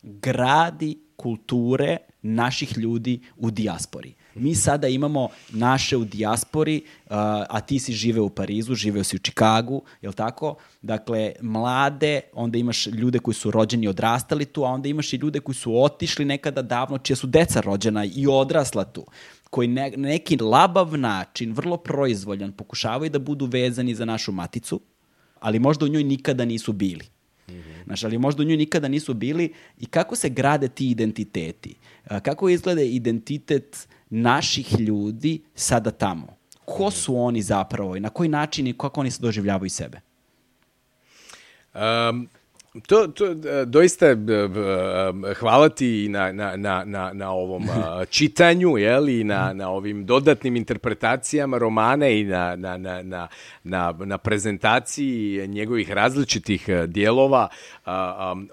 gradi 0.03 0.99
kulture 1.17 1.97
naših 2.23 2.79
ljudi 2.79 3.21
u 3.37 3.51
dijaspori. 3.51 4.15
Mi 4.35 4.55
sada 4.55 4.89
imamo 4.89 5.29
naše 5.53 5.97
u 5.97 6.05
dijaspori, 6.05 6.83
a 7.09 7.61
ti 7.61 7.79
si 7.79 7.93
žive 7.93 8.21
u 8.21 8.31
Parizu, 8.31 8.75
živeo 8.75 9.05
si 9.05 9.17
u 9.17 9.19
Čikagu, 9.19 9.83
je 10.03 10.09
li 10.09 10.15
tako? 10.15 10.55
Dakle, 10.83 11.33
mlade, 11.41 12.21
onda 12.33 12.59
imaš 12.59 12.87
ljude 12.87 13.19
koji 13.19 13.35
su 13.35 13.51
rođeni 13.51 13.85
i 13.85 13.89
odrastali 13.89 14.45
tu, 14.45 14.65
a 14.65 14.69
onda 14.69 14.89
imaš 14.89 15.13
i 15.13 15.17
ljude 15.17 15.41
koji 15.41 15.55
su 15.55 15.83
otišli 15.83 16.25
nekada 16.25 16.63
davno, 16.63 16.99
čija 16.99 17.17
su 17.17 17.27
deca 17.27 17.61
rođena 17.61 18.05
i 18.05 18.27
odrasla 18.27 18.85
tu 18.85 19.07
koji 19.53 19.69
ne, 19.69 19.91
na 19.91 20.09
neki 20.09 20.37
labav 20.37 20.97
način, 20.99 21.53
vrlo 21.53 21.77
proizvoljan, 21.77 22.53
pokušavaju 22.53 23.11
da 23.11 23.19
budu 23.19 23.47
vezani 23.47 23.95
za 23.95 24.05
našu 24.05 24.33
maticu, 24.33 24.81
ali 25.41 25.59
možda 25.59 25.85
u 25.85 25.89
njoj 25.89 26.05
nikada 26.05 26.45
nisu 26.45 26.73
bili. 26.73 27.05
Mm 27.49 27.53
-hmm. 27.53 27.85
Znaš, 27.85 28.05
ali 28.05 28.19
možda 28.19 28.43
u 28.43 28.47
njoj 28.47 28.57
nikada 28.57 28.89
nisu 28.89 29.15
bili 29.15 29.53
i 29.79 29.87
kako 29.87 30.16
se 30.16 30.29
grade 30.29 30.69
ti 30.69 30.91
identiteti? 30.91 31.74
Kako 32.23 32.49
izgleda 32.49 32.83
identitet 32.83 33.89
naših 34.11 34.81
ljudi 34.81 35.43
sada 35.55 35.91
tamo? 35.91 36.37
Ko 36.65 36.91
su 36.91 37.16
oni 37.16 37.43
zapravo 37.43 37.97
i 37.97 38.01
na 38.01 38.09
koji 38.09 38.29
način 38.29 38.66
i 38.66 38.79
kako 38.79 39.01
oni 39.01 39.11
se 39.11 39.23
doživljavaju 39.23 39.70
sebe? 39.70 40.01
Um, 41.74 42.29
To, 42.73 43.09
to 43.09 43.27
e, 43.27 43.66
doista 43.66 44.07
e, 44.07 44.16
e, 44.16 45.35
hvala 45.35 45.69
ti 45.69 46.09
na, 46.09 46.32
na, 46.32 46.57
na, 46.57 46.85
na, 46.85 47.12
na 47.12 47.32
ovom 47.32 47.69
čitanju, 48.16 48.78
jel, 48.78 49.09
i 49.09 49.24
na, 49.24 49.53
na 49.53 49.70
ovim 49.70 50.07
dodatnim 50.07 50.57
interpretacijama 50.57 51.59
romana 51.59 52.09
i 52.09 52.24
na, 52.24 52.57
na, 52.57 52.77
na, 52.77 53.03
na, 53.03 53.28
na, 53.65 53.93
na 53.99 54.19
prezentaciji 54.19 55.49
njegovih 55.49 55.90
različitih 55.90 56.69
dijelova. 56.86 57.49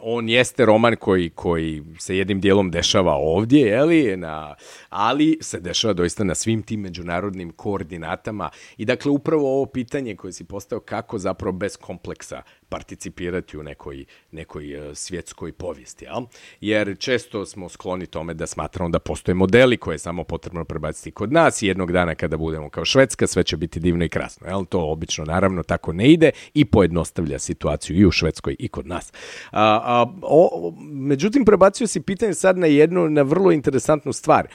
On 0.01 0.29
jeste 0.29 0.65
roman 0.65 0.95
koji, 0.95 1.29
koji 1.29 1.83
se 1.99 2.17
jednim 2.17 2.39
dijelom 2.39 2.71
dešava 2.71 3.13
ovdje, 3.15 3.67
jeli, 3.67 4.17
na, 4.17 4.55
ali 4.89 5.37
se 5.41 5.59
dešava 5.59 5.93
doista 5.93 6.23
na 6.23 6.35
svim 6.35 6.61
tim 6.61 6.81
međunarodnim 6.81 7.51
koordinatama. 7.51 8.49
I 8.77 8.85
dakle, 8.85 9.11
upravo 9.11 9.55
ovo 9.55 9.65
pitanje 9.65 10.15
koje 10.15 10.33
si 10.33 10.43
postao 10.43 10.79
kako 10.79 11.17
zapravo 11.19 11.51
bez 11.51 11.77
kompleksa 11.77 12.41
participirati 12.69 13.57
u 13.57 13.63
nekoj, 13.63 14.05
nekoj 14.31 14.65
svjetskoj 14.93 15.51
povijesti. 15.51 16.05
Jel? 16.05 16.23
Jer 16.61 16.97
često 16.97 17.45
smo 17.45 17.69
skloni 17.69 18.05
tome 18.05 18.33
da 18.33 18.47
smatramo 18.47 18.89
da 18.89 18.99
postoje 18.99 19.35
modeli 19.35 19.77
koje 19.77 19.95
je 19.95 19.99
samo 19.99 20.23
potrebno 20.23 20.65
prebaciti 20.65 21.11
kod 21.11 21.31
nas 21.31 21.61
i 21.61 21.67
jednog 21.67 21.91
dana 21.91 22.15
kada 22.15 22.37
budemo 22.37 22.69
kao 22.69 22.85
Švedska 22.85 23.27
sve 23.27 23.43
će 23.43 23.57
biti 23.57 23.79
divno 23.79 24.05
i 24.05 24.09
krasno. 24.09 24.47
Jel? 24.47 24.65
To 24.65 24.91
obično 24.91 25.25
naravno 25.25 25.63
tako 25.63 25.93
ne 25.93 26.11
ide 26.11 26.31
i 26.53 26.65
pojednostavlja 26.65 27.39
situaciju 27.39 27.97
i 27.97 28.05
u 28.05 28.11
Švedskoj 28.11 28.55
i 28.59 28.67
kod 28.67 28.87
nas. 28.87 29.13
A, 29.51 29.81
a, 29.83 30.13
o, 30.21 30.73
međutim, 30.91 31.45
prebacio 31.45 31.87
si 31.87 32.01
pitanje 32.01 32.33
sad 32.33 32.57
na 32.57 32.67
jednu, 32.67 33.09
na 33.09 33.21
vrlo 33.21 33.51
interesantnu 33.51 34.13
stvar. 34.13 34.47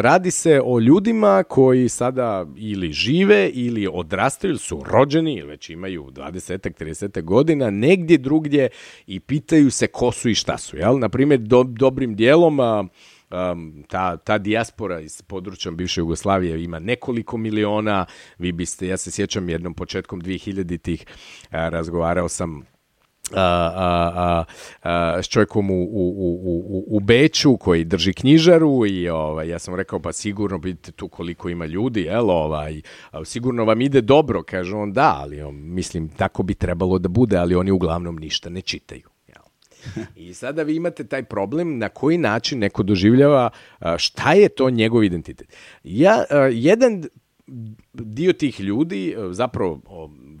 Radi 0.00 0.30
se 0.30 0.60
o 0.64 0.78
ljudima 0.78 1.42
koji 1.48 1.88
sada 1.88 2.46
ili 2.56 2.92
žive 2.92 3.48
ili 3.48 3.88
odrastaju 3.92 4.50
ili 4.50 4.58
su 4.58 4.82
rođeni 4.86 5.34
ili 5.34 5.48
već 5.48 5.70
imaju 5.70 6.04
20 6.04 6.84
30 6.84 7.22
godina 7.22 7.70
negdje 7.70 8.18
drugdje 8.18 8.68
i 9.06 9.20
pitaju 9.20 9.70
se 9.70 9.86
ko 9.86 10.12
su 10.12 10.28
i 10.28 10.34
šta 10.34 10.58
su. 10.58 10.76
Jel? 10.76 10.98
Naprimjer, 10.98 11.40
do, 11.40 11.64
dobrim 11.64 12.14
dijelom 12.14 12.60
a, 12.60 12.84
ta, 13.88 14.16
ta 14.16 14.38
dijaspora 14.38 15.00
iz 15.00 15.22
područja 15.22 15.72
bivše 15.72 16.00
Jugoslavije 16.00 16.64
ima 16.64 16.78
nekoliko 16.78 17.36
miliona, 17.36 18.06
vi 18.38 18.52
biste, 18.52 18.86
ja 18.86 18.96
se 18.96 19.10
sjećam 19.10 19.48
jednom 19.48 19.74
početkom 19.74 20.22
2000-ih, 20.22 21.06
razgovarao 21.50 22.28
sam 22.28 22.71
a, 23.34 23.72
a, 23.76 24.44
a, 24.82 25.22
s 25.22 25.28
čovjekom 25.28 25.70
u, 25.70 25.82
u, 25.82 26.08
u, 26.44 26.84
u 26.96 27.00
Beću 27.00 27.56
koji 27.56 27.84
drži 27.84 28.12
knjižaru 28.12 28.86
i 28.86 29.08
ovaj, 29.08 29.48
ja 29.48 29.58
sam 29.58 29.74
rekao 29.74 30.00
pa 30.00 30.12
sigurno 30.12 30.56
vidite 30.56 30.92
tu 30.92 31.08
koliko 31.08 31.48
ima 31.48 31.66
ljudi, 31.66 32.00
jel, 32.00 32.30
ovaj, 32.30 32.80
sigurno 33.24 33.64
vam 33.64 33.80
ide 33.80 34.00
dobro, 34.00 34.42
kaže 34.42 34.76
on 34.76 34.92
da, 34.92 35.18
ali 35.20 35.42
on, 35.42 35.54
mislim 35.54 36.08
tako 36.08 36.42
bi 36.42 36.54
trebalo 36.54 36.98
da 36.98 37.08
bude, 37.08 37.36
ali 37.36 37.54
oni 37.54 37.70
uglavnom 37.70 38.16
ništa 38.16 38.50
ne 38.50 38.60
čitaju. 38.60 39.12
I 40.16 40.34
sada 40.34 40.62
vi 40.62 40.76
imate 40.76 41.04
taj 41.04 41.22
problem 41.22 41.78
na 41.78 41.88
koji 41.88 42.18
način 42.18 42.58
neko 42.58 42.82
doživljava 42.82 43.50
šta 43.98 44.32
je 44.32 44.48
to 44.48 44.70
njegov 44.70 45.04
identitet. 45.04 45.52
Ja, 45.84 46.24
jedan 46.52 47.04
dio 47.92 48.32
tih 48.32 48.60
ljudi, 48.60 49.16
zapravo 49.30 49.80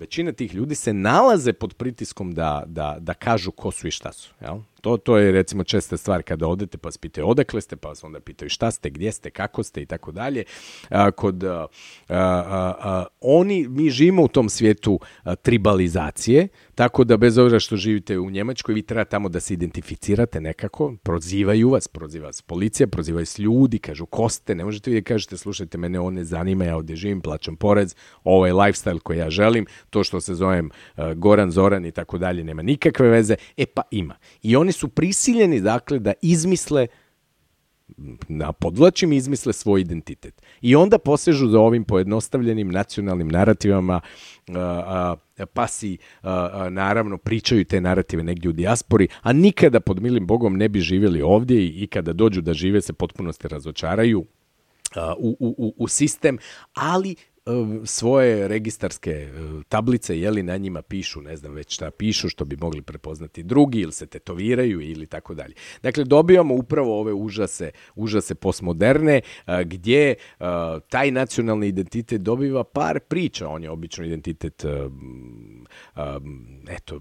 većina 0.02 0.32
tih 0.32 0.54
ljudi 0.54 0.74
se 0.74 0.92
nalaze 0.92 1.52
pod 1.52 1.74
pritiskom 1.74 2.34
da, 2.34 2.62
da, 2.66 2.96
da 3.00 3.14
kažu 3.14 3.50
ko 3.50 3.70
su 3.70 3.88
i 3.88 3.90
šta 3.90 4.12
su. 4.12 4.34
Jel? 4.40 4.58
To, 4.82 4.96
to 4.96 5.16
je 5.16 5.32
recimo 5.32 5.64
česta 5.64 5.96
stvar 5.96 6.22
kada 6.22 6.46
odete 6.46 6.78
pa 6.78 6.88
pitaju 7.00 7.28
odakle 7.28 7.60
ste, 7.60 7.76
pa 7.76 7.88
vas 7.88 8.04
onda 8.04 8.20
pitaju 8.20 8.48
šta 8.48 8.70
ste, 8.70 8.90
gdje 8.90 9.12
ste, 9.12 9.30
kako 9.30 9.62
ste 9.62 9.82
i 9.82 9.86
tako 9.86 10.12
dalje. 10.12 10.44
Kod 11.16 11.44
a, 11.44 11.66
a, 12.08 12.74
a, 12.80 13.04
oni, 13.20 13.68
mi 13.68 13.90
živimo 13.90 14.22
u 14.22 14.28
tom 14.28 14.48
svijetu 14.48 15.00
tribalizacije, 15.42 16.48
tako 16.74 17.04
da 17.04 17.16
bez 17.16 17.38
obzira 17.38 17.60
što 17.60 17.76
živite 17.76 18.18
u 18.18 18.30
Njemačkoj, 18.30 18.74
vi 18.74 18.82
treba 18.82 19.04
tamo 19.04 19.28
da 19.28 19.40
se 19.40 19.54
identificirate 19.54 20.40
nekako, 20.40 20.94
prozivaju 21.02 21.70
vas, 21.70 21.88
proziva 21.88 22.26
vas 22.26 22.42
policija, 22.42 22.86
prozivaju 22.86 23.22
vas 23.22 23.38
ljudi, 23.38 23.78
kažu 23.78 24.06
ko 24.06 24.28
ste, 24.28 24.54
ne 24.54 24.64
možete 24.64 24.90
vi 24.90 25.00
da 25.00 25.04
kažete, 25.04 25.36
slušajte, 25.36 25.78
mene 25.78 26.00
on 26.00 26.14
ne 26.14 26.24
zanima, 26.24 26.64
ja 26.64 26.76
ovdje 26.76 26.96
živim, 26.96 27.20
plaćam 27.20 27.56
porez, 27.56 27.94
ovo 28.24 28.46
je 28.46 28.52
lifestyle 28.52 28.98
koji 28.98 29.18
ja 29.18 29.30
želim, 29.30 29.66
to 29.90 30.04
što 30.04 30.20
se 30.20 30.34
zovem 30.34 30.70
Goran, 31.16 31.50
Zoran 31.50 31.86
i 31.86 31.92
tako 31.92 32.18
dalje, 32.18 32.44
nema 32.44 32.62
nikakve 32.62 33.08
veze, 33.08 33.36
e 33.56 33.66
pa 33.66 33.82
ima. 33.90 34.16
I 34.42 34.56
oni 34.56 34.71
su 34.72 34.88
prisiljeni, 34.88 35.60
dakle, 35.60 35.98
da 35.98 36.12
izmisle 36.22 36.86
na 38.28 38.52
podlačim 38.52 39.12
izmisle 39.12 39.52
svoj 39.52 39.80
identitet. 39.80 40.42
I 40.60 40.76
onda 40.76 40.98
posežu 40.98 41.48
za 41.48 41.60
ovim 41.60 41.84
pojednostavljenim 41.84 42.68
nacionalnim 42.68 43.28
narativama, 43.28 44.00
pa 45.52 45.66
si 45.66 45.98
naravno 46.70 47.18
pričaju 47.18 47.64
te 47.64 47.80
narative 47.80 48.22
negdje 48.22 48.48
u 48.48 48.52
dijaspori, 48.52 49.08
a 49.22 49.32
nikada 49.32 49.80
pod 49.80 50.02
milim 50.02 50.26
bogom 50.26 50.56
ne 50.56 50.68
bi 50.68 50.80
živjeli 50.80 51.22
ovdje 51.22 51.64
i, 51.64 51.82
i 51.82 51.86
kada 51.86 52.12
dođu 52.12 52.40
da 52.40 52.54
žive 52.54 52.80
se 52.80 52.92
potpunosti 52.92 53.48
razočaraju 53.48 54.24
u, 55.18 55.36
u, 55.40 55.74
u 55.76 55.88
sistem, 55.88 56.38
ali 56.74 57.16
svoje 57.84 58.48
registarske 58.48 59.28
tablice, 59.68 60.18
jeli 60.18 60.42
na 60.42 60.56
njima 60.56 60.82
pišu, 60.82 61.22
ne 61.22 61.36
znam 61.36 61.52
već 61.52 61.74
šta 61.74 61.90
pišu, 61.90 62.28
što 62.28 62.44
bi 62.44 62.56
mogli 62.56 62.82
prepoznati 62.82 63.42
drugi, 63.42 63.80
ili 63.80 63.92
se 63.92 64.06
tetoviraju 64.06 64.80
ili 64.80 65.06
tako 65.06 65.34
dalje. 65.34 65.54
Dakle, 65.82 66.04
dobijamo 66.04 66.54
upravo 66.54 67.00
ove 67.00 67.12
užase, 67.12 67.70
užase 67.94 68.34
postmoderne, 68.34 69.20
gdje 69.64 70.14
taj 70.88 71.10
nacionalni 71.10 71.68
identitet 71.68 72.20
dobiva 72.20 72.64
par 72.64 73.00
priča, 73.00 73.48
on 73.48 73.62
je 73.62 73.70
obično 73.70 74.04
identitet 74.04 74.64
eto, 76.68 77.00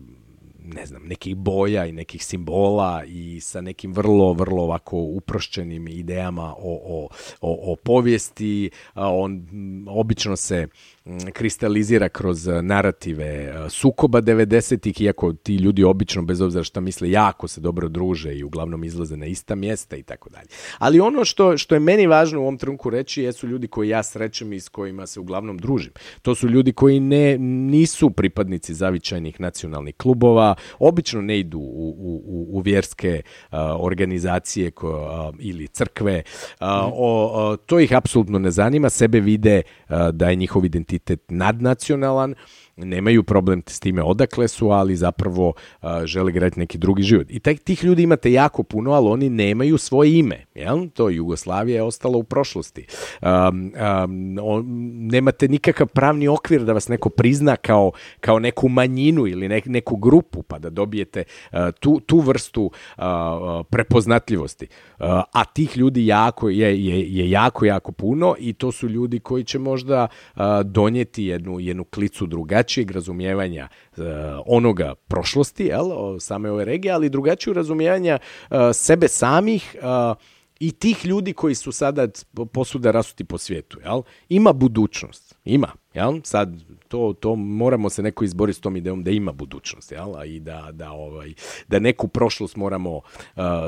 ne 0.63 0.85
znam, 0.85 1.03
nekih 1.03 1.35
boja 1.35 1.85
i 1.85 1.91
nekih 1.91 2.25
simbola 2.25 3.03
i 3.07 3.39
sa 3.41 3.61
nekim 3.61 3.93
vrlo, 3.93 4.33
vrlo 4.33 4.63
ovako 4.63 4.97
uprošćenim 4.97 5.87
idejama 5.87 6.55
o, 6.57 6.79
o, 6.85 7.07
o, 7.41 7.71
o 7.71 7.75
povijesti. 7.75 8.69
On 8.95 9.47
obično 9.87 10.35
se 10.35 10.67
kristalizira 11.33 12.09
kroz 12.09 12.47
e, 12.47 12.61
narative 12.61 13.25
e, 13.25 13.69
sukoba 13.69 14.21
90-ih, 14.21 15.01
iako 15.01 15.33
ti 15.33 15.55
ljudi 15.55 15.83
obično, 15.83 16.21
bez 16.21 16.41
obzira 16.41 16.63
šta 16.63 16.79
misle, 16.79 17.11
jako 17.11 17.47
se 17.47 17.61
dobro 17.61 17.89
druže 17.89 18.35
i 18.35 18.43
uglavnom 18.43 18.83
izlaze 18.83 19.17
na 19.17 19.25
ista 19.25 19.55
mjesta 19.55 19.95
i 19.95 20.03
tako 20.03 20.29
dalje. 20.29 20.47
Ali 20.77 20.99
ono 20.99 21.25
što, 21.25 21.57
što 21.57 21.75
je 21.75 21.79
meni 21.79 22.07
važno 22.07 22.39
u 22.39 22.41
ovom 22.41 22.57
trenutku 22.57 22.89
reći 22.89 23.23
jesu 23.23 23.47
ljudi 23.47 23.67
koji 23.67 23.89
ja 23.89 24.03
srećem 24.03 24.53
i 24.53 24.59
s 24.59 24.69
kojima 24.69 25.07
se 25.07 25.19
uglavnom 25.19 25.57
družim. 25.57 25.91
To 26.21 26.35
su 26.35 26.49
ljudi 26.49 26.73
koji 26.73 26.99
ne, 26.99 27.37
nisu 27.37 28.09
pripadnici 28.09 28.73
zavičajnih 28.73 29.41
nacionalnih 29.41 29.95
klubova, 29.95 30.55
obično 30.79 31.21
ne 31.21 31.39
idu 31.39 31.59
u, 31.59 31.95
u, 31.97 32.47
u 32.57 32.59
vjerske 32.59 33.21
uh, 33.25 33.57
organizacije 33.79 34.71
ko, 34.71 34.89
uh, 34.89 35.35
ili 35.39 35.67
crkve. 35.67 36.23
Uh, 36.59 36.67
o, 36.93 37.57
to 37.65 37.79
ih 37.79 37.95
apsolutno 37.95 38.39
ne 38.39 38.51
zanima, 38.51 38.89
sebe 38.89 39.19
vide 39.19 39.61
da 40.11 40.29
je 40.29 40.35
njihov 40.35 40.65
identitet 40.65 40.90
identitet 40.91 41.31
nadnacionalan, 41.31 42.35
nemaju 42.75 43.23
problem 43.23 43.61
s 43.67 43.79
time 43.79 44.03
odakle 44.03 44.47
su, 44.47 44.69
ali 44.69 44.95
zapravo 44.95 45.53
žele 46.05 46.31
graditi 46.31 46.59
neki 46.59 46.77
drugi 46.77 47.03
život. 47.03 47.27
I 47.29 47.39
taj, 47.39 47.55
tih 47.55 47.83
ljudi 47.83 48.03
imate 48.03 48.31
jako 48.31 48.63
puno, 48.63 48.91
ali 48.91 49.07
oni 49.07 49.29
nemaju 49.29 49.77
svoje 49.77 50.17
ime. 50.17 50.45
Jel? 50.55 50.87
To 50.93 51.09
Jugoslavija 51.09 51.75
je 51.75 51.83
ostala 51.83 52.17
u 52.17 52.23
prošlosti. 52.23 52.85
Um, 53.21 53.73
um, 54.03 54.37
on, 54.41 54.65
nemate 55.11 55.47
nikakav 55.47 55.87
pravni 55.87 56.27
okvir 56.27 56.65
da 56.65 56.73
vas 56.73 56.87
neko 56.87 57.09
prizna 57.09 57.55
kao, 57.55 57.91
kao 58.19 58.39
neku 58.39 58.69
manjinu 58.69 59.27
ili 59.27 59.47
ne, 59.47 59.61
neku 59.65 59.95
grupu, 59.95 60.43
pa 60.43 60.59
da 60.59 60.69
dobijete 60.69 61.23
uh, 61.51 61.59
tu, 61.79 61.99
tu 61.99 62.19
vrstu 62.19 62.71
uh, 62.97 63.03
prepoznatljivosti. 63.69 64.67
Uh, 64.99 65.05
a 65.33 65.45
tih 65.53 65.77
ljudi 65.77 66.05
jako 66.07 66.49
je, 66.49 66.85
je, 66.85 67.15
je 67.15 67.29
jako, 67.29 67.65
jako 67.65 67.91
puno 67.91 68.35
i 68.39 68.53
to 68.53 68.71
su 68.71 68.87
ljudi 68.87 69.19
koji 69.19 69.43
će 69.43 69.59
možda 69.59 70.07
uh, 70.35 70.41
donijeti 70.65 71.23
jednu, 71.23 71.59
jednu 71.59 71.83
klicu 71.83 72.25
drugačiju 72.25 72.60
drugačijeg 72.61 72.91
razumijevanja 72.91 73.67
uh, 73.97 74.05
onoga 74.45 74.95
prošlosti, 75.07 75.65
jel, 75.65 76.19
same 76.19 76.51
ove 76.51 76.65
regije, 76.65 76.93
ali 76.93 77.09
drugačiju 77.09 77.53
razumijevanja 77.53 78.19
uh, 78.49 78.57
sebe 78.73 79.07
samih 79.07 79.75
uh, 79.81 80.17
i 80.59 80.71
tih 80.71 81.05
ljudi 81.05 81.33
koji 81.33 81.55
su 81.55 81.71
sada 81.71 82.07
posuda 82.53 82.91
rasuti 82.91 83.23
po 83.23 83.37
svijetu, 83.37 83.79
jel? 83.83 84.01
Ima 84.29 84.53
budućnost, 84.53 85.35
ima, 85.45 85.71
jel? 85.93 86.19
Sad 86.23 86.49
to, 86.87 87.13
to 87.19 87.35
moramo 87.35 87.89
se 87.89 88.03
neko 88.03 88.23
izboriti 88.23 88.57
s 88.57 88.61
tom 88.61 88.75
idejom 88.77 89.03
da 89.03 89.11
ima 89.11 89.31
budućnost, 89.31 89.91
jel? 89.91 90.15
A 90.15 90.25
i 90.25 90.39
da, 90.39 90.69
da, 90.71 90.91
ovaj, 90.91 91.33
da 91.67 91.79
neku 91.79 92.07
prošlost 92.07 92.55
moramo, 92.55 93.01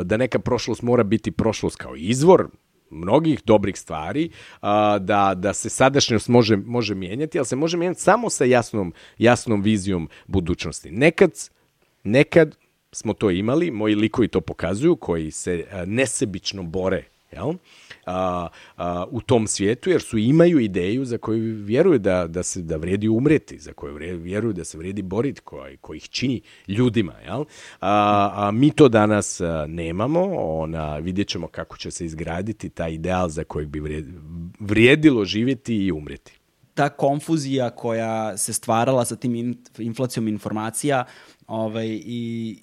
da 0.03 0.17
neka 0.17 0.39
prošlost 0.39 0.81
mora 0.81 1.03
biti 1.03 1.31
prošlost 1.31 1.75
kao 1.75 1.95
izvor, 1.95 2.47
mnogih 2.93 3.41
dobrih 3.45 3.79
stvari, 3.79 4.29
da, 4.99 5.33
da 5.35 5.53
se 5.53 5.69
sadašnjost 5.69 6.27
može, 6.27 6.57
može 6.57 6.95
mijenjati, 6.95 7.37
ali 7.37 7.45
se 7.45 7.55
može 7.55 7.77
mijenjati 7.77 8.01
samo 8.01 8.29
sa 8.29 8.45
jasnom, 8.45 8.93
jasnom 9.17 9.61
vizijom 9.61 10.09
budućnosti. 10.27 10.91
Nekad, 10.91 11.31
nekad 12.03 12.55
smo 12.91 13.13
to 13.13 13.31
imali, 13.31 13.71
moji 13.71 13.95
likovi 13.95 14.27
to 14.27 14.41
pokazuju, 14.41 14.95
koji 14.95 15.31
se 15.31 15.65
nesebično 15.85 16.63
bore 16.63 17.12
jel? 17.33 17.53
A, 18.05 18.47
a, 18.77 19.05
u 19.11 19.21
tom 19.21 19.47
svijetu, 19.47 19.89
jer 19.89 20.01
su 20.01 20.17
imaju 20.17 20.59
ideju 20.59 21.05
za 21.05 21.17
koju 21.17 21.55
vjeruju 21.55 21.99
da, 21.99 22.27
da 22.27 22.43
se 22.43 22.61
da 22.61 22.77
vredi 22.77 23.07
umreti, 23.07 23.59
za 23.59 23.73
koju 23.73 23.95
vjeruju 24.17 24.53
da 24.53 24.63
se 24.63 24.77
vredi 24.77 25.01
boriti, 25.01 25.41
koji, 25.41 25.77
koji 25.77 25.97
ih 25.97 26.09
čini 26.09 26.41
ljudima. 26.67 27.13
Jel? 27.25 27.45
A, 27.79 28.31
a 28.35 28.51
mi 28.51 28.71
to 28.71 28.89
danas 28.89 29.41
nemamo, 29.67 30.23
ona, 30.35 30.97
vidjet 30.97 31.27
ćemo 31.27 31.47
kako 31.47 31.77
će 31.77 31.91
se 31.91 32.05
izgraditi 32.05 32.69
taj 32.69 32.91
ideal 32.91 33.29
za 33.29 33.43
kojeg 33.43 33.67
bi 33.67 34.05
vrijedilo 34.59 35.25
živjeti 35.25 35.75
i 35.75 35.91
umreti 35.91 36.39
ta 36.73 36.89
konfuzija 36.89 37.69
koja 37.69 38.37
se 38.37 38.53
stvarala 38.53 39.05
sa 39.05 39.15
tim 39.15 39.57
inflacijom 39.77 40.27
informacija 40.27 41.05
ovaj, 41.47 41.87
i 42.05 42.57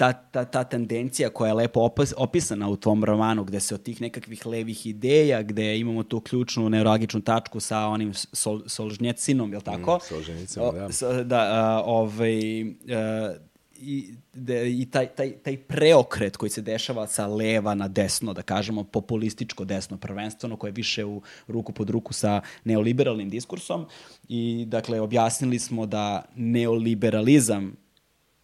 ta, 0.00 0.12
ta, 0.12 0.44
ta 0.44 0.64
tendencija 0.64 1.30
koja 1.30 1.48
je 1.48 1.54
lepo 1.54 1.80
opis, 1.80 2.14
opisana 2.16 2.68
u 2.68 2.76
tvom 2.76 3.04
romanu, 3.04 3.44
gde 3.44 3.60
se 3.60 3.74
od 3.74 3.82
tih 3.82 4.00
nekakvih 4.00 4.46
levih 4.46 4.86
ideja, 4.86 5.42
gde 5.42 5.78
imamo 5.78 6.02
tu 6.02 6.20
ključnu 6.20 6.70
neurologičnu 6.70 7.20
tačku 7.20 7.60
sa 7.60 7.86
onim 7.86 8.14
sol, 8.14 8.62
Solžnjecinom, 8.66 9.52
je 9.52 9.58
li 9.58 9.64
tako? 9.64 9.96
Mm, 9.96 10.00
Solžnjecinom, 10.08 10.74
da. 10.74 11.22
Da, 11.22 11.40
a, 11.40 11.82
ovaj, 11.84 12.62
a, 12.62 13.34
i, 13.80 14.14
de, 14.34 14.70
i 14.70 14.86
taj, 14.90 15.06
taj, 15.06 15.32
taj 15.32 15.56
preokret 15.56 16.36
koji 16.36 16.50
se 16.50 16.62
dešava 16.62 17.06
sa 17.06 17.26
leva 17.26 17.74
na 17.74 17.88
desno, 17.88 18.32
da 18.32 18.42
kažemo 18.42 18.84
populističko 18.84 19.64
desno 19.64 19.96
prvenstveno, 19.96 20.56
koje 20.56 20.68
je 20.68 20.80
više 20.80 21.04
u 21.04 21.22
ruku 21.48 21.72
pod 21.72 21.90
ruku 21.90 22.12
sa 22.12 22.40
neoliberalnim 22.64 23.28
diskursom 23.30 23.86
i 24.28 24.64
dakle 24.68 25.00
objasnili 25.00 25.58
smo 25.58 25.86
da 25.86 26.24
neoliberalizam 26.36 27.76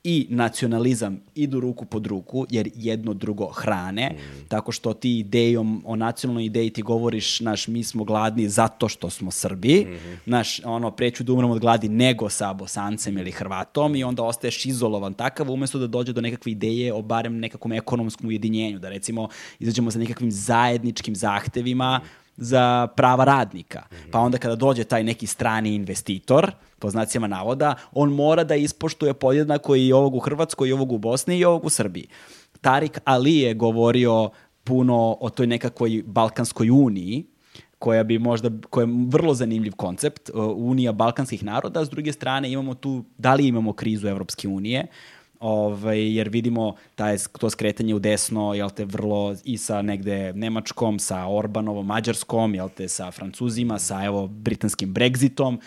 i 0.09 0.27
nacionalizam 0.31 1.21
idu 1.35 1.61
ruku 1.61 1.85
pod 1.85 2.07
ruku, 2.07 2.47
jer 2.51 2.71
jedno 2.75 3.15
drugo 3.15 3.47
hrane, 3.47 4.11
mm. 4.11 4.49
tako 4.49 4.73
što 4.73 4.93
ti 4.93 5.19
idejom, 5.19 5.83
o 5.87 5.97
nacionalnoj 5.97 6.45
ideji 6.45 6.71
ti 6.71 6.83
govoriš, 6.83 7.41
naš, 7.41 7.69
mi 7.69 7.85
smo 7.85 8.05
gladni 8.05 8.49
zato 8.49 8.89
što 8.89 9.11
smo 9.11 9.31
Srbi, 9.31 9.87
mm 9.89 9.93
-hmm. 9.93 10.17
naš, 10.27 10.61
ono, 10.65 10.91
preću 10.91 11.25
da 11.25 11.33
umremo 11.33 11.53
od 11.53 11.59
gladi 11.59 11.89
nego 11.89 12.29
sa 12.29 12.53
Bosancem 12.53 13.19
ili 13.19 13.31
Hrvatom 13.31 13.97
i 13.97 14.05
onda 14.05 14.23
ostaješ 14.23 14.67
izolovan 14.67 15.15
takav, 15.15 15.51
umesto 15.51 15.79
da 15.79 15.87
dođe 15.87 16.13
do 16.13 16.21
nekakve 16.21 16.53
ideje 16.53 16.93
o 16.93 17.03
barem 17.03 17.39
nekakvom 17.39 17.73
ekonomskom 17.73 18.29
ujedinjenju, 18.29 18.79
da 18.79 18.89
recimo 18.89 19.29
izađemo 19.59 19.91
sa 19.91 19.99
nekakvim 19.99 20.31
zajedničkim 20.31 21.17
zahtevima, 21.17 22.01
mm 22.05 22.26
za 22.37 22.87
prava 22.87 23.25
radnika. 23.25 23.83
Pa 24.11 24.21
onda 24.21 24.39
kada 24.39 24.57
dođe 24.57 24.85
taj 24.85 25.05
neki 25.05 25.27
strani 25.27 25.75
investitor, 25.75 26.51
po 26.79 26.91
znacima 26.91 27.27
navoda, 27.27 27.75
on 27.93 28.13
mora 28.13 28.45
da 28.45 28.55
ispoštuje 28.55 29.15
podjednako 29.15 29.77
i 29.77 29.93
ovog 29.93 30.15
u 30.15 30.19
Hrvatskoj, 30.19 30.69
i 30.69 30.73
ovog 30.73 30.93
u 30.93 30.99
Bosni, 30.99 31.39
i 31.39 31.45
ovog 31.45 31.65
u 31.65 31.71
Srbiji. 31.71 32.09
Tarik 32.61 33.01
Ali 33.05 33.37
je 33.37 33.55
govorio 33.55 34.31
puno 34.65 35.17
o 35.21 35.31
toj 35.31 35.47
nekakvoj 35.47 36.03
Balkanskoj 36.07 36.71
uniji, 36.71 37.27
koja 37.79 38.05
bi 38.05 38.19
možda, 38.19 38.51
koja 38.71 38.87
je 38.87 38.95
vrlo 39.09 39.35
zanimljiv 39.35 39.73
koncept, 39.77 40.31
Unija 40.57 40.93
balkanskih 40.93 41.45
naroda, 41.45 41.85
s 41.85 41.91
druge 41.91 42.13
strane 42.13 42.53
imamo 42.53 42.75
tu, 42.75 43.05
da 43.19 43.35
li 43.35 43.47
imamo 43.47 43.73
krizu 43.73 44.09
Evropske 44.09 44.49
unije, 44.49 44.87
ovaj, 45.41 46.17
jer 46.17 46.29
vidimo 46.29 46.75
taj, 46.95 47.17
to 47.39 47.51
skretanje 47.51 47.95
u 47.95 47.99
desno, 47.99 48.55
jel 48.55 48.71
te, 48.71 48.85
vrlo 48.85 49.35
i 49.45 49.59
sa 49.59 49.83
negde 49.83 50.33
Nemačkom, 50.33 50.99
sa 50.99 51.27
Orbanovom, 51.27 51.87
Mađarskom, 51.87 52.55
jel 52.55 52.69
te, 52.69 52.89
sa 52.89 53.11
Francuzima, 53.11 53.79
sa, 53.79 54.05
evo, 54.05 54.27
britanskim 54.27 54.95
Brexitom, 54.95 55.59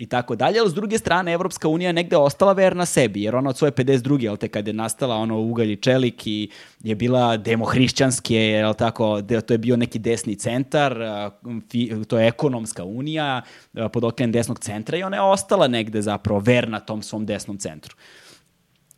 i 0.00 0.06
tako 0.06 0.36
dalje, 0.36 0.60
ali 0.60 0.70
s 0.70 0.74
druge 0.74 0.98
strane 0.98 1.32
Evropska 1.32 1.68
unija 1.68 1.92
negde 1.92 2.16
ostala 2.16 2.52
verna 2.52 2.86
sebi, 2.86 3.22
jer 3.22 3.36
ona 3.36 3.50
od 3.50 3.56
svoje 3.56 3.72
52. 3.72 4.22
jel 4.22 4.36
te, 4.36 4.48
kad 4.48 4.66
je 4.66 4.72
nastala 4.72 5.16
ono 5.16 5.40
ugalj 5.40 5.72
i 5.72 5.76
čelik 5.76 6.26
i 6.26 6.50
je 6.80 6.94
bila 6.94 7.36
demohrišćanske, 7.36 8.36
jel 8.36 8.74
tako, 8.74 9.22
to 9.46 9.54
je 9.54 9.58
bio 9.58 9.76
neki 9.76 9.98
desni 9.98 10.36
centar, 10.36 10.96
to 12.08 12.18
je 12.18 12.28
ekonomska 12.28 12.84
unija 12.84 13.42
pod 13.92 14.04
okrenem 14.04 14.32
desnog 14.32 14.58
centra 14.58 14.98
i 14.98 15.02
ona 15.02 15.16
je 15.16 15.22
ostala 15.22 15.68
negde 15.68 16.02
zapravo 16.02 16.40
verna 16.40 16.80
tom 16.80 17.02
svom 17.02 17.26
desnom 17.26 17.58
centru 17.58 17.96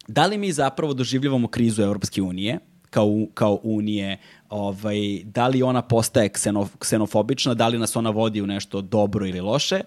da 0.08 0.26
li 0.26 0.38
mi 0.38 0.52
zapravo 0.52 0.94
doživljavamo 0.94 1.48
krizu 1.48 1.82
Evropske 1.82 2.22
unije, 2.22 2.58
kao, 2.90 3.26
kao 3.34 3.60
unije, 3.62 4.18
ovaj, 4.48 5.22
da 5.24 5.48
li 5.48 5.62
ona 5.62 5.82
postaje 5.82 6.28
ksenof, 6.28 6.76
ksenofobična, 6.78 7.54
da 7.54 7.68
li 7.68 7.78
nas 7.78 7.96
ona 7.96 8.10
vodi 8.10 8.42
u 8.42 8.46
nešto 8.46 8.80
dobro 8.80 9.26
ili 9.26 9.40
loše 9.40 9.80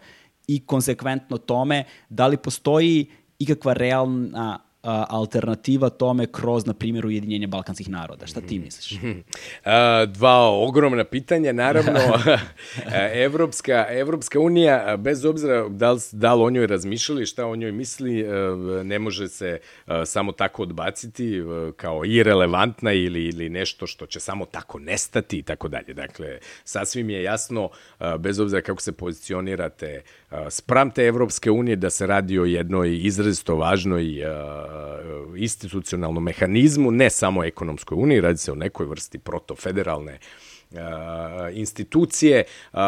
i 0.47 0.65
konsekventno 0.65 1.37
tome, 1.37 1.83
da 2.09 2.27
li 2.27 2.37
postoji 2.37 3.05
ikakva 3.39 3.73
realna 3.73 4.59
alternativa 5.09 5.89
tome 5.89 6.25
kroz, 6.25 6.65
na 6.65 6.73
primjer, 6.73 7.05
ujedinjenje 7.05 7.47
balkanskih 7.47 7.89
naroda. 7.89 8.27
Šta 8.27 8.41
ti 8.41 8.59
misliš? 8.59 8.99
Dva 10.17 10.49
ogromna 10.49 11.03
pitanja. 11.03 11.53
Naravno, 11.53 11.99
Evropska, 13.25 13.85
Evropska 13.89 14.39
unija, 14.39 14.97
bez 14.97 15.25
obzira 15.25 15.69
da 15.69 15.91
li, 15.91 15.99
da 16.11 16.33
li 16.33 16.43
o 16.43 16.49
njoj 16.49 16.67
razmišljali, 16.67 17.25
šta 17.25 17.45
o 17.45 17.55
njoj 17.55 17.71
misli, 17.71 18.25
ne 18.83 18.99
može 18.99 19.27
se 19.27 19.59
samo 20.05 20.31
tako 20.31 20.63
odbaciti 20.63 21.41
kao 21.75 22.05
irelevantna 22.05 22.93
ili, 22.93 23.25
ili 23.25 23.49
nešto 23.49 23.87
što 23.87 24.05
će 24.05 24.19
samo 24.19 24.45
tako 24.45 24.79
nestati 24.79 25.37
i 25.37 25.43
tako 25.43 25.67
dalje. 25.67 25.93
Dakle, 25.93 26.39
sasvim 26.63 27.09
je 27.09 27.23
jasno, 27.23 27.69
bez 28.19 28.39
obzira 28.39 28.61
kako 28.61 28.81
se 28.81 28.91
pozicionirate 28.91 30.01
spram 30.49 30.91
te 30.91 31.05
Evropske 31.05 31.51
unije, 31.51 31.75
da 31.75 31.89
se 31.89 32.07
radi 32.07 32.39
o 32.39 32.45
jednoj 32.45 32.99
izrazito 33.07 33.55
važnoj 33.55 34.25
Uh, 34.25 35.39
institucionalnom 35.39 36.23
mehanizmu, 36.23 36.91
ne 36.91 37.09
samo 37.09 37.43
ekonomskoj 37.43 37.95
uniji, 37.95 38.21
radi 38.21 38.37
se 38.37 38.51
o 38.51 38.55
nekoj 38.55 38.85
vrsti 38.85 39.17
protofederalne 39.19 40.19
uh, 40.71 40.79
institucije 41.53 42.43
uh, 42.73 42.79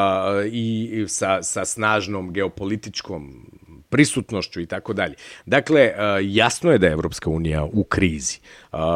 i 0.52 1.06
sa, 1.08 1.44
sa 1.44 1.66
snažnom 1.66 2.34
geopolitičkom 2.34 3.46
prisutnošću 3.90 4.62
i 4.62 4.66
tako 4.66 4.94
dalje. 4.94 5.16
Dakle, 5.46 5.92
jasno 6.24 6.72
je 6.72 6.78
da 6.78 6.88
je 6.88 6.94
Evropska 6.94 7.30
unija 7.30 7.64
u 7.64 7.84
krizi. 7.84 8.40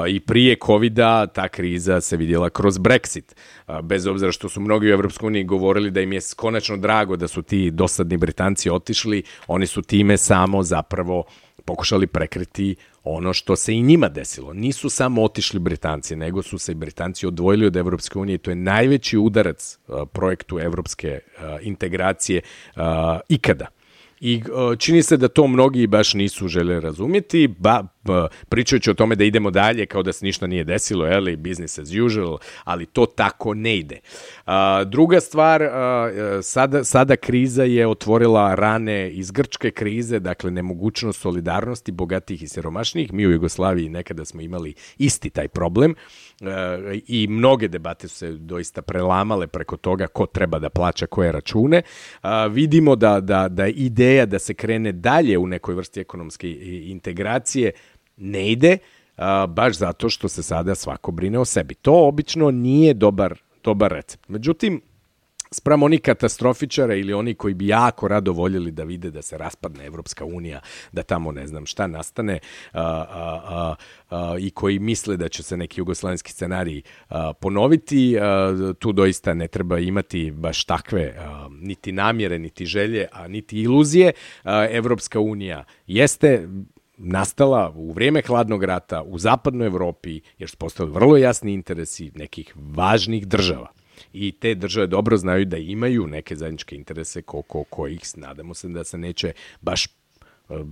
I 0.10 0.20
prije 0.20 0.56
covid 0.66 0.96
ta 1.34 1.48
kriza 1.52 2.02
se 2.02 2.18
vidjela 2.18 2.50
kroz 2.50 2.78
Brexit. 2.78 3.36
Bez 3.84 4.08
obzira 4.08 4.32
što 4.32 4.50
su 4.50 4.62
mnogi 4.62 4.88
u 4.88 4.94
Evropskoj 4.94 5.28
uniji 5.28 5.44
govorili 5.44 5.92
da 5.92 6.02
im 6.02 6.14
je 6.14 6.20
konačno 6.36 6.78
drago 6.78 7.16
da 7.16 7.28
su 7.28 7.42
ti 7.42 7.72
dosadni 7.72 8.18
Britanci 8.18 8.70
otišli, 8.70 9.24
oni 9.48 9.68
su 9.68 9.82
time 9.82 10.18
samo 10.18 10.64
zapravo 10.64 11.24
pokušali 11.66 12.08
prekriti 12.08 12.76
ono 13.04 13.34
što 13.34 13.56
se 13.56 13.74
i 13.74 13.82
njima 13.82 14.10
desilo. 14.10 14.54
Nisu 14.54 14.90
samo 14.90 15.24
otišli 15.24 15.60
Britanci, 15.60 16.16
nego 16.16 16.42
su 16.42 16.58
se 16.58 16.72
i 16.72 16.76
Britanci 16.76 17.28
odvojili 17.28 17.66
od 17.66 17.76
Evropske 17.76 18.20
unije. 18.20 18.38
To 18.38 18.52
je 18.52 18.56
najveći 18.56 19.18
udarac 19.18 19.78
projektu 20.14 20.60
evropske 20.60 21.20
integracije 21.62 22.42
ikada. 23.30 23.68
I 24.24 24.44
čini 24.78 25.04
se 25.04 25.18
da 25.18 25.28
to 25.28 25.48
mnogi 25.48 25.88
baš 25.88 26.14
nisu 26.14 26.48
žele 26.48 26.80
razumjeti, 26.80 27.48
ba, 27.48 27.84
ba, 28.04 28.28
pričajući 28.50 28.92
o 28.92 28.94
tome 28.94 29.16
da 29.16 29.24
idemo 29.24 29.52
dalje 29.52 29.86
kao 29.86 30.04
da 30.04 30.14
se 30.14 30.26
ništa 30.26 30.48
nije 30.48 30.64
desilo, 30.64 31.08
eli, 31.08 31.36
business 31.36 31.80
as 31.80 31.90
usual, 32.06 32.38
ali 32.64 32.86
to 32.86 33.06
tako 33.06 33.54
ne 33.54 33.78
ide. 33.78 34.00
A, 34.46 34.84
druga 34.84 35.20
stvar, 35.20 35.64
a, 35.64 36.40
sada, 36.44 36.84
sada 36.84 37.16
kriza 37.16 37.64
je 37.64 37.88
otvorila 37.88 38.56
rane 38.56 39.12
iz 39.12 39.32
grčke 39.32 39.72
krize, 39.72 40.20
dakle 40.20 40.52
nemogućnost 40.52 41.22
solidarnosti 41.22 41.92
bogatih 41.92 42.44
i 42.44 42.48
siromašnih. 42.48 43.14
Mi 43.14 43.28
u 43.28 43.32
Jugoslaviji 43.32 43.90
nekada 43.90 44.26
smo 44.26 44.42
imali 44.42 44.74
isti 44.98 45.30
taj 45.30 45.48
problem 45.48 45.96
i 47.08 47.28
mnoge 47.28 47.68
debate 47.68 48.08
su 48.08 48.16
se 48.16 48.32
doista 48.32 48.82
prelamale 48.82 49.48
preko 49.48 49.78
toga 49.78 50.08
ko 50.08 50.26
treba 50.26 50.60
da 50.60 50.70
plaća 50.70 51.06
koje 51.06 51.32
račune. 51.32 51.82
Vidimo 52.50 52.96
da, 52.96 53.20
da, 53.20 53.48
da 53.50 53.68
ideja 53.68 54.26
da 54.26 54.40
se 54.40 54.54
krene 54.54 54.92
dalje 54.92 55.38
u 55.38 55.48
nekoj 55.48 55.76
vrsti 55.76 56.00
ekonomske 56.00 56.52
integracije 56.86 57.72
ne 58.18 58.52
ide, 58.52 58.78
baš 59.48 59.78
zato 59.78 60.10
što 60.10 60.28
se 60.30 60.44
sada 60.44 60.76
svako 60.76 61.12
brine 61.12 61.40
o 61.40 61.46
sebi. 61.46 61.76
To 61.76 62.08
obično 62.08 62.52
nije 62.52 62.94
dobar, 62.94 63.40
dobar 63.64 63.92
recept. 63.92 64.30
Međutim, 64.30 64.82
Spram 65.54 65.84
oni 65.84 65.98
katastrofičara 65.98 66.96
ili 66.96 67.14
oni 67.14 67.34
koji 67.34 67.54
bi 67.54 67.68
jako 67.68 68.08
rado 68.08 68.32
voljeli 68.32 68.72
da 68.72 68.84
vide 68.84 69.12
da 69.12 69.22
se 69.22 69.38
raspadne 69.38 69.86
Evropska 69.86 70.26
unija, 70.26 70.62
da 70.92 71.04
tamo 71.04 71.32
ne 71.32 71.48
znam 71.48 71.66
šta 71.66 71.88
nastane 71.88 72.40
a, 72.74 72.82
a, 72.82 73.76
a, 74.10 74.36
i 74.40 74.50
koji 74.50 74.80
misle 74.80 75.18
da 75.18 75.30
će 75.30 75.44
se 75.44 75.58
neki 75.58 75.82
jugoslovenski 75.82 76.32
scenarij 76.32 76.82
ponoviti, 77.40 78.16
tu 78.80 78.92
doista 78.92 79.34
ne 79.34 79.48
treba 79.48 79.80
imati 79.80 80.32
baš 80.32 80.66
takve 80.66 81.16
niti 81.50 81.92
namjere, 81.92 82.40
niti 82.40 82.66
želje, 82.66 83.08
a 83.12 83.28
niti 83.28 83.62
iluzije. 83.62 84.12
Evropska 84.70 85.20
unija 85.20 85.64
jeste 85.88 86.48
nastala 86.98 87.74
u 87.76 87.92
vrijeme 87.92 88.22
hladnog 88.22 88.64
rata 88.64 89.02
u 89.02 89.20
zapadnoj 89.20 89.68
Evropi, 89.68 90.22
jer 90.38 90.50
su 90.50 90.58
postali 90.58 90.92
vrlo 90.92 91.18
jasni 91.18 91.54
interesi 91.54 92.12
nekih 92.16 92.54
važnih 92.56 93.28
država 93.28 93.81
i 94.14 94.32
te 94.32 94.56
države 94.56 94.88
dobro 94.88 95.18
znaju 95.18 95.46
da 95.46 95.58
imaju 95.58 96.08
neke 96.08 96.36
zajedničke 96.36 96.76
interese 96.76 97.22
ko, 97.22 97.42
ko, 97.42 97.64
kojih 97.64 98.02
nadamo 98.16 98.54
se 98.54 98.68
da 98.68 98.84
se 98.84 98.98
neće 98.98 99.34
baš 99.62 99.88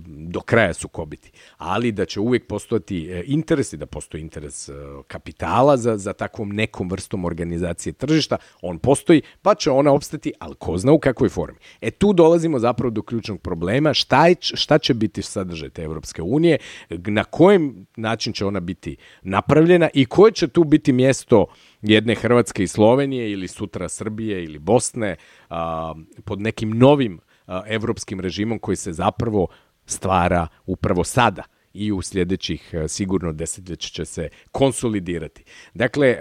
do 0.06 0.40
kraja 0.40 0.74
sukobiti, 0.74 1.30
ali 1.58 1.92
da 1.92 2.04
će 2.04 2.20
uvijek 2.20 2.46
postojati 2.46 3.10
e, 3.10 3.22
interes 3.26 3.72
i 3.72 3.76
da 3.76 3.86
postoji 3.86 4.20
interes 4.20 4.68
e, 4.68 4.72
kapitala 5.06 5.76
za, 5.76 5.96
za 5.96 6.12
takvom 6.12 6.52
nekom 6.52 6.90
vrstom 6.90 7.24
organizacije 7.24 7.92
tržišta, 7.92 8.36
on 8.62 8.78
postoji, 8.78 9.22
pa 9.42 9.54
će 9.54 9.70
ona 9.70 9.92
opstati, 9.92 10.32
ali 10.38 10.54
ko 10.54 10.78
zna 10.78 10.92
u 10.92 10.98
kakvoj 10.98 11.28
formi. 11.28 11.58
E 11.80 11.90
tu 11.90 12.12
dolazimo 12.12 12.58
zapravo 12.58 12.90
do 12.90 13.02
ključnog 13.02 13.40
problema, 13.40 13.94
šta, 13.94 14.26
je, 14.26 14.36
šta 14.40 14.78
će 14.78 14.94
biti 14.94 15.22
sadržaj 15.22 15.70
te 15.70 15.82
Evropske 15.82 16.22
unije, 16.22 16.58
na 16.90 17.24
kojem 17.24 17.86
način 17.96 18.32
će 18.32 18.44
ona 18.44 18.60
biti 18.60 18.96
napravljena 19.22 19.88
i 19.94 20.06
koje 20.06 20.32
će 20.32 20.48
tu 20.48 20.64
biti 20.64 20.92
mjesto 20.92 21.46
jedne 21.82 22.14
Hrvatske 22.14 22.62
i 22.62 22.68
Slovenije 22.68 23.30
ili 23.30 23.48
sutra 23.48 23.88
Srbije 23.88 24.44
ili 24.44 24.58
Bosne 24.58 25.16
a, 25.48 25.94
pod 26.24 26.40
nekim 26.40 26.70
novim 26.70 27.20
a, 27.46 27.62
evropskim 27.66 28.20
režimom 28.20 28.58
koji 28.58 28.76
se 28.76 28.92
zapravo 28.92 29.48
stvara 29.86 30.46
upravo 30.66 31.04
sada 31.04 31.42
i 31.72 31.92
u 31.92 32.02
sljedećih 32.02 32.74
sigurno 32.88 33.32
desetljeća 33.32 33.88
će 33.88 34.04
se 34.04 34.28
konsolidirati. 34.52 35.44
Dakle, 35.74 36.18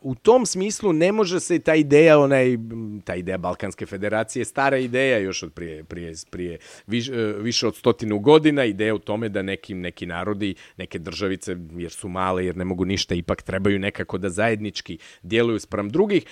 u 0.00 0.14
tom 0.14 0.46
smislu 0.46 0.92
ne 0.92 1.12
može 1.12 1.40
se 1.40 1.58
ta 1.58 1.74
ideja, 1.74 2.18
onaj, 2.18 2.56
ta 3.04 3.14
ideja 3.14 3.38
Balkanske 3.38 3.86
federacije, 3.86 4.44
stara 4.44 4.78
ideja 4.78 5.18
još 5.18 5.42
od 5.42 5.52
prije, 5.52 5.84
prije, 5.84 6.14
prije 6.30 6.58
viš, 6.86 7.10
više 7.38 7.66
od 7.66 7.76
stotinu 7.76 8.18
godina, 8.18 8.64
ideja 8.64 8.94
u 8.94 8.98
tome 8.98 9.28
da 9.28 9.42
nekim, 9.42 9.80
neki 9.80 10.06
narodi, 10.06 10.54
neke 10.76 10.98
državice, 10.98 11.56
jer 11.72 11.90
su 11.90 12.08
male, 12.08 12.46
jer 12.46 12.56
ne 12.56 12.64
mogu 12.64 12.84
ništa, 12.84 13.14
ipak 13.14 13.42
trebaju 13.42 13.78
nekako 13.78 14.18
da 14.18 14.28
zajednički 14.28 14.98
djeluju 15.22 15.60
sprem 15.60 15.90
drugih, 15.90 16.24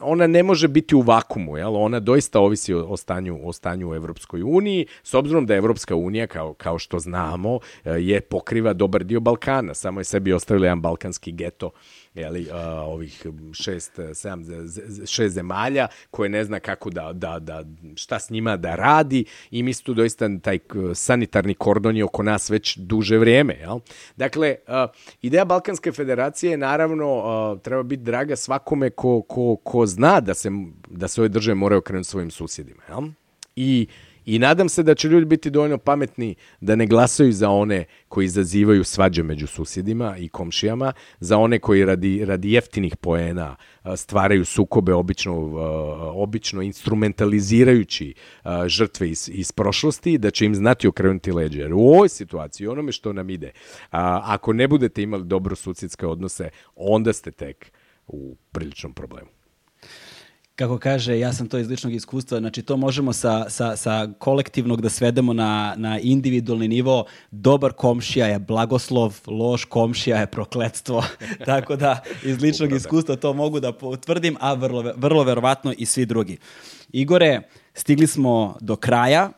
ona 0.00 0.26
ne 0.26 0.42
može 0.42 0.68
biti 0.68 0.94
u 0.94 1.00
vakumu, 1.00 1.56
jel? 1.56 1.76
ona 1.76 2.00
doista 2.00 2.40
ovisi 2.40 2.74
o, 2.74 2.96
stanju, 2.96 3.40
o 3.42 3.52
stanju 3.52 3.90
u 3.90 3.94
Evropskoj 3.94 4.42
uniji, 4.42 4.86
s 5.02 5.14
obzirom 5.14 5.46
da 5.46 5.54
Evropska 5.54 5.94
unija, 5.94 6.26
kao, 6.26 6.54
kao 6.54 6.78
što 6.78 6.98
znamo, 6.98 7.58
je 7.84 8.20
pokriva 8.20 8.72
dobar 8.72 9.04
dio 9.04 9.20
Balkana, 9.20 9.74
samo 9.74 10.00
je 10.00 10.04
sebi 10.04 10.32
ostavila 10.32 10.66
jedan 10.66 10.80
balkanski 10.80 11.32
geto 11.32 11.70
jeli, 12.14 12.48
ovih 12.84 13.26
šest, 13.52 13.98
sedam, 14.14 14.44
šest 15.06 15.34
zemalja 15.34 15.88
koje 16.10 16.28
ne 16.28 16.44
zna 16.44 16.60
kako 16.60 16.90
da, 16.90 17.12
da, 17.12 17.38
da, 17.38 17.64
šta 17.96 18.18
s 18.18 18.30
njima 18.30 18.56
da 18.56 18.74
radi 18.74 19.24
i 19.50 19.62
mi 19.62 19.74
tu 19.74 19.94
doista 19.94 20.28
taj 20.42 20.58
sanitarni 20.94 21.54
kordon 21.54 21.96
je 21.96 22.04
oko 22.04 22.22
nas 22.22 22.50
već 22.50 22.76
duže 22.76 23.18
vrijeme. 23.18 23.54
Jel? 23.54 23.78
Dakle, 24.16 24.56
ideja 25.22 25.44
Balkanske 25.44 25.92
federacije 25.92 26.56
naravno 26.56 27.58
treba 27.62 27.82
biti 27.82 28.02
draga 28.02 28.36
svakome 28.36 28.90
ko, 28.90 29.22
ko, 29.22 29.56
ko 29.56 29.86
zna 29.86 30.20
da 30.20 30.34
se, 30.34 30.50
da 30.90 31.08
se 31.08 31.20
ove 31.20 31.28
države 31.28 31.54
moraju 31.54 31.78
okrenuti 31.78 32.08
svojim 32.08 32.30
susjedima. 32.30 32.82
Jel? 32.88 33.02
I 33.56 33.86
uh, 33.88 34.07
I 34.28 34.38
nadam 34.38 34.68
se 34.68 34.82
da 34.82 34.94
će 34.94 35.08
ljudi 35.08 35.26
biti 35.26 35.50
dovoljno 35.50 35.78
pametni 35.78 36.34
da 36.60 36.76
ne 36.76 36.86
glasaju 36.86 37.32
za 37.32 37.50
one 37.50 37.84
koji 38.08 38.24
izazivaju 38.24 38.84
svađe 38.84 39.22
među 39.22 39.46
susjedima 39.46 40.16
i 40.18 40.28
komšijama, 40.28 40.92
za 41.20 41.38
one 41.38 41.58
koji 41.58 41.84
radi, 41.84 42.24
radi 42.24 42.52
jeftinih 42.52 42.96
poena 42.96 43.56
stvaraju 43.96 44.44
sukobe 44.44 44.94
obično, 44.94 45.34
obično 46.14 46.62
instrumentalizirajući 46.62 48.14
žrtve 48.66 49.10
iz, 49.10 49.30
iz 49.32 49.52
prošlosti, 49.52 50.18
da 50.18 50.30
će 50.30 50.46
im 50.46 50.54
znati 50.54 50.88
okrenuti 50.88 51.32
leđe. 51.32 51.60
Jer 51.60 51.72
u 51.74 51.80
ovoj 51.80 52.08
situaciji, 52.08 52.66
onome 52.66 52.92
što 52.92 53.12
nam 53.12 53.30
ide, 53.30 53.52
ako 53.90 54.52
ne 54.52 54.68
budete 54.68 55.02
imali 55.02 55.24
dobro 55.24 55.56
susjedske 55.56 56.06
odnose, 56.06 56.50
onda 56.76 57.12
ste 57.12 57.30
tek 57.30 57.72
u 58.06 58.36
priličnom 58.52 58.92
problemu 58.92 59.28
kako 60.58 60.78
kaže, 60.78 61.18
ja 61.18 61.32
sam 61.32 61.46
to 61.46 61.58
iz 61.58 61.68
ličnog 61.68 61.94
iskustva, 61.94 62.38
znači 62.38 62.62
to 62.62 62.76
možemo 62.76 63.12
sa, 63.12 63.50
sa, 63.50 63.76
sa 63.76 64.08
kolektivnog 64.18 64.80
da 64.82 64.88
svedemo 64.88 65.32
na, 65.32 65.74
na 65.76 65.98
individualni 65.98 66.68
nivo. 66.68 67.04
Dobar 67.30 67.72
komšija 67.72 68.26
je 68.26 68.38
blagoslov, 68.38 69.20
loš 69.26 69.64
komšija 69.64 70.18
je 70.18 70.26
prokletstvo. 70.26 71.04
Tako 71.50 71.76
da 71.76 72.02
iz 72.24 72.42
ličnog 72.42 72.72
iskustva 72.72 73.16
to 73.16 73.32
mogu 73.32 73.60
da 73.60 73.72
potvrdim, 73.72 74.36
a 74.40 74.54
vrlo, 74.54 74.92
vrlo 74.96 75.22
verovatno 75.22 75.74
i 75.78 75.86
svi 75.86 76.06
drugi. 76.06 76.38
Igore, 76.92 77.40
stigli 77.74 78.06
smo 78.06 78.56
do 78.60 78.76
kraja 78.76 79.30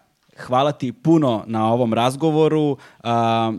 hvala 0.47 0.73
ti 0.73 0.93
puno 0.93 1.45
na 1.47 1.73
ovom 1.73 1.95
razgovoru. 1.95 2.77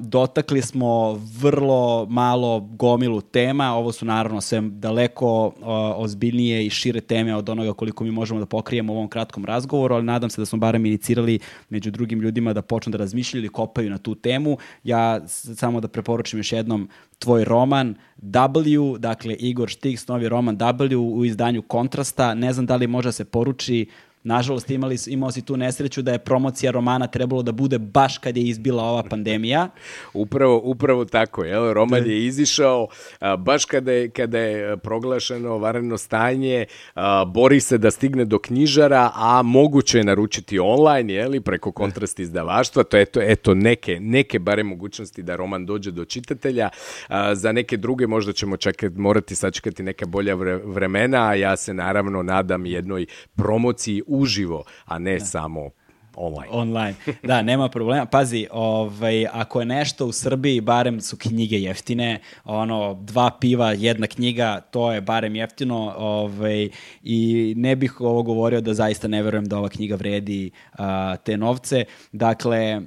dotakli 0.01 0.61
smo 0.61 1.13
vrlo 1.13 2.05
malo 2.09 2.59
gomilu 2.59 3.21
tema. 3.21 3.73
Ovo 3.75 3.91
su 3.91 4.05
naravno 4.05 4.41
sve 4.41 4.61
daleko 4.61 5.53
ozbiljnije 5.95 6.65
i 6.65 6.69
šire 6.69 7.01
teme 7.01 7.35
od 7.35 7.49
onoga 7.49 7.73
koliko 7.73 8.03
mi 8.03 8.11
možemo 8.11 8.39
da 8.39 8.45
pokrijemo 8.45 8.93
u 8.93 8.95
ovom 8.95 9.07
kratkom 9.07 9.45
razgovoru, 9.45 9.95
ali 9.95 10.03
nadam 10.03 10.29
se 10.29 10.41
da 10.41 10.45
smo 10.45 10.59
barem 10.59 10.85
inicirali 10.85 11.39
među 11.69 11.91
drugim 11.91 12.21
ljudima 12.21 12.53
da 12.53 12.61
počnu 12.61 12.91
da 12.91 12.97
razmišljaju 12.97 13.41
ili 13.41 13.49
kopaju 13.49 13.89
na 13.89 13.97
tu 13.97 14.15
temu. 14.15 14.57
Ja 14.83 15.27
samo 15.27 15.81
da 15.81 15.87
preporučim 15.87 16.39
još 16.39 16.51
jednom 16.51 16.89
tvoj 17.19 17.45
roman 17.45 17.95
W, 18.21 18.97
dakle 18.97 19.33
Igor 19.33 19.69
Štiks, 19.69 20.07
novi 20.07 20.29
roman 20.29 20.57
W 20.57 20.95
u 20.95 21.25
izdanju 21.25 21.61
Kontrasta. 21.61 22.33
Ne 22.33 22.53
znam 22.53 22.65
da 22.65 22.75
li 22.75 22.87
može 22.87 23.07
da 23.07 23.11
se 23.11 23.25
poruči 23.25 23.89
Nažalost, 24.23 24.69
imali, 24.69 24.97
imao 25.07 25.31
si 25.31 25.41
tu 25.41 25.57
nesreću 25.57 26.01
da 26.01 26.11
je 26.11 26.19
promocija 26.19 26.71
romana 26.71 27.07
trebalo 27.07 27.43
da 27.43 27.51
bude 27.51 27.79
baš 27.79 28.17
kad 28.17 28.37
je 28.37 28.43
izbila 28.43 28.83
ova 28.83 29.03
pandemija. 29.03 29.69
upravo, 30.13 30.61
upravo 30.63 31.05
tako. 31.05 31.43
Jel? 31.43 31.73
Roman 31.73 32.05
je 32.05 32.25
izišao 32.25 32.87
a, 33.19 33.35
baš 33.37 33.65
kada 33.65 33.91
je, 33.91 34.09
kada 34.09 34.39
je 34.39 34.77
proglašeno 34.77 35.57
vareno 35.57 35.97
stanje, 35.97 36.65
a, 36.95 37.25
bori 37.25 37.59
se 37.59 37.77
da 37.77 37.91
stigne 37.91 38.25
do 38.25 38.39
knjižara, 38.39 39.11
a 39.15 39.41
moguće 39.41 39.97
je 39.97 40.03
naručiti 40.03 40.59
online, 40.59 41.13
jeli, 41.13 41.41
preko 41.41 41.71
kontrast 41.71 42.19
izdavaštva. 42.19 42.83
To 42.83 42.97
je 42.97 43.03
eto, 43.03 43.19
eto 43.23 43.53
neke, 43.53 43.99
neke 43.99 44.39
bare 44.39 44.63
mogućnosti 44.63 45.23
da 45.23 45.35
roman 45.35 45.65
dođe 45.65 45.91
do 45.91 46.05
čitatelja. 46.05 46.69
A, 47.07 47.35
za 47.35 47.51
neke 47.51 47.77
druge 47.77 48.07
možda 48.07 48.33
ćemo 48.33 48.57
čekati, 48.57 48.99
morati 48.99 49.35
sačekati 49.35 49.83
neka 49.83 50.05
bolja 50.05 50.35
vremena, 50.65 51.27
a 51.27 51.33
ja 51.33 51.57
se 51.57 51.73
naravno 51.73 52.23
nadam 52.23 52.65
jednoj 52.65 53.05
promociji 53.35 54.03
uživo, 54.11 54.63
a 54.85 54.99
ne 54.99 55.17
da. 55.17 55.25
samo 55.25 55.69
online. 56.15 56.47
Online. 56.51 56.95
Da, 57.23 57.41
nema 57.41 57.69
problema. 57.69 58.05
Pazi, 58.05 58.47
ovaj, 58.51 59.27
ako 59.27 59.59
je 59.59 59.65
nešto 59.65 60.05
u 60.05 60.11
Srbiji, 60.11 60.61
barem 60.61 61.01
su 61.01 61.17
knjige 61.17 61.61
jeftine, 61.61 62.19
ono, 62.43 62.93
dva 62.93 63.29
piva, 63.41 63.71
jedna 63.71 64.07
knjiga, 64.07 64.61
to 64.61 64.91
je 64.91 65.01
barem 65.01 65.35
jeftino, 65.35 65.93
ovaj, 65.97 66.69
i 67.03 67.53
ne 67.57 67.75
bih 67.75 68.01
ovo 68.01 68.23
govorio 68.23 68.61
da 68.61 68.73
zaista 68.73 69.07
ne 69.07 69.23
verujem 69.23 69.45
da 69.45 69.57
ova 69.57 69.69
knjiga 69.69 69.95
vredi 69.95 70.51
uh, 70.73 70.85
te 71.23 71.37
novce. 71.37 71.85
Dakle, 72.11 72.77
uh, 72.77 72.83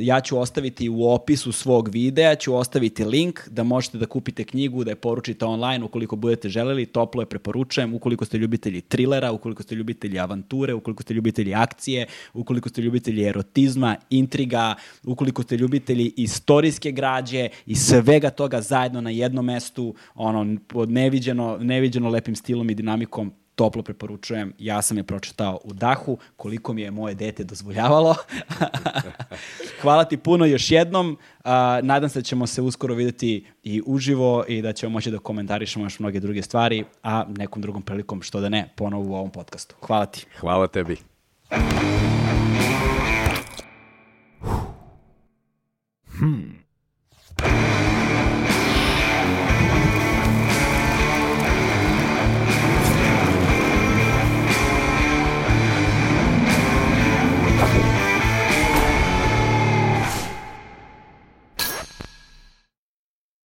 ja 0.00 0.20
ću 0.20 0.38
ostaviti 0.38 0.88
u 0.88 1.08
opisu 1.08 1.52
svog 1.52 1.88
videa, 1.88 2.34
ću 2.34 2.54
ostaviti 2.54 3.04
link 3.04 3.48
da 3.48 3.62
možete 3.62 3.98
da 3.98 4.06
kupite 4.06 4.44
knjigu, 4.44 4.84
da 4.84 4.90
je 4.90 4.96
poručite 4.96 5.44
online 5.44 5.84
ukoliko 5.84 6.16
budete 6.16 6.48
želeli, 6.48 6.86
toplo 6.86 7.22
je 7.22 7.26
preporučujem, 7.26 7.94
ukoliko 7.94 8.24
ste 8.24 8.38
ljubitelji 8.38 8.80
trilera, 8.80 9.32
ukoliko 9.32 9.62
ste 9.62 9.74
ljubitelji 9.74 10.18
avanture, 10.18 10.74
ukoliko 10.74 11.02
ste 11.02 11.14
ljubitelji 11.14 11.54
akcije, 11.54 12.06
ukoliko 12.34 12.61
ste 12.68 12.82
ljubitelji 12.82 13.24
erotizma, 13.24 13.96
intriga, 14.10 14.74
ukoliko 15.06 15.42
ste 15.42 15.56
ljubitelji 15.56 16.12
istorijske 16.16 16.92
građe 16.92 17.48
i 17.66 17.74
svega 17.74 18.30
toga 18.30 18.60
zajedno 18.60 19.00
na 19.00 19.10
jednom 19.10 19.44
mestu, 19.44 19.94
ono, 20.14 20.56
pod 20.66 20.90
neviđeno, 20.90 21.58
neviđeno 21.60 22.08
lepim 22.08 22.36
stilom 22.36 22.70
i 22.70 22.74
dinamikom, 22.74 23.32
toplo 23.54 23.82
preporučujem. 23.82 24.52
Ja 24.58 24.82
sam 24.82 24.96
je 24.96 25.04
pročitao 25.04 25.60
u 25.64 25.72
dahu, 25.72 26.18
koliko 26.36 26.72
mi 26.72 26.82
je 26.82 26.90
moje 26.90 27.14
dete 27.14 27.44
dozvoljavalo. 27.44 28.14
Hvala 29.82 30.04
ti 30.04 30.16
puno 30.16 30.44
još 30.44 30.70
jednom. 30.70 31.10
Uh, 31.10 31.50
nadam 31.82 32.08
se 32.08 32.18
da 32.18 32.22
ćemo 32.22 32.46
se 32.46 32.62
uskoro 32.62 32.94
videti 32.94 33.46
i 33.62 33.82
uživo 33.86 34.44
i 34.48 34.62
da 34.62 34.72
ćemo 34.72 34.92
moći 34.92 35.10
da 35.10 35.18
komentarišemo 35.18 35.84
još 35.84 35.98
mnoge 35.98 36.20
druge 36.20 36.42
stvari, 36.42 36.84
a 37.02 37.24
nekom 37.28 37.62
drugom 37.62 37.82
prilikom, 37.82 38.22
što 38.22 38.40
da 38.40 38.48
ne, 38.48 38.68
ponovo 38.76 39.10
u 39.10 39.14
ovom 39.14 39.30
podcastu. 39.30 39.74
Hvala 39.80 40.06
ti. 40.06 40.26
Hvala 40.40 40.66
tebi. 40.66 40.96
Hmm. 46.18 48.01